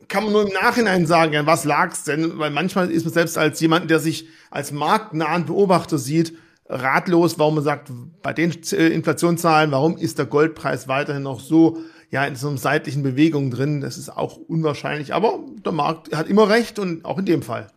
kann 0.08 0.24
man 0.24 0.34
nur 0.34 0.48
im 0.48 0.54
Nachhinein 0.54 1.06
sagen, 1.06 1.34
ja, 1.34 1.46
was 1.46 1.66
lag's 1.66 2.04
denn? 2.04 2.38
Weil 2.40 2.52
manchmal 2.52 2.92
ist 2.92 3.06
man 3.06 3.14
selbst 3.14 3.38
als 3.38 3.60
jemand, 3.60 3.90
der 3.90 4.00
sich 4.00 4.28
als 4.52 4.72
marktnahen 4.72 5.46
Beobachter 5.46 5.98
sieht, 5.98 6.34
ratlos, 6.68 7.38
warum 7.40 7.56
man 7.56 7.64
sagt, 7.64 7.92
bei 8.22 8.34
den 8.34 8.54
äh, 8.72 8.88
Inflationszahlen, 8.88 9.72
warum 9.72 9.98
ist 9.98 10.18
der 10.18 10.26
Goldpreis 10.26 10.88
weiterhin 10.88 11.24
noch 11.24 11.40
so 11.40 11.78
ja 12.10 12.26
in 12.26 12.36
so 12.36 12.48
einer 12.48 12.58
seitlichen 12.58 13.04
Bewegung 13.04 13.52
drin? 13.52 13.82
Das 13.82 13.98
ist 13.98 14.10
auch 14.10 14.38
unwahrscheinlich, 14.48 15.14
aber 15.14 15.40
der 15.66 15.72
Markt 15.72 16.16
hat 16.16 16.28
immer 16.28 16.50
recht 16.50 16.80
und 16.80 17.06
auch 17.06 17.18
in 17.18 17.26
dem 17.26 17.42
Fall. 17.42 17.68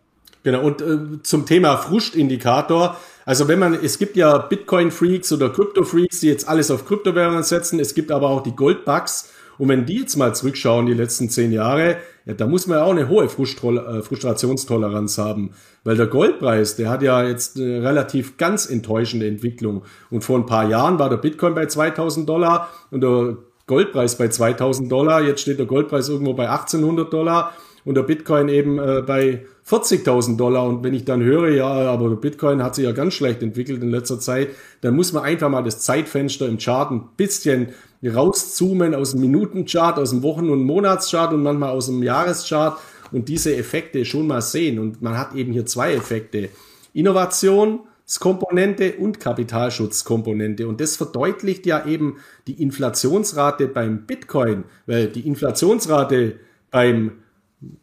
Genau, 0.47 0.62
und 0.62 0.81
äh, 0.81 1.22
zum 1.24 1.45
Thema 1.45 1.77
Frustindikator. 1.77 2.97
Also 3.24 3.49
wenn 3.49 3.59
man, 3.59 3.74
es 3.74 3.99
gibt 3.99 4.16
ja 4.16 4.39
Bitcoin-Freaks 4.39 5.33
oder 5.33 5.51
Krypto-Freaks, 5.51 6.20
die 6.20 6.29
jetzt 6.29 6.47
alles 6.47 6.70
auf 6.70 6.87
Kryptowährungen 6.87 7.43
setzen. 7.43 7.81
Es 7.81 7.95
gibt 7.95 8.12
aber 8.12 8.31
auch 8.31 8.45
die 8.45 8.55
Goldbugs. 8.55 9.33
Und 9.59 9.68
wenn 9.68 9.87
die 9.87 10.01
jetzt 10.01 10.14
mal 10.14 10.37
zurückschauen, 10.37 10.87
die 10.87 10.95
letzten 10.95 11.31
zehn 11.31 11.51
Jahre, 11.51 11.97
ja, 12.27 12.35
da 12.35 12.47
muss 12.47 12.66
man 12.66 12.79
ja 12.79 12.85
auch 12.85 12.91
eine 12.91 13.09
hohe 13.09 13.24
äh, 13.24 13.29
Frustrationstoleranz 13.29 15.16
haben. 15.16 15.53
Weil 15.85 15.97
der 15.97 16.09
Goldpreis, 16.09 16.74
der 16.74 16.91
hat 16.91 17.03
ja 17.03 17.22
jetzt 17.22 17.57
eine 17.57 17.83
relativ 17.83 18.37
ganz 18.37 18.68
enttäuschende 18.68 19.29
Entwicklung. 19.29 19.83
Und 20.11 20.24
vor 20.24 20.37
ein 20.37 20.47
paar 20.47 20.68
Jahren 20.68 20.99
war 20.99 21.09
der 21.09 21.18
Bitcoin 21.18 21.55
bei 21.55 21.66
2000 21.66 22.29
Dollar 22.29 22.68
und 22.91 23.01
der 23.01 23.37
Goldpreis 23.68 24.18
bei 24.18 24.27
2000 24.27 24.91
Dollar. 24.91 25.22
Jetzt 25.22 25.43
steht 25.43 25.61
der 25.61 25.66
Goldpreis 25.66 26.09
irgendwo 26.09 26.35
bei 26.35 26.49
1800 26.49 27.12
Dollar 27.12 27.53
und 27.85 27.95
der 27.95 28.03
Bitcoin 28.03 28.49
eben 28.49 28.81
äh, 28.81 29.03
bei 29.07 29.47
40.000 29.68 30.37
Dollar. 30.37 30.66
Und 30.66 30.83
wenn 30.83 30.95
ich 30.95 31.05
dann 31.05 31.22
höre, 31.22 31.51
ja, 31.51 31.68
aber 31.68 32.11
Bitcoin 32.16 32.61
hat 32.61 32.74
sich 32.74 32.85
ja 32.85 32.93
ganz 32.93 33.14
schlecht 33.14 33.41
entwickelt 33.43 33.81
in 33.85 33.91
letzter 33.91 34.18
Zeit, 34.18 34.49
dann 34.81 34.97
muss 34.97 35.12
man 35.12 35.22
einfach 35.22 35.49
mal 35.49 35.62
das 35.62 35.81
Zeitfenster 35.81 36.49
im 36.49 36.59
Chart 36.59 36.91
ein 36.91 37.09
bisschen 37.16 37.68
rauszoomen 38.03 38.95
aus 38.95 39.13
dem 39.13 39.21
Minutenchart, 39.21 39.99
aus 39.99 40.11
dem 40.11 40.23
Wochen- 40.23 40.51
und 40.51 40.65
Monatschart 40.65 41.33
und 41.33 41.43
manchmal 41.43 41.71
aus 41.71 41.87
dem 41.87 42.03
Jahreschart 42.03 42.79
und 43.13 43.29
diese 43.29 43.57
Effekte 43.57 44.05
schon 44.05 44.27
mal 44.27 44.43
sehen. 44.43 44.79
Und 44.79 45.03
man 45.03 45.19
hat 45.19 45.35
eben 45.35 45.53
hier 45.53 45.67
zwei 45.67 45.95
Effekte. 45.95 46.49
Innovationskomponente 46.93 48.95
und 48.95 49.21
Kapitalschutzkomponente. 49.21 50.67
Und 50.67 50.81
das 50.81 50.97
verdeutlicht 50.97 51.67
ja 51.67 51.87
eben 51.87 52.17
die 52.47 52.63
Inflationsrate 52.63 53.69
beim 53.69 54.07
Bitcoin, 54.07 54.65
weil 54.87 55.09
die 55.09 55.27
Inflationsrate 55.27 56.41
beim 56.71 57.13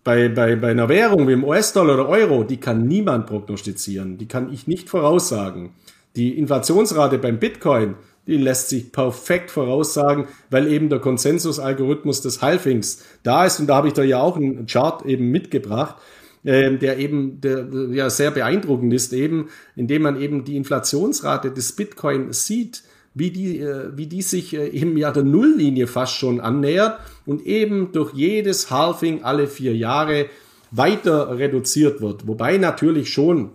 bei, 0.04 0.30
bei, 0.30 0.56
bei 0.56 0.72
einer 0.72 0.88
Währung 0.88 1.28
wie 1.28 1.34
im 1.34 1.44
US-Dollar 1.44 1.96
oder 1.96 2.08
Euro, 2.08 2.44
die 2.44 2.58
kann 2.58 2.88
niemand 2.88 3.26
prognostizieren. 3.26 4.18
Die 4.18 4.28
kann 4.28 4.54
ich 4.54 4.68
nicht 4.68 4.90
voraussagen. 4.90 5.72
Die 6.16 6.38
Inflationsrate 6.38 7.18
beim 7.18 7.40
Bitcoin, 7.40 7.96
die 8.28 8.38
lässt 8.38 8.70
sich 8.70 8.92
perfekt 8.92 9.52
voraussagen, 9.52 10.28
weil 10.50 10.72
eben 10.72 10.90
der 10.90 11.00
Konsensusalgorithmus 11.00 12.22
des 12.22 12.42
Halfings 12.42 13.04
da 13.24 13.46
ist. 13.46 13.60
Und 13.60 13.68
da 13.68 13.76
habe 13.76 13.88
ich 13.90 13.94
da 13.94 14.04
ja 14.04 14.22
auch 14.22 14.38
einen 14.38 14.66
Chart 14.66 15.06
eben 15.06 15.30
mitgebracht, 15.30 15.96
äh, 16.44 16.78
der 16.78 17.00
eben 17.00 17.42
der, 17.42 17.68
ja 17.92 18.10
sehr 18.10 18.32
beeindruckend 18.32 18.94
ist, 18.94 19.14
eben, 19.14 19.50
indem 19.76 20.04
man 20.04 20.20
eben 20.20 20.46
die 20.46 20.56
Inflationsrate 20.56 21.52
des 21.52 21.74
Bitcoin 21.74 22.32
sieht 22.32 22.84
wie 23.14 23.32
die, 23.32 23.60
äh, 23.60 23.96
wie 23.96 24.08
die 24.08 24.22
sich 24.22 24.56
äh, 24.56 24.70
eben 24.70 24.98
ja 24.98 25.12
der 25.12 25.24
Nulllinie 25.24 25.88
fast 25.88 26.16
schon 26.16 26.40
annähert 26.40 27.00
und 27.26 27.46
eben 27.46 27.92
durch 27.92 28.14
jedes 28.14 28.72
Halving 28.72 29.24
alle 29.24 29.48
vier 29.48 29.76
Jahre 29.76 30.28
weiter 30.72 31.38
reduziert 31.38 32.02
wird. 32.02 32.28
Wobei 32.28 32.58
natürlich 32.58 33.10
schon 33.10 33.52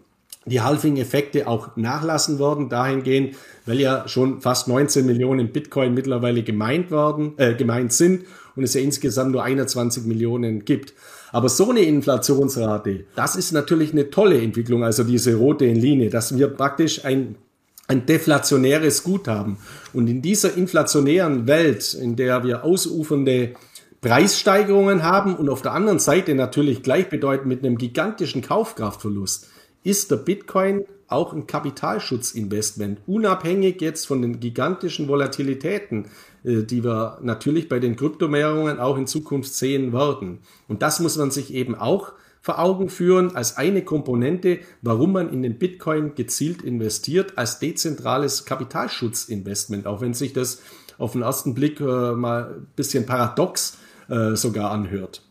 die 0.49 0.61
Halving-Effekte 0.61 1.47
auch 1.47 1.77
nachlassen 1.77 2.39
werden, 2.39 2.69
dahingehend, 2.69 3.37
weil 3.67 3.81
ja 3.81 4.07
schon 4.09 4.41
fast 4.41 4.69
19 4.69 5.07
Millionen 5.07 5.53
Bitcoin 5.53 5.95
mittlerweile 5.95 6.43
gemeint 6.43 6.91
werden, 6.91 7.35
äh, 7.37 7.55
gemeint 7.55 7.93
sind 7.93 8.25
und 8.57 8.65
es 8.65 8.75
ja 8.75 8.81
insgesamt 8.81 9.33
nur 9.33 9.43
21 9.43 10.05
Millionen 10.05 10.65
gibt. 10.65 10.95
Aber 11.31 11.49
so 11.49 11.71
eine 11.71 11.81
Inflationsrate, 11.81 13.05
das 13.15 13.37
ist 13.37 13.53
natürlich 13.53 13.93
eine 13.93 14.11
tolle 14.11 14.41
Entwicklung, 14.41 14.85
also 14.85 15.05
diese 15.05 15.35
rote 15.35 15.67
Linie, 15.67 16.11
dass 16.11 16.37
wir 16.37 16.49
praktisch 16.49 17.05
ein 17.05 17.37
ein 17.89 18.05
deflationäres 18.05 19.03
Guthaben. 19.03 19.57
Und 19.95 20.09
in 20.09 20.21
dieser 20.21 20.55
inflationären 20.57 21.47
Welt, 21.47 21.95
in 21.95 22.17
der 22.17 22.45
wir 22.45 22.63
ausufernde 22.63 23.55
Preissteigerungen 24.01 25.03
haben 25.03 25.35
und 25.35 25.49
auf 25.49 25.63
der 25.63 25.73
anderen 25.73 25.99
Seite 25.99 26.35
natürlich 26.35 26.83
gleichbedeutend 26.83 27.49
mit 27.49 27.65
einem 27.65 27.79
gigantischen 27.79 28.43
Kaufkraftverlust, 28.43 29.49
ist 29.89 30.11
der 30.11 30.17
Bitcoin 30.17 30.85
auch 31.07 31.33
ein 31.33 31.47
Kapitalschutzinvestment, 31.47 33.01
unabhängig 33.07 33.81
jetzt 33.81 34.07
von 34.07 34.21
den 34.21 34.41
gigantischen 34.41 35.09
Volatilitäten, 35.09 36.07
äh, 36.45 36.63
die 36.63 36.85
wir 36.85 37.19
natürlich 37.23 37.69
bei 37.69 37.79
den 37.79 37.97
Kryptowährungen 37.97 38.79
auch 38.79 38.99
in 38.99 39.07
Zukunft 39.07 39.55
sehen 39.55 39.95
werden. 39.95 40.41
Und 40.69 40.83
das 40.83 41.01
muss 41.01 41.17
man 41.17 41.31
sich 41.31 41.55
eben 41.55 41.75
auch 41.75 42.13
vor 42.43 42.59
Augen 42.59 42.91
führen 42.91 43.35
als 43.35 43.57
eine 43.57 43.83
Komponente, 43.83 44.59
warum 44.83 45.13
man 45.13 45.33
in 45.33 45.43
den 45.43 45.59
Bitcoin 45.59 46.15
gezielt 46.15 46.63
investiert, 46.63 47.37
als 47.37 47.59
dezentrales 47.59 48.45
Kapitalschutzinvestment, 48.45 49.87
auch 49.87 50.03
wenn 50.03 50.15
sich 50.15 50.35
das 50.35 50.61
auf 50.99 51.13
den 51.13 51.23
ersten 51.23 51.55
Blick 51.55 51.81
äh, 51.81 52.13
mal 52.13 52.57
ein 52.59 52.67
bisschen 52.77 53.07
paradox 53.07 53.79
äh, 54.09 54.37
sogar 54.37 54.71
anhört. 54.71 55.23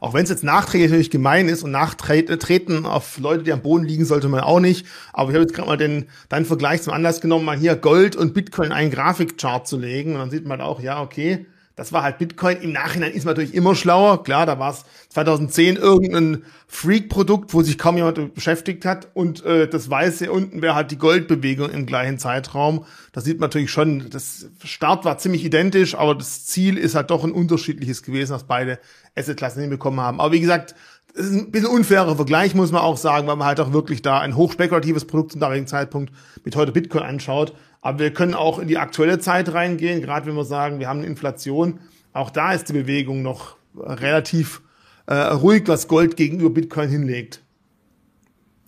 Auch 0.00 0.14
wenn 0.14 0.24
es 0.24 0.30
jetzt 0.30 0.44
nachträglich 0.44 0.90
natürlich 0.90 1.10
gemein 1.10 1.48
ist 1.48 1.62
und 1.62 1.70
nachtreten 1.70 2.86
auf 2.86 3.18
Leute, 3.18 3.44
die 3.44 3.52
am 3.52 3.62
Boden 3.62 3.84
liegen, 3.84 4.04
sollte 4.04 4.28
man 4.28 4.40
auch 4.40 4.60
nicht. 4.60 4.86
Aber 5.12 5.30
ich 5.30 5.34
habe 5.34 5.44
jetzt 5.44 5.54
gerade 5.54 5.68
mal 5.68 5.76
den 5.76 6.06
deinen 6.28 6.44
Vergleich 6.44 6.82
zum 6.82 6.92
Anlass 6.92 7.20
genommen, 7.20 7.44
mal 7.44 7.56
hier 7.56 7.76
Gold 7.76 8.16
und 8.16 8.34
Bitcoin 8.34 8.72
einen 8.72 8.90
Grafikchart 8.90 9.66
zu 9.66 9.78
legen. 9.78 10.12
Und 10.12 10.18
dann 10.18 10.30
sieht 10.30 10.46
man 10.46 10.60
auch, 10.60 10.80
ja, 10.80 11.02
okay, 11.02 11.46
das 11.76 11.92
war 11.92 12.02
halt 12.02 12.16
Bitcoin. 12.16 12.56
Im 12.62 12.72
Nachhinein 12.72 13.12
ist 13.12 13.26
man 13.26 13.34
natürlich 13.34 13.54
immer 13.54 13.74
schlauer. 13.74 14.24
Klar, 14.24 14.46
da 14.46 14.58
war 14.58 14.72
es 14.72 14.84
2010 15.10 15.76
irgendein 15.76 16.42
Freak-Produkt, 16.66 17.52
wo 17.52 17.60
sich 17.60 17.76
kaum 17.76 17.98
jemand 17.98 18.34
beschäftigt 18.34 18.86
hat. 18.86 19.08
Und 19.12 19.44
äh, 19.44 19.68
das 19.68 19.90
Weiße 19.90 20.32
unten 20.32 20.62
wäre 20.62 20.74
halt 20.74 20.90
die 20.90 20.96
Goldbewegung 20.96 21.68
im 21.68 21.84
gleichen 21.84 22.18
Zeitraum. 22.18 22.86
Da 23.12 23.20
sieht 23.20 23.40
man 23.40 23.48
natürlich 23.48 23.70
schon, 23.70 24.08
das 24.08 24.48
Start 24.64 25.04
war 25.04 25.18
ziemlich 25.18 25.44
identisch, 25.44 25.94
aber 25.94 26.14
das 26.14 26.46
Ziel 26.46 26.78
ist 26.78 26.94
halt 26.94 27.10
doch 27.10 27.22
ein 27.22 27.32
unterschiedliches 27.32 28.02
gewesen, 28.02 28.32
was 28.32 28.44
beide 28.44 28.78
Assetklassen 29.14 29.60
hinbekommen 29.60 30.00
haben. 30.00 30.18
Aber 30.18 30.32
wie 30.32 30.40
gesagt, 30.40 30.74
es 31.14 31.26
ist 31.26 31.34
ein 31.34 31.50
bisschen 31.50 31.68
unfairer 31.68 32.16
Vergleich, 32.16 32.54
muss 32.54 32.72
man 32.72 32.82
auch 32.82 32.96
sagen, 32.96 33.26
weil 33.26 33.36
man 33.36 33.46
halt 33.46 33.60
auch 33.60 33.72
wirklich 33.72 34.00
da 34.00 34.20
ein 34.20 34.36
hochspekulatives 34.36 35.06
Produkt 35.06 35.32
zum 35.32 35.40
damaligen 35.42 35.66
Zeitpunkt 35.66 36.12
mit 36.44 36.56
heute 36.56 36.72
Bitcoin 36.72 37.02
anschaut. 37.02 37.54
Aber 37.86 38.00
wir 38.00 38.12
können 38.12 38.34
auch 38.34 38.58
in 38.58 38.66
die 38.66 38.78
aktuelle 38.78 39.20
Zeit 39.20 39.54
reingehen, 39.54 40.02
gerade 40.02 40.26
wenn 40.26 40.34
wir 40.34 40.44
sagen, 40.44 40.80
wir 40.80 40.88
haben 40.88 40.98
eine 40.98 41.06
Inflation. 41.06 41.78
Auch 42.12 42.30
da 42.30 42.52
ist 42.52 42.68
die 42.68 42.72
Bewegung 42.72 43.22
noch 43.22 43.54
relativ 43.76 44.60
äh, 45.06 45.14
ruhig, 45.14 45.62
was 45.66 45.86
Gold 45.86 46.16
gegenüber 46.16 46.50
Bitcoin 46.50 46.88
hinlegt. 46.88 47.42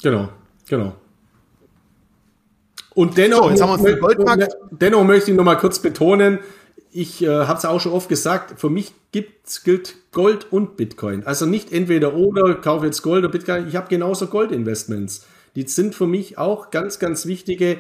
Genau, 0.05 0.29
genau. 0.69 0.93
Und 2.95 3.19
dennoch, 3.19 3.43
so, 3.43 3.51
jetzt 3.51 3.61
haben 3.61 3.85
wir 3.85 3.97
Goldmarkt. 3.97 4.57
dennoch 4.71 5.03
möchte 5.03 5.33
ich 5.33 5.37
noch 5.37 5.43
mal 5.43 5.57
kurz 5.57 5.81
betonen, 5.81 6.39
ich 6.93 7.21
äh, 7.21 7.29
habe 7.29 7.59
es 7.59 7.65
auch 7.65 7.81
schon 7.81 7.91
oft 7.91 8.09
gesagt, 8.09 8.61
für 8.61 8.71
mich 8.71 8.93
gibt's, 9.11 9.65
gilt 9.65 9.97
Gold 10.13 10.53
und 10.53 10.77
Bitcoin. 10.77 11.27
Also 11.27 11.45
nicht 11.45 11.73
entweder 11.73 12.15
oder, 12.15 12.55
kaufe 12.55 12.87
jetzt 12.87 13.03
Gold 13.03 13.25
oder 13.25 13.33
Bitcoin. 13.33 13.67
Ich 13.67 13.75
habe 13.75 13.89
genauso 13.89 14.29
Goldinvestments. 14.29 15.27
Die 15.57 15.67
sind 15.67 15.97
für 15.97 16.07
mich 16.07 16.39
auch 16.39 16.71
ganz, 16.71 17.01
ganz 17.01 17.27
wichtige 17.27 17.79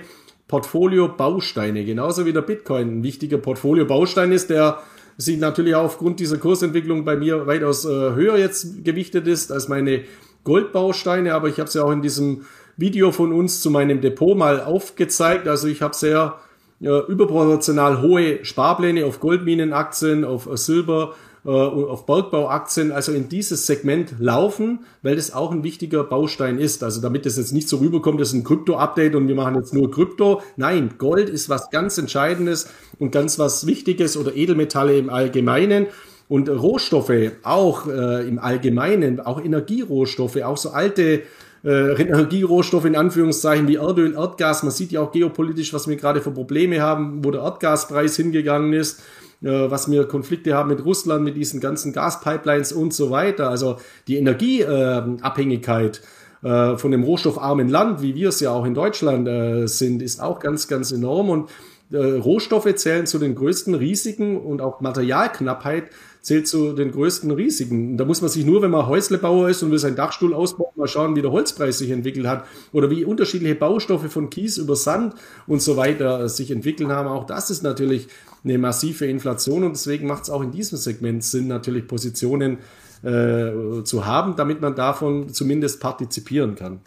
Portfolio-Bausteine, 0.48 1.84
genauso 1.84 2.26
wie 2.26 2.32
der 2.32 2.42
Bitcoin 2.42 2.98
ein 2.98 3.02
wichtiger 3.02 3.38
Portfolio-Baustein 3.38 4.32
ist, 4.32 4.50
der 4.50 4.78
sich 5.18 5.38
natürlich 5.38 5.74
auch 5.74 5.84
aufgrund 5.84 6.20
dieser 6.20 6.38
Kursentwicklung 6.38 7.04
bei 7.04 7.16
mir 7.16 7.46
weitaus 7.46 7.84
äh, 7.84 7.88
höher 7.88 8.38
jetzt 8.38 8.84
gewichtet 8.84 9.26
ist 9.26 9.52
als 9.52 9.68
meine 9.68 10.04
Goldbausteine, 10.44 11.34
aber 11.34 11.48
ich 11.48 11.58
habe 11.58 11.68
es 11.68 11.74
ja 11.74 11.82
auch 11.82 11.90
in 11.90 12.02
diesem 12.02 12.46
Video 12.76 13.10
von 13.10 13.32
uns 13.32 13.60
zu 13.60 13.70
meinem 13.70 14.00
Depot 14.00 14.38
mal 14.38 14.62
aufgezeigt. 14.62 15.48
Also 15.48 15.66
ich 15.66 15.82
habe 15.82 15.94
sehr 15.94 16.38
äh, 16.80 16.86
überproportional 16.86 18.00
hohe 18.00 18.44
Sparpläne 18.44 19.04
auf 19.04 19.18
Goldminenaktien, 19.20 20.24
auf 20.24 20.48
Silber, 20.54 21.14
äh, 21.48 21.50
auf 21.50 22.04
Bergbauaktien, 22.04 22.92
also 22.92 23.10
in 23.12 23.30
dieses 23.30 23.66
Segment 23.66 24.16
laufen, 24.18 24.80
weil 25.00 25.16
das 25.16 25.32
auch 25.32 25.50
ein 25.50 25.64
wichtiger 25.64 26.04
Baustein 26.04 26.58
ist. 26.58 26.84
Also 26.84 27.00
damit 27.00 27.24
das 27.24 27.38
jetzt 27.38 27.54
nicht 27.54 27.70
so 27.70 27.78
rüberkommt, 27.78 28.20
das 28.20 28.28
ist 28.28 28.34
ein 28.34 28.44
Krypto-Update 28.44 29.14
und 29.14 29.28
wir 29.28 29.34
machen 29.34 29.54
jetzt 29.54 29.72
nur 29.72 29.90
Krypto. 29.90 30.42
Nein, 30.56 30.96
Gold 30.98 31.30
ist 31.30 31.48
was 31.48 31.70
ganz 31.70 31.96
Entscheidendes 31.96 32.68
und 32.98 33.12
ganz 33.12 33.38
was 33.38 33.66
Wichtiges 33.66 34.18
oder 34.18 34.36
Edelmetalle 34.36 34.98
im 34.98 35.08
Allgemeinen. 35.08 35.86
Und 36.28 36.50
Rohstoffe 36.50 37.32
auch 37.44 37.86
äh, 37.86 38.28
im 38.28 38.38
Allgemeinen, 38.38 39.18
auch 39.18 39.42
Energierohstoffe, 39.42 40.36
auch 40.42 40.58
so 40.58 40.72
alte 40.72 41.22
äh, 41.64 42.02
Energierohstoffe 42.02 42.84
in 42.84 42.94
Anführungszeichen 42.94 43.66
wie 43.68 43.76
Erdöl, 43.76 44.12
Erdgas. 44.12 44.64
Man 44.64 44.72
sieht 44.72 44.92
ja 44.92 45.00
auch 45.00 45.12
geopolitisch, 45.12 45.72
was 45.72 45.88
wir 45.88 45.96
gerade 45.96 46.20
für 46.20 46.30
Probleme 46.30 46.82
haben, 46.82 47.24
wo 47.24 47.30
der 47.30 47.40
Erdgaspreis 47.40 48.16
hingegangen 48.16 48.74
ist 48.74 49.00
was 49.40 49.90
wir 49.90 50.06
Konflikte 50.06 50.54
haben 50.54 50.68
mit 50.68 50.84
Russland, 50.84 51.24
mit 51.24 51.36
diesen 51.36 51.60
ganzen 51.60 51.92
Gaspipelines 51.92 52.72
und 52.72 52.92
so 52.92 53.10
weiter. 53.10 53.48
Also 53.50 53.76
die 54.06 54.16
Energieabhängigkeit 54.16 56.02
äh, 56.42 56.76
von 56.76 56.90
dem 56.90 57.02
rohstoffarmen 57.02 57.68
Land, 57.68 58.02
wie 58.02 58.14
wir 58.14 58.30
es 58.30 58.40
ja 58.40 58.50
auch 58.50 58.64
in 58.64 58.74
Deutschland 58.74 59.28
äh, 59.28 59.66
sind, 59.66 60.02
ist 60.02 60.20
auch 60.20 60.40
ganz, 60.40 60.68
ganz 60.68 60.92
enorm. 60.92 61.30
Und 61.30 61.50
Rohstoffe 61.90 62.74
zählen 62.74 63.06
zu 63.06 63.18
den 63.18 63.34
größten 63.34 63.74
Risiken 63.74 64.36
und 64.36 64.60
auch 64.60 64.82
Materialknappheit 64.82 65.84
zählt 66.20 66.46
zu 66.46 66.74
den 66.74 66.92
größten 66.92 67.30
Risiken. 67.30 67.96
Da 67.96 68.04
muss 68.04 68.20
man 68.20 68.30
sich 68.30 68.44
nur, 68.44 68.60
wenn 68.60 68.70
man 68.70 68.86
Häuslebauer 68.86 69.48
ist 69.48 69.62
und 69.62 69.70
will 69.70 69.78
seinen 69.78 69.96
Dachstuhl 69.96 70.34
ausbauen, 70.34 70.72
mal 70.76 70.86
schauen, 70.86 71.16
wie 71.16 71.22
der 71.22 71.32
Holzpreis 71.32 71.78
sich 71.78 71.90
entwickelt 71.90 72.26
hat 72.26 72.44
oder 72.72 72.90
wie 72.90 73.04
unterschiedliche 73.04 73.54
Baustoffe 73.54 74.12
von 74.12 74.28
Kies 74.28 74.58
über 74.58 74.76
Sand 74.76 75.14
und 75.46 75.62
so 75.62 75.78
weiter 75.78 76.28
sich 76.28 76.50
entwickeln 76.50 76.92
haben. 76.92 77.08
Auch 77.08 77.24
das 77.24 77.48
ist 77.48 77.62
natürlich 77.62 78.08
eine 78.44 78.58
massive 78.58 79.06
Inflation 79.06 79.64
und 79.64 79.72
deswegen 79.72 80.06
macht 80.06 80.24
es 80.24 80.30
auch 80.30 80.42
in 80.42 80.50
diesem 80.50 80.78
Segment 80.78 81.24
Sinn, 81.24 81.48
natürlich 81.48 81.86
Positionen 81.86 82.58
äh, 83.02 83.82
zu 83.84 84.06
haben, 84.06 84.36
damit 84.36 84.60
man 84.60 84.74
davon 84.74 85.32
zumindest 85.32 85.80
partizipieren 85.80 86.54
kann. 86.54 86.80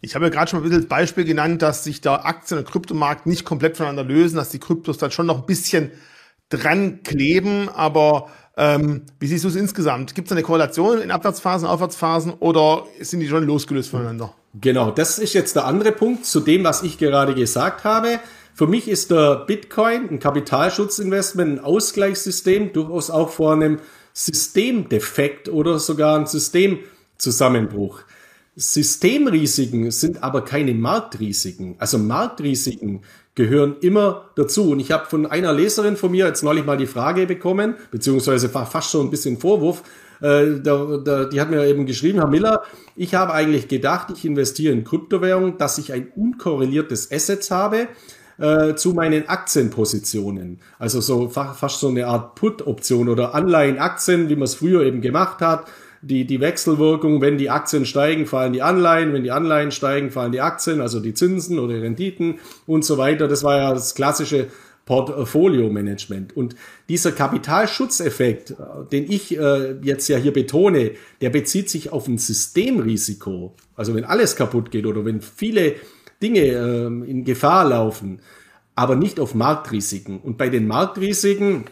Ich 0.00 0.16
habe 0.16 0.24
ja 0.24 0.30
gerade 0.30 0.50
schon 0.50 0.58
mal 0.58 0.66
ein 0.66 0.68
bisschen 0.68 0.82
das 0.82 0.88
Beispiel 0.88 1.24
genannt, 1.24 1.62
dass 1.62 1.84
sich 1.84 2.00
der 2.00 2.26
Aktien- 2.26 2.58
und 2.58 2.68
Kryptomarkt 2.68 3.26
nicht 3.26 3.44
komplett 3.44 3.76
voneinander 3.76 4.04
lösen, 4.04 4.36
dass 4.36 4.50
die 4.50 4.58
Kryptos 4.58 4.98
dann 4.98 5.12
schon 5.12 5.26
noch 5.26 5.38
ein 5.38 5.46
bisschen 5.46 5.92
dran 6.48 7.02
kleben, 7.04 7.68
aber 7.68 8.28
ähm, 8.56 9.02
wie 9.18 9.26
siehst 9.26 9.44
du 9.44 9.48
es 9.48 9.56
insgesamt? 9.56 10.14
Gibt 10.14 10.28
es 10.28 10.32
eine 10.32 10.42
Korrelation 10.42 11.00
in 11.00 11.10
Abwärtsphasen, 11.10 11.66
Aufwärtsphasen 11.66 12.34
oder 12.34 12.84
sind 13.00 13.20
die 13.20 13.28
schon 13.28 13.44
losgelöst 13.44 13.90
voneinander? 13.90 14.34
Genau, 14.60 14.90
das 14.90 15.18
ist 15.18 15.32
jetzt 15.32 15.56
der 15.56 15.64
andere 15.64 15.92
Punkt 15.92 16.26
zu 16.26 16.40
dem, 16.40 16.62
was 16.64 16.82
ich 16.82 16.98
gerade 16.98 17.34
gesagt 17.34 17.84
habe. 17.84 18.20
Für 18.54 18.66
mich 18.66 18.88
ist 18.88 19.10
der 19.10 19.44
Bitcoin 19.46 20.10
ein 20.10 20.18
Kapitalschutzinvestment, 20.18 21.58
ein 21.58 21.64
Ausgleichssystem, 21.64 22.72
durchaus 22.72 23.10
auch 23.10 23.30
vor 23.30 23.52
einem 23.54 23.78
Systemdefekt 24.12 25.48
oder 25.48 25.78
sogar 25.78 26.18
ein 26.18 26.26
Systemzusammenbruch. 26.26 28.02
Systemrisiken 28.54 29.90
sind 29.90 30.22
aber 30.22 30.44
keine 30.44 30.74
Marktrisiken. 30.74 31.76
Also 31.78 31.96
Marktrisiken 31.96 33.00
gehören 33.34 33.76
immer 33.80 34.30
dazu. 34.36 34.72
Und 34.72 34.80
ich 34.80 34.92
habe 34.92 35.06
von 35.06 35.24
einer 35.24 35.54
Leserin 35.54 35.96
von 35.96 36.10
mir 36.10 36.26
jetzt 36.26 36.42
neulich 36.42 36.66
mal 36.66 36.76
die 36.76 36.86
Frage 36.86 37.26
bekommen, 37.26 37.76
beziehungsweise 37.90 38.50
fast 38.50 38.90
schon 38.90 39.06
ein 39.06 39.10
bisschen 39.10 39.38
Vorwurf. 39.38 39.82
Äh, 40.20 40.60
da, 40.62 40.98
da, 41.02 41.24
die 41.24 41.40
hat 41.40 41.50
mir 41.50 41.64
eben 41.66 41.86
geschrieben, 41.86 42.18
Herr 42.18 42.28
Miller, 42.28 42.62
ich 42.94 43.14
habe 43.14 43.32
eigentlich 43.32 43.68
gedacht, 43.68 44.08
ich 44.14 44.26
investiere 44.26 44.74
in 44.74 44.84
Kryptowährungen, 44.84 45.56
dass 45.56 45.78
ich 45.78 45.94
ein 45.94 46.12
unkorreliertes 46.14 47.10
Assets 47.10 47.50
habe 47.50 47.88
äh, 48.42 48.74
zu 48.74 48.92
meinen 48.92 49.28
Aktienpositionen. 49.28 50.60
Also 50.78 51.00
so 51.00 51.28
fast 51.28 51.80
so 51.80 51.88
eine 51.88 52.06
Art 52.06 52.34
Put-Option 52.34 53.08
oder 53.08 53.34
Anleihen-Aktien, 53.34 54.28
wie 54.28 54.36
man 54.36 54.44
es 54.44 54.56
früher 54.56 54.82
eben 54.82 55.00
gemacht 55.00 55.40
hat 55.40 55.66
die, 56.02 56.24
die 56.26 56.40
Wechselwirkung, 56.40 57.20
wenn 57.20 57.38
die 57.38 57.48
Aktien 57.48 57.86
steigen, 57.86 58.26
fallen 58.26 58.52
die 58.52 58.62
Anleihen, 58.62 59.12
wenn 59.12 59.22
die 59.22 59.30
Anleihen 59.30 59.70
steigen, 59.70 60.10
fallen 60.10 60.32
die 60.32 60.40
Aktien, 60.40 60.80
also 60.80 60.98
die 60.98 61.14
Zinsen 61.14 61.58
oder 61.58 61.74
die 61.74 61.80
Renditen 61.80 62.40
und 62.66 62.84
so 62.84 62.98
weiter. 62.98 63.28
Das 63.28 63.44
war 63.44 63.56
ja 63.56 63.72
das 63.72 63.94
klassische 63.94 64.48
Portfolio-Management. 64.84 66.36
Und 66.36 66.56
dieser 66.88 67.12
Kapitalschutzeffekt, 67.12 68.54
den 68.90 69.10
ich 69.10 69.38
äh, 69.38 69.76
jetzt 69.82 70.08
ja 70.08 70.18
hier 70.18 70.32
betone, 70.32 70.92
der 71.20 71.30
bezieht 71.30 71.70
sich 71.70 71.92
auf 71.92 72.08
ein 72.08 72.18
Systemrisiko. 72.18 73.54
Also 73.76 73.94
wenn 73.94 74.04
alles 74.04 74.34
kaputt 74.34 74.72
geht 74.72 74.86
oder 74.86 75.04
wenn 75.04 75.20
viele 75.20 75.76
Dinge 76.22 76.40
äh, 76.40 76.86
in 76.86 77.24
Gefahr 77.24 77.68
laufen, 77.68 78.20
aber 78.74 78.96
nicht 78.96 79.20
auf 79.20 79.34
Marktrisiken. 79.34 80.20
Und 80.20 80.38
bei 80.38 80.48
den 80.48 80.66
Marktrisiken 80.66 81.64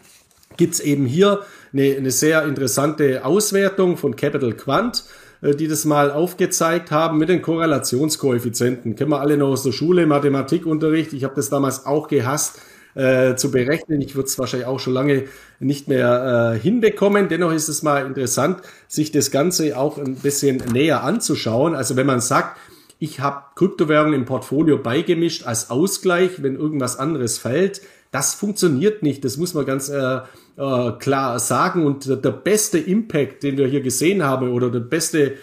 gibt's 0.56 0.80
eben 0.80 1.06
hier 1.06 1.40
eine, 1.72 1.96
eine 1.96 2.10
sehr 2.10 2.44
interessante 2.44 3.24
Auswertung 3.24 3.96
von 3.96 4.16
Capital 4.16 4.52
Quant, 4.54 5.04
äh, 5.42 5.54
die 5.54 5.68
das 5.68 5.84
mal 5.84 6.10
aufgezeigt 6.10 6.90
haben 6.90 7.18
mit 7.18 7.28
den 7.28 7.42
Korrelationskoeffizienten. 7.42 8.96
Kennen 8.96 9.10
wir 9.10 9.20
alle 9.20 9.36
noch 9.36 9.48
aus 9.48 9.62
der 9.62 9.72
Schule, 9.72 10.06
Mathematikunterricht. 10.06 11.12
Ich 11.12 11.24
habe 11.24 11.34
das 11.34 11.48
damals 11.48 11.86
auch 11.86 12.08
gehasst 12.08 12.60
äh, 12.94 13.36
zu 13.36 13.50
berechnen. 13.50 14.00
Ich 14.00 14.14
würde 14.16 14.26
es 14.26 14.38
wahrscheinlich 14.38 14.66
auch 14.66 14.80
schon 14.80 14.94
lange 14.94 15.24
nicht 15.60 15.88
mehr 15.88 16.54
äh, 16.54 16.58
hinbekommen. 16.58 17.28
Dennoch 17.28 17.52
ist 17.52 17.68
es 17.68 17.82
mal 17.82 18.04
interessant, 18.04 18.62
sich 18.88 19.12
das 19.12 19.30
Ganze 19.30 19.78
auch 19.78 19.98
ein 19.98 20.16
bisschen 20.16 20.56
näher 20.72 21.04
anzuschauen. 21.04 21.74
Also 21.74 21.96
wenn 21.96 22.06
man 22.06 22.20
sagt, 22.20 22.58
ich 23.00 23.18
habe 23.18 23.42
Kryptowährungen 23.56 24.14
im 24.14 24.24
Portfolio 24.26 24.78
beigemischt 24.78 25.46
als 25.46 25.70
Ausgleich, 25.70 26.42
wenn 26.42 26.54
irgendwas 26.54 26.98
anderes 26.98 27.38
fällt, 27.38 27.80
das 28.12 28.34
funktioniert 28.34 29.02
nicht. 29.02 29.24
Das 29.24 29.36
muss 29.36 29.54
man 29.54 29.64
ganz 29.64 29.88
äh, 29.88 30.18
äh, 30.56 30.92
klar 30.98 31.38
sagen. 31.38 31.86
Und 31.86 32.06
der 32.06 32.30
beste 32.30 32.78
Impact, 32.78 33.42
den 33.42 33.56
wir 33.56 33.68
hier 33.68 33.80
gesehen 33.80 34.22
haben, 34.22 34.52
oder 34.52 34.70
der 34.70 34.80
beste 34.80 35.36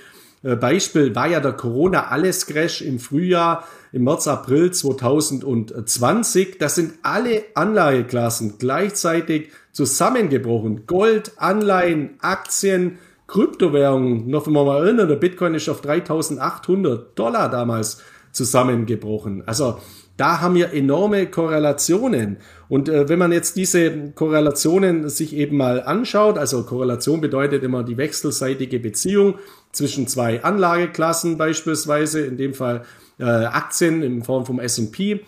äh, 0.44 0.56
Beispiel 0.56 1.16
war 1.16 1.28
ja 1.28 1.40
der 1.40 1.54
Corona-Alles-Crash 1.54 2.82
im 2.82 3.00
Frühjahr, 3.00 3.68
im 3.92 4.04
März, 4.04 4.28
April 4.28 4.72
2020. 4.72 6.60
Das 6.60 6.76
sind 6.76 6.94
alle 7.02 7.44
Anlageklassen 7.56 8.60
gleichzeitig 8.60 9.50
zusammengebrochen. 9.72 10.86
Gold, 10.86 11.32
Anleihen, 11.38 12.18
Aktien, 12.20 13.00
Kryptowährungen. 13.28 14.30
Noch 14.30 14.48
wenn 14.48 14.54
man 14.54 14.66
mal 14.66 14.86
erinnern, 14.86 15.08
der 15.08 15.16
Bitcoin 15.18 15.54
ist 15.54 15.70
auf 15.70 15.82
3800 15.82 17.18
Dollar 17.18 17.50
damals 17.50 18.02
zusammengebrochen. 18.32 19.44
Also 19.46 19.78
da 20.18 20.42
haben 20.42 20.56
wir 20.56 20.74
enorme 20.74 21.28
Korrelationen. 21.28 22.38
Und 22.70 22.90
äh, 22.90 23.08
wenn 23.08 23.20
man 23.20 23.32
jetzt 23.32 23.56
diese 23.56 24.12
Korrelationen 24.12 25.10
sich 25.10 25.36
eben 25.36 25.58
mal 25.58 25.84
anschaut, 25.84 26.38
also 26.38 26.64
Korrelation 26.64 27.22
bedeutet 27.22 27.64
immer 27.64 27.84
die 27.84 27.98
wechselseitige 27.98 28.80
Beziehung 28.80 29.36
zwischen 29.72 30.08
zwei 30.08 30.44
Anlageklassen 30.44 31.38
beispielsweise, 31.38 32.22
in 32.22 32.38
dem 32.38 32.54
Fall 32.56 32.84
äh, 33.20 33.24
Aktien 33.24 34.02
in 34.02 34.24
Form 34.24 34.46
vom 34.46 34.60
S&P 34.60 35.22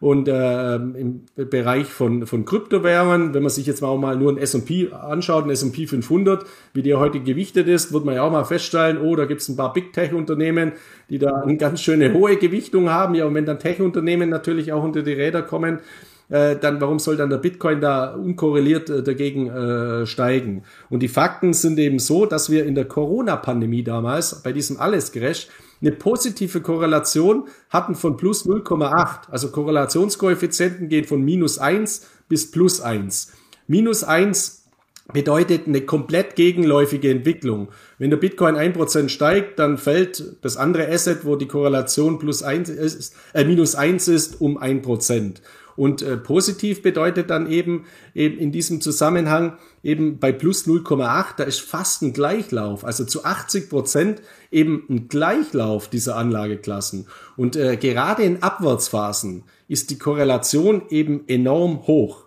und 0.00 0.28
äh, 0.28 0.74
im 0.76 1.22
Bereich 1.36 1.86
von, 1.86 2.26
von 2.26 2.44
Kryptowährungen, 2.44 3.34
wenn 3.34 3.42
man 3.42 3.50
sich 3.50 3.66
jetzt 3.66 3.80
mal, 3.82 3.96
mal 3.96 4.16
nur 4.16 4.32
ein 4.32 4.38
S&P 4.38 4.92
anschaut, 4.92 5.44
ein 5.44 5.50
S&P 5.50 5.86
500, 5.86 6.44
wie 6.74 6.82
der 6.82 6.98
heute 6.98 7.20
gewichtet 7.20 7.68
ist, 7.68 7.92
wird 7.92 8.04
man 8.04 8.14
ja 8.14 8.22
auch 8.22 8.32
mal 8.32 8.44
feststellen, 8.44 8.98
oh, 8.98 9.16
da 9.16 9.24
gibt 9.24 9.40
es 9.40 9.48
ein 9.48 9.56
paar 9.56 9.72
Big 9.72 9.92
Tech-Unternehmen, 9.92 10.72
die 11.08 11.18
da 11.18 11.42
eine 11.42 11.56
ganz 11.56 11.80
schöne 11.80 12.12
hohe 12.12 12.36
Gewichtung 12.36 12.90
haben. 12.90 13.14
Ja, 13.14 13.26
und 13.26 13.34
wenn 13.34 13.46
dann 13.46 13.58
Tech-Unternehmen 13.58 14.28
natürlich 14.28 14.72
auch 14.72 14.82
unter 14.82 15.02
die 15.02 15.12
Räder 15.12 15.42
kommen, 15.42 15.80
äh, 16.28 16.56
dann 16.56 16.80
warum 16.80 16.98
soll 16.98 17.16
dann 17.16 17.30
der 17.30 17.38
Bitcoin 17.38 17.80
da 17.80 18.14
unkorreliert 18.14 18.90
äh, 18.90 19.02
dagegen 19.02 19.48
äh, 19.48 20.06
steigen? 20.06 20.64
Und 20.90 21.00
die 21.00 21.08
Fakten 21.08 21.52
sind 21.52 21.78
eben 21.78 21.98
so, 21.98 22.26
dass 22.26 22.50
wir 22.50 22.64
in 22.64 22.74
der 22.74 22.86
Corona-Pandemie 22.86 23.82
damals 23.82 24.42
bei 24.42 24.52
diesem 24.52 24.78
Alles-Crash 24.78 25.48
eine 25.80 25.92
positive 25.92 26.60
Korrelation 26.60 27.48
hatten 27.70 27.94
von 27.94 28.16
plus 28.16 28.46
0,8. 28.46 29.30
Also 29.30 29.50
Korrelationskoeffizienten 29.50 30.88
gehen 30.88 31.04
von 31.04 31.22
minus 31.22 31.58
1 31.58 32.06
bis 32.28 32.50
plus 32.50 32.80
1. 32.80 33.32
Minus 33.66 34.04
1 34.04 34.64
bedeutet 35.12 35.66
eine 35.66 35.82
komplett 35.82 36.34
gegenläufige 36.34 37.10
Entwicklung. 37.10 37.68
Wenn 37.98 38.10
der 38.10 38.16
Bitcoin 38.16 38.56
1% 38.56 39.08
steigt, 39.08 39.58
dann 39.58 39.78
fällt 39.78 40.36
das 40.42 40.56
andere 40.56 40.88
Asset, 40.88 41.24
wo 41.24 41.36
die 41.36 41.46
Korrelation 41.46 42.18
plus 42.18 42.42
1 42.42 42.68
ist, 42.68 43.14
äh, 43.32 43.44
minus 43.44 43.74
1 43.74 44.08
ist, 44.08 44.40
um 44.40 44.58
1%. 44.58 45.40
Und 45.76 46.02
äh, 46.02 46.16
positiv 46.16 46.82
bedeutet 46.82 47.30
dann 47.30 47.50
eben, 47.50 47.84
eben 48.14 48.38
in 48.38 48.50
diesem 48.50 48.80
Zusammenhang 48.80 49.58
eben 49.82 50.18
bei 50.18 50.32
plus 50.32 50.66
0,8, 50.66 51.36
da 51.36 51.44
ist 51.44 51.60
fast 51.60 52.02
ein 52.02 52.12
Gleichlauf, 52.12 52.84
also 52.84 53.04
zu 53.04 53.24
80 53.24 53.68
Prozent 53.68 54.22
eben 54.50 54.84
ein 54.88 55.08
Gleichlauf 55.08 55.88
dieser 55.88 56.16
Anlageklassen. 56.16 57.06
Und 57.36 57.56
äh, 57.56 57.76
gerade 57.76 58.22
in 58.22 58.42
Abwärtsphasen 58.42 59.44
ist 59.68 59.90
die 59.90 59.98
Korrelation 59.98 60.82
eben 60.88 61.24
enorm 61.28 61.86
hoch. 61.86 62.24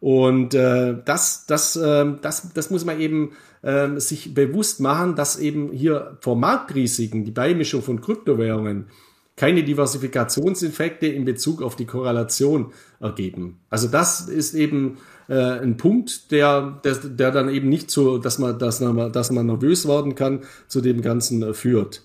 Und 0.00 0.54
äh, 0.54 0.96
das, 1.04 1.46
das, 1.46 1.74
äh, 1.76 2.06
das, 2.20 2.52
das 2.52 2.70
muss 2.70 2.84
man 2.84 3.00
eben 3.00 3.32
äh, 3.62 3.98
sich 3.98 4.34
bewusst 4.34 4.80
machen, 4.80 5.16
dass 5.16 5.38
eben 5.38 5.72
hier 5.72 6.18
vor 6.20 6.36
Marktrisiken 6.36 7.24
die 7.24 7.30
Beimischung 7.30 7.82
von 7.82 8.00
Kryptowährungen 8.00 8.86
keine 9.36 9.62
Diversifikationseffekte 9.62 11.06
in 11.06 11.24
Bezug 11.24 11.62
auf 11.62 11.76
die 11.76 11.84
Korrelation 11.84 12.72
ergeben. 13.00 13.58
Also 13.68 13.86
das 13.86 14.28
ist 14.28 14.54
eben 14.54 14.96
äh, 15.28 15.34
ein 15.34 15.76
Punkt, 15.76 16.30
der, 16.30 16.80
der, 16.82 16.94
der 16.94 17.30
dann 17.30 17.50
eben 17.50 17.68
nicht 17.68 17.90
so, 17.90 18.18
dass 18.18 18.38
man, 18.38 18.58
dass 18.58 18.80
man, 18.80 19.12
dass 19.12 19.30
man 19.30 19.46
nervös 19.46 19.86
werden 19.86 20.14
kann, 20.14 20.40
zu 20.68 20.80
dem 20.80 21.02
Ganzen 21.02 21.42
äh, 21.42 21.54
führt. 21.54 22.02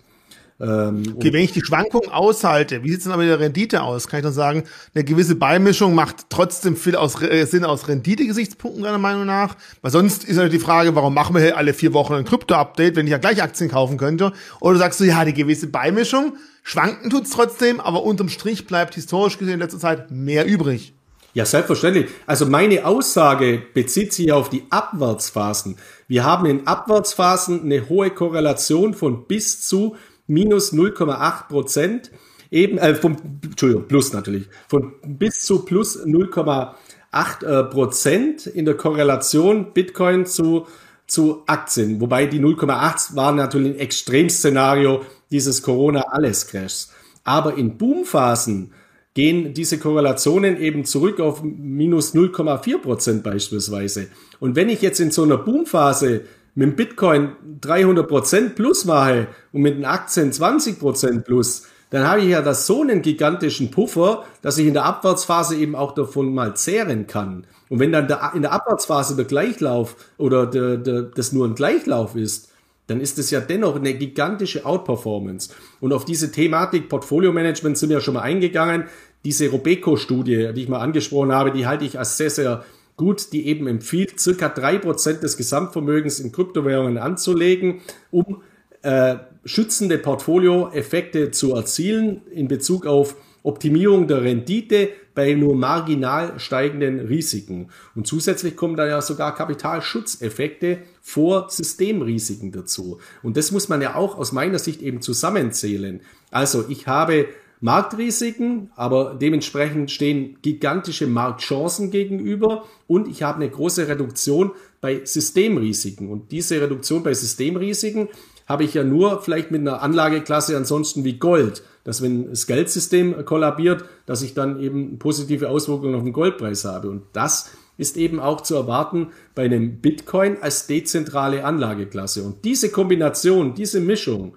Ähm, 0.60 1.02
okay, 1.16 1.34
wenn 1.34 1.42
ich 1.42 1.54
die 1.54 1.66
Schwankungen 1.66 2.12
aushalte, 2.12 2.84
wie 2.84 2.90
sieht 2.90 3.00
es 3.00 3.04
denn 3.06 3.14
aber 3.14 3.24
mit 3.24 3.32
der 3.32 3.40
Rendite 3.40 3.82
aus? 3.82 4.08
Kann 4.08 4.20
ich 4.20 4.24
dann 4.24 4.34
sagen, 4.34 4.64
eine 4.94 5.04
gewisse 5.04 5.34
Beimischung 5.34 5.96
macht 5.96 6.30
trotzdem 6.30 6.76
viel 6.76 6.96
aus, 6.96 7.20
äh, 7.24 7.46
Sinn 7.46 7.66
aus 7.66 7.88
Rendite-Gesichtspunkten 7.88 8.84
deiner 8.84 9.00
Meinung 9.00 9.26
nach? 9.26 9.56
Weil 9.82 9.90
sonst 9.90 10.24
ist 10.24 10.36
natürlich 10.36 10.60
die 10.60 10.66
Frage, 10.66 10.94
warum 10.94 11.16
machen 11.16 11.34
wir 11.34 11.42
hier 11.42 11.58
alle 11.58 11.74
vier 11.74 11.94
Wochen 11.94 12.14
ein 12.14 12.26
Krypto-Update, 12.26 12.96
wenn 12.96 13.08
ich 13.08 13.12
ja 13.12 13.18
gleich 13.18 13.42
Aktien 13.42 13.72
kaufen 13.72 13.98
könnte? 13.98 14.34
Oder 14.60 14.78
sagst 14.78 15.00
du, 15.00 15.06
ja, 15.06 15.26
die 15.26 15.34
gewisse 15.34 15.66
Beimischung, 15.66 16.34
schwanken 16.64 17.10
tut's 17.10 17.32
trotzdem, 17.32 17.80
aber 17.80 18.04
unterm 18.04 18.30
Strich 18.30 18.68
bleibt 18.68 18.96
historisch 18.96 19.38
gesehen 19.38 19.56
in 19.56 19.60
letzter 19.60 19.80
Zeit 19.80 20.12
mehr 20.12 20.46
übrig. 20.46 20.94
Ja, 21.34 21.46
selbstverständlich. 21.46 22.08
Also 22.28 22.46
meine 22.46 22.86
Aussage 22.86 23.62
bezieht 23.74 24.12
sich 24.12 24.32
auf 24.34 24.50
die 24.50 24.64
Abwärtsphasen. 24.70 25.78
Wir 26.08 26.26
haben 26.26 26.46
in 26.46 26.68
Abwärtsphasen 26.68 27.62
eine 27.62 27.88
hohe 27.88 28.10
Korrelation 28.10 28.94
von 28.94 29.28
bis 29.28 29.66
zu 29.66 29.96
minus 30.28 30.74
0,8 30.74 31.48
Prozent, 31.48 32.12
eben, 32.52 32.78
äh, 32.78 32.96
vom, 32.96 33.16
Entschuldigung, 33.44 33.88
plus 33.88 34.12
natürlich, 34.12 34.50
von 34.68 34.94
bis 35.06 35.46
zu 35.46 35.64
plus 35.64 36.04
0,8 36.04 36.74
8 37.12 37.44
äh, 37.44 37.64
Prozent 37.66 38.48
in 38.48 38.66
der 38.66 38.76
Korrelation 38.76 39.74
Bitcoin 39.74 40.26
zu, 40.26 40.68
zu 41.12 41.44
Aktien. 41.46 42.00
Wobei 42.00 42.26
die 42.26 42.40
0,8 42.40 43.18
waren 43.18 43.36
natürlich 43.36 43.74
ein 43.74 43.80
Extremszenario 43.80 45.04
dieses 45.30 45.62
Corona-Alles-Crashs. 45.62 46.94
Aber 47.26 47.58
in 47.58 47.78
Boomphasen 47.78 48.72
gehen 49.14 49.54
diese 49.54 49.78
Korrelationen 49.78 50.56
eben 50.56 50.86
zurück 50.86 51.20
auf 51.20 51.44
minus 51.44 52.16
0,4 52.16 52.78
Prozent 52.78 53.24
beispielsweise. 53.24 54.08
Und 54.40 54.56
wenn 54.56 54.70
ich 54.70 54.82
jetzt 54.82 55.02
in 55.02 55.12
so 55.12 55.24
einer 55.24 55.38
Boomphase 55.38 56.22
mit 56.56 56.70
dem 56.70 56.76
Bitcoin 56.78 57.36
300 57.60 58.08
Prozent 58.08 58.56
plus 58.56 58.86
mache 58.86 59.28
und 59.52 59.64
mit 59.64 59.76
den 59.76 59.84
Aktien 59.84 60.32
20 60.32 60.80
Prozent 60.80 61.26
plus, 61.26 61.64
dann 61.92 62.08
habe 62.08 62.22
ich 62.22 62.30
ja 62.30 62.42
das 62.42 62.66
so 62.66 62.82
einen 62.82 63.02
gigantischen 63.02 63.70
Puffer, 63.70 64.24
dass 64.42 64.58
ich 64.58 64.66
in 64.66 64.74
der 64.74 64.86
Abwärtsphase 64.86 65.58
eben 65.58 65.76
auch 65.76 65.94
davon 65.94 66.34
mal 66.34 66.56
zehren 66.56 67.06
kann. 67.06 67.46
Und 67.70 67.80
wenn 67.80 67.92
dann 67.92 68.08
der, 68.08 68.32
in 68.34 68.42
der 68.42 68.54
Abwärtsphase 68.54 69.16
der 69.16 69.26
Gleichlauf 69.26 69.98
oder 70.18 70.48
der, 70.48 70.78
der, 70.78 71.02
das 71.04 71.34
nur 71.34 71.46
ein 71.46 71.54
Gleichlauf 71.54 72.16
ist, 72.16 72.50
dann 72.88 73.02
ist 73.02 73.20
es 73.20 73.30
ja 73.30 73.42
dennoch 73.42 73.76
eine 73.76 73.94
gigantische 73.94 74.66
Outperformance. 74.66 75.54
Und 75.82 75.92
auf 75.92 76.06
diese 76.06 76.32
Thematik 76.32 76.88
Portfolio 76.88 77.34
Management 77.34 77.78
sind 77.78 77.90
wir 77.90 77.98
ja 77.98 78.02
schon 78.02 78.14
mal 78.14 78.22
eingegangen. 78.22 78.86
Diese 79.26 79.50
Robeco-Studie, 79.50 80.52
die 80.56 80.64
ich 80.64 80.70
mal 80.70 80.80
angesprochen 80.80 81.34
habe, 81.34 81.52
die 81.52 81.68
halte 81.68 81.84
ich 81.84 82.00
als 82.00 82.16
sehr, 82.16 82.30
sehr 82.30 82.64
gut, 82.96 83.34
die 83.34 83.48
eben 83.48 83.68
empfiehlt, 83.68 84.18
circa 84.18 84.48
drei 84.48 84.78
Prozent 84.78 85.24
des 85.24 85.36
Gesamtvermögens 85.36 86.22
in 86.22 86.32
Kryptowährungen 86.32 86.98
anzulegen, 86.98 87.82
um 88.12 88.42
äh, 88.82 89.16
schützende 89.46 89.98
Portfolioeffekte 89.98 91.32
zu 91.32 91.56
erzielen 91.56 92.22
in 92.32 92.48
Bezug 92.48 92.86
auf 92.86 93.16
Optimierung 93.44 94.08
der 94.08 94.22
Rendite 94.22 94.90
bei 95.16 95.34
nur 95.34 95.56
marginal 95.56 96.40
steigenden 96.40 97.00
Risiken. 97.00 97.70
Und 97.96 98.08
zusätzlich 98.08 98.56
kommen 98.56 98.78
da 98.78 98.88
ja 98.88 99.02
sogar 99.02 99.36
Kapitalschutzeffekte 99.36 100.80
vor 101.02 101.50
Systemrisiken 101.50 102.52
dazu. 102.52 103.00
Und 103.24 103.38
das 103.38 103.52
muss 103.52 103.68
man 103.68 103.82
ja 103.82 103.96
auch 103.96 104.18
aus 104.18 104.32
meiner 104.32 104.60
Sicht 104.60 104.82
eben 104.82 105.02
zusammenzählen. 105.02 106.02
Also 106.30 106.66
ich 106.70 106.88
habe 106.88 107.28
Marktrisiken, 107.62 108.72
aber 108.76 109.16
dementsprechend 109.20 109.92
stehen 109.92 110.38
gigantische 110.42 111.06
Marktchancen 111.06 111.92
gegenüber 111.92 112.66
und 112.88 113.08
ich 113.08 113.22
habe 113.22 113.38
eine 113.38 113.50
große 113.50 113.88
Reduktion 113.88 114.52
bei 114.82 115.06
Systemrisiken. 115.06 116.10
Und 116.10 116.32
diese 116.32 116.60
Reduktion 116.60 117.04
bei 117.04 117.14
Systemrisiken 117.14 118.10
habe 118.52 118.66
ich 118.66 118.74
ja 118.74 118.84
nur 118.84 119.22
vielleicht 119.22 119.50
mit 119.50 119.62
einer 119.62 119.82
Anlageklasse 119.82 120.58
ansonsten 120.58 121.04
wie 121.04 121.18
Gold, 121.18 121.64
dass 121.84 122.02
wenn 122.02 122.30
das 122.30 122.46
Geldsystem 122.46 123.26
kollabiert, 123.26 123.86
dass 124.06 124.22
ich 124.22 124.34
dann 124.34 124.60
eben 124.60 125.00
positive 125.00 125.50
Auswirkungen 125.50 125.96
auf 125.96 126.04
den 126.04 126.14
Goldpreis 126.14 126.66
habe. 126.66 126.90
Und 126.90 127.04
das 127.14 127.52
ist 127.78 127.98
eben 127.98 128.20
auch 128.20 128.42
zu 128.42 128.56
erwarten 128.56 129.08
bei 129.34 129.46
einem 129.46 129.78
Bitcoin 129.78 130.38
als 130.42 130.68
dezentrale 130.68 131.46
Anlageklasse. 131.46 132.24
Und 132.24 132.46
diese 132.46 132.70
Kombination, 132.70 133.56
diese 133.56 133.80
Mischung, 133.80 134.36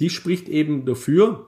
die 0.00 0.10
spricht 0.10 0.48
eben 0.48 0.86
dafür, 0.86 1.46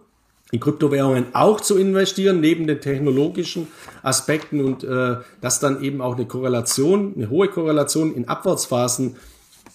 in 0.53 0.61
Kryptowährungen 0.61 1.29
auch 1.33 1.63
zu 1.63 1.79
investieren, 1.79 2.41
neben 2.41 2.67
den 2.67 2.81
technologischen 2.81 3.69
Aspekten 4.03 4.63
und 4.63 4.85
äh, 4.85 5.17
dass 5.41 5.61
dann 5.61 5.83
eben 5.83 6.03
auch 6.03 6.15
eine 6.15 6.27
Korrelation, 6.27 7.15
eine 7.17 7.31
hohe 7.31 7.49
Korrelation 7.49 8.15
in 8.15 8.29
Abwärtsphasen 8.29 9.17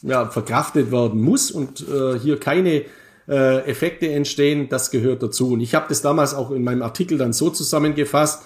ja, 0.01 0.27
verkraftet 0.27 0.91
werden 0.91 1.21
muss 1.21 1.51
und 1.51 1.87
äh, 1.87 2.19
hier 2.19 2.39
keine 2.39 2.83
äh, 3.27 3.65
Effekte 3.69 4.09
entstehen, 4.09 4.69
das 4.69 4.91
gehört 4.91 5.23
dazu. 5.23 5.53
Und 5.53 5.61
ich 5.61 5.75
habe 5.75 5.85
das 5.89 6.01
damals 6.01 6.33
auch 6.33 6.51
in 6.51 6.63
meinem 6.63 6.81
Artikel 6.81 7.17
dann 7.17 7.33
so 7.33 7.49
zusammengefasst, 7.49 8.43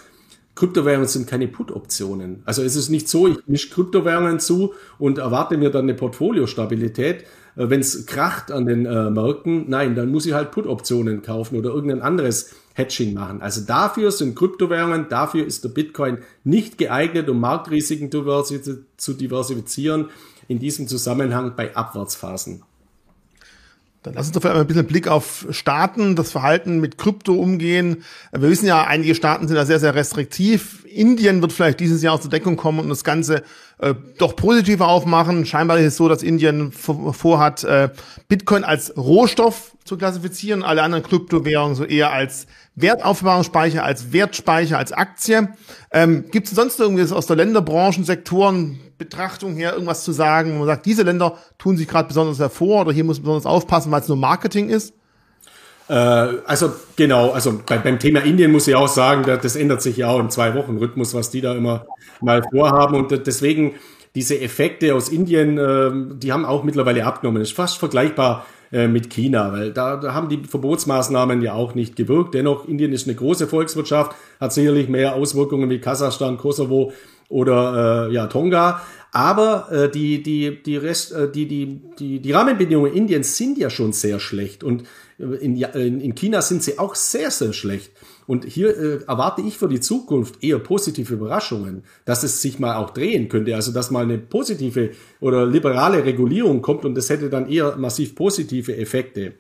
Kryptowährungen 0.56 1.08
sind 1.08 1.28
keine 1.28 1.48
Put-Optionen. 1.48 2.44
Also 2.46 2.62
es 2.62 2.76
ist 2.76 2.90
nicht 2.90 3.08
so, 3.08 3.28
ich 3.28 3.38
mische 3.48 3.70
Kryptowährungen 3.70 4.40
zu 4.40 4.74
und 5.00 5.18
erwarte 5.18 5.58
mir 5.58 5.70
dann 5.70 5.84
eine 5.84 5.94
Portfoliostabilität. 5.94 7.22
Äh, 7.22 7.70
Wenn 7.70 7.80
es 7.80 8.06
kracht 8.06 8.52
an 8.52 8.66
den 8.66 8.86
äh, 8.86 9.10
Märkten, 9.10 9.70
nein, 9.70 9.96
dann 9.96 10.10
muss 10.10 10.26
ich 10.26 10.34
halt 10.34 10.52
Put-Optionen 10.52 11.22
kaufen 11.22 11.58
oder 11.58 11.70
irgendein 11.70 12.02
anderes 12.02 12.54
Hedging 12.74 13.14
machen. 13.14 13.42
Also 13.42 13.62
dafür 13.62 14.12
sind 14.12 14.36
Kryptowährungen, 14.36 15.08
dafür 15.10 15.46
ist 15.46 15.64
der 15.64 15.70
Bitcoin 15.70 16.20
nicht 16.44 16.78
geeignet, 16.78 17.30
um 17.30 17.40
Marktrisiken 17.40 18.10
zu 18.12 19.14
diversifizieren 19.14 20.10
in 20.52 20.60
diesem 20.60 20.88
Zusammenhang 20.88 21.56
bei 21.56 21.76
Abwärtsphasen. 21.76 22.64
Dann 24.04 24.16
lass 24.16 24.26
uns 24.26 24.34
doch 24.34 24.42
vielleicht 24.42 24.56
mal 24.56 24.62
ein 24.62 24.68
bisschen 24.68 24.88
Blick 24.88 25.08
auf 25.08 25.46
Staaten, 25.52 26.16
das 26.16 26.32
Verhalten 26.32 26.80
mit 26.80 26.98
Krypto 26.98 27.36
umgehen. 27.36 28.04
Wir 28.32 28.50
wissen 28.50 28.66
ja, 28.66 28.84
einige 28.84 29.14
Staaten 29.14 29.48
sind 29.48 29.56
da 29.56 29.66
sehr, 29.66 29.80
sehr 29.80 29.94
restriktiv. 29.94 30.84
Indien 30.86 31.42
wird 31.42 31.54
vielleicht 31.54 31.80
dieses 31.80 32.02
Jahr 32.02 32.20
zur 32.20 32.32
Deckung 32.32 32.58
kommen 32.58 32.80
und 32.80 32.90
das 32.90 33.04
Ganze 33.04 33.44
äh, 33.78 33.94
doch 34.18 34.36
positiver 34.36 34.88
aufmachen. 34.88 35.46
Scheinbar 35.46 35.78
ist 35.78 35.86
es 35.86 35.98
so, 35.98 36.10
dass 36.10 36.24
Indien 36.24 36.72
vorhat, 36.72 37.64
äh, 37.64 37.90
Bitcoin 38.28 38.64
als 38.64 38.98
Rohstoff 38.98 39.78
zu 39.86 39.98
klassifizieren, 39.98 40.64
alle 40.64 40.82
anderen 40.82 41.04
Kryptowährungen 41.04 41.76
so 41.76 41.86
eher 41.86 42.12
als 42.12 42.48
Wertaufbewahrungsspeicher, 42.76 43.84
als 43.84 44.12
Wertspeicher, 44.12 44.80
als 44.80 44.92
Aktie. 44.92 45.50
Ähm, 45.92 46.26
Gibt 46.32 46.48
es 46.48 46.56
sonst 46.56 46.80
irgendwas 46.80 47.12
aus 47.12 47.28
der 47.28 47.36
Länderbranchen, 47.36 48.04
Sektoren, 48.04 48.80
Betrachtung 49.04 49.56
her 49.56 49.74
irgendwas 49.74 50.04
zu 50.04 50.12
sagen, 50.12 50.54
wo 50.54 50.60
man 50.60 50.68
sagt, 50.68 50.86
diese 50.86 51.02
Länder 51.02 51.38
tun 51.58 51.76
sich 51.76 51.88
gerade 51.88 52.08
besonders 52.08 52.38
hervor 52.38 52.82
oder 52.82 52.92
hier 52.92 53.04
muss 53.04 53.18
man 53.18 53.24
besonders 53.24 53.46
aufpassen, 53.48 53.92
weil 53.92 54.02
es 54.02 54.08
nur 54.08 54.18
Marketing 54.18 54.70
ist? 54.70 54.94
Äh, 55.90 55.94
also 55.94 56.72
genau, 56.96 57.32
also 57.32 57.62
bei, 57.66 57.80
beim 57.80 57.98
Thema 57.98 58.20
Indien 58.20 58.52
muss 58.52 58.68
ich 58.68 58.76
auch 58.76 58.88
sagen, 58.88 59.24
das 59.24 59.56
ändert 59.56 59.82
sich 59.82 59.98
ja 59.98 60.10
auch 60.10 60.20
im 60.20 60.30
Zwei-Wochen-Rhythmus, 60.30 61.16
was 61.16 61.32
die 61.32 61.42
da 61.42 61.56
immer 61.56 61.86
mal 62.22 62.44
vorhaben 62.52 62.96
und 62.96 63.26
deswegen 63.26 63.74
diese 64.14 64.40
Effekte 64.40 64.94
aus 64.94 65.10
Indien, 65.10 65.58
äh, 65.58 65.92
die 66.18 66.32
haben 66.32 66.46
auch 66.46 66.64
mittlerweile 66.64 67.04
abgenommen. 67.04 67.42
ist 67.42 67.54
fast 67.54 67.80
vergleichbar 67.80 68.46
äh, 68.72 68.88
mit 68.88 69.10
China, 69.10 69.52
weil 69.52 69.74
da, 69.74 69.98
da 69.98 70.14
haben 70.14 70.30
die 70.30 70.44
Verbotsmaßnahmen 70.44 71.42
ja 71.42 71.54
auch 71.54 71.76
nicht 71.76 71.96
gewirkt. 71.96 72.36
Dennoch, 72.36 72.68
Indien 72.68 72.94
ist 72.94 73.08
eine 73.08 73.16
große 73.16 73.48
Volkswirtschaft, 73.48 74.16
hat 74.40 74.54
sicherlich 74.54 74.90
mehr 74.90 75.16
Auswirkungen 75.16 75.70
wie 75.70 75.80
Kasachstan, 75.80 76.38
Kosovo 76.38 76.94
oder 77.32 78.08
äh, 78.10 78.14
ja, 78.14 78.28
Tonga. 78.28 78.82
Aber 79.14 79.70
äh, 79.72 79.92
die, 79.92 80.24
die, 80.24 80.64
die, 80.64 80.78
Rest, 80.78 81.12
äh, 81.12 81.30
die, 81.30 81.46
die, 81.46 81.82
die, 82.00 82.20
die 82.20 82.32
Rahmenbedingungen 82.32 82.94
Indiens 82.94 83.36
sind 83.36 83.58
ja 83.58 83.70
schon 83.70 83.92
sehr 83.92 84.22
schlecht 84.22 84.64
und 84.64 84.84
äh, 85.20 85.24
in, 85.24 85.58
in 86.00 86.16
China 86.16 86.42
sind 86.42 86.64
sie 86.64 86.80
auch 86.80 86.96
sehr, 86.96 87.30
sehr 87.30 87.52
schlecht. 87.52 87.92
Und 88.26 88.46
hier 88.46 88.78
äh, 88.78 89.00
erwarte 89.08 89.42
ich 89.42 89.58
für 89.58 89.68
die 89.68 89.82
Zukunft 89.82 90.42
eher 90.42 90.60
positive 90.60 91.14
Überraschungen, 91.14 91.84
dass 92.06 92.24
es 92.24 92.42
sich 92.42 92.60
mal 92.60 92.76
auch 92.76 92.92
drehen 92.92 93.28
könnte, 93.28 93.54
also 93.54 93.74
dass 93.74 93.92
mal 93.92 94.04
eine 94.04 94.18
positive 94.18 94.92
oder 95.20 95.46
liberale 95.46 96.06
Regulierung 96.06 96.62
kommt 96.62 96.86
und 96.86 96.96
das 96.96 97.10
hätte 97.10 97.30
dann 97.30 97.50
eher 97.50 97.76
massiv 97.76 98.16
positive 98.16 98.78
Effekte. 98.78 99.34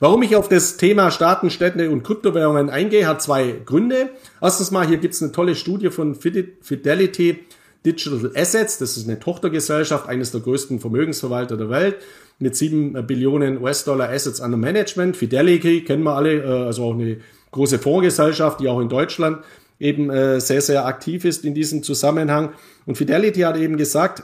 Warum 0.00 0.22
ich 0.22 0.36
auf 0.36 0.48
das 0.48 0.76
Thema 0.76 1.10
Staaten, 1.10 1.50
Städte 1.50 1.90
und 1.90 2.04
Kryptowährungen 2.04 2.70
eingehe, 2.70 3.08
hat 3.08 3.20
zwei 3.20 3.56
Gründe. 3.64 4.10
Erstens 4.40 4.70
mal, 4.70 4.86
hier 4.86 4.98
gibt 4.98 5.14
es 5.14 5.22
eine 5.22 5.32
tolle 5.32 5.56
Studie 5.56 5.90
von 5.90 6.14
Fidelity 6.14 7.40
Digital 7.84 8.30
Assets. 8.36 8.78
Das 8.78 8.96
ist 8.96 9.08
eine 9.08 9.18
Tochtergesellschaft 9.18 10.08
eines 10.08 10.30
der 10.30 10.40
größten 10.40 10.78
Vermögensverwalter 10.78 11.56
der 11.56 11.68
Welt 11.68 11.96
mit 12.38 12.54
sieben 12.54 12.92
Billionen 13.08 13.60
US-Dollar 13.60 14.10
Assets 14.10 14.38
under 14.38 14.56
Management. 14.56 15.16
Fidelity 15.16 15.82
kennen 15.82 16.04
wir 16.04 16.14
alle, 16.14 16.44
äh, 16.44 16.66
also 16.66 16.84
auch 16.84 16.94
eine 16.94 17.18
große 17.50 17.80
Fondsgesellschaft, 17.80 18.60
die 18.60 18.68
auch 18.68 18.80
in 18.80 18.88
Deutschland 18.88 19.38
eben 19.80 20.10
äh, 20.10 20.40
sehr, 20.40 20.60
sehr 20.60 20.86
aktiv 20.86 21.24
ist 21.24 21.44
in 21.44 21.54
diesem 21.54 21.82
Zusammenhang. 21.82 22.50
Und 22.86 22.96
Fidelity 22.96 23.40
hat 23.40 23.56
eben 23.56 23.76
gesagt, 23.76 24.22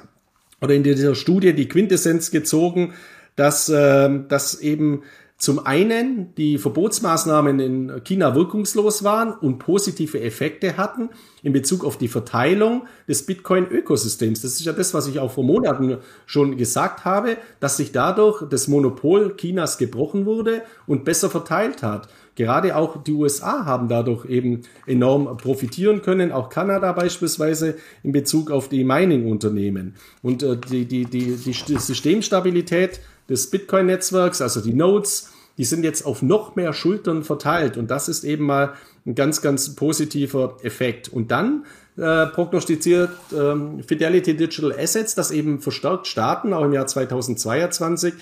oder 0.60 0.74
in 0.74 0.84
dieser 0.84 1.16
Studie 1.16 1.52
die 1.52 1.68
Quintessenz 1.68 2.30
gezogen, 2.30 2.94
dass, 3.34 3.68
äh, 3.68 4.08
dass 4.28 4.60
eben 4.60 5.02
zum 5.44 5.64
einen 5.66 6.34
die 6.36 6.56
Verbotsmaßnahmen 6.56 7.60
in 7.60 8.04
China 8.04 8.34
wirkungslos 8.34 9.04
waren 9.04 9.32
und 9.32 9.58
positive 9.58 10.20
Effekte 10.20 10.78
hatten 10.78 11.10
in 11.42 11.52
Bezug 11.52 11.84
auf 11.84 11.98
die 11.98 12.08
Verteilung 12.08 12.86
des 13.06 13.26
Bitcoin-Ökosystems. 13.26 14.40
Das 14.40 14.52
ist 14.52 14.64
ja 14.64 14.72
das, 14.72 14.94
was 14.94 15.06
ich 15.06 15.18
auch 15.18 15.30
vor 15.30 15.44
Monaten 15.44 15.98
schon 16.24 16.56
gesagt 16.56 17.04
habe, 17.04 17.36
dass 17.60 17.76
sich 17.76 17.92
dadurch 17.92 18.48
das 18.48 18.68
Monopol 18.68 19.36
Chinas 19.36 19.76
gebrochen 19.76 20.24
wurde 20.24 20.62
und 20.86 21.04
besser 21.04 21.28
verteilt 21.28 21.82
hat. 21.82 22.08
Gerade 22.36 22.74
auch 22.74 23.04
die 23.04 23.12
USA 23.12 23.66
haben 23.66 23.88
dadurch 23.88 24.24
eben 24.24 24.62
enorm 24.86 25.36
profitieren 25.36 26.00
können, 26.00 26.32
auch 26.32 26.48
Kanada 26.48 26.92
beispielsweise 26.92 27.76
in 28.02 28.12
Bezug 28.12 28.50
auf 28.50 28.70
die 28.70 28.82
Mining-Unternehmen. 28.82 29.94
Und 30.22 30.42
äh, 30.42 30.56
die, 30.56 30.86
die, 30.86 31.04
die, 31.04 31.36
die 31.36 31.52
Systemstabilität 31.78 33.00
des 33.28 33.50
Bitcoin-Netzwerks, 33.50 34.40
also 34.40 34.62
die 34.62 34.74
Nodes, 34.74 35.33
die 35.58 35.64
sind 35.64 35.84
jetzt 35.84 36.04
auf 36.04 36.22
noch 36.22 36.56
mehr 36.56 36.72
Schultern 36.72 37.22
verteilt. 37.22 37.76
Und 37.76 37.90
das 37.90 38.08
ist 38.08 38.24
eben 38.24 38.46
mal 38.46 38.74
ein 39.06 39.14
ganz, 39.14 39.40
ganz 39.42 39.74
positiver 39.74 40.56
Effekt. 40.62 41.08
Und 41.08 41.30
dann 41.30 41.64
äh, 41.96 42.26
prognostiziert 42.26 43.10
ähm, 43.36 43.82
Fidelity 43.86 44.36
Digital 44.36 44.72
Assets, 44.72 45.14
dass 45.14 45.30
eben 45.30 45.60
verstärkt 45.60 46.06
Staaten 46.06 46.52
auch 46.52 46.64
im 46.64 46.72
Jahr 46.72 46.86
2022 46.86 48.14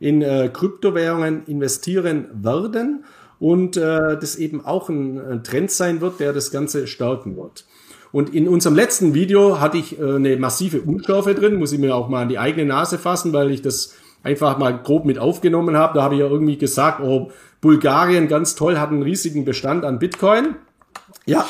in 0.00 0.22
äh, 0.22 0.50
Kryptowährungen 0.52 1.46
investieren 1.46 2.26
werden 2.34 3.04
und 3.38 3.76
äh, 3.76 4.18
das 4.18 4.36
eben 4.36 4.64
auch 4.64 4.88
ein, 4.88 5.18
ein 5.18 5.44
Trend 5.44 5.70
sein 5.70 6.00
wird, 6.00 6.20
der 6.20 6.32
das 6.32 6.50
Ganze 6.50 6.86
stärken 6.86 7.36
wird. 7.36 7.64
Und 8.12 8.32
in 8.32 8.46
unserem 8.46 8.76
letzten 8.76 9.14
Video 9.14 9.60
hatte 9.60 9.78
ich 9.78 9.98
äh, 9.98 10.02
eine 10.02 10.36
massive 10.36 10.82
Unschärfe 10.82 11.34
drin, 11.34 11.56
muss 11.56 11.72
ich 11.72 11.78
mir 11.78 11.96
auch 11.96 12.08
mal 12.08 12.22
an 12.22 12.28
die 12.28 12.38
eigene 12.38 12.66
Nase 12.66 12.98
fassen, 12.98 13.32
weil 13.32 13.50
ich 13.50 13.62
das 13.62 13.94
einfach 14.24 14.58
mal 14.58 14.76
grob 14.82 15.04
mit 15.04 15.18
aufgenommen 15.18 15.76
habe. 15.76 15.94
Da 15.94 16.02
habe 16.02 16.14
ich 16.14 16.20
ja 16.20 16.26
irgendwie 16.26 16.58
gesagt, 16.58 17.00
oh, 17.00 17.30
Bulgarien 17.60 18.26
ganz 18.26 18.56
toll, 18.56 18.78
hat 18.78 18.90
einen 18.90 19.02
riesigen 19.02 19.44
Bestand 19.44 19.84
an 19.84 20.00
Bitcoin. 20.00 20.56
Ja, 21.26 21.46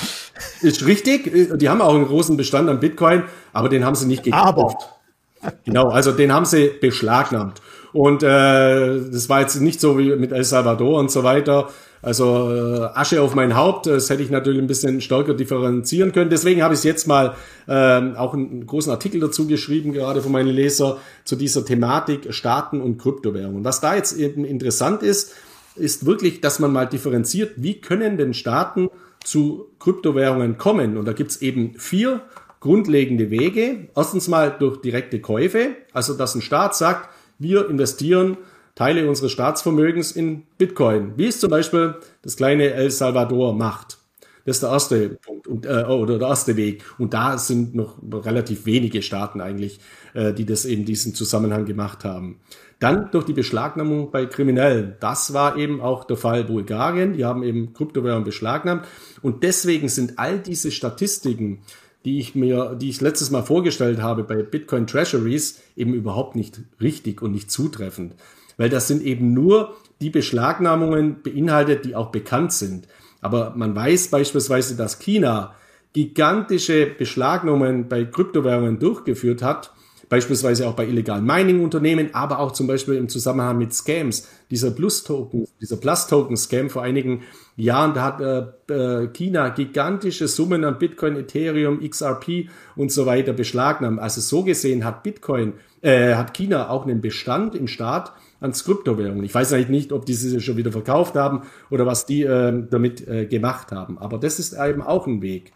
ist 0.60 0.86
richtig. 0.86 1.58
Die 1.58 1.68
haben 1.68 1.80
auch 1.80 1.94
einen 1.94 2.06
großen 2.06 2.36
Bestand 2.36 2.68
an 2.68 2.80
Bitcoin, 2.80 3.24
aber 3.52 3.68
den 3.68 3.84
haben 3.84 3.94
sie 3.94 4.06
nicht 4.06 4.22
gekauft. 4.22 4.44
Aber. 4.46 5.54
Genau, 5.64 5.88
also 5.88 6.12
den 6.12 6.32
haben 6.32 6.44
sie 6.44 6.70
beschlagnahmt. 6.80 7.60
Und 7.94 8.24
äh, 8.24 8.26
das 8.26 9.28
war 9.28 9.40
jetzt 9.40 9.60
nicht 9.60 9.80
so 9.80 9.96
wie 9.96 10.16
mit 10.16 10.32
El 10.32 10.42
Salvador 10.42 10.98
und 10.98 11.12
so 11.12 11.22
weiter. 11.22 11.70
Also 12.02 12.52
äh, 12.52 12.88
Asche 12.92 13.22
auf 13.22 13.36
mein 13.36 13.54
Haupt, 13.56 13.86
das 13.86 14.10
hätte 14.10 14.20
ich 14.20 14.30
natürlich 14.30 14.58
ein 14.58 14.66
bisschen 14.66 15.00
stärker 15.00 15.32
differenzieren 15.32 16.10
können. 16.10 16.28
Deswegen 16.28 16.60
habe 16.60 16.74
ich 16.74 16.82
jetzt 16.82 17.06
mal 17.06 17.36
äh, 17.68 17.72
auch 18.16 18.34
einen 18.34 18.66
großen 18.66 18.90
Artikel 18.90 19.20
dazu 19.20 19.46
geschrieben, 19.46 19.92
gerade 19.92 20.22
von 20.22 20.32
meinen 20.32 20.48
Leser, 20.48 20.98
zu 21.24 21.36
dieser 21.36 21.64
Thematik 21.64 22.34
Staaten 22.34 22.80
und 22.80 22.98
Kryptowährungen. 22.98 23.64
Was 23.64 23.80
da 23.80 23.94
jetzt 23.94 24.18
eben 24.18 24.44
interessant 24.44 25.04
ist, 25.04 25.32
ist 25.76 26.04
wirklich, 26.04 26.40
dass 26.40 26.58
man 26.58 26.72
mal 26.72 26.86
differenziert, 26.86 27.52
wie 27.58 27.80
können 27.80 28.18
denn 28.18 28.34
Staaten 28.34 28.90
zu 29.22 29.68
Kryptowährungen 29.78 30.58
kommen? 30.58 30.96
Und 30.96 31.04
da 31.04 31.12
gibt's 31.12 31.36
eben 31.36 31.74
vier 31.78 32.22
grundlegende 32.58 33.30
Wege. 33.30 33.86
Erstens 33.94 34.26
mal 34.26 34.50
durch 34.58 34.80
direkte 34.80 35.20
Käufe, 35.20 35.76
also 35.92 36.14
dass 36.14 36.34
ein 36.34 36.42
Staat 36.42 36.74
sagt, 36.74 37.13
wir 37.38 37.68
investieren 37.68 38.36
Teile 38.74 39.08
unseres 39.08 39.32
Staatsvermögens 39.32 40.12
in 40.12 40.42
Bitcoin, 40.58 41.12
wie 41.16 41.26
es 41.26 41.38
zum 41.40 41.50
Beispiel 41.50 41.94
das 42.22 42.36
kleine 42.36 42.72
El 42.72 42.90
Salvador 42.90 43.54
macht. 43.54 43.98
Das 44.44 44.56
ist 44.56 44.62
der 44.62 44.70
erste 44.70 45.08
Punkt 45.08 45.46
und, 45.46 45.64
äh, 45.64 45.84
oder 45.84 46.18
der 46.18 46.28
erste 46.28 46.56
Weg. 46.56 46.84
Und 46.98 47.14
da 47.14 47.38
sind 47.38 47.74
noch 47.74 47.96
relativ 48.02 48.66
wenige 48.66 49.00
Staaten 49.00 49.40
eigentlich, 49.40 49.80
äh, 50.12 50.34
die 50.34 50.44
das 50.44 50.66
eben 50.66 50.84
diesen 50.84 51.14
Zusammenhang 51.14 51.64
gemacht 51.64 52.04
haben. 52.04 52.40
Dann 52.78 53.10
durch 53.10 53.24
die 53.24 53.32
Beschlagnahmung 53.32 54.10
bei 54.10 54.26
Kriminellen. 54.26 54.96
Das 55.00 55.32
war 55.32 55.56
eben 55.56 55.80
auch 55.80 56.04
der 56.04 56.18
Fall 56.18 56.44
Bulgarien. 56.44 57.14
Die 57.14 57.24
haben 57.24 57.42
eben 57.42 57.72
Kryptowährungen 57.72 58.24
beschlagnahmt. 58.24 58.84
Und 59.22 59.42
deswegen 59.42 59.88
sind 59.88 60.18
all 60.18 60.40
diese 60.40 60.70
Statistiken, 60.70 61.62
die 62.04 62.18
ich 62.18 62.34
mir, 62.34 62.76
die 62.80 62.90
ich 62.90 63.00
letztes 63.00 63.30
Mal 63.30 63.42
vorgestellt 63.42 64.00
habe 64.00 64.24
bei 64.24 64.42
Bitcoin 64.42 64.86
Treasuries, 64.86 65.60
eben 65.76 65.94
überhaupt 65.94 66.36
nicht 66.36 66.60
richtig 66.80 67.22
und 67.22 67.32
nicht 67.32 67.50
zutreffend 67.50 68.14
weil 68.56 68.68
das 68.68 68.88
sind 68.88 69.02
eben 69.02 69.32
nur 69.32 69.76
die 70.00 70.10
Beschlagnahmungen 70.10 71.22
beinhaltet, 71.22 71.84
die 71.84 71.96
auch 71.96 72.10
bekannt 72.10 72.52
sind. 72.52 72.88
Aber 73.20 73.54
man 73.56 73.74
weiß 73.74 74.08
beispielsweise, 74.08 74.76
dass 74.76 74.98
China 74.98 75.54
gigantische 75.92 76.86
Beschlagnahmungen 76.86 77.88
bei 77.88 78.04
Kryptowährungen 78.04 78.78
durchgeführt 78.78 79.42
hat, 79.42 79.72
beispielsweise 80.08 80.68
auch 80.68 80.74
bei 80.74 80.86
illegalen 80.86 81.24
Mining-Unternehmen, 81.24 82.14
aber 82.14 82.40
auch 82.40 82.52
zum 82.52 82.66
Beispiel 82.66 82.94
im 82.94 83.08
Zusammenhang 83.08 83.56
mit 83.58 83.72
Scams. 83.72 84.28
Dieser 84.50 84.72
Plus-Token, 84.72 85.48
dieser 85.60 85.76
Plus-Token-Scam 85.76 86.68
vor 86.68 86.82
einigen 86.82 87.22
Jahren, 87.56 87.94
da 87.94 88.02
hat 88.02 88.20
äh, 88.20 88.72
äh, 88.72 89.08
China 89.08 89.50
gigantische 89.50 90.26
Summen 90.26 90.64
an 90.64 90.78
Bitcoin, 90.78 91.16
Ethereum, 91.16 91.80
XRP 91.88 92.48
und 92.74 92.90
so 92.90 93.06
weiter 93.06 93.32
beschlagnahmt. 93.32 94.00
Also 94.00 94.20
so 94.20 94.42
gesehen 94.42 94.84
hat 94.84 95.04
Bitcoin, 95.04 95.54
äh, 95.80 96.14
hat 96.14 96.34
China 96.34 96.70
auch 96.70 96.84
einen 96.84 97.00
Bestand 97.00 97.54
im 97.54 97.68
Staat, 97.68 98.12
ans 98.40 98.64
Kryptowährungen. 98.64 99.24
Ich 99.24 99.34
weiß 99.34 99.52
eigentlich 99.52 99.68
nicht, 99.68 99.92
ob 99.92 100.04
die 100.04 100.14
sie 100.14 100.40
schon 100.40 100.56
wieder 100.56 100.72
verkauft 100.72 101.14
haben 101.14 101.42
oder 101.70 101.86
was 101.86 102.06
die 102.06 102.22
äh, 102.22 102.64
damit 102.68 103.06
äh, 103.06 103.26
gemacht 103.26 103.70
haben. 103.70 103.98
Aber 103.98 104.18
das 104.18 104.38
ist 104.38 104.54
eben 104.54 104.82
auch 104.82 105.06
ein 105.06 105.22
Weg. 105.22 105.52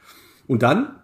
Und 0.46 0.62
dann 0.62 0.94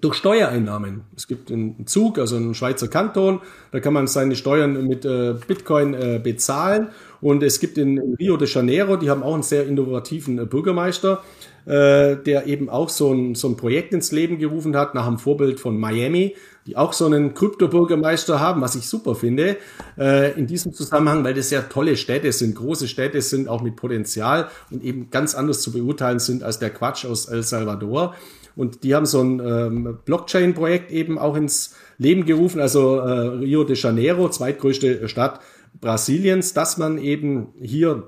durch 0.00 0.14
Steuereinnahmen. 0.16 1.02
Es 1.16 1.26
gibt 1.26 1.50
einen 1.50 1.86
Zug, 1.86 2.18
also 2.18 2.36
einen 2.36 2.54
Schweizer 2.54 2.88
Kanton, 2.88 3.40
da 3.72 3.80
kann 3.80 3.92
man 3.94 4.06
seine 4.06 4.36
Steuern 4.36 4.86
mit 4.86 5.04
äh, 5.04 5.34
Bitcoin 5.46 5.94
äh, 5.94 6.20
bezahlen. 6.22 6.88
Und 7.20 7.42
es 7.42 7.60
gibt 7.60 7.78
in, 7.78 7.98
Rio 8.18 8.36
de 8.36 8.48
Janeiro, 8.48 8.96
die 8.96 9.08
haben 9.08 9.22
auch 9.22 9.34
einen 9.34 9.42
sehr 9.42 9.66
innovativen 9.66 10.38
äh, 10.38 10.44
Bürgermeister, 10.44 11.22
äh, 11.64 12.16
der 12.16 12.46
eben 12.46 12.68
auch 12.68 12.90
so 12.90 13.12
ein, 13.12 13.34
so 13.34 13.48
ein 13.48 13.56
Projekt 13.56 13.94
ins 13.94 14.12
Leben 14.12 14.38
gerufen 14.38 14.76
hat, 14.76 14.94
nach 14.94 15.06
dem 15.06 15.18
Vorbild 15.18 15.60
von 15.60 15.78
Miami 15.78 16.34
die 16.66 16.76
auch 16.76 16.92
so 16.92 17.06
einen 17.06 17.34
Krypto-Bürgermeister 17.34 18.40
haben, 18.40 18.60
was 18.60 18.74
ich 18.74 18.88
super 18.88 19.14
finde, 19.14 19.56
äh, 19.96 20.32
in 20.32 20.46
diesem 20.46 20.72
Zusammenhang, 20.72 21.22
weil 21.24 21.34
das 21.34 21.50
ja 21.50 21.62
tolle 21.62 21.96
Städte 21.96 22.32
sind, 22.32 22.56
große 22.56 22.88
Städte 22.88 23.22
sind, 23.22 23.48
auch 23.48 23.62
mit 23.62 23.76
Potenzial 23.76 24.48
und 24.70 24.82
eben 24.82 25.10
ganz 25.10 25.34
anders 25.34 25.60
zu 25.62 25.72
beurteilen 25.72 26.18
sind 26.18 26.42
als 26.42 26.58
der 26.58 26.70
Quatsch 26.70 27.06
aus 27.06 27.26
El 27.26 27.42
Salvador. 27.42 28.14
Und 28.56 28.82
die 28.82 28.94
haben 28.94 29.06
so 29.06 29.20
ein 29.22 29.40
ähm, 29.40 29.98
Blockchain-Projekt 30.04 30.90
eben 30.90 31.18
auch 31.18 31.36
ins 31.36 31.76
Leben 31.98 32.24
gerufen, 32.24 32.60
also 32.60 32.98
äh, 32.98 33.10
Rio 33.38 33.64
de 33.64 33.76
Janeiro, 33.76 34.28
zweitgrößte 34.30 35.08
Stadt 35.08 35.40
Brasiliens, 35.80 36.54
dass 36.54 36.78
man 36.78 36.96
eben 36.98 37.48
hier 37.60 38.04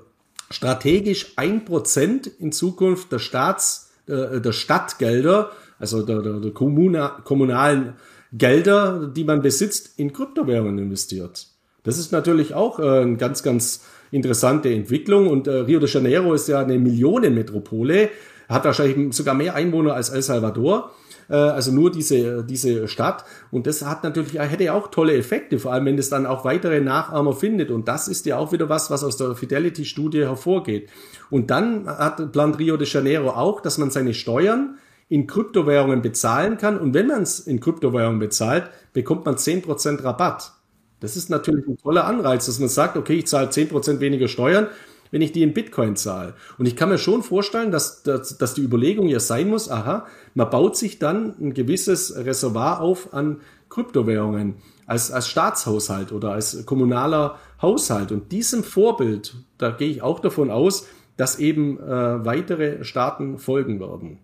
strategisch 0.49 1.33
ein 1.35 1.65
Prozent 1.65 2.27
in 2.27 2.51
Zukunft 2.51 3.11
der 3.11 3.19
Staats, 3.19 3.91
äh, 4.07 4.41
der 4.41 4.51
Stadtgelder, 4.51 5.51
also 5.77 6.01
der, 6.01 6.21
der, 6.21 6.39
der 6.39 6.51
Kommuna, 6.51 7.21
kommunalen 7.23 7.93
Gelder, 8.33 9.07
die 9.07 9.23
man 9.23 9.41
besitzt, 9.41 9.97
in 9.97 10.13
Kryptowährungen 10.13 10.79
investiert. 10.79 11.47
Das 11.83 11.97
ist 11.97 12.11
natürlich 12.11 12.53
auch 12.53 12.79
äh, 12.79 13.01
eine 13.01 13.17
ganz, 13.17 13.43
ganz 13.43 13.85
interessante 14.11 14.71
Entwicklung. 14.73 15.27
Und 15.27 15.47
äh, 15.47 15.51
Rio 15.51 15.79
de 15.79 15.89
Janeiro 15.89 16.33
ist 16.33 16.47
ja 16.47 16.59
eine 16.59 16.77
Millionenmetropole, 16.77 18.09
hat 18.49 18.65
wahrscheinlich 18.65 19.13
sogar 19.15 19.35
mehr 19.35 19.55
Einwohner 19.55 19.93
als 19.93 20.09
El 20.09 20.21
Salvador. 20.21 20.91
Äh, 21.29 21.35
also 21.35 21.71
nur 21.71 21.91
diese, 21.91 22.43
diese 22.43 22.87
Stadt. 22.87 23.23
Und 23.51 23.67
das 23.67 23.85
hat 23.85 24.03
natürlich, 24.03 24.33
hätte 24.37 24.63
ja 24.63 24.73
auch 24.73 24.87
tolle 24.89 25.15
Effekte, 25.15 25.59
vor 25.59 25.71
allem 25.71 25.85
wenn 25.85 25.97
es 25.97 26.09
dann 26.09 26.25
auch 26.25 26.43
weitere 26.43 26.81
Nachahmer 26.81 27.33
findet. 27.33 27.71
Und 27.71 27.87
das 27.87 28.07
ist 28.07 28.25
ja 28.25 28.37
auch 28.37 28.51
wieder 28.51 28.67
was, 28.67 28.91
was 28.91 29.03
aus 29.03 29.17
der 29.17 29.35
Fidelity-Studie 29.35 30.21
hervorgeht. 30.21 30.89
Und 31.29 31.51
dann 31.51 31.87
hat 31.87 32.31
plant 32.31 32.59
Rio 32.59 32.75
de 32.77 32.87
Janeiro 32.87 33.29
auch, 33.29 33.61
dass 33.61 33.77
man 33.77 33.91
seine 33.91 34.13
Steuern 34.13 34.77
in 35.07 35.25
Kryptowährungen 35.25 36.01
bezahlen 36.01 36.57
kann. 36.57 36.77
Und 36.79 36.93
wenn 36.93 37.07
man 37.07 37.23
es 37.23 37.39
in 37.39 37.59
Kryptowährungen 37.59 38.19
bezahlt, 38.19 38.69
bekommt 38.93 39.25
man 39.25 39.35
10% 39.35 40.03
Rabatt. 40.03 40.53
Das 40.99 41.15
ist 41.15 41.29
natürlich 41.29 41.65
ein 41.65 41.77
toller 41.77 42.05
Anreiz, 42.05 42.45
dass 42.45 42.59
man 42.59 42.67
sagt, 42.69 42.97
okay, 42.97 43.13
ich 43.13 43.27
zahle 43.27 43.47
10% 43.47 44.01
weniger 44.01 44.27
Steuern, 44.27 44.67
wenn 45.11 45.21
ich 45.21 45.31
die 45.31 45.43
in 45.43 45.53
Bitcoin 45.53 45.95
zahle. 45.95 46.33
Und 46.57 46.67
ich 46.67 46.75
kann 46.75 46.89
mir 46.89 46.97
schon 46.97 47.23
vorstellen, 47.23 47.71
dass, 47.71 48.03
dass, 48.03 48.37
dass 48.37 48.53
die 48.53 48.61
Überlegung 48.61 49.07
ja 49.07 49.19
sein 49.19 49.49
muss, 49.49 49.69
aha, 49.69 50.05
man 50.33 50.49
baut 50.49 50.77
sich 50.77 50.99
dann 50.99 51.35
ein 51.39 51.53
gewisses 51.53 52.15
Reservoir 52.15 52.81
auf 52.81 53.13
an 53.13 53.41
Kryptowährungen 53.69 54.55
als, 54.85 55.11
als 55.11 55.27
Staatshaushalt 55.27 56.11
oder 56.11 56.31
als 56.31 56.65
kommunaler 56.65 57.37
Haushalt. 57.61 58.11
Und 58.11 58.31
diesem 58.31 58.63
Vorbild, 58.63 59.35
da 59.57 59.69
gehe 59.71 59.89
ich 59.89 60.01
auch 60.01 60.19
davon 60.19 60.49
aus, 60.49 60.87
dass 61.15 61.37
eben 61.37 61.79
äh, 61.79 62.25
weitere 62.25 62.83
Staaten 62.83 63.37
folgen 63.37 63.79
werden. 63.79 64.19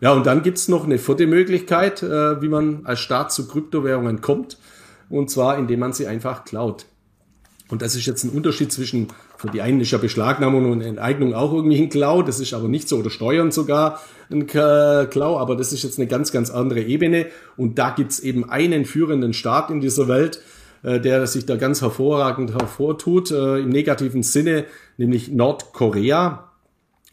Ja, 0.00 0.12
und 0.12 0.26
dann 0.26 0.42
gibt's 0.42 0.68
noch 0.68 0.84
eine 0.84 0.98
vierte 0.98 1.26
Möglichkeit, 1.26 2.02
äh, 2.02 2.40
wie 2.40 2.48
man 2.48 2.86
als 2.86 3.00
Staat 3.00 3.32
zu 3.32 3.46
Kryptowährungen 3.46 4.20
kommt. 4.20 4.58
Und 5.10 5.30
zwar, 5.30 5.58
indem 5.58 5.80
man 5.80 5.92
sie 5.92 6.06
einfach 6.06 6.44
klaut. 6.44 6.86
Und 7.68 7.82
das 7.82 7.94
ist 7.94 8.06
jetzt 8.06 8.24
ein 8.24 8.30
Unterschied 8.30 8.72
zwischen, 8.72 9.08
für 9.42 9.50
die 9.50 9.60
einen 9.60 9.80
ist 9.80 9.90
ja 9.90 9.98
Beschlagnahmung 9.98 10.70
und 10.70 10.82
Enteignung 10.82 11.34
auch 11.34 11.52
irgendwie 11.52 11.82
ein 11.82 11.88
Klau, 11.88 12.22
das 12.22 12.38
ist 12.38 12.54
aber 12.54 12.68
nicht 12.68 12.88
so, 12.88 12.98
oder 12.98 13.10
Steuern 13.10 13.50
sogar 13.50 14.00
ein 14.30 14.46
Klau, 14.46 15.36
aber 15.36 15.56
das 15.56 15.72
ist 15.72 15.82
jetzt 15.82 15.98
eine 15.98 16.06
ganz, 16.06 16.30
ganz 16.30 16.48
andere 16.48 16.80
Ebene. 16.80 17.26
Und 17.56 17.76
da 17.76 17.90
gibt's 17.90 18.20
eben 18.20 18.48
einen 18.48 18.84
führenden 18.84 19.32
Staat 19.32 19.70
in 19.70 19.80
dieser 19.80 20.06
Welt, 20.06 20.40
äh, 20.84 21.00
der 21.00 21.26
sich 21.26 21.44
da 21.44 21.56
ganz 21.56 21.82
hervorragend 21.82 22.52
hervortut, 22.52 23.32
äh, 23.32 23.58
im 23.58 23.70
negativen 23.70 24.22
Sinne, 24.22 24.64
nämlich 24.96 25.32
Nordkorea. 25.32 26.52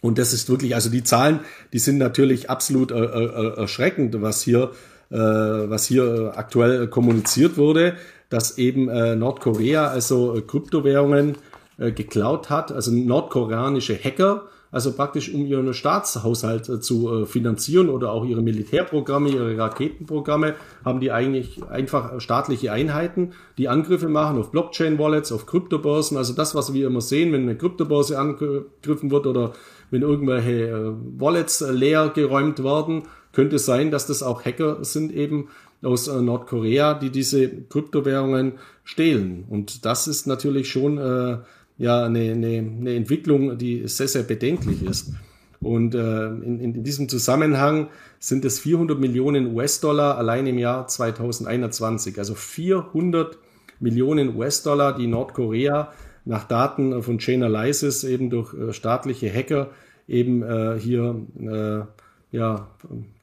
Und 0.01 0.19
das 0.19 0.31
ist 0.31 0.51
wirklich, 0.51 0.75
also 0.75 0.91
die 0.91 1.03
Zahlen, 1.03 1.39
die 1.73 1.79
sind 1.79 1.97
natürlich 1.97 2.47
absolut 2.47 2.91
äh, 2.91 2.95
erschreckend, 2.95 4.21
was 4.21 4.43
hier, 4.43 4.71
was 5.11 5.87
hier 5.87 6.33
aktuell 6.35 6.87
kommuniziert 6.87 7.57
wurde, 7.57 7.95
dass 8.29 8.59
eben 8.59 8.85
Nordkorea 9.17 9.87
also 9.87 10.37
äh, 10.37 10.41
Kryptowährungen 10.41 11.35
äh, 11.79 11.91
geklaut 11.91 12.49
hat, 12.49 12.71
also 12.71 12.91
nordkoreanische 12.91 13.97
Hacker 13.97 14.43
also 14.71 14.91
praktisch 14.91 15.33
um 15.33 15.45
ihren 15.45 15.73
Staatshaushalt 15.73 16.69
äh, 16.69 16.79
zu 16.79 17.23
äh, 17.23 17.25
finanzieren 17.25 17.89
oder 17.89 18.11
auch 18.11 18.25
ihre 18.25 18.41
Militärprogramme, 18.41 19.29
ihre 19.29 19.57
Raketenprogramme, 19.57 20.55
haben 20.85 20.99
die 20.99 21.11
eigentlich 21.11 21.63
einfach 21.69 22.19
staatliche 22.21 22.71
Einheiten, 22.71 23.33
die 23.57 23.67
Angriffe 23.67 24.09
machen 24.09 24.37
auf 24.39 24.51
Blockchain-Wallets, 24.51 25.31
auf 25.31 25.45
Kryptobörsen. 25.47 26.17
Also 26.17 26.33
das, 26.33 26.53
was 26.53 26.73
wir 26.73 26.87
immer 26.87 27.01
sehen, 27.01 27.33
wenn 27.33 27.43
eine 27.43 27.57
Kryptobörse 27.57 28.19
angegriffen 28.19 29.09
wird 29.09 29.25
oder 29.25 29.53
wenn 29.89 30.03
irgendwelche 30.03 30.67
äh, 30.67 30.93
Wallets 31.17 31.61
leer 31.61 32.09
geräumt 32.09 32.63
werden, 32.63 33.03
könnte 33.33 33.55
es 33.55 33.65
sein, 33.65 33.89
dass 33.89 34.05
das 34.05 34.21
auch 34.21 34.45
Hacker 34.45 34.83
sind 34.83 35.11
eben 35.11 35.49
aus 35.81 36.07
Nordkorea, 36.07 36.93
die 36.93 37.09
diese 37.09 37.47
Kryptowährungen 37.47 38.53
stehlen. 38.83 39.45
Und 39.49 39.85
das 39.85 40.07
ist 40.07 40.27
natürlich 40.27 40.69
schon 40.69 40.97
äh, 40.97 41.37
ja 41.79 42.05
eine, 42.05 42.31
eine, 42.31 42.57
eine 42.57 42.93
Entwicklung, 42.93 43.57
die 43.57 43.87
sehr, 43.87 44.07
sehr 44.07 44.23
bedenklich 44.23 44.83
ist. 44.83 45.13
Und 45.61 45.95
äh, 45.95 46.27
in, 46.27 46.59
in 46.59 46.83
diesem 46.83 47.09
Zusammenhang 47.09 47.87
sind 48.19 48.45
es 48.45 48.59
400 48.59 48.99
Millionen 48.99 49.55
US-Dollar 49.55 50.17
allein 50.17 50.45
im 50.45 50.57
Jahr 50.57 50.87
2021. 50.87 52.17
Also 52.19 52.35
400 52.35 53.37
Millionen 53.79 54.35
US-Dollar, 54.37 54.95
die 54.95 55.07
Nordkorea 55.07 55.91
nach 56.25 56.43
Daten 56.45 57.01
von 57.01 57.19
Chainalysis 57.19 58.03
eben 58.03 58.29
durch 58.29 58.53
äh, 58.53 58.73
staatliche 58.73 59.33
Hacker 59.33 59.71
eben 60.07 60.43
äh, 60.43 60.77
hier 60.79 61.15
äh, 61.39 62.35
ja, 62.35 62.67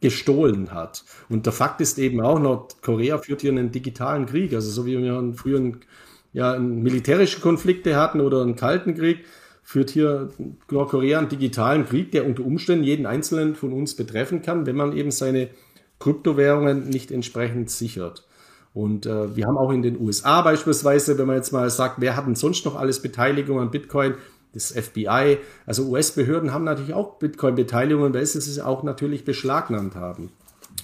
gestohlen 0.00 0.72
hat. 0.72 1.04
Und 1.28 1.46
der 1.46 1.52
Fakt 1.52 1.80
ist 1.80 1.98
eben 1.98 2.20
auch, 2.20 2.40
Nordkorea 2.40 3.18
führt 3.18 3.42
hier 3.42 3.52
einen 3.52 3.70
digitalen 3.70 4.26
Krieg. 4.26 4.52
Also 4.52 4.70
so 4.70 4.84
wie 4.84 4.98
wir 4.98 5.18
einen, 5.18 5.80
ja, 6.36 6.58
militärische 6.58 7.40
Konflikte 7.40 7.96
hatten 7.96 8.20
oder 8.20 8.42
einen 8.42 8.56
Kalten 8.56 8.94
Krieg, 8.94 9.24
führt 9.62 9.88
hier 9.88 10.28
Nordkorea 10.70 11.18
einen 11.18 11.30
digitalen 11.30 11.86
Krieg, 11.86 12.12
der 12.12 12.26
unter 12.26 12.44
Umständen 12.44 12.84
jeden 12.84 13.06
Einzelnen 13.06 13.54
von 13.54 13.72
uns 13.72 13.96
betreffen 13.96 14.42
kann, 14.42 14.66
wenn 14.66 14.76
man 14.76 14.94
eben 14.94 15.10
seine 15.10 15.48
Kryptowährungen 15.98 16.90
nicht 16.90 17.10
entsprechend 17.10 17.70
sichert. 17.70 18.28
Und 18.74 19.06
äh, 19.06 19.34
wir 19.34 19.46
haben 19.46 19.56
auch 19.56 19.72
in 19.72 19.80
den 19.80 19.98
USA 19.98 20.42
beispielsweise, 20.42 21.16
wenn 21.16 21.26
man 21.26 21.36
jetzt 21.36 21.52
mal 21.52 21.70
sagt, 21.70 22.02
wer 22.02 22.16
hat 22.16 22.26
denn 22.26 22.34
sonst 22.34 22.66
noch 22.66 22.76
alles 22.76 23.00
Beteiligung 23.00 23.58
an 23.58 23.70
Bitcoin? 23.70 24.14
das 24.52 24.72
FBI, 24.72 25.36
also 25.66 25.86
US-Behörden 25.90 26.54
haben 26.54 26.64
natürlich 26.64 26.94
auch 26.94 27.18
Bitcoin-Beteiligungen, 27.18 28.14
weil 28.14 28.24
sie 28.24 28.38
es 28.38 28.58
auch 28.58 28.84
natürlich 28.84 29.26
beschlagnahmt 29.26 29.96
haben. 29.96 30.30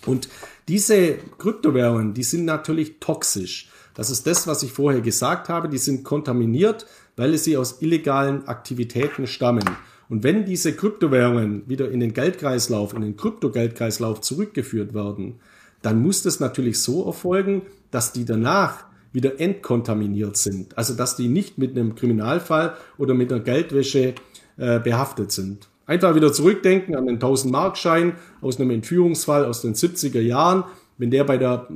Und 0.04 0.28
diese 0.68 1.14
Kryptowährungen, 1.38 2.12
die 2.12 2.22
sind 2.22 2.44
natürlich 2.44 3.00
toxisch. 3.00 3.70
Das 3.94 4.10
ist 4.10 4.26
das, 4.26 4.46
was 4.46 4.62
ich 4.62 4.72
vorher 4.72 5.00
gesagt 5.00 5.48
habe. 5.48 5.68
Die 5.68 5.78
sind 5.78 6.04
kontaminiert, 6.04 6.86
weil 7.16 7.36
sie 7.38 7.56
aus 7.56 7.82
illegalen 7.82 8.46
Aktivitäten 8.46 9.26
stammen. 9.26 9.64
Und 10.08 10.22
wenn 10.24 10.44
diese 10.44 10.74
Kryptowährungen 10.74 11.62
wieder 11.68 11.90
in 11.90 12.00
den 12.00 12.12
Geldkreislauf, 12.12 12.94
in 12.94 13.02
den 13.02 13.16
Kryptogeldkreislauf 13.16 14.20
zurückgeführt 14.20 14.94
werden, 14.94 15.40
dann 15.80 16.00
muss 16.00 16.22
das 16.22 16.40
natürlich 16.40 16.80
so 16.80 17.04
erfolgen, 17.06 17.62
dass 17.90 18.12
die 18.12 18.24
danach 18.24 18.84
wieder 19.12 19.40
entkontaminiert 19.40 20.36
sind. 20.36 20.76
Also 20.78 20.94
dass 20.94 21.16
die 21.16 21.28
nicht 21.28 21.58
mit 21.58 21.76
einem 21.76 21.94
Kriminalfall 21.94 22.76
oder 22.98 23.14
mit 23.14 23.32
einer 23.32 23.42
Geldwäsche 23.42 24.14
äh, 24.56 24.80
behaftet 24.80 25.32
sind. 25.32 25.68
Einfach 25.86 26.14
wieder 26.14 26.32
zurückdenken 26.32 26.94
an 26.94 27.06
den 27.06 27.18
1000-Markschein 27.18 28.14
aus 28.40 28.58
einem 28.58 28.70
Entführungsfall 28.70 29.44
aus 29.44 29.62
den 29.62 29.74
70er 29.74 30.20
Jahren. 30.20 30.64
Wenn 31.02 31.10
der 31.10 31.24
bei 31.24 31.36
der, 31.36 31.66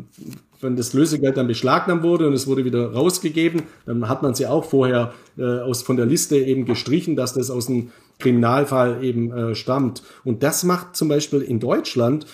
wenn 0.61 0.77
das 0.77 0.93
Lösegeld 0.93 1.37
dann 1.37 1.49
beschlagnahmt 1.49 2.05
wurde 2.05 2.29
und 2.29 2.33
es 2.33 2.47
wurde 2.47 2.65
wieder 2.65 2.93
rausgegeben, 2.93 3.65
dann 3.85 4.09
hat 4.09 4.23
man 4.23 4.37
sie 4.37 4.47
auch 4.47 4.65
vorher 4.65 5.15
äh, 5.37 5.43
aus, 5.43 5.83
von 5.83 5.97
der 5.97 6.07
Liste 6.07 6.37
eben 6.37 6.65
gestrichen, 6.65 7.17
dass 7.17 7.33
das 7.35 7.51
aus 7.51 7.69
einem 7.69 7.91
Kriminalfall 8.21 9.03
eben 9.03 9.33
äh, 9.33 9.55
stammt. 9.57 10.05
Und 10.23 10.45
das 10.45 10.63
macht 10.63 10.95
zum 10.95 11.09
Beispiel 11.09 11.43
in 11.43 11.59
Deutschland 11.59 12.27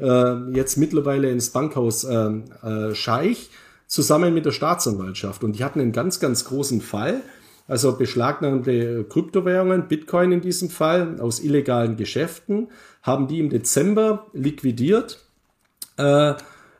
äh, 0.00 0.50
jetzt 0.52 0.76
mittlerweile 0.76 1.30
ins 1.30 1.50
Bankhaus 1.50 2.02
äh, 2.02 2.16
äh, 2.16 2.96
Scheich 2.96 3.48
zusammen 3.86 4.34
mit 4.34 4.44
der 4.44 4.50
Staatsanwaltschaft. 4.50 5.44
Und 5.44 5.56
die 5.56 5.62
hatten 5.62 5.78
einen 5.78 5.92
ganz, 5.92 6.18
ganz 6.18 6.46
großen 6.46 6.80
Fall, 6.80 7.20
also 7.68 7.96
beschlagnahmte 7.96 9.04
Kryptowährungen, 9.08 9.86
Bitcoin 9.86 10.32
in 10.32 10.40
diesem 10.40 10.68
Fall, 10.68 11.20
aus 11.20 11.38
illegalen 11.38 11.96
Geschäften, 11.96 12.70
haben 13.02 13.28
die 13.28 13.38
im 13.38 13.50
Dezember 13.50 14.26
liquidiert 14.32 15.29
äh, 16.00 16.34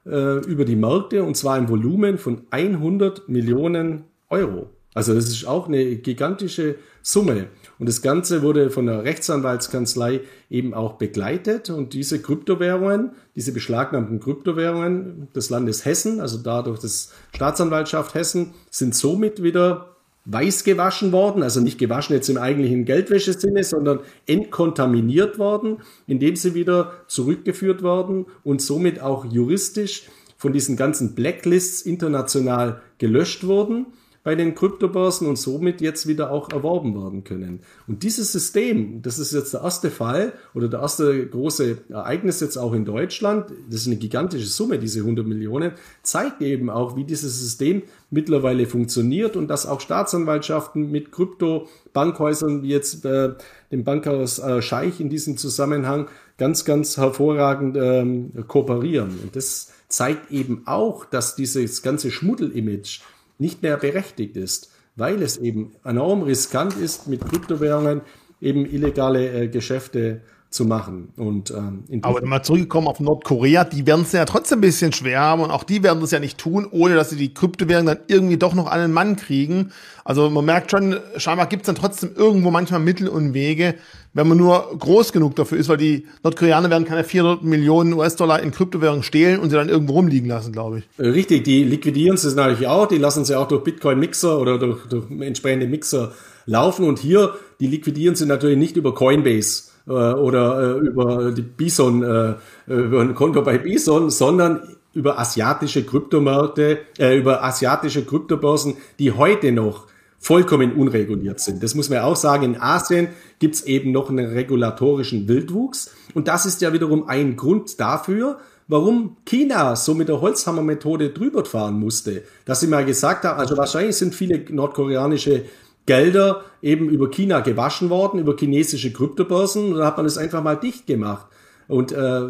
äh, 0.07 0.45
über 0.47 0.65
die 0.65 0.77
Märkte 0.77 1.23
und 1.23 1.37
zwar 1.37 1.59
im 1.59 1.69
Volumen 1.69 2.19
von 2.19 2.43
100 2.51 3.29
Millionen 3.29 4.05
Euro. 4.29 4.71
Also 4.95 5.15
das 5.15 5.29
ist 5.29 5.47
auch 5.47 5.69
eine 5.69 5.97
gigantische 5.97 6.77
Summe. 7.03 7.47
Und 7.79 7.89
das 7.89 8.03
Ganze 8.03 8.43
wurde 8.43 8.71
von 8.71 8.87
der 8.87 9.05
Rechtsanwaltskanzlei 9.05 10.23
eben 10.51 10.75
auch 10.75 10.95
begleitet. 10.95 11.71
Und 11.71 11.95
diese 11.95 12.21
Kryptowährungen, 12.21 13.13
diese 13.37 13.53
beschlagnahmten 13.53 14.19
Kryptowährungen 14.19 15.29
des 15.35 15.49
Landes 15.49 15.85
Hessen, 15.85 16.21
also 16.21 16.39
dadurch 16.39 16.81
das 16.81 17.13
Staatsanwaltschaft 17.35 18.15
Hessen, 18.15 18.53
sind 18.71 18.95
somit 18.95 19.43
wieder 19.43 19.97
weiß 20.25 20.65
gewaschen 20.65 21.13
worden, 21.13 21.43
also 21.43 21.61
nicht 21.61 21.79
gewaschen 21.79 22.15
jetzt 22.15 22.29
im 22.29 22.37
eigentlichen 22.37 22.85
Geldwäschesinne, 22.85 23.65
sondern 23.65 24.01
entkontaminiert 24.27 25.39
worden, 25.39 25.79
indem 26.07 26.37
sie 26.37 26.55
wieder 26.55 26.93
zurückgeführt 27.09 27.83
worden 27.83 28.27
und 28.45 28.61
somit 28.61 29.01
auch 29.01 29.25
juristisch 29.25 30.05
von 30.37 30.53
diesen 30.53 30.77
ganzen 30.77 31.15
Blacklists 31.15 31.83
international 31.83 32.81
gelöscht 32.99 33.45
wurden 33.45 33.87
bei 34.23 34.35
den 34.35 34.55
Kryptobörsen 34.55 35.27
und 35.27 35.37
somit 35.37 35.81
jetzt 35.81 36.07
wieder 36.07 36.31
auch 36.31 36.51
erworben 36.51 36.95
werden 36.95 37.25
können. 37.25 37.61
Und 37.87 38.03
dieses 38.03 38.33
System, 38.33 39.01
das 39.01 39.19
ist 39.19 39.33
jetzt 39.33 39.55
der 39.55 39.63
erste 39.63 39.91
Fall 39.91 40.35
oder 40.55 40.69
der 40.69 40.81
erste 40.81 41.27
große 41.27 41.79
Ereignis 41.89 42.41
jetzt 42.41 42.59
auch 42.59 42.75
in 42.75 42.85
Deutschland, 42.85 43.47
das 43.71 43.83
ist 43.83 43.87
eine 43.87 43.97
gigantische 43.97 44.47
Summe, 44.47 44.79
diese 44.79 45.01
100 45.01 45.27
Millionen, 45.27 45.73
zeigt 46.03 46.43
eben 46.43 46.69
auch, 46.69 46.97
wie 46.97 47.05
dieses 47.05 47.41
System 47.41 47.83
mittlerweile 48.11 48.67
funktioniert 48.67 49.37
und 49.37 49.49
dass 49.49 49.67
auch 49.67 49.81
Staatsanwaltschaften 49.81 50.91
mit 50.91 51.13
Krypto-Bankhäusern 51.13 52.63
wie 52.63 52.69
jetzt 52.69 53.05
äh, 53.07 53.35
dem 53.73 53.85
Bankhaus 53.85 54.39
äh, 54.39 54.61
Scheich 54.61 55.01
in 55.01 55.09
diesem 55.09 55.39
Zusammenhang 55.39 56.09
ganz, 56.37 56.65
ganz 56.65 56.99
hervorragend 56.99 57.77
ähm, 57.81 58.33
kooperieren. 58.49 59.19
Und 59.23 59.37
das 59.37 59.73
zeigt 59.89 60.31
eben 60.31 60.63
auch, 60.67 61.05
dass 61.05 61.37
dieses 61.37 61.83
ganze 61.83 62.11
Schmuddel-Image 62.11 63.01
nicht 63.41 63.63
mehr 63.63 63.77
berechtigt 63.77 64.37
ist, 64.37 64.71
weil 64.97 65.23
es 65.23 65.37
eben 65.39 65.75
enorm 65.85 66.23
riskant 66.23 66.77
ist, 66.77 67.09
mit 67.09 67.27
Kryptowährungen 67.27 68.03
eben 68.41 68.67
illegale 68.67 69.29
äh, 69.33 69.49
Geschäfte 69.49 70.23
zu 70.51 70.65
machen. 70.65 71.11
Und, 71.17 71.53
ähm, 71.53 71.85
Aber 72.03 72.25
mal 72.27 72.43
zurückgekommen 72.43 72.89
auf 72.89 72.99
Nordkorea, 72.99 73.63
die 73.63 73.87
werden 73.87 74.03
es 74.03 74.11
ja 74.11 74.25
trotzdem 74.25 74.59
ein 74.59 74.63
bisschen 74.63 74.93
schwer 74.93 75.21
haben 75.21 75.43
und 75.43 75.53
auch 75.53 75.63
die 75.63 75.85
werden 75.85 76.03
es 76.03 76.11
ja 76.11 76.19
nicht 76.19 76.39
tun, 76.39 76.67
ohne 76.69 76.97
dass 76.97 77.11
sie 77.11 77.17
die 77.17 77.33
Kryptowährung 77.33 77.87
dann 77.87 78.01
irgendwie 78.09 78.37
doch 78.37 78.55
noch 78.55 78.67
an 78.67 78.81
den 78.81 78.93
Mann 78.93 79.15
kriegen. 79.15 79.71
Also 80.05 80.29
man 80.29 80.45
merkt 80.45 80.73
schon, 80.73 80.97
scheinbar 81.17 81.47
gibt 81.47 81.63
es 81.63 81.67
dann 81.67 81.77
trotzdem 81.77 82.11
irgendwo 82.17 82.51
manchmal 82.51 82.81
Mittel 82.81 83.07
und 83.07 83.33
Wege, 83.33 83.77
wenn 84.13 84.27
man 84.27 84.39
nur 84.39 84.77
groß 84.77 85.13
genug 85.13 85.37
dafür 85.37 85.57
ist, 85.57 85.69
weil 85.69 85.77
die 85.77 86.09
Nordkoreaner 86.25 86.69
werden 86.69 86.85
keine 86.85 87.05
400 87.05 87.45
Millionen 87.45 87.93
US-Dollar 87.93 88.43
in 88.43 88.51
Kryptowährung 88.51 89.05
stehlen 89.05 89.39
und 89.39 89.51
sie 89.51 89.57
dann 89.57 89.69
irgendwo 89.69 89.93
rumliegen 89.93 90.29
lassen, 90.29 90.53
glaube 90.53 90.79
ich. 90.79 90.85
Äh, 90.99 91.11
richtig, 91.11 91.45
die 91.45 91.63
liquidieren 91.63 92.17
sie 92.17 92.35
natürlich 92.35 92.67
auch, 92.67 92.89
die 92.89 92.99
lassen 92.99 93.25
sie 93.25 93.39
auch 93.39 93.47
durch 93.47 93.63
Bitcoin-Mixer 93.63 94.41
oder 94.41 94.59
durch, 94.59 94.85
durch 94.89 95.05
entsprechende 95.21 95.69
Mixer 95.69 96.13
laufen 96.47 96.89
und 96.89 96.99
hier, 96.99 97.35
die 97.61 97.69
liquidieren 97.69 98.17
sie 98.17 98.27
natürlich 98.27 98.59
nicht 98.59 98.77
über 98.77 98.95
Coinbase 98.95 99.70
äh, 99.91 100.15
oder 100.15 100.77
äh, 100.77 100.79
über 100.79 101.33
die 101.33 101.43
Bison, 101.43 102.03
äh, 102.03 102.35
über 102.67 103.01
ein 103.01 103.15
Konto 103.15 103.43
bei 103.43 103.59
Bison, 103.59 104.11
sondern 104.11 104.61
über 104.95 105.19
asiatische 105.19 105.85
Kryptomärkte, 105.85 106.79
äh, 106.99 107.19
über 107.19 107.45
asiatische 107.45 108.05
Kryptobörsen, 108.05 108.77
die 108.99 109.13
heute 109.13 109.53
noch 109.53 109.87
vollkommen 110.19 110.75
unreguliert 110.75 111.41
sind. 111.41 111.63
Das 111.63 111.75
muss 111.75 111.89
man 111.89 112.01
auch 112.01 112.17
sagen. 112.17 112.45
In 112.45 112.61
Asien 112.61 113.09
gibt's 113.39 113.63
eben 113.63 113.91
noch 113.91 114.11
einen 114.11 114.27
regulatorischen 114.27 115.29
Wildwuchs. 115.29 115.95
Und 116.15 116.29
das 116.29 116.47
ist 116.47 116.61
ja 116.61 116.73
wiederum 116.73 117.09
ein 117.09 117.37
Grund 117.37 117.81
dafür, 117.81 118.39
warum 118.69 119.17
China 119.25 119.75
so 119.77 119.95
mit 119.95 120.09
der 120.09 120.21
Holzhammermethode 120.21 121.11
drüber 121.11 121.45
fahren 121.45 121.81
musste. 121.81 122.23
Dass 122.45 122.61
sie 122.61 122.67
mal 122.67 122.85
gesagt 122.85 123.25
haben, 123.25 123.41
also 123.41 123.57
wahrscheinlich 123.57 123.97
sind 123.97 124.15
viele 124.15 124.45
nordkoreanische 124.51 125.45
Gelder 125.87 126.45
eben 126.63 126.89
über 126.89 127.11
China 127.11 127.41
gewaschen 127.41 127.91
worden, 127.91 128.21
über 128.21 128.37
chinesische 128.37 128.93
Kryptobörsen. 128.93 129.73
Und 129.73 129.79
dann 129.79 129.87
hat 129.87 129.97
man 129.97 130.05
das 130.05 130.19
einfach 130.19 130.43
mal 130.43 130.57
dicht 130.57 130.87
gemacht. 130.87 131.27
Und 131.69 131.93
äh, 131.93 132.23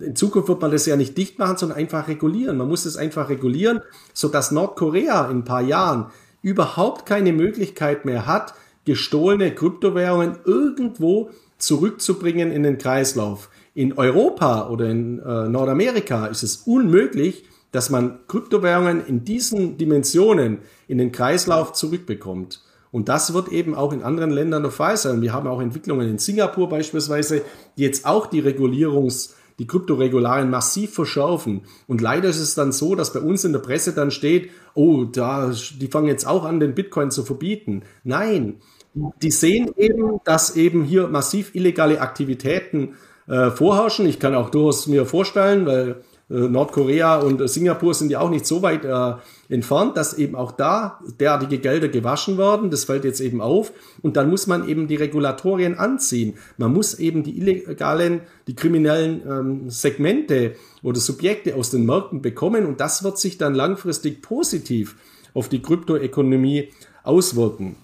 in 0.00 0.16
Zukunft 0.16 0.48
wird 0.48 0.60
man 0.60 0.72
das 0.72 0.86
ja 0.86 0.96
nicht 0.96 1.16
dicht 1.16 1.38
machen, 1.38 1.56
sondern 1.56 1.78
einfach 1.78 2.08
regulieren. 2.08 2.56
Man 2.56 2.68
muss 2.68 2.84
es 2.84 2.96
einfach 2.96 3.28
regulieren, 3.28 3.80
sodass 4.12 4.50
Nordkorea 4.50 5.30
in 5.30 5.38
ein 5.38 5.44
paar 5.44 5.62
Jahren 5.62 6.06
überhaupt 6.42 7.06
keine 7.06 7.32
Möglichkeit 7.32 8.04
mehr 8.04 8.26
hat, 8.26 8.54
gestohlene 8.84 9.54
Kryptowährungen 9.54 10.38
irgendwo 10.44 11.30
zurückzubringen 11.58 12.50
in 12.50 12.62
den 12.62 12.78
Kreislauf. 12.78 13.50
In 13.74 13.92
Europa 13.92 14.68
oder 14.68 14.88
in 14.88 15.20
äh, 15.20 15.48
Nordamerika 15.48 16.26
ist 16.26 16.42
es 16.42 16.56
unmöglich, 16.66 17.44
dass 17.70 17.90
man 17.90 18.18
Kryptowährungen 18.28 19.06
in 19.06 19.24
diesen 19.24 19.76
Dimensionen 19.76 20.58
in 20.88 20.98
den 20.98 21.12
Kreislauf 21.12 21.72
zurückbekommt. 21.72 22.62
Und 22.90 23.08
das 23.08 23.34
wird 23.34 23.48
eben 23.48 23.74
auch 23.74 23.92
in 23.92 24.02
anderen 24.02 24.30
Ländern 24.30 24.62
der 24.62 24.72
Fall 24.72 24.96
sein. 24.96 25.22
Wir 25.22 25.32
haben 25.32 25.46
auch 25.46 25.60
Entwicklungen 25.60 26.08
in 26.08 26.18
Singapur 26.18 26.68
beispielsweise, 26.68 27.42
die 27.76 27.82
jetzt 27.82 28.06
auch 28.06 28.26
die 28.26 28.42
Regulierungs- 28.42 29.34
die 29.58 29.66
Kryptoregularien 29.66 30.50
massiv 30.50 30.94
verschärfen. 30.94 31.62
Und 31.86 32.00
leider 32.00 32.28
ist 32.28 32.38
es 32.38 32.54
dann 32.54 32.72
so, 32.72 32.94
dass 32.94 33.12
bei 33.12 33.20
uns 33.20 33.44
in 33.44 33.52
der 33.52 33.58
Presse 33.58 33.92
dann 33.92 34.10
steht, 34.10 34.50
oh, 34.74 35.04
da, 35.04 35.52
die 35.80 35.88
fangen 35.88 36.06
jetzt 36.06 36.26
auch 36.26 36.44
an, 36.44 36.60
den 36.60 36.74
Bitcoin 36.74 37.10
zu 37.10 37.24
verbieten. 37.24 37.82
Nein, 38.04 38.60
die 39.22 39.30
sehen 39.30 39.70
eben, 39.76 40.20
dass 40.24 40.56
eben 40.56 40.84
hier 40.84 41.08
massiv 41.08 41.54
illegale 41.54 42.00
Aktivitäten 42.00 42.94
äh, 43.26 43.50
vorherrschen. 43.50 44.06
Ich 44.06 44.20
kann 44.20 44.34
auch 44.34 44.50
durchaus 44.50 44.86
mir 44.86 45.06
vorstellen, 45.06 45.66
weil 45.66 46.02
Nordkorea 46.30 47.20
und 47.20 47.48
Singapur 47.48 47.94
sind 47.94 48.10
ja 48.10 48.20
auch 48.20 48.28
nicht 48.28 48.46
so 48.46 48.60
weit 48.60 48.84
äh, 48.84 49.14
entfernt, 49.48 49.96
dass 49.96 50.12
eben 50.12 50.34
auch 50.34 50.52
da 50.52 51.00
derartige 51.18 51.58
Gelder 51.58 51.88
gewaschen 51.88 52.36
werden. 52.36 52.70
Das 52.70 52.84
fällt 52.84 53.04
jetzt 53.04 53.20
eben 53.20 53.40
auf. 53.40 53.72
Und 54.02 54.18
dann 54.18 54.28
muss 54.28 54.46
man 54.46 54.68
eben 54.68 54.88
die 54.88 54.96
Regulatorien 54.96 55.78
anziehen. 55.78 56.34
Man 56.58 56.74
muss 56.74 56.98
eben 56.98 57.22
die 57.22 57.38
illegalen, 57.38 58.20
die 58.46 58.54
kriminellen 58.54 59.22
ähm, 59.26 59.70
Segmente 59.70 60.54
oder 60.82 61.00
Subjekte 61.00 61.54
aus 61.56 61.70
den 61.70 61.86
Märkten 61.86 62.20
bekommen. 62.20 62.66
Und 62.66 62.80
das 62.80 63.02
wird 63.02 63.18
sich 63.18 63.38
dann 63.38 63.54
langfristig 63.54 64.20
positiv 64.20 64.96
auf 65.32 65.48
die 65.48 65.62
Kryptoökonomie 65.62 66.68
auswirken. 67.04 67.76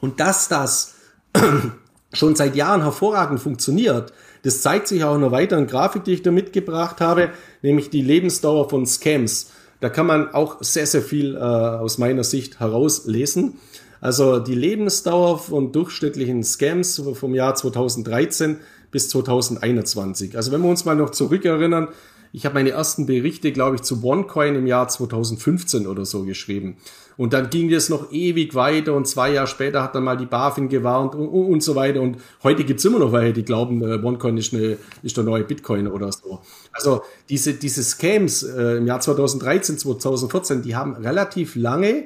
Und 0.00 0.20
dass 0.20 0.46
das 0.46 0.94
schon 2.12 2.36
seit 2.36 2.54
Jahren 2.54 2.82
hervorragend 2.82 3.40
funktioniert, 3.40 4.12
das 4.42 4.62
zeigt 4.62 4.88
sich 4.88 5.02
auch 5.04 5.16
in 5.16 5.22
einer 5.22 5.32
weiteren 5.32 5.66
Grafik, 5.66 6.04
die 6.04 6.12
ich 6.12 6.22
da 6.22 6.30
mitgebracht 6.30 7.00
habe, 7.00 7.30
nämlich 7.62 7.90
die 7.90 8.02
Lebensdauer 8.02 8.68
von 8.68 8.86
Scams. 8.86 9.50
Da 9.80 9.88
kann 9.88 10.06
man 10.06 10.34
auch 10.34 10.62
sehr, 10.62 10.86
sehr 10.86 11.02
viel 11.02 11.36
äh, 11.36 11.38
aus 11.38 11.98
meiner 11.98 12.24
Sicht 12.24 12.60
herauslesen. 12.60 13.54
Also 14.00 14.38
die 14.38 14.54
Lebensdauer 14.54 15.38
von 15.38 15.72
durchschnittlichen 15.72 16.44
Scams 16.44 17.02
vom 17.14 17.34
Jahr 17.34 17.54
2013 17.54 18.58
bis 18.90 19.08
2021. 19.10 20.36
Also 20.36 20.52
wenn 20.52 20.62
wir 20.62 20.68
uns 20.68 20.84
mal 20.84 20.96
noch 20.96 21.10
zurückerinnern, 21.10 21.88
ich 22.32 22.44
habe 22.44 22.54
meine 22.54 22.70
ersten 22.70 23.06
Berichte, 23.06 23.52
glaube 23.52 23.76
ich, 23.76 23.82
zu 23.82 24.04
OneCoin 24.04 24.54
im 24.54 24.66
Jahr 24.66 24.88
2015 24.88 25.86
oder 25.86 26.04
so 26.04 26.24
geschrieben. 26.24 26.76
Und 27.18 27.32
dann 27.32 27.50
ging 27.50 27.68
das 27.68 27.88
noch 27.88 28.12
ewig 28.12 28.54
weiter 28.54 28.94
und 28.94 29.08
zwei 29.08 29.32
Jahre 29.32 29.48
später 29.48 29.82
hat 29.82 29.96
dann 29.96 30.04
mal 30.04 30.16
die 30.16 30.24
BaFin 30.24 30.68
gewarnt 30.68 31.16
und, 31.16 31.26
und, 31.26 31.46
und 31.52 31.62
so 31.64 31.74
weiter. 31.74 32.00
Und 32.00 32.18
heute 32.44 32.62
gibt's 32.62 32.84
immer 32.84 33.00
noch 33.00 33.12
welche, 33.12 33.32
die 33.32 33.44
glauben, 33.44 33.82
äh, 33.82 33.98
OneCoin 34.00 34.38
ist, 34.38 34.54
eine, 34.54 34.78
ist 35.02 35.16
der 35.16 35.24
neue 35.24 35.42
Bitcoin 35.42 35.88
oder 35.88 36.12
so. 36.12 36.40
Also 36.72 37.02
diese, 37.28 37.54
diese 37.54 37.82
Scams 37.82 38.44
äh, 38.44 38.76
im 38.76 38.86
Jahr 38.86 39.00
2013, 39.00 39.78
2014, 39.78 40.62
die 40.62 40.76
haben 40.76 40.94
relativ 40.94 41.56
lange 41.56 42.04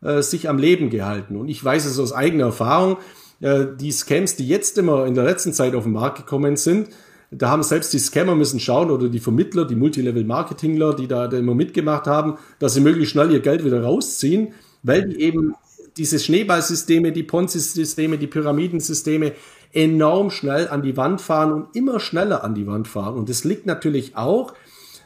äh, 0.00 0.22
sich 0.22 0.48
am 0.48 0.56
Leben 0.56 0.88
gehalten. 0.88 1.36
Und 1.36 1.48
ich 1.48 1.62
weiß 1.62 1.84
es 1.84 1.98
aus 1.98 2.14
eigener 2.14 2.46
Erfahrung, 2.46 2.96
äh, 3.40 3.66
die 3.78 3.92
Scams, 3.92 4.36
die 4.36 4.48
jetzt 4.48 4.78
immer 4.78 5.04
in 5.04 5.14
der 5.14 5.24
letzten 5.24 5.52
Zeit 5.52 5.74
auf 5.74 5.84
den 5.84 5.92
Markt 5.92 6.16
gekommen 6.16 6.56
sind, 6.56 6.88
da 7.38 7.50
haben 7.50 7.62
selbst 7.62 7.92
die 7.92 7.98
Scammer 7.98 8.34
müssen 8.34 8.60
schauen 8.60 8.90
oder 8.90 9.08
die 9.08 9.20
Vermittler, 9.20 9.64
die 9.64 9.76
Multilevel-Marketingler, 9.76 10.94
die 10.94 11.08
da, 11.08 11.28
da 11.28 11.38
immer 11.38 11.54
mitgemacht 11.54 12.06
haben, 12.06 12.38
dass 12.58 12.74
sie 12.74 12.80
möglichst 12.80 13.12
schnell 13.12 13.30
ihr 13.30 13.40
Geld 13.40 13.64
wieder 13.64 13.82
rausziehen, 13.82 14.54
weil 14.82 15.08
die 15.08 15.20
eben 15.20 15.54
diese 15.96 16.18
Schneeballsysteme, 16.18 17.12
die 17.12 17.22
Ponzi-Systeme, 17.22 18.18
die 18.18 18.26
Pyramidensysteme 18.26 19.32
enorm 19.72 20.30
schnell 20.30 20.68
an 20.68 20.82
die 20.82 20.96
Wand 20.96 21.20
fahren 21.20 21.52
und 21.52 21.76
immer 21.76 22.00
schneller 22.00 22.44
an 22.44 22.54
die 22.54 22.66
Wand 22.66 22.88
fahren. 22.88 23.16
Und 23.16 23.28
das 23.28 23.44
liegt 23.44 23.66
natürlich 23.66 24.16
auch 24.16 24.54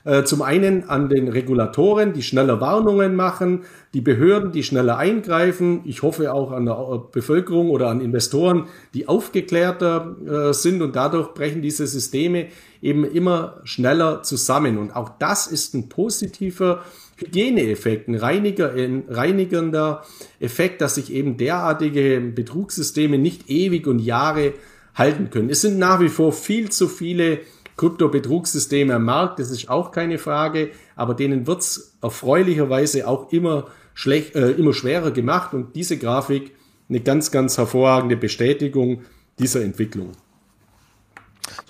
äh, 0.08 0.24
zum 0.24 0.40
einen 0.40 0.88
an 0.88 1.10
den 1.10 1.28
Regulatoren, 1.28 2.14
die 2.14 2.22
schneller 2.22 2.62
Warnungen 2.62 3.14
machen, 3.14 3.64
die 3.92 4.00
Behörden, 4.00 4.52
die 4.52 4.62
schneller 4.62 4.96
eingreifen. 4.96 5.82
Ich 5.84 6.00
hoffe 6.00 6.32
auch 6.32 6.50
an 6.50 6.64
der 6.64 7.02
Bevölkerung 7.12 7.68
oder 7.68 7.88
an 7.88 8.00
Investoren, 8.00 8.68
die 8.94 9.06
aufgeklärter 9.06 10.16
äh, 10.26 10.54
sind 10.54 10.80
und 10.80 10.96
dadurch 10.96 11.34
brechen 11.34 11.60
diese 11.60 11.86
Systeme 11.86 12.46
eben 12.80 13.04
immer 13.04 13.60
schneller 13.64 14.22
zusammen. 14.22 14.78
Und 14.78 14.96
auch 14.96 15.10
das 15.18 15.46
ist 15.46 15.74
ein 15.74 15.90
positiver 15.90 16.84
Hygieneeffekt, 17.18 18.08
ein 18.08 18.14
reiniger, 18.14 18.72
ein 18.72 19.04
reinigender 19.10 20.04
Effekt, 20.40 20.80
dass 20.80 20.94
sich 20.94 21.12
eben 21.12 21.36
derartige 21.36 22.18
Betrugssysteme 22.20 23.18
nicht 23.18 23.50
ewig 23.50 23.86
und 23.86 23.98
Jahre 23.98 24.54
halten 24.94 25.28
können. 25.28 25.50
Es 25.50 25.60
sind 25.60 25.78
nach 25.78 26.00
wie 26.00 26.08
vor 26.08 26.32
viel 26.32 26.70
zu 26.70 26.88
viele 26.88 27.40
Krypto-Betrugssysteme 27.78 28.94
am 28.94 29.04
Markt, 29.04 29.38
das 29.38 29.50
ist 29.50 29.70
auch 29.70 29.90
keine 29.90 30.18
Frage, 30.18 30.72
aber 30.94 31.14
denen 31.14 31.46
wird's 31.46 31.96
erfreulicherweise 32.02 33.08
auch 33.08 33.32
immer, 33.32 33.68
schlecht, 33.94 34.34
äh, 34.34 34.50
immer 34.50 34.74
schwerer 34.74 35.10
gemacht 35.10 35.54
und 35.54 35.74
diese 35.74 35.96
Grafik 35.96 36.54
eine 36.88 37.00
ganz, 37.00 37.30
ganz 37.30 37.56
hervorragende 37.56 38.16
Bestätigung 38.16 39.02
dieser 39.38 39.62
Entwicklung. 39.62 40.12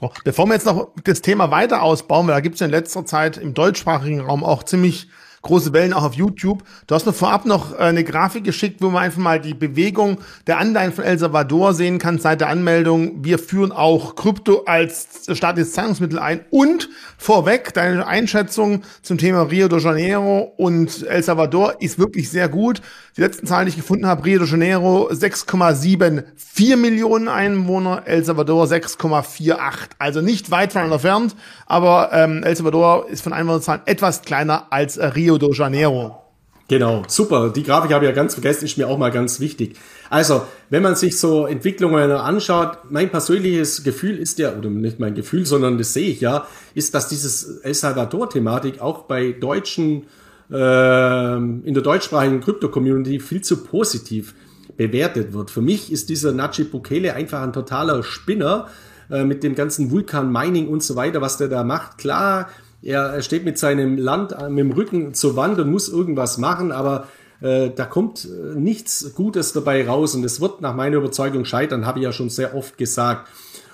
So, 0.01 0.11
bevor 0.25 0.47
wir 0.47 0.55
jetzt 0.55 0.67
noch 0.67 0.91
das 1.05 1.23
Thema 1.23 1.51
weiter 1.51 1.83
ausbauen, 1.83 2.27
weil 2.27 2.35
da 2.35 2.41
gibt 2.41 2.57
es 2.57 2.61
in 2.61 2.71
letzter 2.71 3.05
Zeit 3.07 3.37
im 3.37 3.55
deutschsprachigen 3.55 4.21
Raum 4.21 4.45
auch 4.45 4.63
ziemlich 4.63 5.09
große 5.43 5.73
Wellen 5.73 5.93
auch 5.93 6.05
auf 6.05 6.15
YouTube. 6.15 6.63
Du 6.87 6.95
hast 6.95 7.07
mir 7.07 7.13
vorab 7.13 7.45
noch 7.45 7.73
äh, 7.73 7.79
eine 7.79 8.05
Grafik 8.05 8.45
geschickt, 8.45 8.81
wo 8.81 8.91
man 8.91 9.05
einfach 9.05 9.21
mal 9.21 9.41
die 9.41 9.55
Bewegung 9.55 10.19
der 10.47 10.59
Anleihen 10.59 10.93
von 10.93 11.05
El 11.05 11.19
Salvador 11.19 11.75
sehen 11.75 11.99
kann 11.99 12.19
seit 12.19 12.41
der 12.41 12.49
Anmeldung. 12.49 13.25
Wir 13.25 13.39
führen 13.39 13.73
auch 13.73 14.17
Krypto 14.17 14.65
als 14.67 15.29
staatliches 15.31 15.73
Zahlungsmittel 15.73 16.19
ein 16.19 16.41
und 16.51 16.89
vorweg 17.17 17.73
deine 17.75 18.07
Einschätzung 18.07 18.83
zum 19.03 19.19
Thema 19.19 19.43
Rio 19.43 19.69
de 19.69 19.81
Janeiro 19.81 20.53
und 20.57 21.07
El 21.07 21.23
Salvador 21.23 21.81
ist 21.81 21.99
wirklich 21.99 22.31
sehr 22.31 22.49
gut. 22.49 22.83
Die 23.17 23.21
letzten 23.21 23.47
Zahlen, 23.47 23.67
die 23.67 23.71
ich 23.71 23.77
gefunden 23.77 24.07
habe, 24.07 24.25
Rio 24.25 24.41
de 24.41 24.49
Janeiro 24.49 25.09
6,74 25.11 26.77
Millionen 26.77 27.29
Einwohner, 27.29 28.03
El 28.07 28.25
Salvador 28.25 28.67
6,48. 28.67 29.59
Also 29.99 30.21
nicht 30.21 30.51
weit 30.51 30.73
voneinander 30.73 30.97
entfernt, 30.97 31.37
aber 31.67 32.11
ähm, 32.13 32.43
El 32.43 32.57
Salvador 32.57 33.09
ist 33.09 33.23
von 33.23 33.33
Einwohnerzahlen 33.33 33.83
etwas 33.87 34.23
kleiner 34.23 34.67
als 34.71 34.97
äh, 34.97 35.07
Rio 35.07 35.28
de 35.37 35.53
Janeiro. 35.53 36.29
Genau, 36.69 37.03
super. 37.09 37.49
Die 37.49 37.63
Grafik 37.63 37.93
habe 37.93 38.05
ich 38.05 38.11
ja 38.11 38.15
ganz 38.15 38.35
vergessen, 38.35 38.67
ist 38.67 38.77
mir 38.77 38.89
auch 38.89 38.99
mal 38.99 39.11
ganz 39.11 39.41
wichtig. 39.41 39.77
Also, 40.11 40.43
wenn 40.69 40.83
man 40.83 40.97
sich 40.97 41.19
so 41.19 41.47
Entwicklungen 41.47 42.11
anschaut, 42.11 42.79
mein 42.91 43.11
persönliches 43.11 43.85
Gefühl 43.85 44.19
ist 44.19 44.39
ja, 44.39 44.55
oder 44.55 44.69
nicht 44.69 45.01
mein 45.01 45.15
Gefühl, 45.15 45.47
sondern 45.47 45.79
das 45.79 45.95
sehe 45.95 46.11
ich 46.11 46.21
ja, 46.21 46.47
ist, 46.75 46.95
dass 46.95 47.09
dieses 47.09 47.61
El 47.61 47.73
Salvador-Thematik 47.73 48.83
auch 48.83 49.05
bei 49.05 49.33
deutschen, 49.33 50.05
äh, 50.51 51.37
in 51.37 51.73
der 51.73 51.83
deutschsprachigen 51.83 52.43
Krypto-Community 52.43 53.19
viel 53.19 53.41
zu 53.41 53.65
positiv 53.65 54.35
bewertet 54.77 55.33
wird. 55.33 55.51
Für 55.51 55.63
mich 55.63 55.91
ist 55.91 56.11
dieser 56.11 56.33
Najib 56.33 56.71
Bukele 56.71 57.15
einfach 57.15 57.41
ein 57.41 57.55
totaler 57.55 58.03
Spinner 58.03 58.69
äh, 59.11 59.25
mit 59.25 59.43
dem 59.43 59.55
ganzen 59.55 59.91
Vulkan-Mining 59.91 60.69
und 60.69 60.83
so 60.83 60.97
weiter, 60.97 61.23
was 61.23 61.39
der 61.39 61.49
da 61.49 61.65
macht. 61.65 61.97
Klar, 61.97 62.51
er, 62.83 63.21
steht 63.23 63.45
mit 63.45 63.59
seinem 63.59 63.99
Land 63.99 64.33
äh, 64.33 64.49
mit 64.49 64.59
dem 64.59 64.73
Rücken 64.73 65.15
zur 65.15 65.37
Wand 65.37 65.59
und 65.59 65.71
muss 65.71 65.89
irgendwas 65.89 66.39
machen, 66.39 66.73
aber 66.73 67.09
äh, 67.41 67.71
da 67.71 67.85
kommt 67.85 68.25
äh, 68.25 68.59
nichts 68.59 69.15
Gutes 69.15 69.53
dabei 69.53 69.87
raus 69.87 70.15
und 70.15 70.25
es 70.25 70.41
wird 70.41 70.61
nach 70.61 70.75
meiner 70.75 70.97
Überzeugung 70.97 71.45
scheitern, 71.45 71.87
habe 71.87 71.99
ich 71.99 72.05
ja 72.05 72.13
schon 72.13 72.31
sehr 72.31 72.55
oft 72.55 72.79
gesagt. 72.79 73.29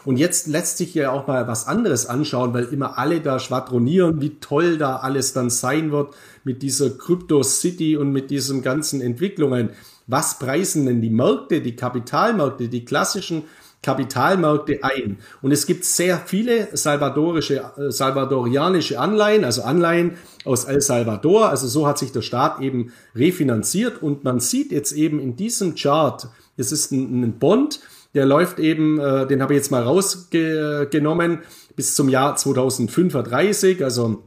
Und 0.05 0.19
jetzt 0.19 0.49
lässt 0.49 0.77
sich 0.77 0.95
ja 0.95 1.13
auch 1.13 1.27
mal 1.27 1.49
was 1.49 1.67
anderes 1.67 2.07
anschauen, 2.07 2.53
weil 2.53 2.65
immer 2.65 2.99
alle 2.99 3.21
da 3.21 3.39
schwadronieren, 3.39 4.21
wie 4.21 4.39
toll 4.39 4.77
da 4.77 4.97
alles 4.97 5.33
dann 5.33 5.49
sein 5.49 5.93
wird 5.93 6.15
mit 6.45 6.63
dieser 6.63 6.91
Crypto 6.91 7.43
City 7.43 7.97
und 7.97 8.13
mit 8.13 8.31
diesen 8.31 8.61
ganzen 8.61 9.01
Entwicklungen. 9.01 9.71
Was 10.07 10.39
preisen 10.39 10.85
denn 10.85 11.01
die 11.01 11.09
Märkte, 11.09 11.63
die 11.63 11.75
Kapitalmärkte, 11.75 12.69
die 12.69 12.85
klassischen 12.85 13.45
Kapitalmärkte 13.85 14.83
ein. 14.83 15.19
Und 15.43 15.53
es 15.53 15.67
gibt 15.67 15.85
sehr 15.85 16.19
viele 16.19 16.69
salvadorische, 16.73 17.71
äh, 17.77 17.91
salvadorianische 17.91 18.99
Anleihen, 18.99 19.45
also 19.45 19.63
Anleihen 19.63 20.13
aus 20.45 20.65
El 20.65 20.81
Salvador. 20.81 21.51
Also 21.51 21.69
so 21.69 21.87
hat 21.87 21.99
sich 21.99 22.11
der 22.11 22.23
Staat 22.23 22.61
eben 22.61 22.93
refinanziert. 23.15 24.03
Und 24.03 24.25
man 24.25 24.41
sieht 24.41 24.73
jetzt 24.73 24.93
eben 24.93 25.21
in 25.21 25.37
diesem 25.37 25.75
Chart, 25.77 26.27
es 26.57 26.73
ist 26.73 26.91
ein, 26.93 27.23
ein 27.23 27.39
Bond, 27.39 27.81
der 28.15 28.27
läuft 28.27 28.59
eben, 28.59 28.99
äh, 28.99 29.27
den 29.27 29.43
habe 29.43 29.53
ich 29.53 29.59
jetzt 29.59 29.71
mal 29.71 29.83
rausgenommen, 29.83 31.41
bis 31.77 31.95
zum 31.95 32.09
Jahr 32.09 32.37
2035, 32.37 33.85
also 33.85 34.23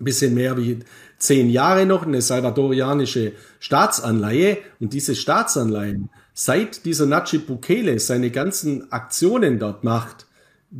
ein 0.00 0.04
bisschen 0.04 0.34
mehr 0.34 0.56
wie 0.56 0.78
zehn 1.18 1.50
Jahre 1.50 1.86
noch, 1.86 2.06
eine 2.06 2.22
salvadorianische 2.22 3.32
Staatsanleihe. 3.60 4.58
Und 4.80 4.92
diese 4.92 5.14
Staatsanleihen, 5.14 6.08
Seit 6.34 6.84
dieser 6.86 7.06
Najib 7.06 7.46
Bukele 7.46 7.98
seine 7.98 8.30
ganzen 8.30 8.90
Aktionen 8.90 9.58
dort 9.58 9.84
macht, 9.84 10.26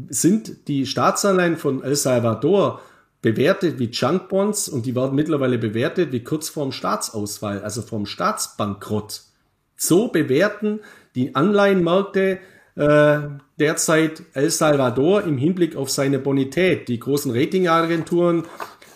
sind 0.08 0.68
die 0.68 0.86
Staatsanleihen 0.86 1.56
von 1.56 1.82
El 1.82 1.96
Salvador 1.96 2.80
bewertet 3.20 3.78
wie 3.78 3.90
Junkbonds 3.90 4.68
und 4.68 4.86
die 4.86 4.96
werden 4.96 5.14
mittlerweile 5.14 5.58
bewertet 5.58 6.10
wie 6.12 6.24
kurz 6.24 6.48
vorm 6.48 6.72
Staatsausfall, 6.72 7.62
also 7.62 7.82
vorm 7.82 8.06
Staatsbankrott. 8.06 9.22
So 9.76 10.08
bewerten 10.08 10.80
die 11.14 11.34
Anleihenmärkte 11.34 12.38
äh, 12.74 13.18
derzeit 13.58 14.22
El 14.32 14.50
Salvador 14.50 15.24
im 15.24 15.38
Hinblick 15.38 15.76
auf 15.76 15.90
seine 15.90 16.18
Bonität. 16.18 16.88
Die 16.88 16.98
großen 16.98 17.30
Ratingagenturen, 17.30 18.44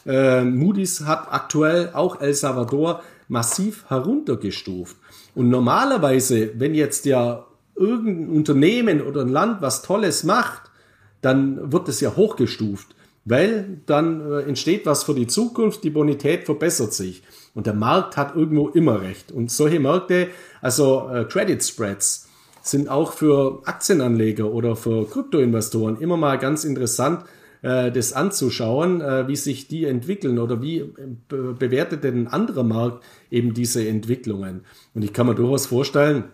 äh, 0.06 0.42
Moody's 0.42 1.02
hat 1.02 1.28
aktuell 1.30 1.90
auch 1.92 2.20
El 2.20 2.34
Salvador 2.34 3.02
massiv 3.28 3.84
heruntergestuft. 3.88 4.96
Und 5.36 5.50
normalerweise, 5.50 6.52
wenn 6.58 6.74
jetzt 6.74 7.04
ja 7.04 7.44
irgendein 7.74 8.30
Unternehmen 8.30 9.02
oder 9.02 9.20
ein 9.20 9.28
Land 9.28 9.60
was 9.60 9.82
Tolles 9.82 10.24
macht, 10.24 10.70
dann 11.20 11.70
wird 11.70 11.90
es 11.90 12.00
ja 12.00 12.16
hochgestuft, 12.16 12.96
weil 13.26 13.82
dann 13.84 14.22
äh, 14.32 14.40
entsteht 14.44 14.86
was 14.86 15.04
für 15.04 15.12
die 15.12 15.26
Zukunft, 15.26 15.84
die 15.84 15.90
Bonität 15.90 16.44
verbessert 16.44 16.94
sich. 16.94 17.22
Und 17.54 17.66
der 17.66 17.74
Markt 17.74 18.16
hat 18.16 18.34
irgendwo 18.34 18.68
immer 18.68 19.02
recht. 19.02 19.30
Und 19.30 19.50
solche 19.50 19.78
Märkte, 19.78 20.28
also 20.62 21.10
äh, 21.12 21.26
Credit 21.26 21.62
Spreads, 21.62 22.30
sind 22.62 22.88
auch 22.88 23.12
für 23.12 23.60
Aktienanleger 23.66 24.50
oder 24.50 24.74
für 24.74 25.06
Kryptoinvestoren 25.06 26.00
immer 26.00 26.16
mal 26.16 26.38
ganz 26.38 26.64
interessant, 26.64 27.24
äh, 27.66 27.90
das 27.90 28.12
anzuschauen, 28.12 29.00
äh, 29.00 29.26
wie 29.26 29.34
sich 29.34 29.66
die 29.66 29.86
entwickeln 29.86 30.38
oder 30.38 30.62
wie 30.62 30.78
äh, 30.78 30.92
bewertet 31.28 32.04
denn 32.04 32.22
ein 32.22 32.26
anderer 32.28 32.62
Markt 32.62 33.02
eben 33.28 33.54
diese 33.54 33.86
Entwicklungen. 33.88 34.60
Und 34.94 35.02
ich 35.02 35.12
kann 35.12 35.26
mir 35.26 35.34
durchaus 35.34 35.66
vorstellen, 35.66 36.24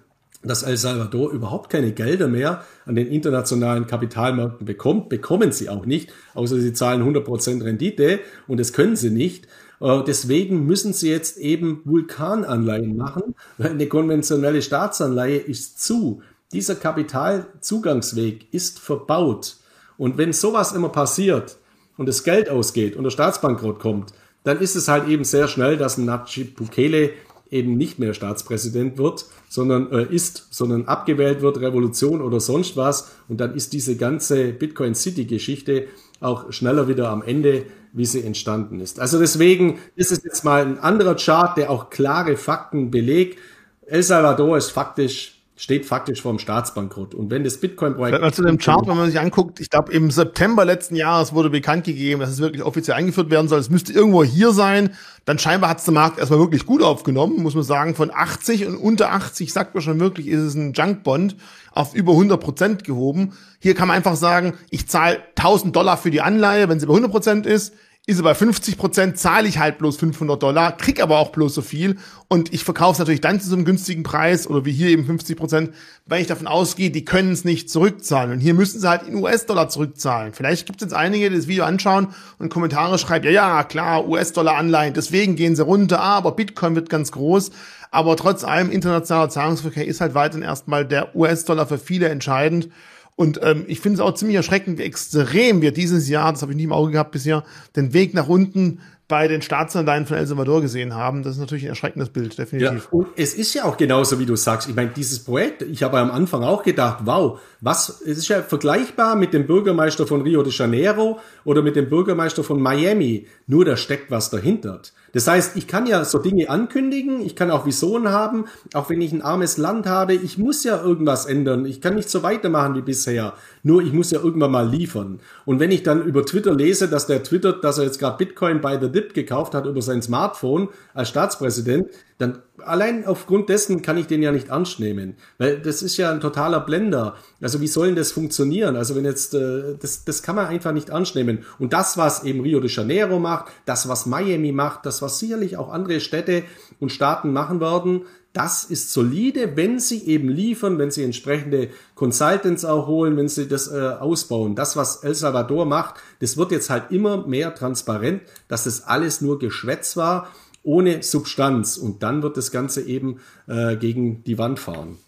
dass 0.42 0.62
El 0.62 0.76
Salvador 0.76 1.30
überhaupt 1.30 1.70
keine 1.70 1.92
Gelder 1.92 2.28
mehr 2.28 2.64
an 2.84 2.96
den 2.96 3.06
internationalen 3.06 3.86
Kapitalmärkten 3.86 4.66
bekommt, 4.66 5.08
bekommen 5.08 5.52
sie 5.52 5.70
auch 5.70 5.86
nicht, 5.86 6.12
außer 6.34 6.60
sie 6.60 6.74
zahlen 6.74 7.02
100% 7.02 7.64
Rendite 7.64 8.20
und 8.46 8.60
das 8.60 8.74
können 8.74 8.96
sie 8.96 9.10
nicht. 9.10 9.46
Äh, 9.80 10.02
deswegen 10.06 10.66
müssen 10.66 10.92
sie 10.92 11.08
jetzt 11.08 11.38
eben 11.38 11.80
Vulkananleihen 11.86 12.94
machen, 12.94 13.34
weil 13.56 13.70
eine 13.70 13.86
konventionelle 13.86 14.60
Staatsanleihe 14.60 15.38
ist 15.38 15.82
zu. 15.82 16.20
Dieser 16.52 16.74
Kapitalzugangsweg 16.74 18.52
ist 18.52 18.78
verbaut. 18.78 19.61
Und 20.02 20.18
wenn 20.18 20.32
sowas 20.32 20.72
immer 20.72 20.88
passiert 20.88 21.58
und 21.96 22.06
das 22.06 22.24
Geld 22.24 22.50
ausgeht 22.50 22.96
und 22.96 23.04
der 23.04 23.12
Staatsbankrott 23.12 23.78
kommt, 23.78 24.12
dann 24.42 24.58
ist 24.58 24.74
es 24.74 24.88
halt 24.88 25.06
eben 25.06 25.22
sehr 25.22 25.46
schnell, 25.46 25.76
dass 25.76 25.96
ein 25.96 26.06
Najib 26.06 26.56
Bukele 26.56 27.10
eben 27.52 27.76
nicht 27.76 28.00
mehr 28.00 28.12
Staatspräsident 28.12 28.98
wird, 28.98 29.26
sondern 29.48 29.92
äh, 29.92 30.12
ist, 30.12 30.48
sondern 30.50 30.86
abgewählt 30.86 31.40
wird, 31.40 31.60
Revolution 31.60 32.20
oder 32.20 32.40
sonst 32.40 32.76
was. 32.76 33.12
Und 33.28 33.40
dann 33.40 33.54
ist 33.54 33.74
diese 33.74 33.96
ganze 33.96 34.52
Bitcoin 34.52 34.96
City 34.96 35.24
Geschichte 35.24 35.86
auch 36.18 36.50
schneller 36.52 36.88
wieder 36.88 37.08
am 37.08 37.22
Ende, 37.22 37.66
wie 37.92 38.04
sie 38.04 38.24
entstanden 38.24 38.80
ist. 38.80 38.98
Also 38.98 39.20
deswegen 39.20 39.78
ist 39.94 40.10
es 40.10 40.24
jetzt 40.24 40.44
mal 40.44 40.66
ein 40.66 40.80
anderer 40.80 41.14
Chart, 41.14 41.56
der 41.56 41.70
auch 41.70 41.90
klare 41.90 42.36
Fakten 42.36 42.90
belegt. 42.90 43.38
El 43.86 44.02
Salvador 44.02 44.56
ist 44.56 44.70
faktisch 44.70 45.41
steht 45.62 45.86
faktisch 45.86 46.22
vor 46.22 46.32
dem 46.32 46.40
Staatsbankrott. 46.40 47.14
Und 47.14 47.30
wenn 47.30 47.44
das 47.44 47.58
Bitcoin-Projekt. 47.58 48.20
Mal 48.20 48.34
zu 48.34 48.42
dem 48.42 48.58
Chart, 48.58 48.84
wenn 48.88 48.96
man 48.96 49.08
sich 49.08 49.20
anguckt, 49.20 49.60
ich 49.60 49.70
glaube, 49.70 49.92
im 49.92 50.10
September 50.10 50.64
letzten 50.64 50.96
Jahres 50.96 51.34
wurde 51.34 51.50
bekannt 51.50 51.84
gegeben, 51.84 52.20
dass 52.20 52.30
es 52.30 52.40
wirklich 52.40 52.64
offiziell 52.64 52.96
eingeführt 52.96 53.30
werden 53.30 53.46
soll. 53.46 53.60
Es 53.60 53.70
müsste 53.70 53.92
irgendwo 53.92 54.24
hier 54.24 54.50
sein. 54.50 54.90
Dann 55.24 55.38
scheinbar 55.38 55.70
hat 55.70 55.78
es 55.78 55.84
der 55.84 55.94
Markt 55.94 56.18
erstmal 56.18 56.40
wirklich 56.40 56.66
gut 56.66 56.82
aufgenommen, 56.82 57.40
muss 57.40 57.54
man 57.54 57.62
sagen. 57.62 57.94
Von 57.94 58.10
80 58.12 58.66
und 58.66 58.76
unter 58.76 59.12
80 59.12 59.52
sagt 59.52 59.76
man 59.76 59.84
schon 59.84 60.00
wirklich, 60.00 60.26
ist 60.26 60.40
es 60.40 60.54
ein 60.56 60.72
Junkbond 60.72 61.36
auf 61.70 61.94
über 61.94 62.10
100 62.10 62.40
Prozent 62.40 62.82
gehoben. 62.82 63.34
Hier 63.60 63.76
kann 63.76 63.86
man 63.86 63.96
einfach 63.96 64.16
sagen, 64.16 64.54
ich 64.70 64.88
zahle 64.88 65.20
1000 65.36 65.76
Dollar 65.76 65.96
für 65.96 66.10
die 66.10 66.22
Anleihe, 66.22 66.68
wenn 66.68 66.80
sie 66.80 66.86
bei 66.86 66.92
100 66.92 67.12
Prozent 67.12 67.46
ist 67.46 67.72
ist 68.04 68.18
er 68.18 68.24
bei 68.24 68.34
50 68.34 68.78
Prozent, 68.78 69.16
zahle 69.16 69.46
ich 69.46 69.58
halt 69.58 69.78
bloß 69.78 69.96
500 69.96 70.42
Dollar, 70.42 70.76
krieg 70.76 71.00
aber 71.00 71.18
auch 71.18 71.30
bloß 71.30 71.54
so 71.54 71.62
viel 71.62 71.98
und 72.26 72.52
ich 72.52 72.64
verkaufe 72.64 72.94
es 72.94 72.98
natürlich 72.98 73.20
dann 73.20 73.40
zu 73.40 73.48
so 73.48 73.54
einem 73.54 73.64
günstigen 73.64 74.02
Preis 74.02 74.48
oder 74.48 74.64
wie 74.64 74.72
hier 74.72 74.88
eben 74.88 75.06
50 75.06 75.36
Prozent, 75.36 75.70
weil 76.06 76.20
ich 76.20 76.26
davon 76.26 76.48
ausgehe, 76.48 76.90
die 76.90 77.04
können 77.04 77.30
es 77.30 77.44
nicht 77.44 77.70
zurückzahlen 77.70 78.32
und 78.32 78.40
hier 78.40 78.54
müssen 78.54 78.80
sie 78.80 78.88
halt 78.88 79.06
in 79.06 79.14
US-Dollar 79.14 79.68
zurückzahlen. 79.68 80.32
Vielleicht 80.32 80.66
gibt 80.66 80.82
es 80.82 80.86
jetzt 80.86 80.94
einige, 80.94 81.30
die 81.30 81.36
das 81.36 81.46
Video 81.46 81.64
anschauen 81.64 82.08
und 82.40 82.48
Kommentare 82.48 82.98
schreiben, 82.98 83.26
ja, 83.26 83.30
ja, 83.30 83.62
klar, 83.62 84.08
US-Dollar-Anleihen, 84.08 84.94
deswegen 84.94 85.36
gehen 85.36 85.54
sie 85.54 85.62
runter, 85.62 86.00
aber 86.00 86.32
Bitcoin 86.32 86.74
wird 86.74 86.90
ganz 86.90 87.12
groß. 87.12 87.52
Aber 87.92 88.16
trotz 88.16 88.42
allem 88.42 88.70
internationaler 88.70 89.28
Zahlungsverkehr 89.28 89.86
ist 89.86 90.00
halt 90.00 90.14
weiterhin 90.14 90.42
erstmal 90.42 90.86
der 90.86 91.14
US-Dollar 91.14 91.66
für 91.66 91.78
viele 91.78 92.08
entscheidend. 92.08 92.70
Und 93.14 93.40
ähm, 93.42 93.64
ich 93.68 93.80
finde 93.80 93.96
es 93.96 94.00
auch 94.00 94.14
ziemlich 94.14 94.36
erschreckend, 94.36 94.78
wie 94.78 94.82
extrem 94.82 95.60
wir 95.60 95.72
dieses 95.72 96.08
Jahr, 96.08 96.32
das 96.32 96.42
habe 96.42 96.52
ich 96.52 96.56
nie 96.56 96.64
im 96.64 96.72
Auge 96.72 96.92
gehabt 96.92 97.12
bisher, 97.12 97.44
den 97.76 97.92
Weg 97.92 98.14
nach 98.14 98.28
unten 98.28 98.80
bei 99.12 99.28
den 99.28 99.42
Staatsanleihen 99.42 100.06
von 100.06 100.16
El 100.16 100.26
Salvador 100.26 100.62
gesehen 100.62 100.94
haben. 100.94 101.22
Das 101.22 101.34
ist 101.34 101.38
natürlich 101.38 101.64
ein 101.64 101.68
erschreckendes 101.68 102.08
Bild, 102.08 102.38
definitiv. 102.38 102.88
Ja, 102.90 102.98
und 102.98 103.08
es 103.14 103.34
ist 103.34 103.52
ja 103.52 103.64
auch 103.64 103.76
genauso, 103.76 104.18
wie 104.18 104.24
du 104.24 104.36
sagst. 104.36 104.70
Ich 104.70 104.74
meine, 104.74 104.88
dieses 104.88 105.22
Projekt, 105.22 105.60
ich 105.60 105.82
habe 105.82 105.98
am 105.98 106.10
Anfang 106.10 106.42
auch 106.42 106.62
gedacht, 106.62 107.00
wow, 107.04 107.38
was, 107.60 108.00
es 108.00 108.16
ist 108.16 108.28
ja 108.28 108.40
vergleichbar 108.40 109.14
mit 109.16 109.34
dem 109.34 109.46
Bürgermeister 109.46 110.06
von 110.06 110.22
Rio 110.22 110.42
de 110.42 110.50
Janeiro 110.50 111.20
oder 111.44 111.60
mit 111.60 111.76
dem 111.76 111.90
Bürgermeister 111.90 112.42
von 112.42 112.62
Miami. 112.62 113.26
Nur 113.52 113.66
da 113.66 113.76
steckt 113.76 114.10
was 114.10 114.30
dahinter. 114.30 114.80
Das 115.12 115.28
heißt, 115.28 115.58
ich 115.58 115.66
kann 115.66 115.86
ja 115.86 116.06
so 116.06 116.16
Dinge 116.16 116.48
ankündigen, 116.48 117.20
ich 117.20 117.36
kann 117.36 117.50
auch 117.50 117.66
Visionen 117.66 118.08
haben, 118.08 118.46
auch 118.72 118.88
wenn 118.88 119.02
ich 119.02 119.12
ein 119.12 119.20
armes 119.20 119.58
Land 119.58 119.84
habe, 119.84 120.14
ich 120.14 120.38
muss 120.38 120.64
ja 120.64 120.82
irgendwas 120.82 121.26
ändern. 121.26 121.66
Ich 121.66 121.82
kann 121.82 121.94
nicht 121.94 122.08
so 122.08 122.22
weitermachen 122.22 122.76
wie 122.76 122.80
bisher. 122.80 123.34
Nur 123.62 123.82
ich 123.82 123.92
muss 123.92 124.10
ja 124.10 124.20
irgendwann 124.20 124.52
mal 124.52 124.66
liefern. 124.66 125.20
Und 125.44 125.60
wenn 125.60 125.70
ich 125.70 125.82
dann 125.82 126.02
über 126.02 126.24
Twitter 126.24 126.54
lese, 126.54 126.88
dass 126.88 127.06
der 127.06 127.24
twittert, 127.24 127.62
dass 127.62 127.76
er 127.76 127.84
jetzt 127.84 127.98
gerade 127.98 128.16
Bitcoin 128.16 128.62
bei 128.62 128.80
The 128.80 128.90
Dip 128.90 129.12
gekauft 129.12 129.52
hat 129.52 129.66
über 129.66 129.82
sein 129.82 130.00
Smartphone 130.00 130.70
als 130.94 131.10
Staatspräsident, 131.10 131.88
dann 132.16 132.38
allein 132.64 133.06
aufgrund 133.06 133.48
dessen 133.48 133.82
kann 133.82 133.96
ich 133.96 134.06
den 134.06 134.22
ja 134.22 134.32
nicht 134.32 134.48
ernst 134.48 134.80
nehmen. 134.80 135.16
Weil 135.38 135.60
das 135.60 135.82
ist 135.82 135.96
ja 135.96 136.10
ein 136.10 136.20
totaler 136.20 136.60
Blender. 136.60 137.16
Also 137.40 137.60
wie 137.60 137.68
soll 137.68 137.86
denn 137.86 137.96
das 137.96 138.12
funktionieren? 138.12 138.76
Also 138.76 138.94
wenn 138.96 139.04
jetzt, 139.04 139.34
äh, 139.34 139.76
das, 139.80 140.04
das 140.04 140.22
kann 140.22 140.36
man 140.36 140.46
einfach 140.46 140.72
nicht 140.72 140.90
ernst 140.90 141.14
nehmen. 141.14 141.44
Und 141.58 141.72
das, 141.72 141.96
was 141.96 142.24
eben 142.24 142.40
Rio 142.40 142.60
de 142.60 142.70
Janeiro 142.70 143.18
macht, 143.18 143.46
das, 143.66 143.88
was 143.88 144.06
Miami 144.06 144.52
macht, 144.52 144.86
das, 144.86 145.02
was 145.02 145.18
sicherlich 145.18 145.56
auch 145.56 145.72
andere 145.72 146.00
Städte 146.00 146.44
und 146.80 146.92
Staaten 146.92 147.32
machen 147.32 147.60
werden, 147.60 148.02
das 148.32 148.64
ist 148.64 148.92
solide, 148.92 149.56
wenn 149.56 149.78
sie 149.78 150.06
eben 150.06 150.28
liefern, 150.28 150.78
wenn 150.78 150.90
sie 150.90 151.04
entsprechende 151.04 151.68
Consultants 151.94 152.64
auch 152.64 152.86
holen, 152.86 153.16
wenn 153.16 153.28
sie 153.28 153.46
das 153.46 153.70
äh, 153.70 153.78
ausbauen. 153.78 154.54
Das, 154.54 154.74
was 154.74 155.04
El 155.04 155.14
Salvador 155.14 155.66
macht, 155.66 155.96
das 156.20 156.38
wird 156.38 156.50
jetzt 156.50 156.70
halt 156.70 156.90
immer 156.90 157.26
mehr 157.26 157.54
transparent, 157.54 158.22
dass 158.48 158.64
das 158.64 158.84
alles 158.84 159.20
nur 159.20 159.38
Geschwätz 159.38 159.98
war, 159.98 160.28
ohne 160.62 161.02
Substanz. 161.02 161.76
Und 161.76 162.02
dann 162.02 162.22
wird 162.22 162.36
das 162.36 162.50
Ganze 162.50 162.82
eben 162.82 163.20
äh, 163.46 163.76
gegen 163.76 164.24
die 164.24 164.38
Wand 164.38 164.58
fahren. 164.58 164.98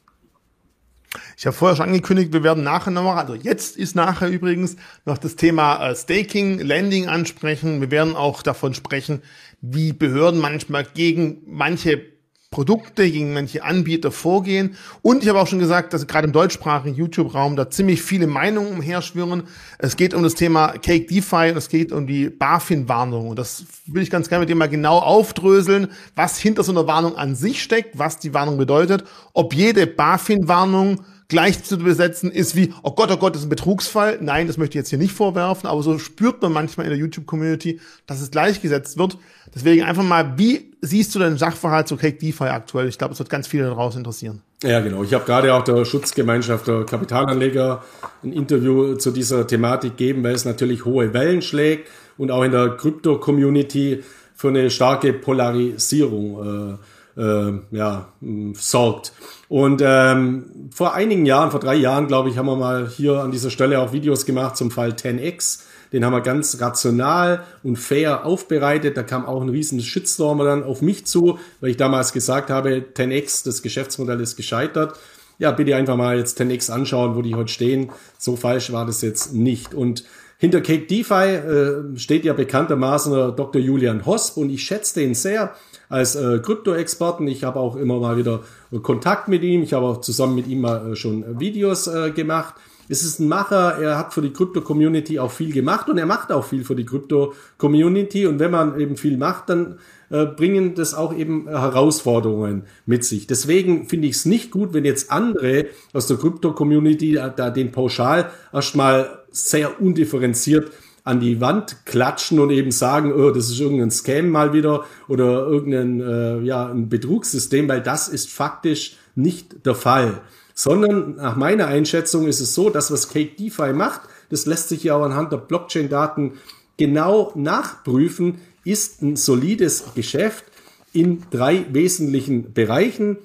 Ich 1.37 1.47
habe 1.47 1.57
vorher 1.57 1.77
schon 1.77 1.87
angekündigt, 1.87 2.33
wir 2.33 2.43
werden 2.43 2.65
nachher 2.65 2.91
noch, 2.91 3.15
also 3.15 3.35
jetzt 3.35 3.77
ist 3.77 3.95
nachher 3.95 4.29
übrigens 4.29 4.77
noch 5.05 5.19
das 5.19 5.37
Thema 5.37 5.91
äh, 5.91 5.95
Staking, 5.95 6.59
Landing 6.59 7.07
ansprechen. 7.07 7.81
Wir 7.81 7.91
werden 7.91 8.17
auch 8.17 8.43
davon 8.43 8.75
sprechen, 8.75 9.23
wie 9.61 9.93
Behörden 9.93 10.41
manchmal 10.41 10.85
gegen 10.85 11.43
manche 11.47 12.14
Produkte, 12.55 13.11
gegen 13.11 13.33
manche 13.33 13.65
Anbieter 13.65 14.13
vorgehen. 14.13 14.77
Und 15.03 15.25
ich 15.25 15.29
habe 15.29 15.41
auch 15.41 15.49
schon 15.49 15.59
gesagt, 15.59 15.93
dass 15.93 16.07
gerade 16.07 16.29
im 16.29 16.33
deutschsprachigen 16.33 16.95
YouTube-Raum 16.95 17.57
da 17.57 17.69
ziemlich 17.69 18.01
viele 18.01 18.29
Meinungen 18.29 18.75
umherschwirren. 18.75 19.43
Es 19.79 19.97
geht 19.97 20.15
um 20.15 20.23
das 20.23 20.37
Thema 20.37 20.69
Cake 20.69 21.07
DeFi 21.07 21.51
und 21.51 21.57
es 21.57 21.69
geht 21.69 21.91
um 21.91 22.07
die 22.07 22.31
BaFin-Warnung. 22.31 23.27
Und 23.27 23.41
das 23.41 23.65
will 23.87 24.03
ich 24.03 24.11
ganz 24.11 24.29
gerne 24.29 24.43
mit 24.43 24.51
dir 24.51 24.55
mal 24.55 24.69
genau 24.69 24.99
aufdröseln, 24.99 25.89
was 26.15 26.39
hinter 26.39 26.63
so 26.63 26.71
einer 26.71 26.87
Warnung 26.87 27.17
an 27.17 27.35
sich 27.35 27.61
steckt, 27.61 27.99
was 27.99 28.21
die 28.21 28.33
Warnung 28.35 28.57
bedeutet, 28.57 29.03
ob 29.33 29.53
jede 29.53 29.89
BaFin-Warnung 29.89 31.01
gleich 31.29 31.65
zu 31.65 31.79
besetzen 31.79 32.31
ist 32.31 32.55
wie, 32.55 32.73
oh 32.83 32.93
Gott, 32.93 33.11
oh 33.11 33.17
Gott, 33.17 33.35
das 33.35 33.43
ist 33.43 33.47
ein 33.47 33.51
Betrugsfall. 33.51 34.19
Nein, 34.21 34.47
das 34.47 34.59
möchte 34.59 34.79
ich 34.79 34.83
jetzt 34.83 34.91
hier 34.91 34.99
nicht 34.99 35.13
vorwerfen, 35.13 35.69
aber 35.69 35.83
so 35.83 35.99
spürt 35.99 36.41
man 36.43 36.53
manchmal 36.53 36.87
in 36.87 36.91
der 36.91 36.99
YouTube-Community, 36.99 37.81
dass 38.07 38.21
es 38.21 38.31
gleichgesetzt 38.31 38.99
wird. 38.99 39.19
Deswegen 39.55 39.85
einfach 39.85 40.03
mal, 40.03 40.37
wie 40.37 40.73
siehst 40.81 41.15
du 41.15 41.19
den 41.19 41.39
Sachverhalt 41.39 41.89
zu 41.89 41.97
Cake 41.97 42.19
DeFi 42.19 42.45
aktuell? 42.45 42.89
Ich 42.89 42.99
glaube, 42.99 43.13
es 43.13 43.19
wird 43.19 43.31
ganz 43.31 43.47
viele 43.47 43.65
daraus 43.65 43.97
interessieren. 43.97 44.43
Ja, 44.63 44.81
genau. 44.81 45.03
Ich 45.03 45.15
habe 45.15 45.25
gerade 45.25 45.55
auch 45.55 45.63
der 45.63 45.85
Schutzgemeinschaft 45.85 46.67
der 46.67 46.85
Kapitalanleger 46.85 47.85
ein 48.23 48.33
Interview 48.33 48.95
zu 48.97 49.11
dieser 49.11 49.47
Thematik 49.47 49.97
gegeben, 49.97 50.25
weil 50.25 50.35
es 50.35 50.45
natürlich 50.45 50.85
hohe 50.85 51.13
Wellen 51.15 51.43
schlägt 51.43 51.89
und 52.17 52.31
auch 52.31 52.43
in 52.43 52.53
der 52.53 52.71
Krypto-Community 52.71 54.03
für 54.35 54.49
eine 54.49 54.71
starke 54.71 55.13
Polarisierung 55.13 56.79
äh, 57.17 57.21
äh, 57.21 57.53
ja, 57.71 58.09
sorgt. 58.55 59.13
Und 59.49 59.83
ähm, 59.85 60.71
vor 60.75 60.95
einigen 60.95 61.27
Jahren, 61.27 61.51
vor 61.51 61.61
drei 61.61 61.77
Jahren, 61.77 62.09
glaube 62.09 62.29
ich, 62.29 62.39
haben 62.39 62.47
wir 62.47 62.57
mal 62.57 62.89
hier 62.89 63.21
an 63.21 63.31
dieser 63.31 63.51
Stelle 63.51 63.79
auch 63.79 63.93
Videos 63.93 64.27
gemacht 64.27 64.57
zum 64.57 64.71
Fall 64.71 64.91
10x. 64.93 65.61
Den 65.95 66.05
haben 66.05 66.13
wir 66.13 66.23
ganz 66.23 66.61
rational 66.61 67.45
und 67.63 67.77
fair 67.77 68.27
aufbereitet. 68.27 68.97
Da 68.97 69.05
kam 69.05 69.25
auch 69.27 69.41
ein 69.41 69.49
riesen 69.49 69.79
Shitstorm 69.79 70.41
dann 70.41 70.65
auf 70.65 70.83
mich 70.83 71.07
zu, 71.07 71.39
weil 71.61 71.71
ich 71.71 71.77
damals 71.77 72.13
gesagt 72.13 72.51
habe, 72.51 72.83
10x, 72.95 73.45
das 73.45 73.63
Geschäftsmodell 73.63 74.21
ist 74.21 74.35
gescheitert. 74.35 74.99
Ja, 75.39 75.53
bitte 75.53 75.77
einfach 75.77 75.97
mal 75.97 76.19
jetzt 76.19 76.41
10x 76.41 76.73
anschauen, 76.73 77.15
wo 77.15 77.23
die 77.23 77.37
heute 77.37 77.53
stehen. 77.53 77.93
So 78.19 78.35
falsch 78.35 78.73
war 78.73 78.87
das 78.87 79.03
jetzt 79.03 79.35
nicht. 79.35 79.73
Und 79.73 80.03
hinter 80.37 80.63
Cake 80.63 80.87
DeFi 80.89 81.15
äh, 81.15 81.97
steht 81.97 82.25
ja 82.25 82.33
bekanntermaßen 82.33 83.37
Dr. 83.37 83.63
Julian 83.63 84.05
Hosp 84.05 84.37
und 84.37 84.51
ich 84.51 84.65
schätze 84.65 84.99
den 84.99 85.15
sehr 85.15 85.55
als 85.89 86.17
äh, 86.17 86.41
Krypto-Experten. 86.41 87.29
Ich 87.29 87.45
habe 87.45 87.61
auch 87.61 87.77
immer 87.77 88.01
mal 88.01 88.17
wieder 88.17 88.41
Kontakt 88.83 89.29
mit 89.29 89.45
ihm. 89.45 89.63
Ich 89.63 89.75
habe 89.75 89.87
auch 89.87 90.01
zusammen 90.01 90.35
mit 90.35 90.49
ihm 90.49 90.63
mal 90.63 90.91
äh, 90.91 90.97
schon 90.97 91.39
Videos 91.39 91.87
äh, 91.87 92.11
gemacht. 92.11 92.55
Es 92.89 93.03
ist 93.03 93.19
ein 93.19 93.29
Macher, 93.29 93.79
er 93.79 93.99
hat 93.99 94.13
für 94.13 94.23
die 94.23 94.33
Krypto-Community 94.33 95.19
auch 95.19 95.31
viel 95.31 95.53
gemacht 95.53 95.89
und 95.89 95.99
er 95.99 96.07
macht 96.07 96.31
auch 96.33 96.45
viel 96.45 96.65
für 96.65 96.77
die 96.77 96.85
Krypto-Community. 96.85 98.27
Und 98.27 98.39
wenn 98.39 98.51
man 98.51 98.79
eben 98.79 98.97
viel 98.97 99.17
macht, 99.17 99.49
dann 99.49 99.79
äh, 100.11 100.27
bringen 100.27 100.75
das 100.75 100.95
auch 100.95 101.15
eben 101.15 101.49
Herausforderungen 101.49 102.65
mit 102.87 103.05
sich. 103.05 103.27
Deswegen 103.27 103.89
finde 103.89 104.09
ich 104.09 104.17
es 104.17 104.25
nicht 104.27 104.51
gut, 104.51 104.75
wenn 104.75 104.85
jetzt 104.85 105.11
andere 105.11 105.67
aus 105.93 106.07
der 106.07 106.19
Krypto-Community 106.19 107.15
da, 107.15 107.29
da 107.29 107.51
den 107.51 107.73
pauschal 107.73 108.31
erstmal 108.53 109.25
sehr 109.31 109.81
undifferenziert 109.81 110.71
an 111.05 111.21
die 111.21 111.41
Wand 111.41 111.85
klatschen 111.85 112.41
und 112.41 112.51
eben 112.51 112.71
sagen, 112.71 113.13
oh, 113.13 113.31
das 113.31 113.51
ist 113.51 113.61
irgendein 113.61 113.91
Scam 113.91 114.31
mal 114.31 114.55
wieder 114.55 114.85
oder 115.07 115.47
irgendein 115.47 116.01
äh, 116.01 116.41
ja, 116.41 116.67
ein 116.67 116.89
Betrugssystem, 116.89 117.69
weil 117.69 117.83
das 117.83 118.09
ist 118.09 118.31
faktisch 118.31 118.97
nicht 119.15 119.67
der 119.67 119.75
Fall. 119.75 120.23
Sondern 120.55 121.17
nach 121.17 121.37
meiner 121.37 121.67
Einschätzung 121.67 122.29
ist 122.29 122.41
es 122.41 122.55
so, 122.55 122.71
dass 122.71 122.93
was 122.93 123.09
Cake 123.09 123.37
DeFi 123.37 123.73
macht, 123.73 124.03
das 124.31 124.47
lässt 124.47 124.69
sich 124.69 124.85
ja 124.85 124.97
auch 124.97 125.03
anhand 125.03 125.33
der 125.33 125.39
Blockchain-Daten 125.39 126.35
genau 126.77 127.33
nachprüfen, 127.35 128.41
ist 128.65 129.03
ein 129.03 129.17
solides 129.17 129.85
Geschäft 129.95 130.45
in 130.93 131.23
drei 131.31 131.67
wesentlichen 131.73 132.53
Bereichen, 132.53 133.19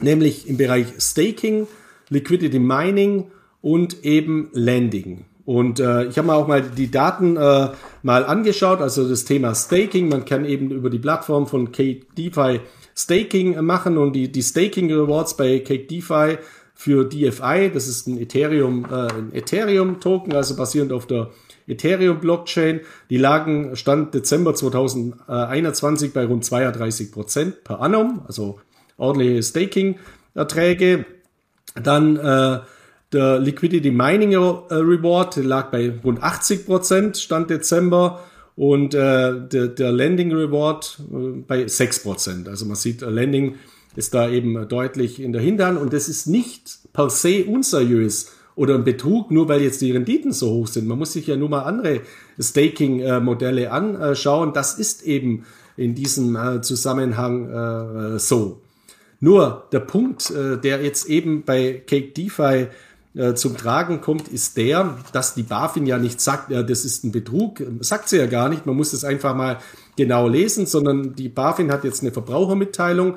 nämlich 0.00 0.48
im 0.48 0.56
Bereich 0.56 0.86
Staking, 0.98 1.66
Liquidity 2.08 2.58
Mining 2.58 3.30
und 3.62 4.04
eben 4.04 4.50
Lending. 4.52 5.24
Und 5.46 5.78
äh, 5.78 6.06
ich 6.06 6.16
habe 6.18 6.28
mir 6.28 6.34
auch 6.34 6.48
mal 6.48 6.62
die 6.62 6.90
Daten 6.90 7.36
äh, 7.36 7.70
mal 8.02 8.24
angeschaut, 8.24 8.80
also 8.80 9.08
das 9.08 9.24
Thema 9.24 9.54
Staking. 9.54 10.08
Man 10.08 10.24
kann 10.24 10.44
eben 10.44 10.70
über 10.70 10.90
die 10.90 10.98
Plattform 10.98 11.46
von 11.46 11.70
Cake 11.70 12.06
DeFi 12.16 12.60
Staking 12.96 13.60
machen 13.62 13.98
und 13.98 14.14
die, 14.14 14.30
die 14.30 14.42
Staking 14.42 14.90
Rewards 14.92 15.36
bei 15.36 15.58
Cake 15.58 15.86
DeFi 15.86 16.38
für 16.74 17.04
DFI, 17.04 17.70
das 17.72 17.86
ist 17.86 18.08
ein 18.08 18.20
Ethereum, 18.20 18.84
äh, 18.90 19.12
ein 19.12 19.32
Ethereum 19.32 20.00
Token, 20.00 20.34
also 20.34 20.56
basierend 20.56 20.92
auf 20.92 21.06
der 21.06 21.30
Ethereum 21.66 22.20
Blockchain. 22.20 22.80
Die 23.10 23.16
lagen 23.16 23.76
Stand 23.76 24.12
Dezember 24.12 24.54
2021 24.54 26.12
bei 26.12 26.26
rund 26.26 26.44
32 26.44 27.12
Prozent 27.12 27.64
per 27.64 27.80
annum, 27.80 28.22
also 28.26 28.60
ordentliche 28.96 29.42
Staking 29.42 29.96
Erträge. 30.34 31.06
Dann 31.80 32.16
äh, 32.16 32.60
der 33.12 33.38
Liquidity 33.38 33.90
Mining 33.90 34.32
äh, 34.32 34.36
Reward 34.36 35.36
lag 35.36 35.70
bei 35.70 35.92
rund 36.02 36.22
80 36.22 36.66
Prozent 36.66 37.16
Stand 37.16 37.50
Dezember 37.50 38.24
und 38.56 38.94
äh, 38.94 39.48
der, 39.48 39.68
der 39.68 39.92
Lending 39.92 40.32
Reward 40.32 40.98
äh, 41.12 41.40
bei 41.46 41.66
6 41.66 42.02
Prozent. 42.02 42.48
Also 42.48 42.66
man 42.66 42.76
sieht, 42.76 43.00
Lending 43.00 43.56
ist 43.96 44.14
da 44.14 44.28
eben 44.28 44.68
deutlich 44.68 45.20
in 45.20 45.32
der 45.32 45.42
Hintern 45.42 45.76
und 45.76 45.92
das 45.92 46.08
ist 46.08 46.26
nicht 46.26 46.78
per 46.92 47.10
se 47.10 47.44
unseriös 47.44 48.32
oder 48.56 48.74
ein 48.74 48.84
Betrug, 48.84 49.30
nur 49.30 49.48
weil 49.48 49.62
jetzt 49.62 49.80
die 49.80 49.92
Renditen 49.92 50.32
so 50.32 50.50
hoch 50.50 50.68
sind. 50.68 50.86
Man 50.86 50.98
muss 50.98 51.12
sich 51.12 51.26
ja 51.26 51.36
nur 51.36 51.48
mal 51.48 51.62
andere 51.62 52.00
Staking-Modelle 52.38 53.70
anschauen. 53.70 54.52
Das 54.52 54.78
ist 54.78 55.02
eben 55.02 55.44
in 55.76 55.94
diesem 55.94 56.36
äh, 56.36 56.60
Zusammenhang 56.60 57.48
äh, 58.14 58.18
so. 58.18 58.60
Nur 59.20 59.64
der 59.72 59.80
Punkt, 59.80 60.30
äh, 60.30 60.58
der 60.58 60.82
jetzt 60.82 61.08
eben 61.08 61.42
bei 61.44 61.82
Cake 61.86 62.12
DeFi 62.12 62.68
zum 63.36 63.56
Tragen 63.56 64.00
kommt, 64.00 64.26
ist 64.26 64.56
der, 64.56 64.98
dass 65.12 65.34
die 65.34 65.44
BaFin 65.44 65.86
ja 65.86 65.98
nicht 65.98 66.20
sagt, 66.20 66.50
ja, 66.50 66.64
das 66.64 66.84
ist 66.84 67.04
ein 67.04 67.12
Betrug, 67.12 67.62
sagt 67.78 68.08
sie 68.08 68.16
ja 68.16 68.26
gar 68.26 68.48
nicht, 68.48 68.66
man 68.66 68.74
muss 68.74 68.90
das 68.90 69.04
einfach 69.04 69.36
mal 69.36 69.60
genau 69.96 70.26
lesen, 70.26 70.66
sondern 70.66 71.14
die 71.14 71.28
BaFin 71.28 71.70
hat 71.70 71.84
jetzt 71.84 72.02
eine 72.02 72.10
Verbrauchermitteilung 72.10 73.14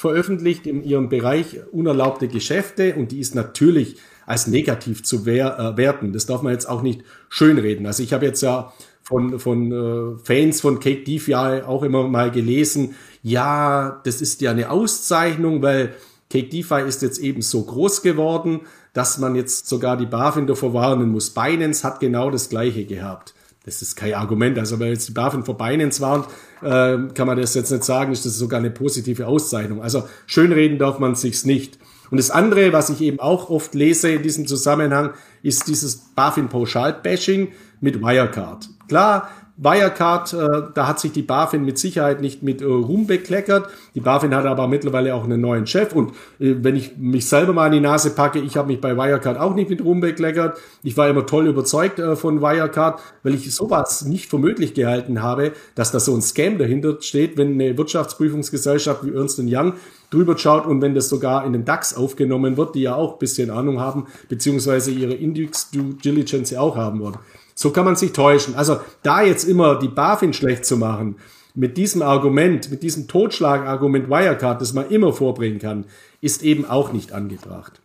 veröffentlicht 0.00 0.66
in 0.66 0.82
ihrem 0.82 1.10
Bereich 1.10 1.60
unerlaubte 1.72 2.26
Geschäfte 2.26 2.94
und 2.94 3.12
die 3.12 3.20
ist 3.20 3.34
natürlich 3.34 3.96
als 4.24 4.46
negativ 4.46 5.02
zu 5.02 5.26
äh, 5.26 5.76
werten. 5.76 6.14
Das 6.14 6.24
darf 6.24 6.40
man 6.40 6.54
jetzt 6.54 6.68
auch 6.68 6.80
nicht 6.80 7.02
schönreden. 7.28 7.86
Also 7.86 8.02
ich 8.02 8.14
habe 8.14 8.24
jetzt 8.24 8.40
ja 8.40 8.72
von, 9.02 9.38
von 9.38 9.70
äh, 9.70 10.18
Fans 10.24 10.62
von 10.62 10.80
Cake 10.80 11.04
DeFi 11.04 11.34
auch 11.34 11.82
immer 11.82 12.08
mal 12.08 12.30
gelesen, 12.30 12.94
ja, 13.22 14.00
das 14.04 14.22
ist 14.22 14.40
ja 14.40 14.52
eine 14.52 14.70
Auszeichnung, 14.70 15.60
weil 15.60 15.94
Cake 16.30 16.48
DeFi 16.48 16.80
ist 16.88 17.02
jetzt 17.02 17.18
eben 17.18 17.42
so 17.42 17.62
groß 17.62 18.00
geworden, 18.00 18.60
dass 18.94 19.18
man 19.18 19.34
jetzt 19.34 19.68
sogar 19.68 19.98
die 19.98 20.06
BaFin 20.06 20.46
davor 20.46 20.72
warnen 20.72 21.10
muss. 21.10 21.28
Binance 21.28 21.84
hat 21.84 22.00
genau 22.00 22.30
das 22.30 22.48
Gleiche 22.48 22.86
gehabt. 22.86 23.34
Das 23.64 23.82
ist 23.82 23.94
kein 23.94 24.14
Argument. 24.14 24.58
Also, 24.58 24.78
wenn 24.78 24.88
jetzt 24.88 25.08
die 25.08 25.12
BaFin 25.12 25.44
vor 25.44 25.56
Binance 25.58 26.00
warnt, 26.00 26.26
äh, 26.62 27.12
kann 27.14 27.26
man 27.26 27.38
das 27.38 27.54
jetzt 27.54 27.70
nicht 27.70 27.84
sagen, 27.84 28.12
ist 28.12 28.24
das 28.24 28.36
sogar 28.36 28.58
eine 28.58 28.70
positive 28.70 29.26
Auszeichnung. 29.26 29.82
Also, 29.82 30.04
schönreden 30.26 30.78
darf 30.78 30.98
man 30.98 31.14
sich's 31.14 31.44
nicht. 31.44 31.78
Und 32.10 32.16
das 32.16 32.30
andere, 32.30 32.72
was 32.72 32.90
ich 32.90 33.00
eben 33.02 33.20
auch 33.20 33.50
oft 33.50 33.74
lese 33.74 34.10
in 34.10 34.22
diesem 34.22 34.46
Zusammenhang, 34.46 35.10
ist 35.42 35.68
dieses 35.68 35.96
BaFin-Pauschal-Bashing 36.16 37.52
mit 37.80 38.02
Wirecard. 38.02 38.68
Klar, 38.88 39.30
Wirecard, 39.62 40.32
äh, 40.32 40.72
da 40.74 40.86
hat 40.86 41.00
sich 41.00 41.12
die 41.12 41.22
BaFin 41.22 41.66
mit 41.66 41.78
Sicherheit 41.78 42.22
nicht 42.22 42.42
mit 42.42 42.62
äh, 42.62 42.64
Ruhm 42.64 43.06
bekleckert. 43.06 43.68
Die 43.94 44.00
BaFin 44.00 44.34
hat 44.34 44.46
aber 44.46 44.66
mittlerweile 44.68 45.14
auch 45.14 45.24
einen 45.24 45.42
neuen 45.42 45.66
Chef. 45.66 45.94
Und 45.94 46.12
äh, 46.38 46.56
wenn 46.62 46.76
ich 46.76 46.96
mich 46.96 47.28
selber 47.28 47.52
mal 47.52 47.66
in 47.66 47.72
die 47.72 47.80
Nase 47.80 48.10
packe, 48.10 48.38
ich 48.38 48.56
habe 48.56 48.68
mich 48.68 48.80
bei 48.80 48.96
Wirecard 48.96 49.38
auch 49.38 49.54
nicht 49.54 49.68
mit 49.68 49.84
Ruhm 49.84 50.00
bekleckert. 50.00 50.56
Ich 50.82 50.96
war 50.96 51.10
immer 51.10 51.26
toll 51.26 51.46
überzeugt 51.46 51.98
äh, 51.98 52.16
von 52.16 52.40
Wirecard, 52.40 53.00
weil 53.22 53.34
ich 53.34 53.54
sowas 53.54 54.06
nicht 54.06 54.30
für 54.30 54.38
möglich 54.38 54.72
gehalten 54.72 55.22
habe, 55.22 55.52
dass 55.74 55.92
da 55.92 56.00
so 56.00 56.14
ein 56.14 56.22
Scam 56.22 56.56
dahinter 56.56 56.96
steht, 57.00 57.36
wenn 57.36 57.52
eine 57.52 57.76
Wirtschaftsprüfungsgesellschaft 57.76 59.04
wie 59.04 59.14
Ernst 59.14 59.40
Young 59.44 59.74
drüber 60.10 60.36
schaut 60.38 60.66
und 60.66 60.80
wenn 60.80 60.94
das 60.94 61.08
sogar 61.08 61.44
in 61.44 61.52
den 61.52 61.64
DAX 61.64 61.94
aufgenommen 61.94 62.56
wird, 62.56 62.74
die 62.74 62.82
ja 62.82 62.94
auch 62.94 63.18
bisschen 63.18 63.50
Ahnung 63.50 63.78
haben, 63.78 64.06
beziehungsweise 64.28 64.90
ihre 64.90 65.14
Index 65.14 65.70
Due 65.70 65.94
Diligence 65.94 66.50
ja 66.50 66.60
auch 66.60 66.76
haben 66.76 67.00
wollen. 67.00 67.18
So 67.54 67.70
kann 67.70 67.84
man 67.84 67.96
sich 67.96 68.12
täuschen. 68.12 68.54
Also 68.54 68.80
da 69.02 69.22
jetzt 69.22 69.44
immer 69.44 69.78
die 69.78 69.88
BaFin 69.88 70.32
schlecht 70.32 70.64
zu 70.64 70.76
machen, 70.76 71.16
mit 71.54 71.76
diesem 71.76 72.02
Argument, 72.02 72.70
mit 72.70 72.82
diesem 72.82 73.08
Totschlagargument 73.08 74.08
Wirecard, 74.08 74.60
das 74.60 74.72
man 74.72 74.88
immer 74.88 75.12
vorbringen 75.12 75.58
kann, 75.58 75.84
ist 76.20 76.42
eben 76.42 76.64
auch 76.64 76.92
nicht 76.92 77.12
angebracht. 77.12 77.80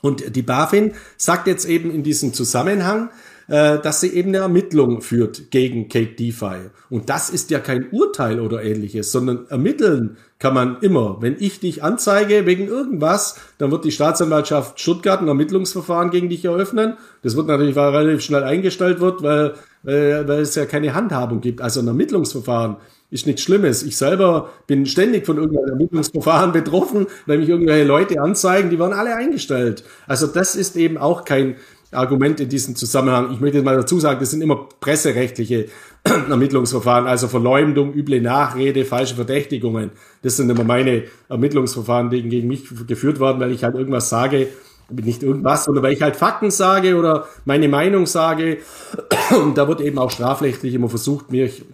Und 0.00 0.34
die 0.36 0.42
BaFin 0.42 0.92
sagt 1.16 1.46
jetzt 1.46 1.66
eben 1.68 1.90
in 1.90 2.02
diesem 2.02 2.32
Zusammenhang, 2.32 3.10
äh, 3.48 3.78
dass 3.80 4.00
sie 4.00 4.14
eben 4.14 4.30
eine 4.30 4.38
Ermittlung 4.38 5.02
führt 5.02 5.50
gegen 5.50 5.88
Cake 5.88 6.14
DeFi. 6.14 6.70
Und 6.88 7.10
das 7.10 7.30
ist 7.30 7.50
ja 7.50 7.58
kein 7.58 7.90
Urteil 7.90 8.40
oder 8.40 8.62
ähnliches, 8.62 9.12
sondern 9.12 9.46
ermitteln 9.48 10.16
kann 10.40 10.54
man 10.54 10.78
immer. 10.80 11.18
Wenn 11.20 11.36
ich 11.38 11.60
dich 11.60 11.84
anzeige 11.84 12.46
wegen 12.46 12.66
irgendwas, 12.66 13.36
dann 13.58 13.70
wird 13.70 13.84
die 13.84 13.92
Staatsanwaltschaft 13.92 14.80
Stuttgart 14.80 15.20
ein 15.20 15.28
Ermittlungsverfahren 15.28 16.10
gegen 16.10 16.30
dich 16.30 16.44
eröffnen. 16.46 16.96
Das 17.22 17.36
wird 17.36 17.46
natürlich 17.46 17.76
relativ 17.76 18.22
schnell 18.22 18.42
eingestellt 18.42 19.00
wird, 19.00 19.22
weil, 19.22 19.54
weil, 19.82 20.26
weil 20.26 20.40
es 20.40 20.54
ja 20.54 20.64
keine 20.64 20.94
Handhabung 20.94 21.42
gibt. 21.42 21.60
Also 21.60 21.80
ein 21.80 21.86
Ermittlungsverfahren 21.86 22.76
ist 23.10 23.26
nichts 23.26 23.42
Schlimmes. 23.42 23.82
Ich 23.82 23.98
selber 23.98 24.48
bin 24.66 24.86
ständig 24.86 25.26
von 25.26 25.36
irgendeinem 25.36 25.72
Ermittlungsverfahren 25.72 26.52
betroffen, 26.52 27.06
weil 27.26 27.38
mich 27.38 27.48
irgendwelche 27.48 27.84
Leute 27.86 28.20
anzeigen, 28.20 28.70
die 28.70 28.78
waren 28.78 28.94
alle 28.94 29.14
eingestellt. 29.14 29.84
Also 30.06 30.26
das 30.26 30.56
ist 30.56 30.74
eben 30.76 30.96
auch 30.96 31.24
kein 31.26 31.56
Argument 31.92 32.38
in 32.40 32.48
diesem 32.48 32.76
Zusammenhang. 32.76 33.32
Ich 33.32 33.40
möchte 33.40 33.62
mal 33.62 33.76
dazu 33.76 33.98
sagen, 33.98 34.20
das 34.20 34.30
sind 34.30 34.42
immer 34.42 34.68
presserechtliche 34.80 35.66
Ermittlungsverfahren, 36.04 37.06
also 37.06 37.28
Verleumdung, 37.28 37.92
üble 37.94 38.20
Nachrede, 38.20 38.84
falsche 38.84 39.16
Verdächtigungen. 39.16 39.90
Das 40.22 40.36
sind 40.36 40.48
immer 40.50 40.64
meine 40.64 41.04
Ermittlungsverfahren, 41.28 42.10
die 42.10 42.22
gegen 42.22 42.48
mich 42.48 42.64
geführt 42.86 43.18
werden, 43.18 43.40
weil 43.40 43.50
ich 43.52 43.64
halt 43.64 43.74
irgendwas 43.74 44.08
sage, 44.08 44.48
nicht 44.88 45.22
irgendwas, 45.22 45.64
sondern 45.64 45.84
weil 45.84 45.92
ich 45.92 46.02
halt 46.02 46.16
Fakten 46.16 46.50
sage 46.50 46.96
oder 46.96 47.26
meine 47.44 47.68
Meinung 47.68 48.06
sage. 48.06 48.58
Und 49.30 49.58
da 49.58 49.68
wird 49.68 49.80
eben 49.80 49.98
auch 49.98 50.10
strafrechtlich 50.10 50.74
immer 50.74 50.88
versucht, 50.88 51.30
mich 51.30 51.64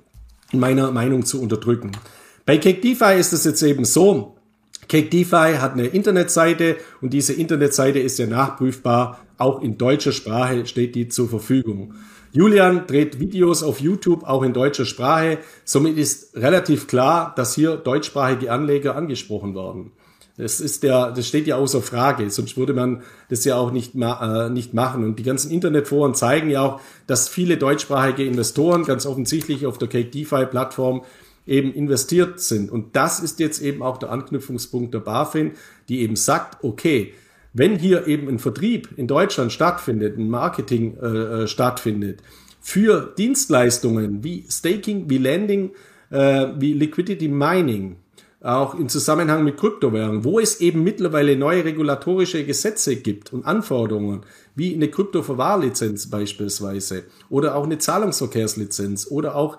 in 0.52 0.60
meiner 0.60 0.90
Meinung 0.92 1.24
zu 1.24 1.40
unterdrücken. 1.40 1.92
Bei 2.44 2.58
Cake 2.58 2.80
DeFi 2.80 3.18
ist 3.18 3.32
es 3.32 3.44
jetzt 3.44 3.62
eben 3.62 3.84
so, 3.84 4.36
Cake 4.88 5.08
DeFi 5.08 5.56
hat 5.58 5.72
eine 5.72 5.86
Internetseite 5.86 6.76
und 7.00 7.12
diese 7.12 7.32
Internetseite 7.32 7.98
ist 7.98 8.18
ja 8.18 8.26
nachprüfbar. 8.26 9.20
Auch 9.38 9.60
in 9.60 9.78
deutscher 9.78 10.12
Sprache 10.12 10.66
steht 10.66 10.94
die 10.94 11.08
zur 11.08 11.28
Verfügung. 11.28 11.94
Julian 12.32 12.86
dreht 12.86 13.18
Videos 13.20 13.62
auf 13.62 13.80
YouTube 13.80 14.24
auch 14.24 14.42
in 14.42 14.52
deutscher 14.52 14.84
Sprache. 14.84 15.38
Somit 15.64 15.96
ist 15.96 16.36
relativ 16.36 16.86
klar, 16.86 17.32
dass 17.36 17.54
hier 17.54 17.76
deutschsprachige 17.76 18.52
Anleger 18.52 18.96
angesprochen 18.96 19.54
werden. 19.54 19.92
Das 20.36 20.60
ist 20.60 20.82
der, 20.82 21.12
das 21.12 21.26
steht 21.26 21.46
ja 21.46 21.56
außer 21.56 21.80
Frage, 21.80 22.28
sonst 22.28 22.58
würde 22.58 22.74
man 22.74 23.02
das 23.30 23.46
ja 23.46 23.56
auch 23.56 23.72
nicht, 23.72 23.94
ma 23.94 24.46
äh, 24.46 24.50
nicht 24.50 24.74
machen. 24.74 25.02
Und 25.02 25.18
die 25.18 25.22
ganzen 25.22 25.50
Internetforen 25.50 26.14
zeigen 26.14 26.50
ja 26.50 26.60
auch, 26.60 26.80
dass 27.06 27.28
viele 27.28 27.56
deutschsprachige 27.56 28.24
Investoren 28.24 28.84
ganz 28.84 29.06
offensichtlich 29.06 29.64
auf 29.64 29.78
der 29.78 29.88
Cake 29.88 30.10
DeFi 30.10 30.44
Plattform 30.44 31.04
eben 31.46 31.72
investiert 31.72 32.40
sind. 32.40 32.70
Und 32.70 32.96
das 32.96 33.20
ist 33.20 33.40
jetzt 33.40 33.62
eben 33.62 33.82
auch 33.82 33.96
der 33.96 34.10
Anknüpfungspunkt 34.10 34.92
der 34.92 35.00
BaFin, 35.00 35.52
die 35.88 36.00
eben 36.00 36.16
sagt, 36.16 36.62
okay, 36.62 37.14
wenn 37.58 37.78
hier 37.78 38.06
eben 38.06 38.28
ein 38.28 38.38
Vertrieb 38.38 38.90
in 38.96 39.06
Deutschland 39.06 39.50
stattfindet, 39.50 40.18
ein 40.18 40.28
Marketing 40.28 40.96
äh, 41.00 41.06
äh 41.06 41.46
stattfindet, 41.46 42.22
für 42.60 43.14
Dienstleistungen 43.16 44.22
wie 44.22 44.44
Staking, 44.50 45.08
wie 45.08 45.18
Lending, 45.18 45.70
äh, 46.10 46.48
wie 46.58 46.74
Liquidity 46.74 47.28
Mining, 47.28 47.96
auch 48.42 48.74
im 48.74 48.88
Zusammenhang 48.90 49.42
mit 49.42 49.56
Kryptowährungen, 49.56 50.22
wo 50.22 50.38
es 50.38 50.60
eben 50.60 50.84
mittlerweile 50.84 51.36
neue 51.36 51.64
regulatorische 51.64 52.44
Gesetze 52.44 52.96
gibt 52.96 53.32
und 53.32 53.46
Anforderungen, 53.46 54.20
wie 54.54 54.74
eine 54.74 54.88
Kryptoverwahrlizenz 54.88 56.10
beispielsweise 56.10 57.04
oder 57.30 57.56
auch 57.56 57.64
eine 57.64 57.78
Zahlungsverkehrslizenz 57.78 59.10
oder 59.10 59.34
auch 59.34 59.56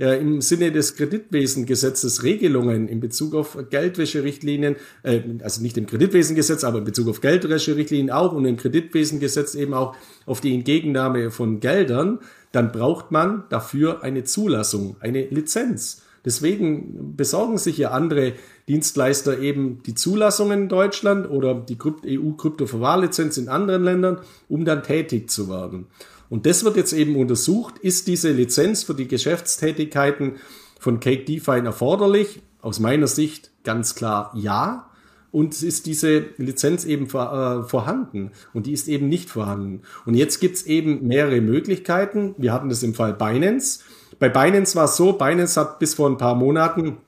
im 0.00 0.40
Sinne 0.40 0.72
des 0.72 0.96
Kreditwesengesetzes 0.96 2.22
Regelungen 2.22 2.88
in 2.88 3.00
Bezug 3.00 3.34
auf 3.34 3.58
Geldwäscherichtlinien, 3.68 4.76
äh, 5.02 5.20
also 5.42 5.62
nicht 5.62 5.76
im 5.76 5.86
Kreditwesengesetz, 5.86 6.64
aber 6.64 6.78
in 6.78 6.84
Bezug 6.84 7.08
auf 7.08 7.20
Geldwäscherichtlinien 7.20 8.10
auch 8.10 8.32
und 8.32 8.46
im 8.46 8.56
Kreditwesengesetz 8.56 9.54
eben 9.54 9.74
auch 9.74 9.94
auf 10.24 10.40
die 10.40 10.54
Entgegennahme 10.54 11.30
von 11.30 11.60
Geldern, 11.60 12.20
dann 12.52 12.72
braucht 12.72 13.10
man 13.10 13.44
dafür 13.50 14.02
eine 14.02 14.24
Zulassung, 14.24 14.96
eine 15.00 15.26
Lizenz. 15.26 16.02
Deswegen 16.24 17.16
besorgen 17.16 17.56
sich 17.56 17.78
ja 17.78 17.92
andere 17.92 18.34
Dienstleister 18.68 19.38
eben 19.38 19.82
die 19.86 19.94
Zulassungen 19.94 20.62
in 20.62 20.68
Deutschland 20.68 21.30
oder 21.30 21.54
die 21.54 21.78
EU-Kryptoverwahrlizenz 21.78 23.38
in 23.38 23.48
anderen 23.48 23.84
Ländern, 23.84 24.18
um 24.48 24.64
dann 24.64 24.82
tätig 24.82 25.30
zu 25.30 25.48
werden. 25.48 25.86
Und 26.30 26.46
das 26.46 26.64
wird 26.64 26.76
jetzt 26.76 26.94
eben 26.94 27.16
untersucht. 27.16 27.78
Ist 27.78 28.06
diese 28.06 28.30
Lizenz 28.30 28.84
für 28.84 28.94
die 28.94 29.08
Geschäftstätigkeiten 29.08 30.36
von 30.78 31.00
Cake 31.00 31.24
DeFi 31.24 31.58
erforderlich? 31.58 32.40
Aus 32.62 32.78
meiner 32.78 33.08
Sicht 33.08 33.50
ganz 33.64 33.94
klar 33.94 34.32
ja. 34.34 34.86
Und 35.32 35.62
ist 35.62 35.86
diese 35.86 36.26
Lizenz 36.38 36.84
eben 36.84 37.08
vor, 37.08 37.32
äh, 37.64 37.68
vorhanden? 37.68 38.30
Und 38.54 38.66
die 38.66 38.72
ist 38.72 38.88
eben 38.88 39.08
nicht 39.08 39.28
vorhanden. 39.28 39.82
Und 40.06 40.14
jetzt 40.14 40.40
gibt's 40.40 40.62
eben 40.62 41.06
mehrere 41.06 41.40
Möglichkeiten. 41.40 42.34
Wir 42.38 42.52
hatten 42.52 42.68
das 42.68 42.82
im 42.82 42.94
Fall 42.94 43.12
Binance. 43.12 43.80
Bei 44.18 44.28
Binance 44.28 44.74
war 44.76 44.84
es 44.84 44.96
so, 44.96 45.12
Binance 45.12 45.58
hat 45.60 45.78
bis 45.78 45.94
vor 45.94 46.08
ein 46.08 46.18
paar 46.18 46.34
Monaten 46.34 46.98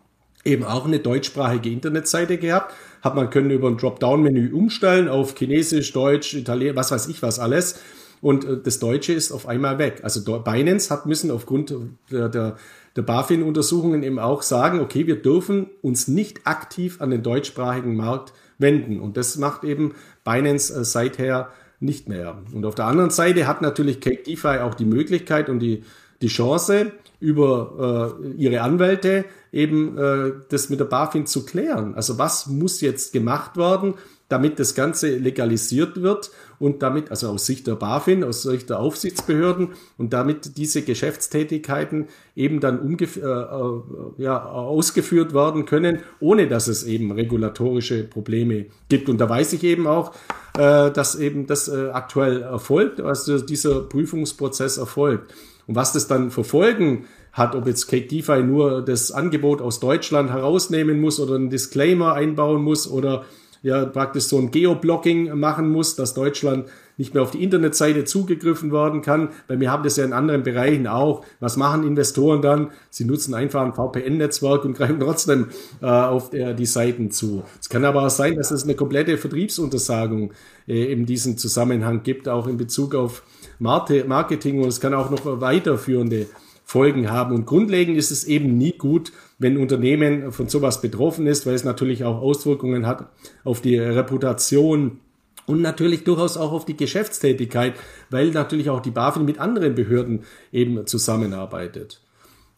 eben 0.45 0.65
auch 0.65 0.87
eine 0.87 0.99
deutschsprachige 0.99 1.71
Internetseite 1.71 2.39
gehabt. 2.39 2.75
Hat 3.03 3.15
man 3.15 3.31
können 3.31 3.51
über 3.51 3.69
ein 3.69 3.77
Dropdown-Menü 3.77 4.53
umstellen 4.53 5.09
auf 5.09 5.35
Chinesisch, 5.37 5.93
Deutsch, 5.93 6.35
Italienisch, 6.35 6.77
was 6.77 6.91
weiß 6.91 7.09
ich 7.09 7.23
was 7.23 7.39
alles. 7.39 7.81
Und 8.23 8.47
äh, 8.47 8.59
das 8.63 8.79
Deutsche 8.79 9.13
ist 9.13 9.33
auf 9.33 9.47
einmal 9.47 9.79
weg. 9.79 10.01
Also 10.03 10.23
Binance 10.41 10.89
hat 10.89 11.05
müssen 11.05 11.31
aufgrund 11.31 11.75
der, 12.11 12.31
der 12.31 12.57
der 12.97 13.03
BaFin-Untersuchungen 13.03 14.03
eben 14.03 14.19
auch 14.19 14.43
sagen, 14.43 14.81
okay, 14.81 15.07
wir 15.07 15.21
dürfen 15.21 15.71
uns 15.81 16.09
nicht 16.09 16.47
aktiv 16.47 17.01
an 17.01 17.11
den 17.11 17.23
deutschsprachigen 17.23 17.97
Markt 17.97 18.33
wenden. 18.59 19.01
Und 19.01 19.17
das 19.17 19.37
macht 19.37 19.65
eben 19.65 19.95
Binance 20.25 20.75
äh, 20.75 20.85
seither 20.85 21.51
nicht 21.81 22.09
mehr. 22.09 22.39
Und 22.53 22.65
auf 22.65 22.75
der 22.75 22.87
anderen 22.87 23.11
Seite 23.11 23.47
hat 23.47 23.63
natürlich 23.63 24.01
Cake 24.01 24.23
DeFi 24.23 24.59
auch 24.61 24.75
die 24.75 24.85
Möglichkeit 24.85 25.49
und 25.49 25.59
die, 25.59 25.85
die 26.21 26.29
Chance, 26.29 26.93
über 27.19 28.19
äh, 28.21 28.33
ihre 28.33 28.63
Anwälte 28.63 29.25
eben 29.53 29.97
äh, 29.97 30.33
das 30.49 30.71
mit 30.71 30.81
der 30.81 30.87
BaFin 30.87 31.27
zu 31.27 31.45
klären. 31.45 31.95
Also 31.95 32.19
was 32.19 32.47
muss 32.49 32.81
jetzt 32.81 33.13
gemacht 33.13 33.57
werden, 33.57 33.95
damit 34.29 34.59
das 34.59 34.75
Ganze 34.75 35.17
legalisiert 35.19 36.01
wird 36.01 36.31
und 36.59 36.83
damit, 36.83 37.11
also 37.11 37.29
aus 37.29 37.45
Sicht 37.45 37.67
der 37.67 37.75
BaFin, 37.75 38.25
aus 38.25 38.43
Sicht 38.43 38.71
der 38.71 38.81
Aufsichtsbehörden 38.81 39.71
und 39.99 40.13
damit 40.13 40.57
diese 40.57 40.83
Geschäftstätigkeiten 40.83 42.07
eben 42.35 42.61
dann 42.61 42.81
umgef 42.81 43.17
äh, 43.17 43.21
äh, 43.21 43.83
ja, 44.19 44.43
ausgeführt 44.45 45.35
werden 45.35 45.67
können, 45.67 45.99
ohne 46.21 46.49
dass 46.49 46.69
es 46.69 46.85
eben 46.85 47.13
regulatorische 47.13 48.05
Probleme 48.05 48.67
gibt. 48.89 49.09
Und 49.09 49.19
da 49.19 49.29
weiß 49.29 49.53
ich 49.53 49.65
eben 49.65 49.87
auch, 49.87 50.15
äh, 50.57 50.91
dass 50.91 51.15
eben 51.15 51.47
das 51.47 51.69
äh, 51.69 51.91
aktuell 51.93 52.43
erfolgt, 52.43 53.01
also 53.01 53.39
dieser 53.39 53.81
Prüfungsprozess 53.81 54.79
erfolgt. 54.79 55.33
Und 55.67 55.77
was 55.77 55.93
das 55.93 56.09
dann 56.09 56.31
für 56.31 56.45
Folgen 56.45 57.07
hat, 57.33 57.55
ob 57.55 57.67
jetzt 57.67 57.89
Cake 57.89 58.09
DeFi 58.09 58.43
nur 58.43 58.83
das 58.83 59.11
Angebot 59.13 59.63
aus 59.63 59.81
Deutschland 59.81 60.31
herausnehmen 60.31 61.01
muss 61.01 61.19
oder 61.19 61.35
einen 61.35 61.51
Disclaimer 61.51 62.15
einbauen 62.15 62.63
muss 62.63 62.91
oder 62.91 63.25
ja 63.63 63.85
praktisch 63.87 64.25
so 64.25 64.39
ein 64.39 64.51
Geoblocking 64.51 65.39
machen 65.39 65.71
muss, 65.71 65.97
dass 65.97 66.15
Deutschland 66.15 66.67
nicht 66.99 67.15
mehr 67.15 67.23
auf 67.23 67.31
die 67.31 67.43
Internetseite 67.43 68.05
zugegriffen 68.05 68.71
werden 68.71 69.03
kann, 69.03 69.31
weil 69.49 69.61
wir 69.61 69.71
haben 69.71 69.83
das 69.83 69.97
ja 69.97 70.05
in 70.05 70.13
anderen 70.13 70.43
Bereichen 70.43 70.87
auch. 70.87 71.25
Was 71.41 71.57
machen 71.57 71.87
Investoren 71.87 72.43
dann? 72.43 72.71
Sie 72.91 73.05
nutzen 73.05 73.35
einfach 73.35 73.63
ein 73.63 73.73
VPN-Netzwerk 73.73 74.65
und 74.65 74.75
greifen 74.77 75.01
trotzdem 75.01 75.49
äh, 75.81 75.87
auf 75.87 76.31
der, 76.31 76.55
die 76.55 76.67
Seiten 76.67 77.11
zu. 77.11 77.45
Es 77.61 77.69
kann 77.69 77.85
aber 77.85 78.07
auch 78.07 78.11
sein, 78.11 78.37
dass 78.37 78.51
es 78.51 78.65
eine 78.65 78.75
komplette 78.75 79.17
Vertriebsuntersagung 79.17 80.33
äh, 80.69 80.93
in 80.93 81.07
diesem 81.07 81.39
Zusammenhang 81.39 82.03
gibt, 82.03 82.29
auch 82.29 82.47
in 82.47 82.57
Bezug 82.57 82.95
auf 82.95 83.23
Marketing 83.59 84.61
und 84.61 84.69
es 84.69 84.81
kann 84.81 84.93
auch 84.93 85.11
noch 85.11 85.41
weiterführende 85.41 86.27
Folgen 86.65 87.11
haben. 87.11 87.35
Und 87.35 87.47
grundlegend 87.47 87.97
ist 87.97 88.11
es 88.11 88.25
eben 88.25 88.57
nie 88.57 88.73
gut, 88.73 89.13
wenn 89.43 89.59
Unternehmen 89.59 90.33
von 90.33 90.49
sowas 90.49 90.81
betroffen 90.81 91.27
ist, 91.27 91.47
weil 91.47 91.55
es 91.55 91.65
natürlich 91.65 92.05
auch 92.05 92.21
Auswirkungen 92.23 92.87
hat 92.87 93.11
auf 93.45 93.61
die 93.61 93.79
Reputation 93.79 95.01
und 95.47 95.61
natürlich 95.61 96.05
durchaus 96.05 96.37
auch 96.37 96.53
auf 96.53 96.65
die 96.65 96.77
Geschäftstätigkeit, 96.77 97.75
weil 98.11 98.31
natürlich 98.31 98.71
auch 98.71 98.81
die 98.81 98.93
BaFin 98.93 99.25
mit 99.25 99.41
anderen 99.41 99.75
Behörden 99.75 100.25
eben 100.53 100.87
zusammenarbeitet. 100.87 102.01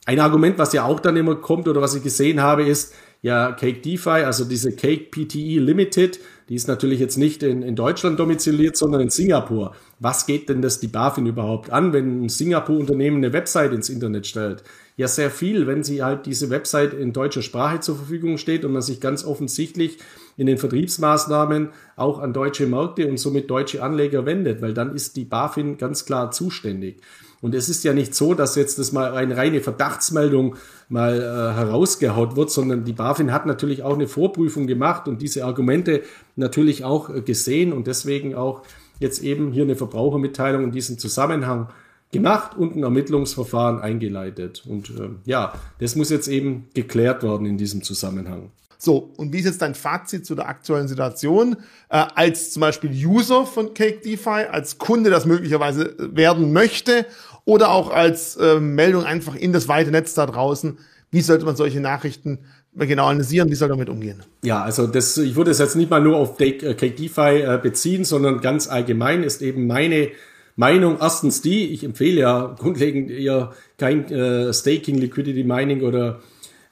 Ein 0.07 0.21
Argument, 0.21 0.59
was 0.59 0.75
ja 0.75 0.85
auch 0.85 1.01
dann 1.01 1.17
immer 1.17 1.37
kommt 1.37 1.67
oder 1.67 1.81
was 1.81 1.95
ich 1.95 2.03
gesehen 2.03 2.43
habe, 2.43 2.65
ist, 2.65 2.95
ja, 3.23 3.53
Cake 3.53 3.81
DeFi, 3.81 4.11
also 4.11 4.45
diese 4.45 4.77
Cake 4.77 5.07
PTE 5.11 5.59
Limited, 5.59 6.21
die 6.49 6.55
ist 6.55 6.69
natürlich 6.69 7.01
jetzt 7.01 7.17
nicht 7.17 7.43
in, 7.43 7.63
in 7.63 7.75
Deutschland 7.75 8.19
domiziliert, 8.19 8.77
sondern 8.77 9.01
in 9.01 9.11
Singapur. 9.11 9.75
Was 9.99 10.27
geht 10.27 10.49
denn 10.49 10.61
das 10.61 10.81
die 10.81 10.89
BaFin 10.89 11.27
überhaupt 11.27 11.71
an, 11.71 11.93
wenn 11.93 12.25
ein 12.25 12.29
Singapur-Unternehmen 12.29 13.19
eine 13.19 13.33
Website 13.33 13.73
ins 13.73 13.89
Internet 13.89 14.27
stellt? 14.27 14.63
Ja, 14.97 15.09
sehr 15.09 15.31
viel, 15.31 15.67
wenn 15.67 15.83
sie 15.83 16.03
halt 16.03 16.27
diese 16.27 16.51
Website 16.51 16.95
in 16.95 17.13
deutscher 17.13 17.43
Sprache 17.43 17.81
zur 17.81 17.97
Verfügung 17.97 18.39
steht 18.39 18.65
und 18.65 18.73
man 18.73 18.83
sich 18.83 19.01
ganz 19.01 19.25
offensichtlich 19.25 19.99
in 20.37 20.47
den 20.47 20.59
Vertriebsmaßnahmen 20.59 21.71
auch 21.97 22.19
an 22.19 22.33
deutsche 22.33 22.67
Märkte 22.67 23.09
und 23.09 23.19
somit 23.19 23.51
deutsche 23.51 23.83
Anleger 23.83 24.27
wendet, 24.27 24.63
weil 24.63 24.75
dann 24.75 24.95
ist 24.95 25.17
die 25.17 25.25
BaFin 25.25 25.79
ganz 25.79 26.05
klar 26.05 26.31
zuständig. 26.31 27.01
Und 27.45 27.55
es 27.55 27.69
ist 27.69 27.85
ja 27.85 27.93
nicht 27.93 28.15
so, 28.15 28.33
dass 28.33 28.57
jetzt 28.57 28.79
das 28.79 28.93
mal 28.93 29.13
eine 29.13 29.37
reine 29.37 29.61
Verdachtsmeldung 29.61 30.57
mal 30.89 31.21
äh, 31.21 31.55
herausgehaut 31.55 32.37
wird, 32.37 32.51
sondern 32.51 32.85
die 32.85 32.95
BaFin 32.95 33.33
hat 33.33 33.45
natürlich 33.45 33.83
auch 33.83 33.93
eine 33.93 34.09
Vorprüfung 34.09 34.67
gemacht 34.67 35.09
und 35.09 35.21
diese 35.21 35.45
Argumente 35.45 36.01
natürlich 36.37 36.85
auch 36.85 37.15
äh, 37.15 37.21
gesehen 37.21 37.75
und 37.75 37.87
deswegen 37.87 38.35
auch 38.35 38.63
jetzt 38.99 39.23
eben 39.23 39.53
hier 39.53 39.65
eine 39.65 39.77
Verbrauchermitteilung 39.77 40.65
in 40.65 40.73
diesem 40.73 40.97
Zusammenhang 40.97 41.69
gemacht 42.13 42.57
und 42.57 42.77
ein 42.77 42.83
Ermittlungsverfahren 42.83 43.79
eingeleitet. 43.79 44.65
Und 44.67 44.89
äh, 44.99 45.11
ja, 45.27 45.53
das 45.81 45.97
muss 45.97 46.09
jetzt 46.09 46.29
eben 46.29 46.69
geklärt 46.73 47.23
werden 47.23 47.45
in 47.45 47.59
diesem 47.59 47.83
Zusammenhang. 47.83 48.53
So, 48.85 49.13
und 49.17 49.33
wie 49.33 49.39
ist 49.39 49.47
jetzt 49.47 49.63
dein 49.63 49.75
Fazit 49.75 50.27
zu 50.27 50.35
der 50.35 50.49
aktuellen 50.49 50.89
Situation? 50.89 51.57
Äh, 51.89 52.05
als 52.15 52.53
zum 52.53 52.61
Beispiel 52.61 52.91
User 52.91 53.47
von 53.47 53.73
Cake 53.73 54.01
DeFi, 54.01 54.47
als 54.51 54.79
Kunde 54.79 55.11
das 55.11 55.25
möglicherweise 55.27 55.95
werden 55.99 56.53
möchte 56.53 57.07
oder 57.45 57.71
auch 57.71 57.91
als 57.91 58.37
äh, 58.37 58.61
Meldung 58.61 59.05
einfach 59.05 59.35
in 59.35 59.53
das 59.53 59.69
weite 59.69 59.91
Netz 59.91 60.15
da 60.15 60.27
draußen. 60.27 60.79
Wie 61.11 61.21
sollte 61.21 61.45
man 61.45 61.57
solche 61.57 61.81
Nachrichten 61.81 62.41
genau 62.75 63.07
analysieren? 63.07 63.51
Wie 63.51 63.55
soll 63.55 63.69
damit 63.69 63.89
umgehen? 63.89 64.23
Ja, 64.43 64.63
also 64.63 64.87
das, 64.87 65.17
ich 65.17 65.37
würde 65.37 65.51
es 65.51 65.59
jetzt 65.59 65.77
nicht 65.77 65.91
mal 65.91 66.01
nur 66.01 66.17
auf 66.17 66.37
Cake 66.37 66.75
DeFi 66.75 67.43
äh, 67.43 67.61
beziehen, 67.63 68.05
sondern 68.05 68.41
ganz 68.41 68.69
allgemein 68.69 69.23
ist 69.23 69.43
eben 69.43 69.67
meine 69.67 70.09
Meinung 70.57 70.99
erstens 71.01 71.43
die, 71.43 71.73
ich 71.73 71.85
empfehle 71.85 72.21
ja 72.21 72.55
grundlegend 72.59 73.11
eher 73.11 73.53
kein 73.77 74.11
äh, 74.11 74.53
Staking, 74.53 74.99
Liquidity 74.99 75.45
Mining 75.45 75.83
oder 75.83 76.21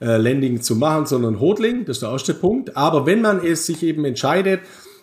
äh, 0.00 0.16
Lending 0.16 0.60
zu 0.60 0.76
machen, 0.76 1.06
sondern 1.06 1.40
Hodling, 1.40 1.84
das 1.84 1.96
ist 1.96 2.02
der 2.02 2.10
erste 2.10 2.34
Punkt. 2.34 2.76
Aber 2.76 3.06
wenn 3.06 3.20
man 3.20 3.44
es 3.44 3.66
sich 3.66 3.82
eben 3.82 4.04
entscheidet, 4.04 4.60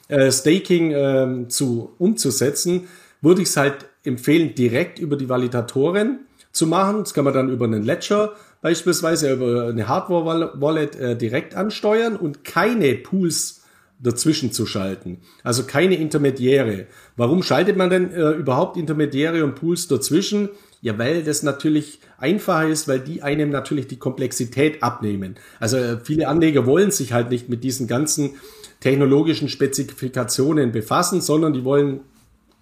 äh, 0.07 0.31
Staking 0.31 0.91
äh, 0.91 1.47
zu 1.49 1.93
umzusetzen, 1.97 2.87
würde 3.21 3.41
ich 3.41 3.49
es 3.49 3.57
halt 3.57 3.89
empfehlen, 4.03 4.55
direkt 4.55 4.99
über 4.99 5.15
die 5.15 5.30
Validatoren 5.30 6.19
zu 6.51 6.67
machen. 6.67 6.99
Das 6.99 7.13
kann 7.13 7.26
man 7.26 7.34
dann 7.34 7.49
über 7.49 7.65
einen 7.65 7.84
Ledger 7.84 8.34
beispielsweise 8.61 9.34
über 9.34 9.67
eine 9.67 9.88
Hardware-Wallet 9.88 10.95
äh, 10.95 11.15
direkt 11.15 11.55
ansteuern 11.55 12.15
und 12.15 12.43
keine 12.43 12.95
Pools 12.95 13.63
dazwischen 14.01 14.51
zu 14.51 14.65
schalten. 14.65 15.19
Also 15.43 15.63
keine 15.63 15.95
Intermediäre. 15.95 16.88
Warum 17.17 17.43
schaltet 17.43 17.76
man 17.77 17.89
denn 17.89 18.11
äh, 18.11 18.31
überhaupt 18.31 18.77
Intermediäre 18.77 19.43
und 19.43 19.55
Pools 19.55 19.88
dazwischen? 19.88 20.49
Ja, 20.81 20.97
weil 20.97 21.23
das 21.23 21.43
natürlich 21.43 21.99
einfacher 22.17 22.69
ist, 22.69 22.88
weil 22.88 23.01
die 23.01 23.21
einem 23.21 23.49
natürlich 23.49 23.88
die 23.88 23.99
Komplexität 23.99 24.81
abnehmen. 24.81 25.35
Also 25.59 25.77
äh, 25.77 25.97
viele 26.01 26.30
Anleger 26.30 26.65
wollen 26.65 26.91
sich 26.91 27.11
halt 27.11 27.30
nicht 27.30 27.49
mit 27.49 27.65
diesen 27.65 27.88
ganzen 27.88 28.31
technologischen 28.80 29.49
Spezifikationen 29.49 30.71
befassen, 30.71 31.19
sondern 31.19 31.51
die 31.51 31.65
wollen 31.65 31.99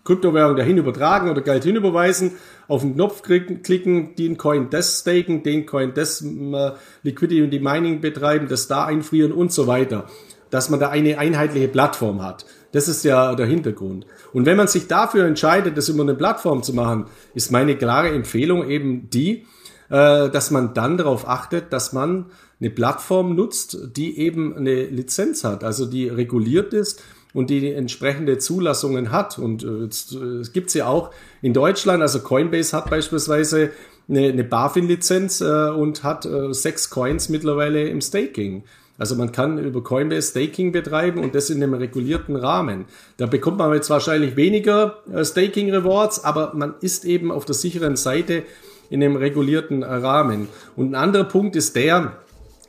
Kryptowährung 0.08 0.56
dahin 0.56 0.78
übertragen 0.78 1.30
oder 1.30 1.42
Geld 1.42 1.66
hinüberweisen, 1.66 2.32
auf 2.70 2.82
den 2.82 2.96
Knopf 2.96 3.22
klicken, 3.22 4.16
den 4.16 4.38
Coin 4.38 4.70
das 4.70 5.02
staken, 5.02 5.44
den 5.44 5.66
Coin 5.66 5.94
das 5.94 6.22
äh, 6.22 6.72
Liquidity 7.04 7.44
und 7.44 7.52
die 7.52 7.60
Mining 7.60 8.00
betreiben, 8.00 8.48
das 8.48 8.68
da 8.68 8.86
einfrieren 8.86 9.34
und 9.34 9.52
so 9.52 9.68
weiter. 9.68 10.06
Dass 10.50 10.70
man 10.70 10.80
da 10.80 10.90
eine 10.90 11.18
einheitliche 11.18 11.68
Plattform 11.68 12.24
hat. 12.24 12.46
Das 12.72 12.88
ist 12.88 13.04
ja 13.04 13.36
der 13.36 13.48
Hintergrund. 13.48 14.06
Und 14.32 14.46
wenn 14.46 14.56
man 14.56 14.68
sich 14.68 14.88
dafür 14.88 15.26
entscheidet, 15.26 15.78
das 15.78 15.90
über 15.90 16.04
eine 16.04 16.16
Plattform 16.16 16.64
zu 16.64 16.74
machen, 16.74 17.08
ist 17.34 17.52
meine 17.52 17.76
klare 17.76 18.10
Empfehlung 18.10 18.70
eben 18.70 19.10
die, 19.10 19.46
äh, 19.90 20.30
dass 20.30 20.52
man 20.52 20.74
dann 20.74 20.98
darauf 20.98 21.28
achtet, 21.28 21.74
dass 21.74 21.92
man 21.92 22.28
eine 22.62 22.70
Plattform 22.70 23.36
nutzt, 23.36 23.78
die 23.98 24.18
eben 24.20 24.56
eine 24.56 24.86
Lizenz 24.86 25.44
hat, 25.44 25.66
also 25.66 25.86
die 25.86 26.08
reguliert 26.08 26.74
ist 26.74 27.04
und 27.38 27.52
die 27.52 27.72
entsprechende 27.72 28.40
Zulassungen 28.40 29.12
hat. 29.12 29.38
Und 29.38 29.64
äh, 29.64 29.68
äh, 29.68 30.44
gibt 30.52 30.70
es 30.70 30.74
ja 30.74 30.88
auch 30.88 31.12
in 31.44 31.54
Deutschland, 31.54 32.02
also 32.02 32.22
Coinbase 32.22 32.76
hat 32.76 32.90
beispielsweise 32.90 33.70
eine, 34.10 34.30
eine 34.30 34.44
BaFin-Lizenz 34.44 35.42
äh, 35.42 35.70
und 35.70 36.04
hat 36.04 36.26
äh, 36.26 36.52
sechs 36.52 36.90
Coins 36.90 37.30
mittlerweile 37.30 37.90
im 37.90 38.02
Staking. 38.02 38.64
Also 38.98 39.16
man 39.16 39.32
kann 39.32 39.60
über 39.60 39.84
Coinbase 39.84 40.32
Staking 40.32 40.72
betreiben 40.72 41.20
und 41.24 41.36
das 41.36 41.52
in 41.52 41.62
einem 41.62 41.76
regulierten 41.76 42.36
Rahmen. 42.36 42.86
Da 43.18 43.28
bekommt 43.28 43.60
man 43.60 43.72
jetzt 43.72 43.92
wahrscheinlich 43.92 44.36
weniger 44.36 45.04
äh, 45.14 45.24
Staking 45.24 45.70
Rewards, 45.72 46.24
aber 46.24 46.54
man 46.56 46.74
ist 46.82 47.06
eben 47.06 47.32
auf 47.32 47.46
der 47.46 47.54
sicheren 47.54 47.98
Seite 47.98 48.46
in 48.90 49.04
einem 49.04 49.16
regulierten 49.16 49.84
äh, 49.84 49.86
Rahmen. 49.86 50.48
Und 50.76 50.90
ein 50.90 50.96
anderer 50.96 51.26
Punkt 51.26 51.56
ist 51.56 51.76
der, 51.76 52.14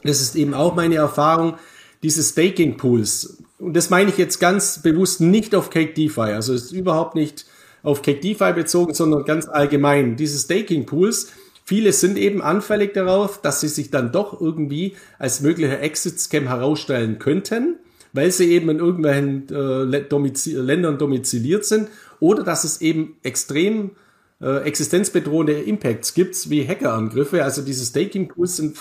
das 0.05 0.21
ist 0.21 0.37
eben 0.37 0.53
auch 0.53 0.75
meine 0.75 0.97
Erfahrung, 0.97 1.55
diese 2.03 2.23
Staking 2.23 2.77
Pools 2.77 3.39
und 3.59 3.75
das 3.75 3.91
meine 3.91 4.11
ich 4.11 4.19
jetzt 4.19 4.39
ganz 4.39 4.83
bewusst 4.83 5.21
nicht 5.21 5.55
auf 5.55 5.71
Cake 5.71 5.95
DeFi, 5.95 6.21
also 6.21 6.55
ist 6.55 6.73
überhaupt 6.73 7.15
nicht 7.15 7.47
auf 7.83 8.03
Cake 8.03 8.21
DeFi 8.21 8.53
bezogen, 8.53 8.95
sondern 8.95 9.25
ganz 9.25 9.49
allgemein. 9.49 10.17
Diese 10.17 10.39
Staking 10.39 10.87
Pools, 10.87 11.33
viele 11.65 11.93
sind 11.93 12.19
eben 12.19 12.43
anfällig 12.43 12.95
darauf, 12.95 13.41
dass 13.41 13.61
sie 13.61 13.69
sich 13.69 13.91
dann 13.91 14.13
doch 14.13 14.41
irgendwie 14.41 14.97
als 15.19 15.41
möglicher 15.41 15.81
Exit-Scam 15.81 16.49
herausstellen 16.49 17.19
könnten, 17.19 17.77
weil 18.13 18.31
sie 18.31 18.51
eben 18.53 18.69
in 18.71 18.79
irgendwelchen 18.79 19.49
äh, 19.49 20.03
Domizil 20.03 20.61
Ländern 20.61 20.99
domiziliert 20.99 21.65
sind 21.65 21.89
oder 22.21 22.43
dass 22.43 22.65
es 22.65 22.81
eben 22.81 23.17
extrem 23.23 23.93
äh, 24.41 24.63
existenzbedrohende 24.63 25.61
Impacts 25.61 26.15
gibt, 26.15 26.49
wie 26.49 26.67
Hackerangriffe. 26.67 27.43
Also 27.43 27.63
diese 27.63 27.85
Staking-Pools 27.85 28.57
sind 28.57 28.79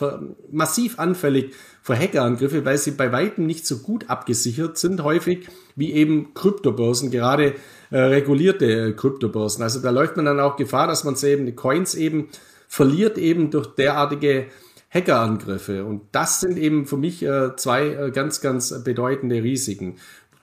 massiv 0.52 1.00
anfällig 1.00 1.54
für 1.88 1.98
Hackerangriffe, 1.98 2.66
weil 2.66 2.78
sie 2.78 2.92
bei 2.92 3.14
weitem 3.14 3.46
nicht 3.46 3.66
so 3.66 3.78
gut 3.78 4.10
abgesichert 4.10 4.78
sind, 4.78 5.04
häufig 5.04 5.48
wie 5.78 5.94
eben 5.94 6.34
Kryptobörsen, 6.34 7.12
gerade 7.12 7.56
äh, 7.92 7.98
regulierte 7.98 8.90
äh, 8.90 8.92
Kryptobörsen. 8.92 9.64
Also 9.64 9.80
da 9.80 9.90
läuft 9.90 10.18
man 10.18 10.26
dann 10.26 10.42
auch 10.42 10.58
Gefahr, 10.58 10.88
dass 10.88 11.06
man 11.06 11.16
eben 11.24 11.46
die 11.46 11.56
Coins 11.56 11.96
eben 11.96 12.28
verliert 12.68 13.18
eben 13.18 13.52
durch 13.52 13.68
derartige 13.68 14.48
Hackerangriffe. 14.90 15.86
Und 15.86 16.02
das 16.12 16.42
sind 16.42 16.58
eben 16.58 16.88
für 16.88 16.98
mich 16.98 17.24
äh, 17.24 17.56
zwei 17.56 17.88
äh, 17.88 18.12
ganz, 18.12 18.42
ganz 18.42 18.84
bedeutende 18.84 19.42
Risiken. 19.42 19.96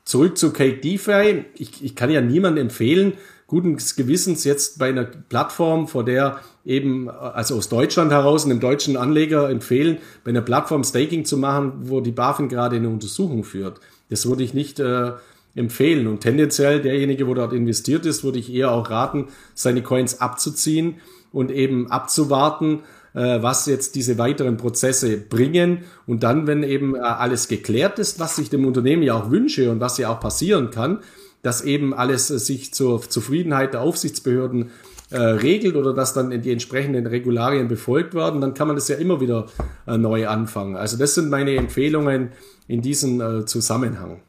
Zurück 0.02 0.38
zu 0.38 0.50
Cake 0.50 0.78
DeFi. 0.78 1.44
Ich, 1.56 1.84
ich 1.84 1.94
kann 1.94 2.08
ja 2.08 2.22
niemandem 2.22 2.68
empfehlen, 2.68 3.12
guten 3.46 3.76
Gewissens 3.76 4.44
jetzt 4.44 4.78
bei 4.78 4.88
einer 4.88 5.04
Plattform, 5.04 5.86
vor 5.86 6.04
der 6.04 6.40
eben, 6.64 7.10
also 7.10 7.56
aus 7.56 7.68
Deutschland 7.68 8.10
heraus, 8.10 8.44
einem 8.44 8.60
deutschen 8.60 8.96
Anleger 8.96 9.50
empfehlen, 9.50 9.98
bei 10.24 10.30
einer 10.30 10.40
Plattform 10.40 10.84
Staking 10.84 11.24
zu 11.24 11.36
machen, 11.36 11.72
wo 11.82 12.00
die 12.00 12.12
BaFin 12.12 12.48
gerade 12.48 12.76
eine 12.76 12.88
Untersuchung 12.88 13.44
führt. 13.44 13.80
Das 14.08 14.26
würde 14.26 14.42
ich 14.42 14.54
nicht 14.54 14.80
äh, 14.80 15.12
empfehlen. 15.54 16.06
Und 16.06 16.20
tendenziell 16.20 16.80
derjenige, 16.80 17.26
wo 17.26 17.34
dort 17.34 17.52
investiert 17.52 18.06
ist, 18.06 18.24
würde 18.24 18.38
ich 18.38 18.52
eher 18.52 18.72
auch 18.72 18.90
raten, 18.90 19.28
seine 19.54 19.82
Coins 19.82 20.20
abzuziehen 20.20 20.96
und 21.32 21.50
eben 21.50 21.90
abzuwarten, 21.90 22.80
äh, 23.14 23.42
was 23.42 23.66
jetzt 23.66 23.94
diese 23.94 24.18
weiteren 24.18 24.56
Prozesse 24.56 25.16
bringen. 25.16 25.84
Und 26.06 26.22
dann, 26.22 26.46
wenn 26.46 26.62
eben 26.62 26.94
äh, 26.94 27.00
alles 27.00 27.48
geklärt 27.48 27.98
ist, 27.98 28.18
was 28.18 28.38
ich 28.38 28.50
dem 28.50 28.66
Unternehmen 28.66 29.02
ja 29.02 29.14
auch 29.14 29.30
wünsche 29.30 29.70
und 29.70 29.80
was 29.80 29.98
ja 29.98 30.10
auch 30.10 30.20
passieren 30.20 30.70
kann, 30.70 31.00
dass 31.44 31.62
eben 31.62 31.94
alles 31.94 32.30
äh, 32.30 32.38
sich 32.40 32.74
zur 32.74 33.00
Zufriedenheit 33.02 33.74
der 33.74 33.82
Aufsichtsbehörden 33.82 34.70
äh, 35.10 35.18
regelt 35.18 35.76
oder 35.76 35.94
dass 35.94 36.14
dann 36.14 36.42
die 36.42 36.50
entsprechenden 36.50 37.06
Regularien 37.06 37.68
befolgt 37.68 38.14
werden, 38.14 38.40
dann 38.40 38.54
kann 38.54 38.66
man 38.66 38.76
das 38.76 38.88
ja 38.88 38.96
immer 38.96 39.20
wieder 39.20 39.46
äh, 39.86 39.96
neu 39.96 40.26
anfangen. 40.26 40.74
Also 40.74 40.96
das 40.96 41.14
sind 41.14 41.30
meine 41.30 41.54
Empfehlungen 41.54 42.32
in 42.66 42.80
diesem 42.82 43.20
äh, 43.20 43.44
Zusammenhang. 43.44 44.22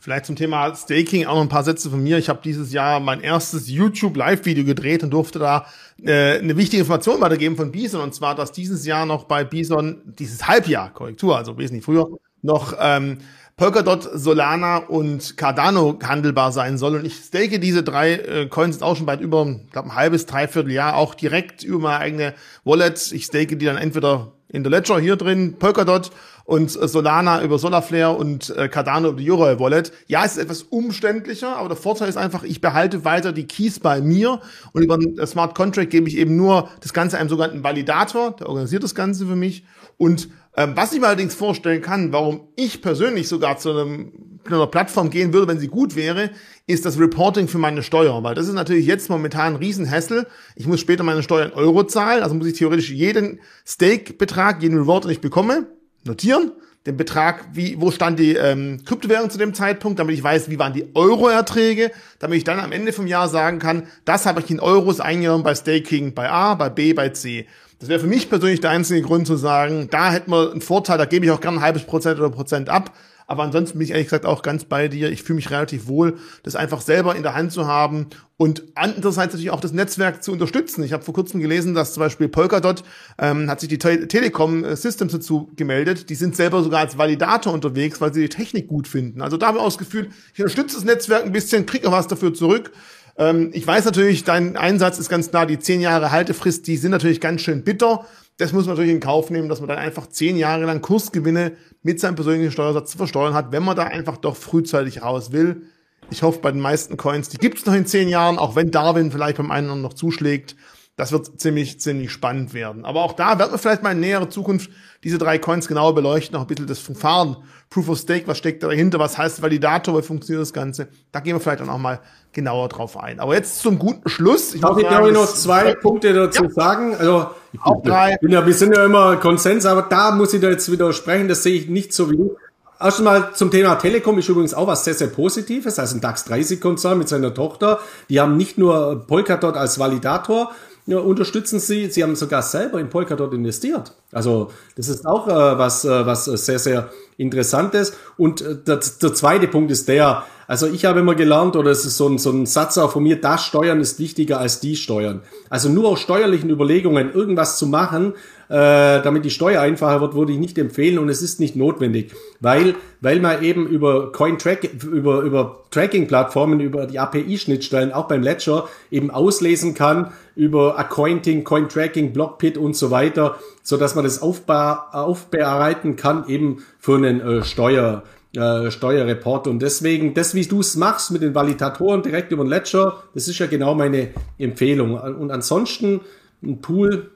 Vielleicht 0.00 0.26
zum 0.26 0.36
Thema 0.36 0.74
Staking 0.74 1.24
auch 1.24 1.36
noch 1.36 1.42
ein 1.42 1.48
paar 1.48 1.64
Sätze 1.64 1.88
von 1.88 2.02
mir. 2.02 2.18
Ich 2.18 2.28
habe 2.28 2.40
dieses 2.44 2.74
Jahr 2.74 3.00
mein 3.00 3.22
erstes 3.22 3.70
YouTube 3.70 4.18
Live-Video 4.18 4.62
gedreht 4.64 5.02
und 5.02 5.10
durfte 5.10 5.38
da 5.38 5.64
äh, 6.04 6.40
eine 6.40 6.58
wichtige 6.58 6.82
Information 6.82 7.20
weitergeben 7.22 7.56
von 7.56 7.72
Bison 7.72 8.02
und 8.02 8.14
zwar, 8.14 8.34
dass 8.34 8.52
dieses 8.52 8.84
Jahr 8.84 9.06
noch 9.06 9.24
bei 9.24 9.44
Bison 9.44 10.02
dieses 10.18 10.46
Halbjahr 10.46 10.92
Korrektur, 10.92 11.38
also 11.38 11.56
wesentlich 11.56 11.84
früher, 11.84 12.06
noch 12.42 12.74
ähm, 12.78 13.18
Polkadot, 13.56 14.08
Solana 14.12 14.78
und 14.78 15.36
Cardano 15.36 15.96
handelbar 16.02 16.50
sein 16.50 16.76
soll. 16.76 16.96
Und 16.96 17.04
ich 17.04 17.14
stake 17.14 17.60
diese 17.60 17.84
drei 17.84 18.14
äh, 18.14 18.46
Coins 18.46 18.76
jetzt 18.76 18.82
auch 18.82 18.96
schon 18.96 19.06
bald 19.06 19.20
über, 19.20 19.46
ich 19.46 19.70
glaube, 19.70 19.90
ein 19.90 19.94
halbes, 19.94 20.26
dreiviertel 20.26 20.72
Jahr 20.72 20.96
auch 20.96 21.14
direkt 21.14 21.62
über 21.62 21.78
meine 21.78 21.98
eigene 21.98 22.34
Wallet. 22.64 23.12
Ich 23.12 23.26
stake 23.26 23.56
die 23.56 23.64
dann 23.64 23.76
entweder 23.76 24.32
in 24.48 24.64
der 24.64 24.70
Ledger 24.70 24.98
hier 24.98 25.14
drin, 25.16 25.56
Polkadot 25.58 26.10
und 26.44 26.74
äh, 26.74 26.88
Solana 26.88 27.42
über 27.42 27.58
Solarflare 27.58 28.16
und 28.16 28.50
äh, 28.56 28.68
Cardano 28.68 29.10
über 29.10 29.20
die 29.20 29.30
Euro 29.30 29.60
Wallet. 29.60 29.92
Ja, 30.08 30.24
es 30.24 30.32
ist 30.32 30.38
etwas 30.38 30.62
umständlicher, 30.62 31.56
aber 31.56 31.68
der 31.68 31.76
Vorteil 31.76 32.08
ist 32.08 32.16
einfach, 32.16 32.42
ich 32.42 32.60
behalte 32.60 33.04
weiter 33.04 33.32
die 33.32 33.46
Keys 33.46 33.78
bei 33.78 34.00
mir 34.00 34.40
und 34.72 34.82
über 34.82 34.94
einen 34.94 35.26
Smart 35.26 35.54
Contract 35.54 35.90
gebe 35.90 36.08
ich 36.08 36.16
eben 36.16 36.36
nur 36.36 36.68
das 36.80 36.92
Ganze 36.92 37.18
einem 37.18 37.28
sogenannten 37.28 37.62
Validator, 37.62 38.32
der 38.36 38.48
organisiert 38.48 38.82
das 38.82 38.94
Ganze 38.94 39.26
für 39.26 39.36
mich 39.36 39.64
und 39.96 40.28
was 40.56 40.92
ich 40.92 41.00
mir 41.00 41.08
allerdings 41.08 41.34
vorstellen 41.34 41.82
kann, 41.82 42.12
warum 42.12 42.48
ich 42.54 42.80
persönlich 42.80 43.28
sogar 43.28 43.58
zu 43.58 43.70
einem, 43.70 44.38
einer 44.44 44.66
Plattform 44.68 45.10
gehen 45.10 45.32
würde, 45.32 45.48
wenn 45.48 45.58
sie 45.58 45.66
gut 45.66 45.96
wäre, 45.96 46.30
ist 46.66 46.86
das 46.86 46.98
Reporting 46.98 47.48
für 47.48 47.58
meine 47.58 47.82
Steuer. 47.82 48.22
Weil 48.22 48.36
das 48.36 48.46
ist 48.46 48.54
natürlich 48.54 48.86
jetzt 48.86 49.10
momentan 49.10 49.54
ein 49.54 49.56
Riesenhässel. 49.56 50.26
Ich 50.54 50.66
muss 50.66 50.80
später 50.80 51.02
meine 51.02 51.24
Steuer 51.24 51.46
in 51.46 51.52
Euro 51.52 51.82
zahlen, 51.84 52.22
also 52.22 52.34
muss 52.36 52.46
ich 52.46 52.58
theoretisch 52.58 52.90
jeden 52.90 53.40
Stake-Betrag, 53.66 54.62
jeden 54.62 54.78
Reward, 54.78 55.04
den 55.04 55.10
ich 55.10 55.20
bekomme, 55.20 55.66
notieren. 56.04 56.52
Den 56.86 56.98
Betrag, 56.98 57.46
wie, 57.54 57.80
wo 57.80 57.90
stand 57.90 58.18
die 58.18 58.34
ähm, 58.34 58.82
Kryptowährung 58.84 59.30
zu 59.30 59.38
dem 59.38 59.54
Zeitpunkt, 59.54 59.98
damit 59.98 60.14
ich 60.14 60.22
weiß, 60.22 60.50
wie 60.50 60.58
waren 60.58 60.74
die 60.74 60.94
Euro-Erträge, 60.94 61.90
damit 62.18 62.36
ich 62.36 62.44
dann 62.44 62.60
am 62.60 62.72
Ende 62.72 62.92
vom 62.92 63.06
Jahr 63.06 63.28
sagen 63.28 63.58
kann, 63.58 63.88
das 64.04 64.26
habe 64.26 64.40
ich 64.40 64.50
in 64.50 64.60
Euros 64.60 65.00
eingenommen 65.00 65.44
bei 65.44 65.54
Staking 65.54 66.12
bei 66.12 66.28
A, 66.30 66.54
bei 66.54 66.68
B, 66.68 66.92
bei 66.92 67.08
C. 67.08 67.46
Das 67.78 67.88
wäre 67.88 68.00
für 68.00 68.06
mich 68.06 68.28
persönlich 68.30 68.60
der 68.60 68.70
einzige 68.70 69.02
Grund 69.02 69.26
zu 69.26 69.36
sagen, 69.36 69.88
da 69.90 70.10
hätten 70.10 70.30
wir 70.30 70.52
einen 70.52 70.60
Vorteil, 70.60 70.98
da 70.98 71.04
gebe 71.04 71.26
ich 71.26 71.32
auch 71.32 71.40
gerne 71.40 71.58
ein 71.58 71.62
halbes 71.62 71.84
Prozent 71.84 72.18
oder 72.18 72.30
Prozent 72.30 72.68
ab. 72.68 72.92
Aber 73.26 73.42
ansonsten 73.42 73.78
bin 73.78 73.86
ich 73.86 73.92
ehrlich 73.92 74.06
gesagt 74.06 74.26
auch 74.26 74.42
ganz 74.42 74.64
bei 74.64 74.88
dir. 74.88 75.10
Ich 75.10 75.22
fühle 75.22 75.36
mich 75.36 75.50
relativ 75.50 75.86
wohl, 75.86 76.18
das 76.42 76.56
einfach 76.56 76.80
selber 76.80 77.16
in 77.16 77.22
der 77.22 77.34
Hand 77.34 77.52
zu 77.52 77.66
haben 77.66 78.08
und 78.36 78.64
andererseits 78.74 79.32
natürlich 79.32 79.50
auch 79.50 79.60
das 79.60 79.72
Netzwerk 79.72 80.22
zu 80.22 80.32
unterstützen. 80.32 80.82
Ich 80.82 80.92
habe 80.92 81.04
vor 81.04 81.14
kurzem 81.14 81.40
gelesen, 81.40 81.74
dass 81.74 81.94
zum 81.94 82.02
Beispiel 82.02 82.28
Polkadot 82.28 82.84
ähm, 83.18 83.48
hat 83.48 83.60
sich 83.60 83.68
die 83.68 83.78
Te 83.78 84.08
Telekom 84.08 84.64
äh, 84.64 84.76
Systems 84.76 85.12
dazu 85.12 85.50
gemeldet. 85.56 86.10
Die 86.10 86.14
sind 86.16 86.36
selber 86.36 86.62
sogar 86.62 86.80
als 86.80 86.98
Validator 86.98 87.52
unterwegs, 87.52 88.00
weil 88.00 88.12
sie 88.12 88.22
die 88.22 88.28
Technik 88.28 88.68
gut 88.68 88.88
finden. 88.88 89.22
Also 89.22 89.36
da 89.36 89.46
habe 89.46 89.58
ich 89.58 89.62
auch 89.62 89.68
das 89.68 89.78
Gefühl, 89.78 90.08
ich 90.34 90.40
unterstütze 90.40 90.76
das 90.76 90.84
Netzwerk 90.84 91.24
ein 91.24 91.32
bisschen, 91.32 91.64
kriege 91.64 91.88
auch 91.88 91.92
was 91.92 92.08
dafür 92.08 92.34
zurück. 92.34 92.72
Ähm, 93.16 93.50
ich 93.52 93.66
weiß 93.66 93.84
natürlich, 93.84 94.24
dein 94.24 94.56
Einsatz 94.56 94.98
ist 94.98 95.08
ganz 95.08 95.30
klar, 95.30 95.46
die 95.46 95.58
zehn 95.58 95.80
Jahre 95.80 96.10
Haltefrist, 96.10 96.66
die 96.66 96.76
sind 96.76 96.90
natürlich 96.90 97.20
ganz 97.20 97.42
schön 97.42 97.62
bitter. 97.62 98.06
Das 98.36 98.52
muss 98.52 98.66
man 98.66 98.74
natürlich 98.74 98.94
in 98.94 99.00
Kauf 99.00 99.30
nehmen, 99.30 99.48
dass 99.48 99.60
man 99.60 99.68
dann 99.68 99.78
einfach 99.78 100.08
zehn 100.08 100.36
Jahre 100.36 100.64
lang 100.64 100.80
Kursgewinne 100.80 101.52
mit 101.82 102.00
seinem 102.00 102.16
persönlichen 102.16 102.50
Steuersatz 102.50 102.90
zu 102.90 102.96
versteuern 102.96 103.34
hat, 103.34 103.52
wenn 103.52 103.62
man 103.62 103.76
da 103.76 103.84
einfach 103.84 104.16
doch 104.16 104.36
frühzeitig 104.36 105.02
raus 105.02 105.30
will. 105.30 105.62
Ich 106.10 106.22
hoffe, 106.22 106.40
bei 106.40 106.50
den 106.50 106.60
meisten 106.60 106.96
Coins, 106.96 107.28
die 107.28 107.38
gibt's 107.38 107.64
noch 107.64 107.74
in 107.74 107.86
zehn 107.86 108.08
Jahren, 108.08 108.38
auch 108.38 108.56
wenn 108.56 108.70
Darwin 108.70 109.12
vielleicht 109.12 109.36
beim 109.36 109.50
einen 109.50 109.80
noch 109.80 109.94
zuschlägt. 109.94 110.56
Das 110.96 111.10
wird 111.10 111.40
ziemlich, 111.40 111.80
ziemlich 111.80 112.12
spannend 112.12 112.54
werden. 112.54 112.84
Aber 112.84 113.02
auch 113.02 113.14
da 113.14 113.38
werden 113.38 113.50
wir 113.50 113.58
vielleicht 113.58 113.82
mal 113.82 113.92
in 113.92 114.00
näherer 114.00 114.30
Zukunft 114.30 114.70
diese 115.02 115.18
drei 115.18 115.38
Coins 115.38 115.66
genauer 115.66 115.94
beleuchten, 115.94 116.36
auch 116.36 116.42
ein 116.42 116.46
bisschen 116.46 116.68
das 116.68 116.78
Verfahren, 116.78 117.36
Proof 117.68 117.88
of 117.88 117.98
Stake, 117.98 118.28
was 118.28 118.38
steckt 118.38 118.62
dahinter, 118.62 119.00
was 119.00 119.18
heißt 119.18 119.42
Validator, 119.42 119.98
wie 119.98 120.06
funktioniert 120.06 120.42
das 120.42 120.52
Ganze. 120.52 120.86
Da 121.10 121.18
gehen 121.18 121.34
wir 121.34 121.40
vielleicht 121.40 121.60
dann 121.60 121.68
auch 121.68 121.78
mal 121.78 122.00
genauer 122.32 122.68
drauf 122.68 122.96
ein. 122.96 123.18
Aber 123.18 123.34
jetzt 123.34 123.58
zum 123.58 123.80
guten 123.80 124.08
Schluss. 124.08 124.54
Ich 124.54 124.60
Darf 124.60 124.78
ich 124.78 124.86
glaube 124.86 125.08
ich 125.08 125.14
noch 125.14 125.26
zwei 125.26 125.74
Punkte 125.74 126.12
dazu 126.12 126.44
ja. 126.44 126.50
sagen? 126.50 126.94
Also, 126.94 127.26
ich 127.52 127.60
auch 127.60 127.82
drei. 127.82 128.16
Ja, 128.22 128.46
wir 128.46 128.54
sind 128.54 128.76
ja 128.76 128.84
immer 128.84 129.16
Konsens, 129.16 129.66
aber 129.66 129.82
da 129.82 130.12
muss 130.12 130.32
ich 130.32 130.40
da 130.40 130.48
jetzt 130.48 130.70
widersprechen, 130.70 131.26
das 131.26 131.42
sehe 131.42 131.54
ich 131.54 131.68
nicht 131.68 131.92
so 131.92 132.10
wie 132.10 132.16
du. 132.16 132.36
Erstmal 132.80 133.32
zum 133.34 133.50
Thema 133.50 133.76
Telekom 133.76 134.18
ist 134.18 134.28
übrigens 134.28 134.52
auch 134.52 134.66
was 134.66 134.84
sehr, 134.84 134.94
sehr 134.94 135.06
Positives. 135.06 135.78
Also 135.78 135.96
ein 135.96 136.00
DAX 136.00 136.24
30 136.24 136.60
Konzern 136.60 136.98
mit 136.98 137.08
seiner 137.08 137.32
Tochter. 137.32 137.80
Die 138.08 138.20
haben 138.20 138.36
nicht 138.36 138.58
nur 138.58 139.06
Polkadot 139.06 139.56
als 139.56 139.78
Validator, 139.78 140.52
ja, 140.86 140.98
unterstützen 140.98 141.60
sie. 141.60 141.90
Sie 141.90 142.02
haben 142.02 142.16
sogar 142.16 142.42
selber 142.42 142.78
in 142.78 142.90
Polkadot 142.90 143.32
investiert. 143.32 143.92
Also 144.12 144.50
das 144.76 144.88
ist 144.88 145.06
auch 145.06 145.26
äh, 145.28 145.30
was, 145.32 145.84
äh, 145.84 146.06
was 146.06 146.24
sehr, 146.24 146.58
sehr 146.58 146.90
interessantes. 147.16 147.94
Und 148.16 148.42
äh, 148.42 148.56
der, 148.56 148.80
der 149.00 149.14
zweite 149.14 149.48
Punkt 149.48 149.70
ist 149.70 149.88
der, 149.88 150.24
also 150.46 150.66
ich 150.66 150.84
habe 150.84 151.00
immer 151.00 151.14
gelernt, 151.14 151.56
oder 151.56 151.70
es 151.70 151.84
ist 151.84 151.96
so 151.96 152.08
ein, 152.08 152.18
so 152.18 152.30
ein 152.30 152.46
Satz 152.46 152.78
auch 152.78 152.92
von 152.92 153.02
mir, 153.02 153.20
das 153.20 153.44
Steuern 153.44 153.80
ist 153.80 153.98
wichtiger 153.98 154.40
als 154.40 154.60
die 154.60 154.76
Steuern. 154.76 155.22
Also 155.50 155.68
nur 155.68 155.88
aus 155.88 156.00
steuerlichen 156.00 156.50
Überlegungen 156.50 157.12
irgendwas 157.12 157.58
zu 157.58 157.66
machen, 157.66 158.14
äh, 158.48 159.00
damit 159.02 159.24
die 159.24 159.30
Steuer 159.30 159.60
einfacher 159.62 160.00
wird, 160.00 160.14
würde 160.14 160.32
ich 160.32 160.38
nicht 160.38 160.58
empfehlen 160.58 160.98
und 160.98 161.08
es 161.08 161.22
ist 161.22 161.40
nicht 161.40 161.56
notwendig, 161.56 162.12
weil, 162.40 162.74
weil 163.00 163.20
man 163.20 163.42
eben 163.42 163.66
über 163.66 164.12
Coin-Track, 164.12 164.84
über, 164.84 165.22
über 165.22 165.64
Tracking-Plattformen, 165.70 166.60
über 166.60 166.86
die 166.86 166.98
API-Schnittstellen, 166.98 167.92
auch 167.92 168.06
beim 168.06 168.22
Ledger, 168.22 168.68
eben 168.90 169.10
auslesen 169.10 169.74
kann 169.74 170.12
über 170.36 170.78
Accounting, 170.78 171.44
Coin-Tracking, 171.44 172.12
Blockpit 172.12 172.58
und 172.58 172.76
so 172.76 172.90
weiter, 172.90 173.36
so 173.62 173.76
dass 173.76 173.94
man 173.94 174.04
das 174.04 174.20
aufbereiten 174.20 175.96
kann 175.96 176.24
eben 176.28 176.64
für 176.78 176.96
einen 176.96 177.20
äh, 177.20 177.44
Steuer, 177.44 178.02
äh, 178.36 178.70
Steuerreport. 178.70 179.46
Und 179.46 179.60
deswegen, 179.60 180.14
das, 180.14 180.34
wie 180.34 180.46
du 180.46 180.60
es 180.60 180.76
machst 180.76 181.10
mit 181.10 181.22
den 181.22 181.34
Validatoren 181.34 182.02
direkt 182.02 182.32
über 182.32 182.44
den 182.44 182.50
Ledger, 182.50 183.02
das 183.14 183.28
ist 183.28 183.38
ja 183.38 183.46
genau 183.46 183.74
meine 183.74 184.10
Empfehlung. 184.38 184.98
Und 184.98 185.30
ansonsten 185.30 186.00
ein 186.42 186.60
Pool 186.60 187.10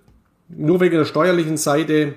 nur 0.48 0.80
wegen 0.80 0.96
der 0.96 1.04
steuerlichen 1.04 1.56
Seite, 1.56 2.14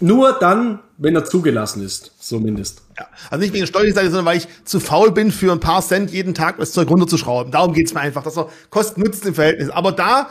nur 0.00 0.32
dann, 0.38 0.80
wenn 0.98 1.14
er 1.14 1.24
zugelassen 1.24 1.82
ist, 1.82 2.12
zumindest. 2.18 2.82
Ja, 2.98 3.06
also 3.30 3.40
nicht 3.40 3.52
wegen 3.52 3.62
der 3.62 3.66
steuerlichen 3.66 3.96
Seite, 3.96 4.10
sondern 4.10 4.26
weil 4.26 4.38
ich 4.38 4.48
zu 4.64 4.80
faul 4.80 5.12
bin, 5.12 5.30
für 5.30 5.52
ein 5.52 5.60
paar 5.60 5.82
Cent 5.82 6.10
jeden 6.10 6.34
Tag 6.34 6.58
das 6.58 6.72
Zeug 6.72 6.88
runterzuschrauben. 6.88 7.52
Darum 7.52 7.72
geht's 7.72 7.94
mir 7.94 8.00
einfach, 8.00 8.22
dass 8.22 8.36
er 8.36 8.48
Kosten-Nutzen 8.70 9.28
im 9.28 9.34
Verhältnis. 9.34 9.70
Aber 9.70 9.92
da 9.92 10.28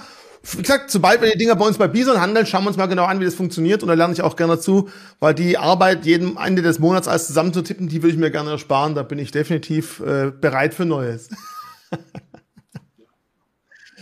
wie 0.52 0.62
gesagt, 0.62 0.92
sobald 0.92 1.22
wir 1.22 1.32
die 1.32 1.38
Dinger 1.38 1.56
bei 1.56 1.66
uns 1.66 1.78
bei 1.78 1.88
Bison 1.88 2.20
handeln, 2.20 2.46
schauen 2.46 2.64
wir 2.64 2.70
uns 2.70 2.78
mal 2.78 2.86
genau 2.86 3.06
an, 3.06 3.20
wie 3.20 3.26
das 3.26 3.36
funktioniert. 3.36 3.82
Und 3.82 3.90
da 3.90 3.96
lerne 3.96 4.14
ich 4.14 4.22
auch 4.22 4.36
gerne 4.36 4.56
dazu, 4.56 4.90
weil 5.20 5.34
die 5.34 5.58
Arbeit 5.58 6.06
jedem 6.06 6.38
Ende 6.38 6.62
des 6.62 6.80
Monats 6.80 7.08
alles 7.08 7.28
zusammenzutippen, 7.28 7.88
die 7.88 8.04
würde 8.04 8.14
ich 8.14 8.20
mir 8.20 8.32
gerne 8.32 8.52
ersparen. 8.52 8.96
Da 8.96 9.04
bin 9.04 9.18
ich 9.20 9.32
definitiv 9.32 10.00
äh, 10.02 10.32
bereit 10.32 10.74
für 10.74 10.86
Neues. 10.86 11.30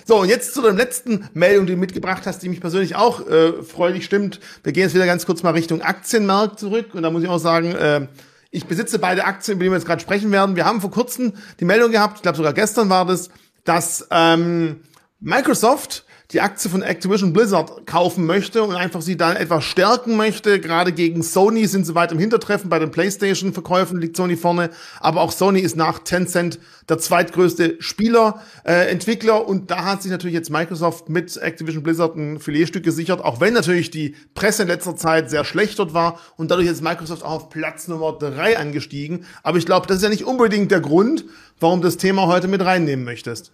So, 0.06 0.20
und 0.20 0.28
jetzt 0.28 0.54
zu 0.54 0.62
der 0.62 0.74
letzten 0.74 1.30
Meldung, 1.34 1.66
die 1.66 1.76
du 1.76 1.80
mitgebracht 1.80 2.24
hast, 2.26 2.40
die 2.44 2.50
mich 2.50 2.60
persönlich 2.60 2.96
auch 2.96 3.26
äh, 3.26 3.64
freudig 3.64 4.04
stimmt. 4.04 4.42
Wir 4.62 4.74
gehen 4.74 4.84
jetzt 4.84 4.94
wieder 4.94 5.06
ganz 5.06 5.26
kurz 5.26 5.44
mal 5.44 5.52
Richtung 5.52 5.82
Aktienmarkt 5.82 6.60
zurück. 6.60 6.94
Und 6.94 7.04
da 7.04 7.10
muss 7.10 7.24
ich 7.24 7.30
auch 7.30 7.38
sagen, 7.38 7.74
äh, 7.74 8.08
ich 8.52 8.66
besitze 8.66 9.00
beide 9.00 9.24
Aktien, 9.24 9.56
über 9.56 9.64
die 9.64 9.72
wir 9.72 9.78
jetzt 9.78 9.88
gerade 9.88 10.02
sprechen 10.02 10.32
werden. 10.32 10.58
Wir 10.58 10.66
haben 10.66 10.82
vor 10.82 10.92
kurzem 10.92 11.34
die 11.62 11.66
Meldung 11.66 11.92
gehabt, 11.92 12.18
ich 12.18 12.22
glaube 12.22 12.36
sogar 12.36 12.52
gestern 12.52 12.90
war 12.90 13.06
das, 13.06 13.30
dass 13.64 14.06
ähm, 14.12 14.82
Microsoft 15.22 16.04
die 16.34 16.42
Aktie 16.42 16.70
von 16.70 16.82
Activision 16.82 17.32
Blizzard 17.32 17.86
kaufen 17.86 18.26
möchte 18.26 18.64
und 18.64 18.76
einfach 18.76 19.04
sie 19.04 19.18
dann 19.18 19.36
etwas 19.36 19.64
stärken 19.64 20.18
möchte. 20.18 20.60
Gerade 20.60 20.92
gegen 20.92 21.22
Sony 21.22 21.68
sind 21.68 21.86
sie 21.86 21.94
weit 21.94 22.12
im 22.12 22.18
Hintertreffen. 22.18 22.72
Bei 22.72 22.80
den 22.80 22.90
PlayStation-Verkäufen 22.90 24.02
liegt 24.02 24.18
Sony 24.18 24.36
vorne. 24.36 24.72
Aber 25.00 25.22
auch 25.22 25.32
Sony 25.32 25.60
ist 25.60 25.76
nach 25.76 26.00
Tencent 26.00 26.60
der 26.90 26.98
zweitgrößte 26.98 27.76
Spieler, 27.80 28.42
äh, 28.66 28.90
Entwickler. 28.90 29.48
Und 29.48 29.70
da 29.70 29.86
hat 29.86 30.02
sich 30.02 30.12
natürlich 30.12 30.34
jetzt 30.34 30.50
Microsoft 30.50 31.08
mit 31.08 31.38
Activision 31.38 31.84
Blizzard 31.84 32.16
ein 32.16 32.40
Filetstück 32.40 32.84
gesichert. 32.84 33.24
Auch 33.24 33.40
wenn 33.40 33.54
natürlich 33.54 33.92
die 33.92 34.16
Presse 34.34 34.64
in 34.64 34.70
letzter 34.70 34.96
Zeit 34.96 35.30
sehr 35.30 35.46
schlecht 35.46 35.78
dort 35.78 35.94
war. 35.94 36.20
Und 36.36 36.50
dadurch 36.50 36.68
ist 36.68 36.82
Microsoft 36.82 37.24
auch 37.24 37.32
auf 37.32 37.50
Platz 37.50 37.88
Nummer 37.88 38.12
drei 38.14 38.58
angestiegen. 38.58 39.26
Aber 39.44 39.60
ich 39.60 39.68
glaube, 39.68 39.86
das 39.86 39.98
ist 39.98 40.04
ja 40.04 40.10
nicht 40.10 40.26
unbedingt 40.26 40.72
der 40.72 40.82
Grund, 40.82 41.26
warum 41.60 41.84
das 41.84 41.98
Thema 41.98 42.26
heute 42.26 42.48
mit 42.48 42.66
reinnehmen 42.66 43.06
möchtest. 43.06 43.52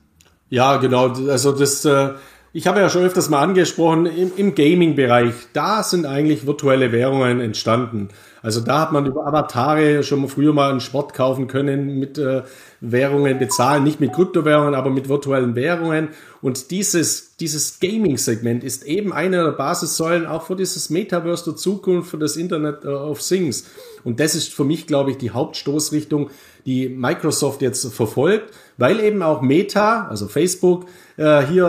Ja, 0.49 0.77
genau. 0.77 1.09
Also 1.27 1.51
das... 1.51 1.83
Äh 1.83 2.13
ich 2.51 2.65
habe 2.67 2.79
ja 2.79 2.89
schon 2.89 3.03
öfters 3.03 3.29
mal 3.29 3.41
angesprochen, 3.41 4.05
im, 4.05 4.31
im 4.35 4.55
Gaming-Bereich, 4.55 5.33
da 5.53 5.83
sind 5.83 6.05
eigentlich 6.05 6.47
virtuelle 6.47 6.91
Währungen 6.91 7.41
entstanden. 7.41 8.09
Also 8.41 8.61
da 8.61 8.79
hat 8.79 8.91
man 8.91 9.05
über 9.05 9.27
Avatare 9.27 10.01
schon 10.03 10.27
früher 10.29 10.53
mal 10.53 10.71
einen 10.71 10.79
Sport 10.79 11.13
kaufen 11.13 11.47
können, 11.47 11.99
mit 11.99 12.17
äh, 12.17 12.43
Währungen 12.79 13.37
bezahlen, 13.37 13.83
nicht 13.83 13.99
mit 13.99 14.13
Kryptowährungen, 14.13 14.75
aber 14.75 14.89
mit 14.89 15.09
virtuellen 15.09 15.55
Währungen. 15.55 16.09
Und 16.41 16.71
dieses, 16.71 17.35
dieses 17.35 17.79
Gaming-Segment 17.79 18.63
ist 18.63 18.85
eben 18.85 19.11
eine 19.11 19.43
der 19.43 19.51
Basissäulen 19.51 20.25
auch 20.25 20.43
für 20.43 20.55
dieses 20.55 20.89
Metaverse 20.89 21.51
der 21.51 21.55
Zukunft, 21.57 22.09
für 22.09 22.17
das 22.17 22.37
Internet 22.37 22.85
of 22.85 23.19
Things. 23.19 23.65
Und 24.03 24.19
das 24.19 24.35
ist 24.35 24.53
für 24.53 24.63
mich, 24.63 24.87
glaube 24.87 25.11
ich, 25.11 25.17
die 25.17 25.31
Hauptstoßrichtung, 25.31 26.29
die 26.65 26.87
Microsoft 26.87 27.61
jetzt 27.61 27.93
verfolgt, 27.93 28.53
weil 28.79 28.99
eben 29.01 29.21
auch 29.21 29.41
Meta, 29.41 30.07
also 30.07 30.27
Facebook, 30.27 30.85
äh, 31.17 31.41
hier 31.41 31.65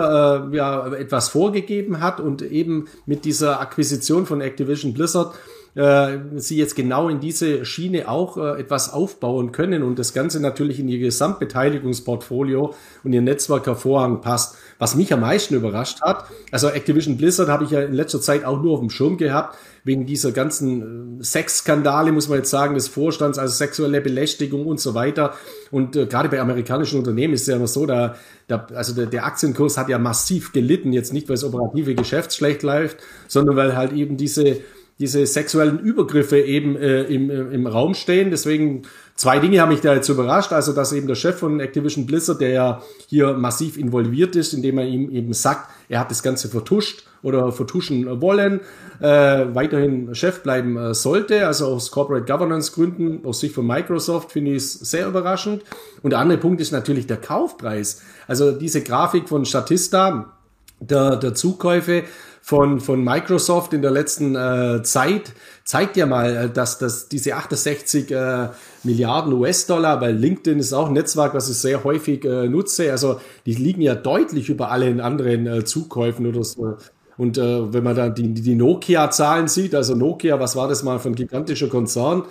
äh, 0.51 0.55
ja 0.55 0.87
etwas 0.93 1.29
vorgegeben 1.29 1.99
hat 1.99 2.19
und 2.19 2.41
eben 2.41 2.87
mit 3.05 3.25
dieser 3.25 3.59
Akquisition 3.59 4.25
von 4.25 4.41
Activision 4.41 4.93
Blizzard 4.93 5.35
äh, 5.75 6.17
sie 6.35 6.57
jetzt 6.57 6.75
genau 6.75 7.07
in 7.07 7.19
diese 7.19 7.65
Schiene 7.65 8.09
auch 8.09 8.37
äh, 8.37 8.59
etwas 8.59 8.91
aufbauen 8.91 9.51
können 9.51 9.83
und 9.83 9.97
das 9.99 10.13
Ganze 10.13 10.41
natürlich 10.41 10.79
in 10.79 10.87
ihr 10.89 10.99
Gesamtbeteiligungsportfolio 10.99 12.73
und 13.03 13.13
ihr 13.13 13.21
Netzwerk 13.21 13.65
hervorragend 13.65 14.21
passt. 14.21 14.57
Was 14.79 14.95
mich 14.95 15.13
am 15.13 15.21
meisten 15.21 15.55
überrascht 15.55 16.01
hat, 16.01 16.25
also 16.51 16.67
Activision 16.67 17.17
Blizzard 17.17 17.49
habe 17.49 17.63
ich 17.63 17.71
ja 17.71 17.81
in 17.81 17.93
letzter 17.93 18.19
Zeit 18.19 18.43
auch 18.43 18.61
nur 18.61 18.73
auf 18.73 18.79
dem 18.79 18.89
Schirm 18.89 19.17
gehabt, 19.17 19.57
wegen 19.83 20.05
dieser 20.05 20.31
ganzen 20.31 21.21
äh, 21.21 21.23
Sexskandale, 21.23 22.11
muss 22.11 22.27
man 22.27 22.39
jetzt 22.39 22.49
sagen, 22.49 22.75
des 22.75 22.87
Vorstands, 22.87 23.37
also 23.37 23.53
sexuelle 23.53 24.01
Belästigung 24.01 24.65
und 24.65 24.79
so 24.79 24.93
weiter. 24.93 25.33
Und 25.71 25.95
äh, 25.95 26.05
gerade 26.05 26.29
bei 26.29 26.39
amerikanischen 26.39 26.99
Unternehmen 26.99 27.33
ist 27.33 27.41
es 27.41 27.47
ja 27.47 27.55
immer 27.55 27.67
so, 27.67 27.85
da, 27.85 28.15
da 28.47 28.67
also 28.75 28.93
der, 28.93 29.05
der 29.07 29.25
Aktienkurs 29.25 29.77
hat 29.77 29.89
ja 29.89 29.97
massiv 29.97 30.51
gelitten, 30.51 30.93
jetzt 30.93 31.13
nicht, 31.13 31.29
weil 31.29 31.35
das 31.35 31.43
operative 31.43 31.95
Geschäft 31.95 32.33
schlecht 32.33 32.61
läuft, 32.63 32.97
sondern 33.27 33.55
weil 33.55 33.75
halt 33.75 33.93
eben 33.93 34.17
diese 34.17 34.57
diese 35.01 35.25
sexuellen 35.25 35.79
Übergriffe 35.79 36.39
eben 36.39 36.75
äh, 36.75 37.01
im, 37.03 37.31
äh, 37.31 37.53
im 37.53 37.65
Raum 37.65 37.95
stehen. 37.95 38.29
Deswegen 38.29 38.83
zwei 39.15 39.39
Dinge 39.39 39.59
haben 39.59 39.69
mich 39.69 39.81
da 39.81 39.95
jetzt 39.95 40.07
überrascht. 40.09 40.53
Also, 40.53 40.73
dass 40.73 40.93
eben 40.93 41.07
der 41.07 41.15
Chef 41.15 41.37
von 41.37 41.59
Activision 41.59 42.05
Blizzard, 42.05 42.39
der 42.39 42.49
ja 42.49 42.83
hier 43.07 43.33
massiv 43.33 43.77
involviert 43.77 44.35
ist, 44.35 44.53
indem 44.53 44.77
er 44.77 44.85
ihm 44.85 45.09
eben 45.09 45.33
sagt, 45.33 45.71
er 45.89 45.99
hat 45.99 46.11
das 46.11 46.21
Ganze 46.21 46.49
vertuscht 46.49 47.07
oder 47.23 47.51
vertuschen 47.51 48.21
wollen, 48.21 48.61
äh, 48.99 49.07
weiterhin 49.07 50.13
Chef 50.13 50.43
bleiben 50.43 50.77
äh, 50.77 50.93
sollte. 50.93 51.47
Also 51.47 51.65
aus 51.65 51.89
Corporate 51.89 52.31
Governance 52.31 52.71
Gründen, 52.71 53.25
aus 53.25 53.39
Sicht 53.39 53.55
von 53.55 53.65
Microsoft, 53.65 54.31
finde 54.31 54.51
ich 54.51 54.57
es 54.57 54.73
sehr 54.73 55.07
überraschend. 55.07 55.63
Und 56.03 56.11
der 56.11 56.19
andere 56.19 56.37
Punkt 56.37 56.61
ist 56.61 56.71
natürlich 56.71 57.07
der 57.07 57.17
Kaufpreis. 57.17 58.03
Also 58.27 58.51
diese 58.51 58.83
Grafik 58.83 59.29
von 59.29 59.45
Statista, 59.45 60.37
der, 60.79 61.15
der 61.15 61.33
Zukäufe, 61.33 62.03
von, 62.41 62.79
von 62.79 63.03
Microsoft 63.03 63.73
in 63.73 63.81
der 63.81 63.91
letzten 63.91 64.35
äh, 64.35 64.81
Zeit 64.83 65.31
zeigt 65.63 65.95
ja 65.95 66.05
mal, 66.05 66.35
äh, 66.35 66.49
dass, 66.49 66.79
dass 66.79 67.07
diese 67.07 67.35
68 67.35 68.11
äh, 68.11 68.49
Milliarden 68.83 69.33
US-Dollar, 69.33 70.01
weil 70.01 70.15
LinkedIn 70.15 70.59
ist 70.59 70.73
auch 70.73 70.87
ein 70.87 70.93
Netzwerk, 70.93 71.33
was 71.33 71.49
ich 71.49 71.57
sehr 71.57 71.83
häufig 71.83 72.25
äh, 72.25 72.47
nutze, 72.49 72.91
also 72.91 73.21
die 73.45 73.53
liegen 73.53 73.81
ja 73.81 73.95
deutlich 73.95 74.49
über 74.49 74.71
allen 74.71 74.99
anderen 74.99 75.47
äh, 75.47 75.63
Zukäufen 75.63 76.25
oder 76.25 76.43
so. 76.43 76.77
Und 77.17 77.37
äh, 77.37 77.71
wenn 77.71 77.83
man 77.83 77.95
da 77.95 78.09
die, 78.09 78.33
die 78.33 78.55
Nokia-Zahlen 78.55 79.47
sieht, 79.47 79.75
also 79.75 79.95
Nokia, 79.95 80.39
was 80.39 80.55
war 80.55 80.67
das 80.67 80.81
mal 80.81 80.97
für 80.99 81.09
ein 81.09 81.15
gigantischer 81.15 81.67
Konzern? 81.67 82.23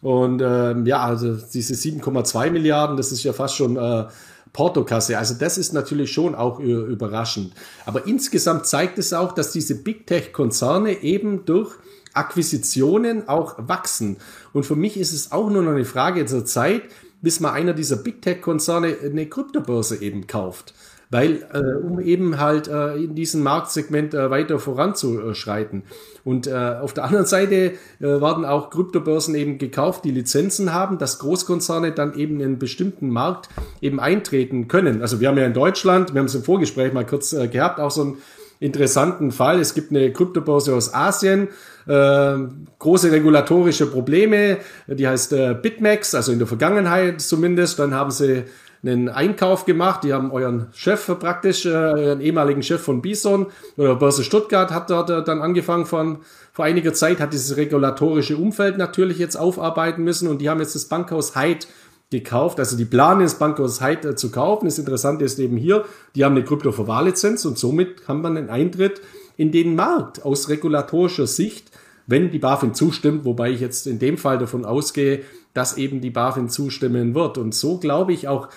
Und 0.00 0.40
äh, 0.40 0.80
ja, 0.84 1.02
also 1.02 1.36
diese 1.52 1.74
7,2 1.74 2.50
Milliarden, 2.50 2.96
das 2.96 3.12
ist 3.12 3.22
ja 3.22 3.34
fast 3.34 3.56
schon 3.56 3.76
äh, 3.76 4.06
Portokasse. 4.52 5.18
Also 5.18 5.34
das 5.34 5.58
ist 5.58 5.72
natürlich 5.72 6.12
schon 6.12 6.34
auch 6.34 6.58
überraschend. 6.58 7.52
Aber 7.86 8.06
insgesamt 8.06 8.66
zeigt 8.66 8.98
es 8.98 9.12
auch, 9.12 9.32
dass 9.32 9.52
diese 9.52 9.76
Big 9.76 10.06
Tech-Konzerne 10.06 11.02
eben 11.02 11.44
durch 11.44 11.74
Akquisitionen 12.12 13.28
auch 13.28 13.54
wachsen. 13.58 14.16
Und 14.52 14.64
für 14.66 14.76
mich 14.76 14.96
ist 14.96 15.12
es 15.12 15.32
auch 15.32 15.48
nur 15.48 15.62
noch 15.62 15.72
eine 15.72 15.84
Frage 15.84 16.24
der 16.24 16.44
Zeit, 16.44 16.82
bis 17.22 17.38
mal 17.38 17.52
einer 17.52 17.74
dieser 17.74 17.96
Big 17.96 18.22
Tech-Konzerne 18.22 18.96
eine 19.04 19.26
Kryptobörse 19.26 20.02
eben 20.02 20.26
kauft 20.26 20.74
weil 21.10 21.42
äh, 21.52 21.84
um 21.84 22.00
eben 22.00 22.38
halt 22.38 22.68
äh, 22.68 22.94
in 22.94 23.14
diesem 23.14 23.42
Marktsegment 23.42 24.14
äh, 24.14 24.30
weiter 24.30 24.58
voranzuschreiten. 24.58 25.82
Und 26.24 26.46
äh, 26.46 26.54
auf 26.54 26.94
der 26.94 27.04
anderen 27.04 27.26
Seite 27.26 27.54
äh, 27.54 27.72
werden 28.00 28.44
auch 28.44 28.70
Kryptobörsen 28.70 29.34
eben 29.34 29.58
gekauft, 29.58 30.04
die 30.04 30.12
Lizenzen 30.12 30.72
haben, 30.72 30.98
dass 30.98 31.18
Großkonzerne 31.18 31.92
dann 31.92 32.14
eben 32.14 32.36
in 32.36 32.46
einen 32.46 32.58
bestimmten 32.58 33.10
Markt 33.10 33.48
eben 33.80 33.98
eintreten 33.98 34.68
können. 34.68 35.02
Also 35.02 35.20
wir 35.20 35.28
haben 35.28 35.38
ja 35.38 35.46
in 35.46 35.54
Deutschland, 35.54 36.14
wir 36.14 36.20
haben 36.20 36.26
es 36.26 36.34
im 36.34 36.44
Vorgespräch 36.44 36.92
mal 36.92 37.04
kurz 37.04 37.32
äh, 37.32 37.48
gehabt, 37.48 37.80
auch 37.80 37.90
so 37.90 38.02
einen 38.02 38.18
interessanten 38.60 39.32
Fall. 39.32 39.58
Es 39.58 39.74
gibt 39.74 39.90
eine 39.90 40.12
Kryptobörse 40.12 40.74
aus 40.74 40.94
Asien, 40.94 41.48
äh, 41.88 42.36
große 42.78 43.10
regulatorische 43.10 43.86
Probleme, 43.86 44.58
die 44.86 45.08
heißt 45.08 45.32
äh, 45.32 45.56
BitMEX, 45.60 46.14
also 46.14 46.30
in 46.30 46.38
der 46.38 46.46
Vergangenheit 46.46 47.20
zumindest. 47.20 47.78
Dann 47.78 47.94
haben 47.94 48.10
sie 48.10 48.44
einen 48.82 49.08
Einkauf 49.08 49.64
gemacht. 49.64 50.04
Die 50.04 50.12
haben 50.12 50.30
euren 50.30 50.68
Chef 50.72 51.06
praktisch, 51.18 51.66
äh, 51.66 51.70
euren 51.70 52.20
ehemaligen 52.20 52.62
Chef 52.62 52.80
von 52.80 53.02
Bison 53.02 53.46
oder 53.76 53.96
Börse 53.96 54.24
Stuttgart 54.24 54.70
hat 54.70 54.90
dort 54.90 55.10
äh, 55.10 55.22
dann 55.22 55.42
angefangen 55.42 55.86
von 55.86 56.18
vor 56.52 56.64
einiger 56.64 56.92
Zeit, 56.92 57.20
hat 57.20 57.32
dieses 57.32 57.56
regulatorische 57.56 58.36
Umfeld 58.36 58.76
natürlich 58.76 59.18
jetzt 59.18 59.36
aufarbeiten 59.36 60.02
müssen 60.02 60.28
und 60.28 60.40
die 60.40 60.50
haben 60.50 60.60
jetzt 60.60 60.74
das 60.74 60.86
Bankhaus 60.86 61.36
Hyde 61.36 61.66
gekauft. 62.10 62.58
Also 62.58 62.76
die 62.76 62.84
planen 62.84 63.22
das 63.22 63.36
Bankhaus 63.36 63.80
Hyde 63.80 64.10
äh, 64.10 64.14
zu 64.16 64.30
kaufen. 64.30 64.66
Das 64.66 64.78
Interessante 64.78 65.24
ist 65.24 65.38
eben 65.38 65.56
hier, 65.56 65.84
die 66.14 66.24
haben 66.24 66.34
eine 66.34 66.44
Kryptoverwahrlizenz 66.44 67.44
und 67.44 67.58
somit 67.58 68.08
haben 68.08 68.22
man 68.22 68.36
einen 68.36 68.50
Eintritt 68.50 69.00
in 69.36 69.52
den 69.52 69.74
Markt 69.74 70.24
aus 70.24 70.48
regulatorischer 70.48 71.26
Sicht, 71.26 71.70
wenn 72.06 72.30
die 72.30 72.38
BaFin 72.38 72.74
zustimmt, 72.74 73.24
wobei 73.24 73.50
ich 73.50 73.60
jetzt 73.60 73.86
in 73.86 73.98
dem 73.98 74.18
Fall 74.18 74.38
davon 74.38 74.64
ausgehe, 74.64 75.22
dass 75.54 75.76
eben 75.76 76.00
die 76.00 76.10
BaFin 76.10 76.48
zustimmen 76.48 77.14
wird. 77.14 77.38
Und 77.38 77.54
so 77.54 77.78
glaube 77.78 78.12
ich 78.12 78.26
auch, 78.28 78.48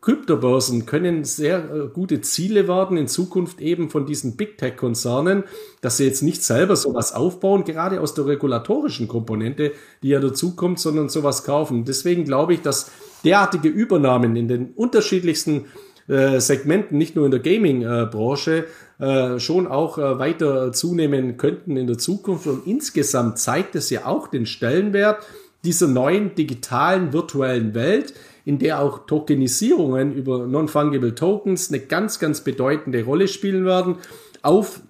Kryptobörsen 0.00 0.86
können 0.86 1.24
sehr 1.24 1.58
äh, 1.58 1.88
gute 1.92 2.20
Ziele 2.20 2.68
werden 2.68 2.96
in 2.96 3.08
Zukunft 3.08 3.60
eben 3.60 3.90
von 3.90 4.06
diesen 4.06 4.36
Big 4.36 4.56
Tech 4.56 4.76
Konzernen, 4.76 5.44
dass 5.80 5.96
sie 5.96 6.04
jetzt 6.04 6.22
nicht 6.22 6.44
selber 6.44 6.76
sowas 6.76 7.12
aufbauen, 7.12 7.64
gerade 7.64 8.00
aus 8.00 8.14
der 8.14 8.26
regulatorischen 8.26 9.08
Komponente, 9.08 9.72
die 10.02 10.10
ja 10.10 10.20
dazukommt, 10.20 10.78
sondern 10.78 11.08
sowas 11.08 11.42
kaufen. 11.42 11.84
Deswegen 11.84 12.24
glaube 12.24 12.54
ich, 12.54 12.62
dass 12.62 12.92
derartige 13.24 13.68
Übernahmen 13.68 14.36
in 14.36 14.46
den 14.46 14.70
unterschiedlichsten 14.74 15.66
äh, 16.06 16.40
Segmenten, 16.40 16.96
nicht 16.96 17.16
nur 17.16 17.24
in 17.24 17.32
der 17.32 17.40
Gaming-Branche, 17.40 18.64
äh, 18.98 19.38
schon 19.38 19.66
auch 19.66 19.98
äh, 19.98 20.18
weiter 20.18 20.72
zunehmen 20.72 21.36
könnten 21.36 21.76
in 21.76 21.86
der 21.86 21.98
Zukunft. 21.98 22.46
Und 22.46 22.66
insgesamt 22.66 23.38
zeigt 23.38 23.74
es 23.74 23.90
ja 23.90 24.06
auch 24.06 24.28
den 24.28 24.46
Stellenwert 24.46 25.26
dieser 25.64 25.88
neuen 25.88 26.34
digitalen 26.34 27.12
virtuellen 27.12 27.74
Welt, 27.74 28.14
in 28.48 28.58
der 28.58 28.80
auch 28.80 29.04
Tokenisierungen 29.04 30.14
über 30.14 30.46
Non-Fungible 30.46 31.14
Tokens 31.14 31.68
eine 31.68 31.80
ganz, 31.80 32.18
ganz 32.18 32.40
bedeutende 32.40 33.04
Rolle 33.04 33.28
spielen 33.28 33.66
werden 33.66 33.96
auf 34.40 34.80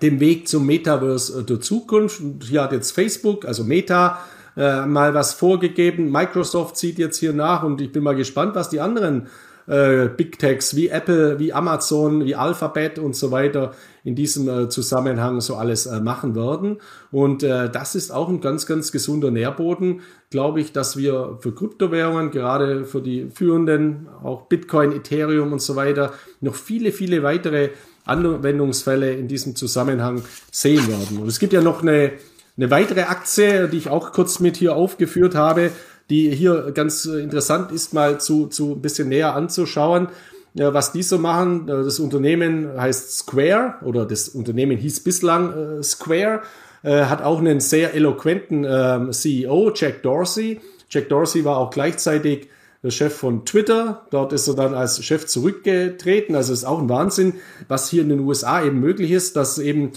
dem 0.00 0.18
Weg 0.18 0.48
zum 0.48 0.64
Metaverse 0.64 1.44
der 1.44 1.60
Zukunft. 1.60 2.22
Hier 2.48 2.62
hat 2.62 2.72
jetzt 2.72 2.92
Facebook, 2.92 3.44
also 3.44 3.64
Meta, 3.64 4.20
äh, 4.56 4.86
mal 4.86 5.12
was 5.12 5.34
vorgegeben. 5.34 6.10
Microsoft 6.10 6.78
zieht 6.78 6.98
jetzt 6.98 7.18
hier 7.18 7.34
nach 7.34 7.64
und 7.64 7.82
ich 7.82 7.92
bin 7.92 8.02
mal 8.02 8.16
gespannt, 8.16 8.54
was 8.54 8.70
die 8.70 8.80
anderen 8.80 9.28
äh, 9.66 10.08
Big 10.08 10.38
Techs 10.38 10.76
wie 10.76 10.88
Apple, 10.88 11.38
wie 11.38 11.52
Amazon, 11.52 12.24
wie 12.24 12.34
Alphabet 12.34 12.98
und 12.98 13.16
so 13.16 13.30
weiter 13.30 13.72
in 14.04 14.14
diesem 14.14 14.48
äh, 14.48 14.68
Zusammenhang 14.68 15.40
so 15.40 15.56
alles 15.56 15.86
äh, 15.86 16.00
machen 16.00 16.34
werden. 16.36 16.78
Und 17.10 17.42
äh, 17.42 17.68
das 17.68 17.94
ist 17.94 18.12
auch 18.12 18.28
ein 18.28 18.40
ganz, 18.40 18.66
ganz 18.66 18.92
gesunder 18.92 19.30
Nährboden, 19.30 20.00
glaube 20.30 20.60
ich, 20.60 20.72
dass 20.72 20.96
wir 20.96 21.38
für 21.40 21.52
Kryptowährungen, 21.52 22.30
gerade 22.30 22.84
für 22.84 23.00
die 23.00 23.30
führenden, 23.32 24.08
auch 24.22 24.42
Bitcoin, 24.42 24.92
Ethereum 24.92 25.52
und 25.52 25.62
so 25.62 25.76
weiter, 25.76 26.12
noch 26.40 26.54
viele, 26.54 26.92
viele 26.92 27.22
weitere 27.22 27.70
Anwendungsfälle 28.04 29.12
in 29.14 29.28
diesem 29.28 29.56
Zusammenhang 29.56 30.22
sehen 30.50 30.86
werden. 30.88 31.18
Und 31.18 31.28
es 31.28 31.38
gibt 31.38 31.52
ja 31.52 31.60
noch 31.60 31.82
eine, 31.82 32.12
eine 32.56 32.70
weitere 32.70 33.02
Aktie, 33.02 33.68
die 33.68 33.78
ich 33.78 33.88
auch 33.88 34.12
kurz 34.12 34.40
mit 34.40 34.56
hier 34.56 34.74
aufgeführt 34.76 35.34
habe, 35.34 35.70
die 36.10 36.30
hier 36.30 36.70
ganz 36.72 37.04
interessant 37.04 37.72
ist, 37.72 37.94
mal 37.94 38.20
zu, 38.20 38.46
zu 38.46 38.72
ein 38.72 38.82
bisschen 38.82 39.08
näher 39.08 39.34
anzuschauen. 39.34 40.08
Was 40.54 40.92
die 40.92 41.02
so 41.02 41.18
machen, 41.18 41.66
das 41.66 42.00
Unternehmen 42.00 42.80
heißt 42.80 43.18
Square 43.18 43.74
oder 43.84 44.06
das 44.06 44.30
Unternehmen 44.30 44.78
hieß 44.78 45.00
bislang 45.00 45.52
äh, 45.52 45.82
Square, 45.82 46.40
äh, 46.82 47.04
hat 47.04 47.22
auch 47.22 47.38
einen 47.38 47.60
sehr 47.60 47.94
eloquenten 47.94 48.64
äh, 48.64 49.10
CEO, 49.10 49.72
Jack 49.74 50.02
Dorsey. 50.02 50.60
Jack 50.90 51.08
Dorsey 51.08 51.44
war 51.44 51.58
auch 51.58 51.70
gleichzeitig 51.70 52.48
der 52.82 52.90
Chef 52.90 53.14
von 53.14 53.44
Twitter. 53.44 54.06
Dort 54.10 54.32
ist 54.32 54.46
er 54.48 54.54
dann 54.54 54.74
als 54.74 55.02
Chef 55.04 55.26
zurückgetreten. 55.26 56.34
Also 56.34 56.52
ist 56.52 56.64
auch 56.64 56.80
ein 56.80 56.88
Wahnsinn, 56.88 57.34
was 57.68 57.88
hier 57.88 58.02
in 58.02 58.08
den 58.08 58.20
USA 58.20 58.62
eben 58.62 58.80
möglich 58.80 59.10
ist, 59.10 59.36
dass 59.36 59.58
eben 59.58 59.92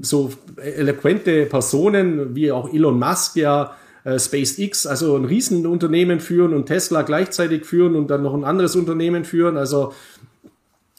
so 0.00 0.30
eloquente 0.56 1.46
Personen 1.46 2.34
wie 2.34 2.52
auch 2.52 2.72
Elon 2.72 2.98
Musk 2.98 3.36
ja 3.36 3.76
äh, 4.04 4.18
SpaceX, 4.18 4.86
also 4.86 5.16
ein 5.16 5.24
Riesenunternehmen 5.24 6.20
führen 6.20 6.54
und 6.54 6.66
Tesla 6.66 7.02
gleichzeitig 7.02 7.64
führen 7.64 7.94
und 7.94 8.08
dann 8.08 8.22
noch 8.22 8.34
ein 8.34 8.44
anderes 8.44 8.74
Unternehmen 8.74 9.24
führen. 9.24 9.56
Also 9.56 9.92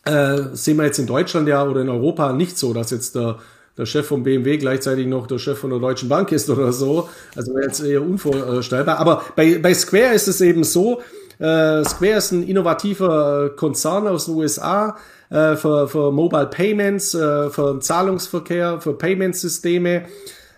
äh, 0.05 0.43
sehen 0.53 0.77
wir 0.77 0.85
jetzt 0.85 0.99
in 0.99 1.07
Deutschland 1.07 1.47
ja 1.47 1.65
oder 1.65 1.81
in 1.81 1.89
Europa 1.89 2.33
nicht 2.33 2.57
so, 2.57 2.73
dass 2.73 2.91
jetzt 2.91 3.15
der, 3.15 3.39
der 3.77 3.85
Chef 3.85 4.05
vom 4.07 4.23
BMW 4.23 4.57
gleichzeitig 4.57 5.07
noch 5.07 5.27
der 5.27 5.39
Chef 5.39 5.57
von 5.57 5.69
der 5.69 5.79
Deutschen 5.79 6.09
Bank 6.09 6.31
ist 6.31 6.49
oder 6.49 6.71
so. 6.71 7.09
Also 7.35 7.53
wäre 7.53 7.65
jetzt 7.65 7.83
eher 7.83 8.01
unvorstellbar. 8.01 8.99
Aber 8.99 9.23
bei, 9.35 9.57
bei 9.57 9.73
Square 9.73 10.13
ist 10.13 10.27
es 10.27 10.41
eben 10.41 10.63
so, 10.63 11.01
äh, 11.39 11.83
Square 11.83 12.17
ist 12.17 12.31
ein 12.31 12.43
innovativer 12.43 13.51
Konzern 13.55 14.07
aus 14.07 14.25
den 14.25 14.35
USA 14.35 14.97
äh, 15.29 15.55
für, 15.55 15.87
für 15.87 16.11
Mobile 16.11 16.47
Payments, 16.47 17.15
äh, 17.15 17.49
für 17.49 17.79
Zahlungsverkehr, 17.79 18.79
für 18.79 18.93
Payment-Systeme 18.93 20.03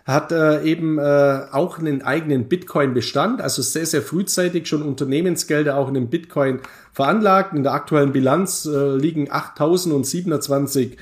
hat 0.05 0.31
äh, 0.31 0.61
eben 0.61 0.99
äh, 0.99 1.41
auch 1.51 1.79
einen 1.79 2.03
eigenen 2.03 2.47
Bitcoin-Bestand, 2.47 3.41
also 3.41 3.63
sehr, 3.63 3.87
sehr 3.87 4.03
frühzeitig 4.03 4.67
schon 4.67 4.83
Unternehmensgelder 4.83 5.77
auch 5.77 5.87
in 5.87 5.95
den 5.95 6.09
Bitcoin 6.11 6.59
veranlagt. 6.93 7.53
In 7.55 7.63
der 7.63 7.73
aktuellen 7.73 8.11
Bilanz 8.11 8.65
äh, 8.67 8.95
liegen 8.95 9.31
8027 9.31 10.97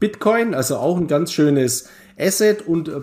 Bitcoin, 0.00 0.54
also 0.54 0.76
auch 0.76 0.96
ein 0.96 1.06
ganz 1.06 1.32
schönes 1.32 1.88
Asset 2.18 2.66
und 2.66 2.88
äh, 2.88 3.00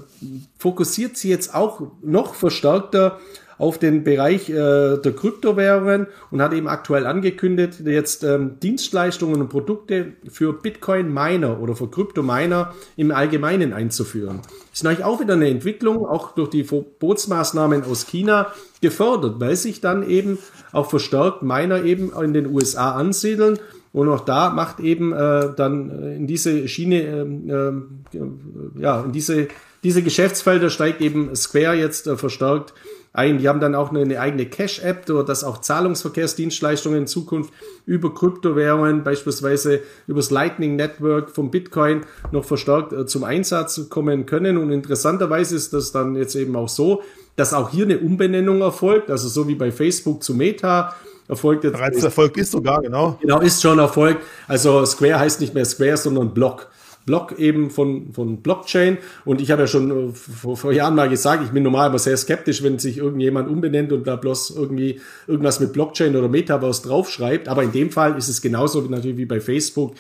fokussiert 0.58 1.18
sie 1.18 1.30
jetzt 1.30 1.54
auch 1.54 1.82
noch 2.02 2.34
verstärkter 2.34 3.20
auf 3.62 3.78
den 3.78 4.04
Bereich 4.04 4.50
äh, 4.50 4.98
der 4.98 5.14
Kryptowährungen 5.16 6.08
und 6.32 6.42
hat 6.42 6.52
eben 6.52 6.68
aktuell 6.68 7.06
angekündigt, 7.06 7.82
jetzt 7.86 8.24
ähm, 8.24 8.60
Dienstleistungen 8.60 9.40
und 9.40 9.50
Produkte 9.50 10.14
für 10.28 10.52
Bitcoin-Miner 10.52 11.62
oder 11.62 11.76
für 11.76 11.88
Kryptominer 11.88 12.74
im 12.96 13.12
Allgemeinen 13.12 13.72
einzuführen. 13.72 14.40
Ist 14.74 14.84
natürlich 14.84 15.06
auch 15.06 15.20
wieder 15.20 15.36
eine 15.36 15.48
Entwicklung, 15.48 16.08
auch 16.08 16.32
durch 16.32 16.50
die 16.50 16.64
Verbotsmaßnahmen 16.64 17.84
aus 17.84 18.08
China 18.08 18.48
gefördert, 18.82 19.40
weil 19.40 19.56
sich 19.56 19.80
dann 19.80 20.10
eben 20.10 20.40
auch 20.72 20.90
verstärkt 20.90 21.44
Miner 21.44 21.84
eben 21.84 22.12
in 22.20 22.34
den 22.34 22.48
USA 22.48 22.94
ansiedeln 22.94 23.60
und 23.94 24.08
auch 24.10 24.22
da 24.22 24.50
macht 24.52 24.80
eben 24.80 25.12
äh, 25.12 25.50
dann 25.56 25.90
äh, 25.90 26.16
in 26.16 26.28
diese 26.28 26.68
Schiene, 26.68 27.02
äh, 27.02 28.18
äh, 28.18 28.82
ja, 28.82 29.02
in 29.02 29.12
diese, 29.12 29.50
diese 29.84 30.02
Geschäftsfelder 30.02 30.70
steigt 30.70 31.02
eben 31.02 31.36
Square 31.36 31.76
jetzt 31.76 32.08
äh, 32.08 32.16
verstärkt 32.16 32.74
ein. 33.14 33.40
Die 33.40 33.50
haben 33.50 33.60
dann 33.60 33.76
auch 33.76 33.92
eine 33.92 34.18
eigene 34.18 34.46
Cash-App, 34.46 35.06
dass 35.26 35.44
auch 35.44 35.60
Zahlungsverkehrsdienstleistungen 35.60 37.00
in 37.00 37.08
Zukunft 37.08 37.54
über 37.86 38.14
Kryptowährungen, 38.14 39.04
beispielsweise 39.04 39.82
über 40.08 40.20
das 40.20 40.32
Lightning 40.32 40.78
Network 40.78 41.30
vom 41.30 41.52
Bitcoin, 41.52 42.06
noch 42.32 42.46
verstärkt 42.46 42.94
äh, 42.94 43.06
zum 43.06 43.26
Einsatz 43.26 43.90
kommen 43.90 44.26
können. 44.26 44.58
Und 44.58 44.72
interessanterweise 44.72 45.58
ist 45.58 45.74
das 45.74 45.92
dann 45.92 46.16
jetzt 46.16 46.36
eben 46.36 46.56
auch 46.56 46.70
so, 46.70 47.02
dass 47.36 47.54
auch 47.54 47.70
hier 47.72 47.84
eine 47.84 48.00
Umbenennung 48.00 48.62
erfolgt, 48.62 49.10
also 49.10 49.28
so 49.28 49.50
wie 49.50 49.56
bei 49.56 49.72
Facebook 49.72 50.24
zu 50.24 50.34
Meta 50.34 50.96
erfolgt 51.32 51.64
jetzt. 51.64 51.74
Bereits 51.74 52.04
Erfolg 52.04 52.38
ist 52.38 52.52
sogar, 52.52 52.82
genau. 52.82 53.18
Genau, 53.22 53.40
ist 53.40 53.62
schon 53.62 53.80
Erfolg. 53.80 54.20
Also 54.48 54.86
Square 54.86 55.20
heißt 55.20 55.42
nicht 55.42 55.54
mehr 55.54 55.66
Square, 55.66 55.98
sondern 55.98 56.34
Block. 56.34 56.70
Block 57.06 57.40
eben 57.40 57.72
von, 57.72 58.14
von 58.14 58.42
Blockchain. 58.44 59.00
Und 59.26 59.42
ich 59.42 59.50
habe 59.50 59.64
ja 59.64 59.68
schon 59.68 60.10
äh, 60.10 60.14
vor, 60.14 60.56
vor 60.56 60.72
Jahren 60.72 60.94
mal 60.94 61.10
gesagt, 61.10 61.44
ich 61.44 61.50
bin 61.50 61.64
normal 61.64 61.88
aber 61.88 61.98
sehr 61.98 62.16
skeptisch, 62.16 62.62
wenn 62.62 62.78
sich 62.78 62.98
irgendjemand 62.98 63.50
umbenennt 63.50 63.92
und 63.92 64.06
da 64.06 64.18
bloß 64.18 64.52
irgendwie 64.52 65.02
irgendwas 65.26 65.60
mit 65.60 65.74
Blockchain 65.74 66.16
oder 66.16 66.28
Metaverse 66.28 66.84
draufschreibt. 66.84 67.48
Aber 67.48 67.64
in 67.64 67.72
dem 67.72 67.90
Fall 67.90 68.18
ist 68.18 68.28
es 68.28 68.42
genauso 68.42 68.82
natürlich 68.82 69.18
wie 69.18 69.26
bei 69.26 69.40
Facebook 69.40 69.96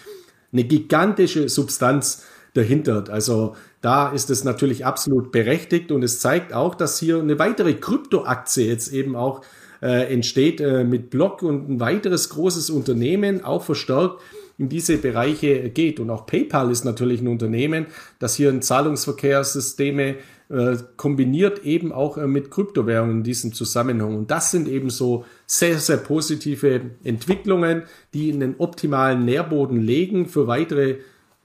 eine 0.51 0.65
gigantische 0.65 1.49
Substanz 1.49 2.23
dahinter. 2.53 3.05
Also 3.09 3.55
da 3.79 4.09
ist 4.09 4.29
es 4.29 4.43
natürlich 4.43 4.85
absolut 4.85 5.31
berechtigt 5.31 5.91
und 5.91 6.03
es 6.03 6.19
zeigt 6.19 6.53
auch, 6.53 6.75
dass 6.75 6.99
hier 6.99 7.19
eine 7.19 7.39
weitere 7.39 7.73
Kryptoaktie 7.73 8.67
jetzt 8.67 8.91
eben 8.93 9.15
auch 9.15 9.41
äh, 9.81 10.13
entsteht 10.13 10.61
äh, 10.61 10.83
mit 10.83 11.09
Block 11.09 11.43
und 11.43 11.69
ein 11.69 11.79
weiteres 11.79 12.29
großes 12.29 12.69
Unternehmen 12.69 13.43
auch 13.43 13.63
verstärkt 13.63 14.21
in 14.57 14.69
diese 14.69 14.97
Bereiche 14.97 15.69
geht. 15.69 15.99
Und 15.99 16.09
auch 16.11 16.27
PayPal 16.27 16.69
ist 16.71 16.85
natürlich 16.85 17.21
ein 17.21 17.27
Unternehmen, 17.27 17.87
das 18.19 18.35
hier 18.35 18.49
ein 18.49 18.61
Zahlungsverkehrssysteme 18.61 20.17
äh, 20.49 20.77
kombiniert 20.97 21.63
eben 21.65 21.91
auch 21.91 22.17
äh, 22.17 22.27
mit 22.27 22.51
Kryptowährungen 22.51 23.17
in 23.17 23.23
diesem 23.23 23.53
Zusammenhang. 23.53 24.15
Und 24.15 24.31
das 24.31 24.51
sind 24.51 24.67
eben 24.67 24.89
so 24.89 25.25
sehr, 25.47 25.79
sehr 25.79 25.97
positive 25.97 26.81
Entwicklungen, 27.03 27.83
die 28.13 28.29
in 28.29 28.39
den 28.39 28.55
optimalen 28.57 29.25
Nährboden 29.25 29.81
legen 29.81 30.27
für 30.27 30.47
weitere 30.47 30.97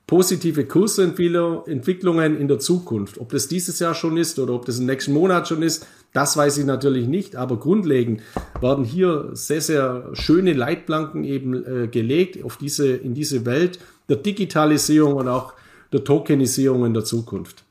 positive 0.06 0.64
Kursentwicklungen 0.66 2.38
in 2.38 2.48
der 2.48 2.58
Zukunft. 2.60 3.18
Ob 3.18 3.30
das 3.30 3.48
dieses 3.48 3.80
Jahr 3.80 3.94
schon 3.94 4.16
ist 4.16 4.38
oder 4.38 4.54
ob 4.54 4.64
das 4.64 4.78
im 4.78 4.86
nächsten 4.86 5.12
Monat 5.12 5.48
schon 5.48 5.62
ist, 5.62 5.86
das 6.12 6.36
weiß 6.36 6.58
ich 6.58 6.64
natürlich 6.64 7.08
nicht, 7.08 7.36
aber 7.36 7.58
grundlegend 7.58 8.22
werden 8.60 8.84
hier 8.84 9.30
sehr, 9.32 9.60
sehr 9.60 10.10
schöne 10.12 10.52
Leitplanken 10.52 11.24
eben 11.24 11.54
äh, 11.54 11.88
gelegt 11.88 12.42
auf 12.44 12.56
diese, 12.56 12.88
in 12.88 13.14
diese 13.14 13.44
Welt 13.44 13.80
der 14.08 14.16
Digitalisierung 14.16 15.14
und 15.14 15.28
auch 15.28 15.54
der 15.92 16.04
Tokenisierung 16.04 16.86
in 16.86 16.94
der 16.94 17.04
Zukunft. 17.04 17.65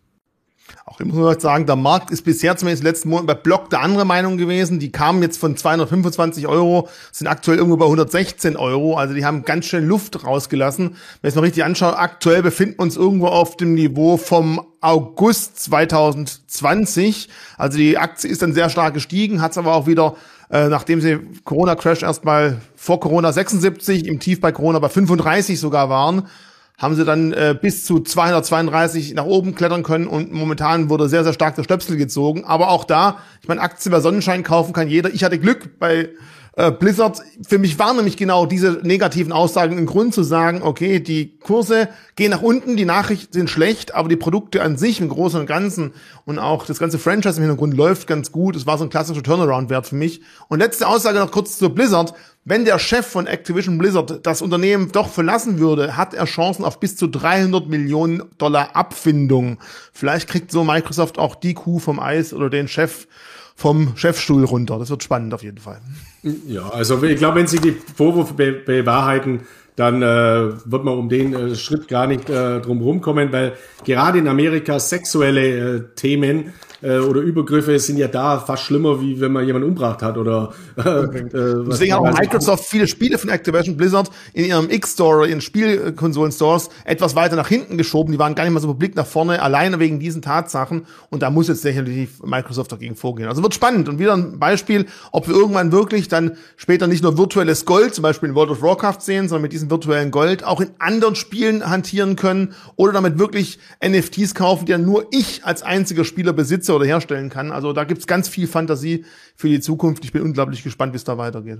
Auch 0.96 1.00
ich 1.02 1.06
muss 1.08 1.18
man 1.18 1.40
sagen, 1.40 1.66
der 1.66 1.76
Markt 1.76 2.12
ist 2.12 2.24
bisher 2.24 2.56
zumindest 2.56 2.82
in 2.82 2.86
den 2.86 2.94
letzten 2.94 3.10
Monaten 3.10 3.28
bei 3.28 3.34
Block 3.34 3.70
der 3.70 3.82
andere 3.82 4.06
Meinung 4.06 4.38
gewesen. 4.38 4.80
Die 4.80 4.92
kamen 4.92 5.22
jetzt 5.22 5.38
von 5.38 5.58
225 5.58 6.48
Euro, 6.48 6.88
sind 7.12 7.28
aktuell 7.28 7.58
irgendwo 7.58 7.78
bei 7.78 7.86
116 7.86 8.56
Euro. 8.56 8.98
Also 8.98 9.14
die 9.14 9.26
haben 9.26 9.44
ganz 9.44 9.66
schön 9.66 9.86
Luft 9.86 10.24
rausgelassen. 10.24 10.96
Wenn 11.22 11.28
ich 11.28 11.34
es 11.34 11.36
mal 11.36 11.42
richtig 11.42 11.64
anschaue, 11.64 11.98
aktuell 11.98 12.42
befinden 12.42 12.76
wir 12.78 12.84
uns 12.84 12.96
irgendwo 12.96 13.28
auf 13.28 13.58
dem 13.58 13.74
Niveau 13.74 14.18
vom 14.18 14.62
August 14.80 15.60
2020. 15.64 17.30
Also 17.58 17.78
die 17.78 17.98
Aktie 17.98 18.30
ist 18.30 18.42
dann 18.42 18.54
sehr 18.54 18.70
stark 18.70 18.94
gestiegen, 18.94 19.42
hat 19.42 19.52
es 19.52 19.58
aber 19.58 19.74
auch 19.74 19.88
wieder 19.88 20.16
äh, 20.50 20.70
nachdem 20.70 21.02
sie 21.02 21.20
Corona-Crash 21.44 22.04
erstmal 22.04 22.62
vor 22.76 23.00
Corona 23.00 23.32
76, 23.32 24.06
im 24.06 24.20
Tief 24.20 24.40
bei 24.40 24.52
Corona 24.52 24.80
bei 24.80 24.90
35 24.90 25.60
sogar 25.60 25.90
waren, 25.90 26.28
haben 26.77 26.95
sie 26.95 27.06
dann 27.06 27.34
äh, 27.34 27.56
bis 27.60 27.85
zu 27.85 27.99
232 27.99 29.14
nach 29.14 29.26
oben 29.26 29.56
klettern 29.56 29.84
können 29.84 30.07
und 30.07 30.31
momentan 30.31 30.89
wurde 30.89 31.10
sehr, 31.10 31.23
sehr 31.23 31.34
stark 31.34 31.56
der 31.56 31.64
Stöpsel 31.64 31.97
gezogen. 31.97 32.43
Aber 32.43 32.69
auch 32.69 32.84
da, 32.84 33.19
ich 33.41 33.47
meine, 33.47 33.61
Aktien 33.61 33.91
bei 33.91 33.99
Sonnenschein 33.99 34.43
kaufen 34.43 34.73
kann 34.73 34.88
jeder. 34.88 35.14
Ich 35.14 35.23
hatte 35.23 35.39
Glück 35.39 35.80
bei 35.80 36.10
äh, 36.57 36.72
Blizzard, 36.72 37.22
für 37.45 37.57
mich 37.57 37.77
waren 37.80 37.97
nämlich 37.97 38.15
genau 38.15 38.45
diese 38.45 38.80
negativen 38.84 39.34
Aussagen 39.34 39.77
ein 39.77 39.85
Grund 39.85 40.14
zu 40.14 40.23
sagen, 40.23 40.61
okay, 40.64 41.02
die 41.02 41.38
Kurse 41.39 41.89
gehen 42.15 42.31
nach 42.31 42.41
unten, 42.41 42.77
die 42.77 42.85
Nachrichten 42.85 43.34
sind 43.34 43.49
schlecht, 43.49 43.93
aber 43.93 44.07
die 44.07 44.15
Produkte 44.15 44.61
an 44.61 44.77
sich 44.77 45.02
im 45.02 45.10
Großen 45.10 45.39
und 45.39 45.47
Ganzen 45.47 45.93
und 46.23 46.39
auch 46.39 46.65
das 46.65 46.80
ganze 46.80 46.97
Franchise 46.97 47.38
im 47.38 47.43
Hintergrund 47.43 47.73
läuft 47.73 48.07
ganz 48.07 48.31
gut. 48.31 48.56
Es 48.56 48.65
war 48.65 48.77
so 48.77 48.85
ein 48.85 48.89
klassischer 48.89 49.23
Turnaround-Wert 49.23 49.88
für 49.88 49.95
mich. 49.95 50.22
Und 50.47 50.60
letzte 50.60 50.88
Aussage 50.88 51.19
noch 51.19 51.31
kurz 51.31 51.57
zu 51.57 51.69
Blizzard. 51.69 52.14
Wenn 52.48 52.64
der 52.64 52.78
Chef 52.78 53.08
von 53.08 53.26
Activision 53.26 53.80
Blizzard 53.80 54.20
das 54.22 54.44
Unternehmen 54.44 54.92
doch 54.92 55.10
verlassen 55.10 55.58
würde, 55.58 55.98
hat 55.98 56.14
er 56.14 56.26
Chancen 56.26 56.64
auf 56.64 56.80
bis 56.80 56.96
zu 56.96 57.08
300 57.08 57.68
Millionen 57.68 58.22
Dollar 58.38 58.76
Abfindung. 58.76 59.58
Vielleicht 59.92 60.30
kriegt 60.30 60.52
so 60.52 60.64
Microsoft 60.64 61.18
auch 61.18 61.34
die 61.34 61.56
Kuh 61.56 61.80
vom 61.80 62.00
Eis 62.00 62.36
oder 62.36 62.52
den 62.52 62.68
Chef 62.68 63.08
vom 63.56 63.98
Chefstuhl 63.98 64.44
runter. 64.44 64.78
Das 64.78 64.92
wird 64.92 65.02
spannend 65.02 65.34
auf 65.34 65.42
jeden 65.42 65.58
Fall. 65.58 65.82
Ja, 66.22 66.70
also 66.70 67.02
ich 67.02 67.18
glaube, 67.18 67.40
wenn 67.40 67.48
Sie 67.48 67.60
die 67.60 67.72
Vorwürfe 67.72 68.36
be 68.36 68.52
bewahrheiten, 68.52 69.42
dann 69.76 70.04
äh, 70.04 70.06
wird 70.06 70.84
man 70.84 71.00
um 71.00 71.10
den 71.10 71.34
äh, 71.34 71.56
Schritt 71.56 71.88
gar 71.88 72.06
nicht 72.06 72.30
äh, 72.30 72.62
drum 72.62 72.82
rumkommen, 72.82 73.32
weil 73.32 73.54
gerade 73.84 74.20
in 74.20 74.28
Amerika 74.28 74.80
sexuelle 74.80 75.78
äh, 75.78 75.84
Themen 75.96 76.54
äh, 76.86 76.99
oder 76.99 77.22
Übergriffe 77.22 77.78
sind 77.80 77.98
ja 77.98 78.07
da 78.07 78.40
fast 78.40 78.64
schlimmer, 78.64 79.02
wie 79.02 79.20
wenn 79.20 79.32
man 79.32 79.45
jemanden 79.45 79.70
umgebracht 79.70 80.03
hat 80.03 80.18
oder 80.18 80.53
äh, 80.78 80.82
äh 80.82 81.66
Deswegen 81.68 81.94
hat 81.94 81.99
auch 81.99 82.20
Microsoft 82.20 82.66
viele 82.66 82.88
Spiele 82.88 83.18
von 83.18 83.30
Activision 83.30 83.76
Blizzard 83.76 84.12
in 84.34 84.45
ihrem 84.45 84.70
X-Store, 84.70 85.26
in 85.26 85.32
ihren 85.32 85.41
Spielkonsolen-Stores 85.41 86.70
etwas 86.86 87.16
weiter 87.16 87.36
nach 87.36 87.48
hinten 87.48 87.78
geschoben. 87.78 88.12
Die 88.12 88.20
waren 88.20 88.36
gar 88.36 88.44
nicht 88.44 88.53
mal 88.53 88.60
so 88.60 88.68
publik 88.68 88.95
nach 88.95 89.07
vorne, 89.07 89.41
alleine 89.41 89.80
wegen 89.80 89.99
diesen 89.99 90.22
Tatsachen. 90.22 90.86
Und 91.10 91.24
da 91.24 91.30
muss 91.30 91.48
jetzt 91.48 91.64
definitiv 91.66 92.22
Microsoft 92.24 92.72
dagegen 92.72 92.95
vorgehen. 92.95 93.28
Also 93.28 93.41
wird 93.41 93.56
spannend. 93.56 93.90
Und 93.90 93.98
wieder 93.98 94.14
ein 94.16 94.38
Beispiel, 94.38 94.86
ob 95.12 95.28
wir 95.28 95.36
irgendwann 95.36 95.72
wirklich 95.72 96.07
dann 96.07 96.38
später 96.56 96.88
nicht 96.88 97.03
nur 97.03 97.18
virtuelles 97.18 97.66
Gold, 97.66 97.95
zum 97.95 98.03
Beispiel 98.03 98.30
in 98.30 98.36
World 98.36 98.52
of 98.52 98.62
Warcraft 98.62 99.02
sehen, 99.02 99.28
sondern 99.28 99.44
mit 99.44 99.53
diesem 99.53 99.72
virtuellen 99.72 100.12
Gold 100.12 100.44
auch 100.44 100.62
in 100.62 100.70
anderen 100.78 101.16
Spielen 101.16 101.68
hantieren 101.68 102.16
können 102.16 102.53
oder 102.76 102.94
damit 102.94 103.18
wirklich 103.18 103.57
NFTs 103.84 104.36
kaufen, 104.36 104.66
die 104.66 104.74
dann 104.74 104.86
nur 104.86 105.07
ich 105.12 105.44
als 105.44 105.64
einziger 105.64 106.06
Spieler 106.06 106.34
besitze 106.34 106.74
oder 106.76 106.85
herstellen 106.85 107.30
kann. 107.30 107.52
Also 107.52 107.73
da 107.73 107.84
gibt's 107.84 108.07
ganz 108.07 108.27
viel 108.27 108.47
Fantasie 108.47 109.06
für 109.35 109.47
die 109.47 109.60
Zukunft. 109.60 110.03
Ich 110.06 110.11
bin 110.11 110.22
unglaublich 110.22 110.64
gespannt, 110.64 110.93
wie 110.93 110.97
es 110.97 111.03
da 111.03 111.18
weitergeht. 111.18 111.60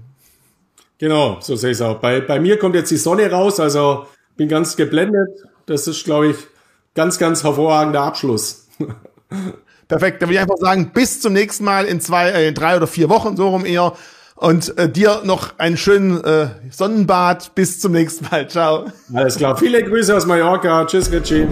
Genau, 0.98 1.40
so 1.42 1.56
sehe 1.56 1.72
ich 1.72 1.78
es 1.78 1.82
auch. 1.82 2.00
Bei, 2.00 2.22
bei 2.22 2.40
mir 2.40 2.58
kommt 2.58 2.76
jetzt 2.76 2.92
die 2.92 2.98
Sonne 2.98 3.30
raus, 3.30 3.60
also 3.60 4.06
bin 4.38 4.48
ganz 4.48 4.76
geblendet. 4.76 5.30
Das 5.66 5.88
ist, 5.88 6.06
glaube 6.06 6.28
ich, 6.28 6.38
ganz, 6.94 7.20
ganz 7.20 7.44
hervorragender 7.44 8.02
Abschluss. 8.02 8.68
Perfekt, 9.88 10.22
dann 10.22 10.30
würde 10.30 10.36
ich 10.36 10.42
einfach 10.42 10.58
sagen, 10.58 10.92
bis 10.94 11.22
zum 11.22 11.34
nächsten 11.34 11.64
Mal 11.64 11.86
in 11.86 12.00
zwei, 12.00 12.30
äh, 12.30 12.48
in 12.48 12.56
drei 12.56 12.76
oder 12.76 12.88
vier 12.88 13.10
Wochen, 13.10 13.38
so 13.38 13.50
rum 13.50 13.66
eher. 13.66 13.94
Und 14.36 14.78
äh, 14.78 14.90
dir 14.90 15.22
noch 15.24 15.60
einen 15.60 15.78
schönen 15.78 16.22
äh, 16.24 16.50
Sonnenbad. 16.70 17.56
Bis 17.56 17.80
zum 17.80 17.94
nächsten 17.94 18.26
Mal. 18.30 18.50
Ciao. 18.50 18.86
Alles 19.14 19.38
klar. 19.38 19.56
Viele 19.56 19.82
Grüße 19.82 20.16
aus 20.16 20.26
Mallorca. 20.26 20.86
Tschüss, 20.86 21.10
Richie. 21.12 21.48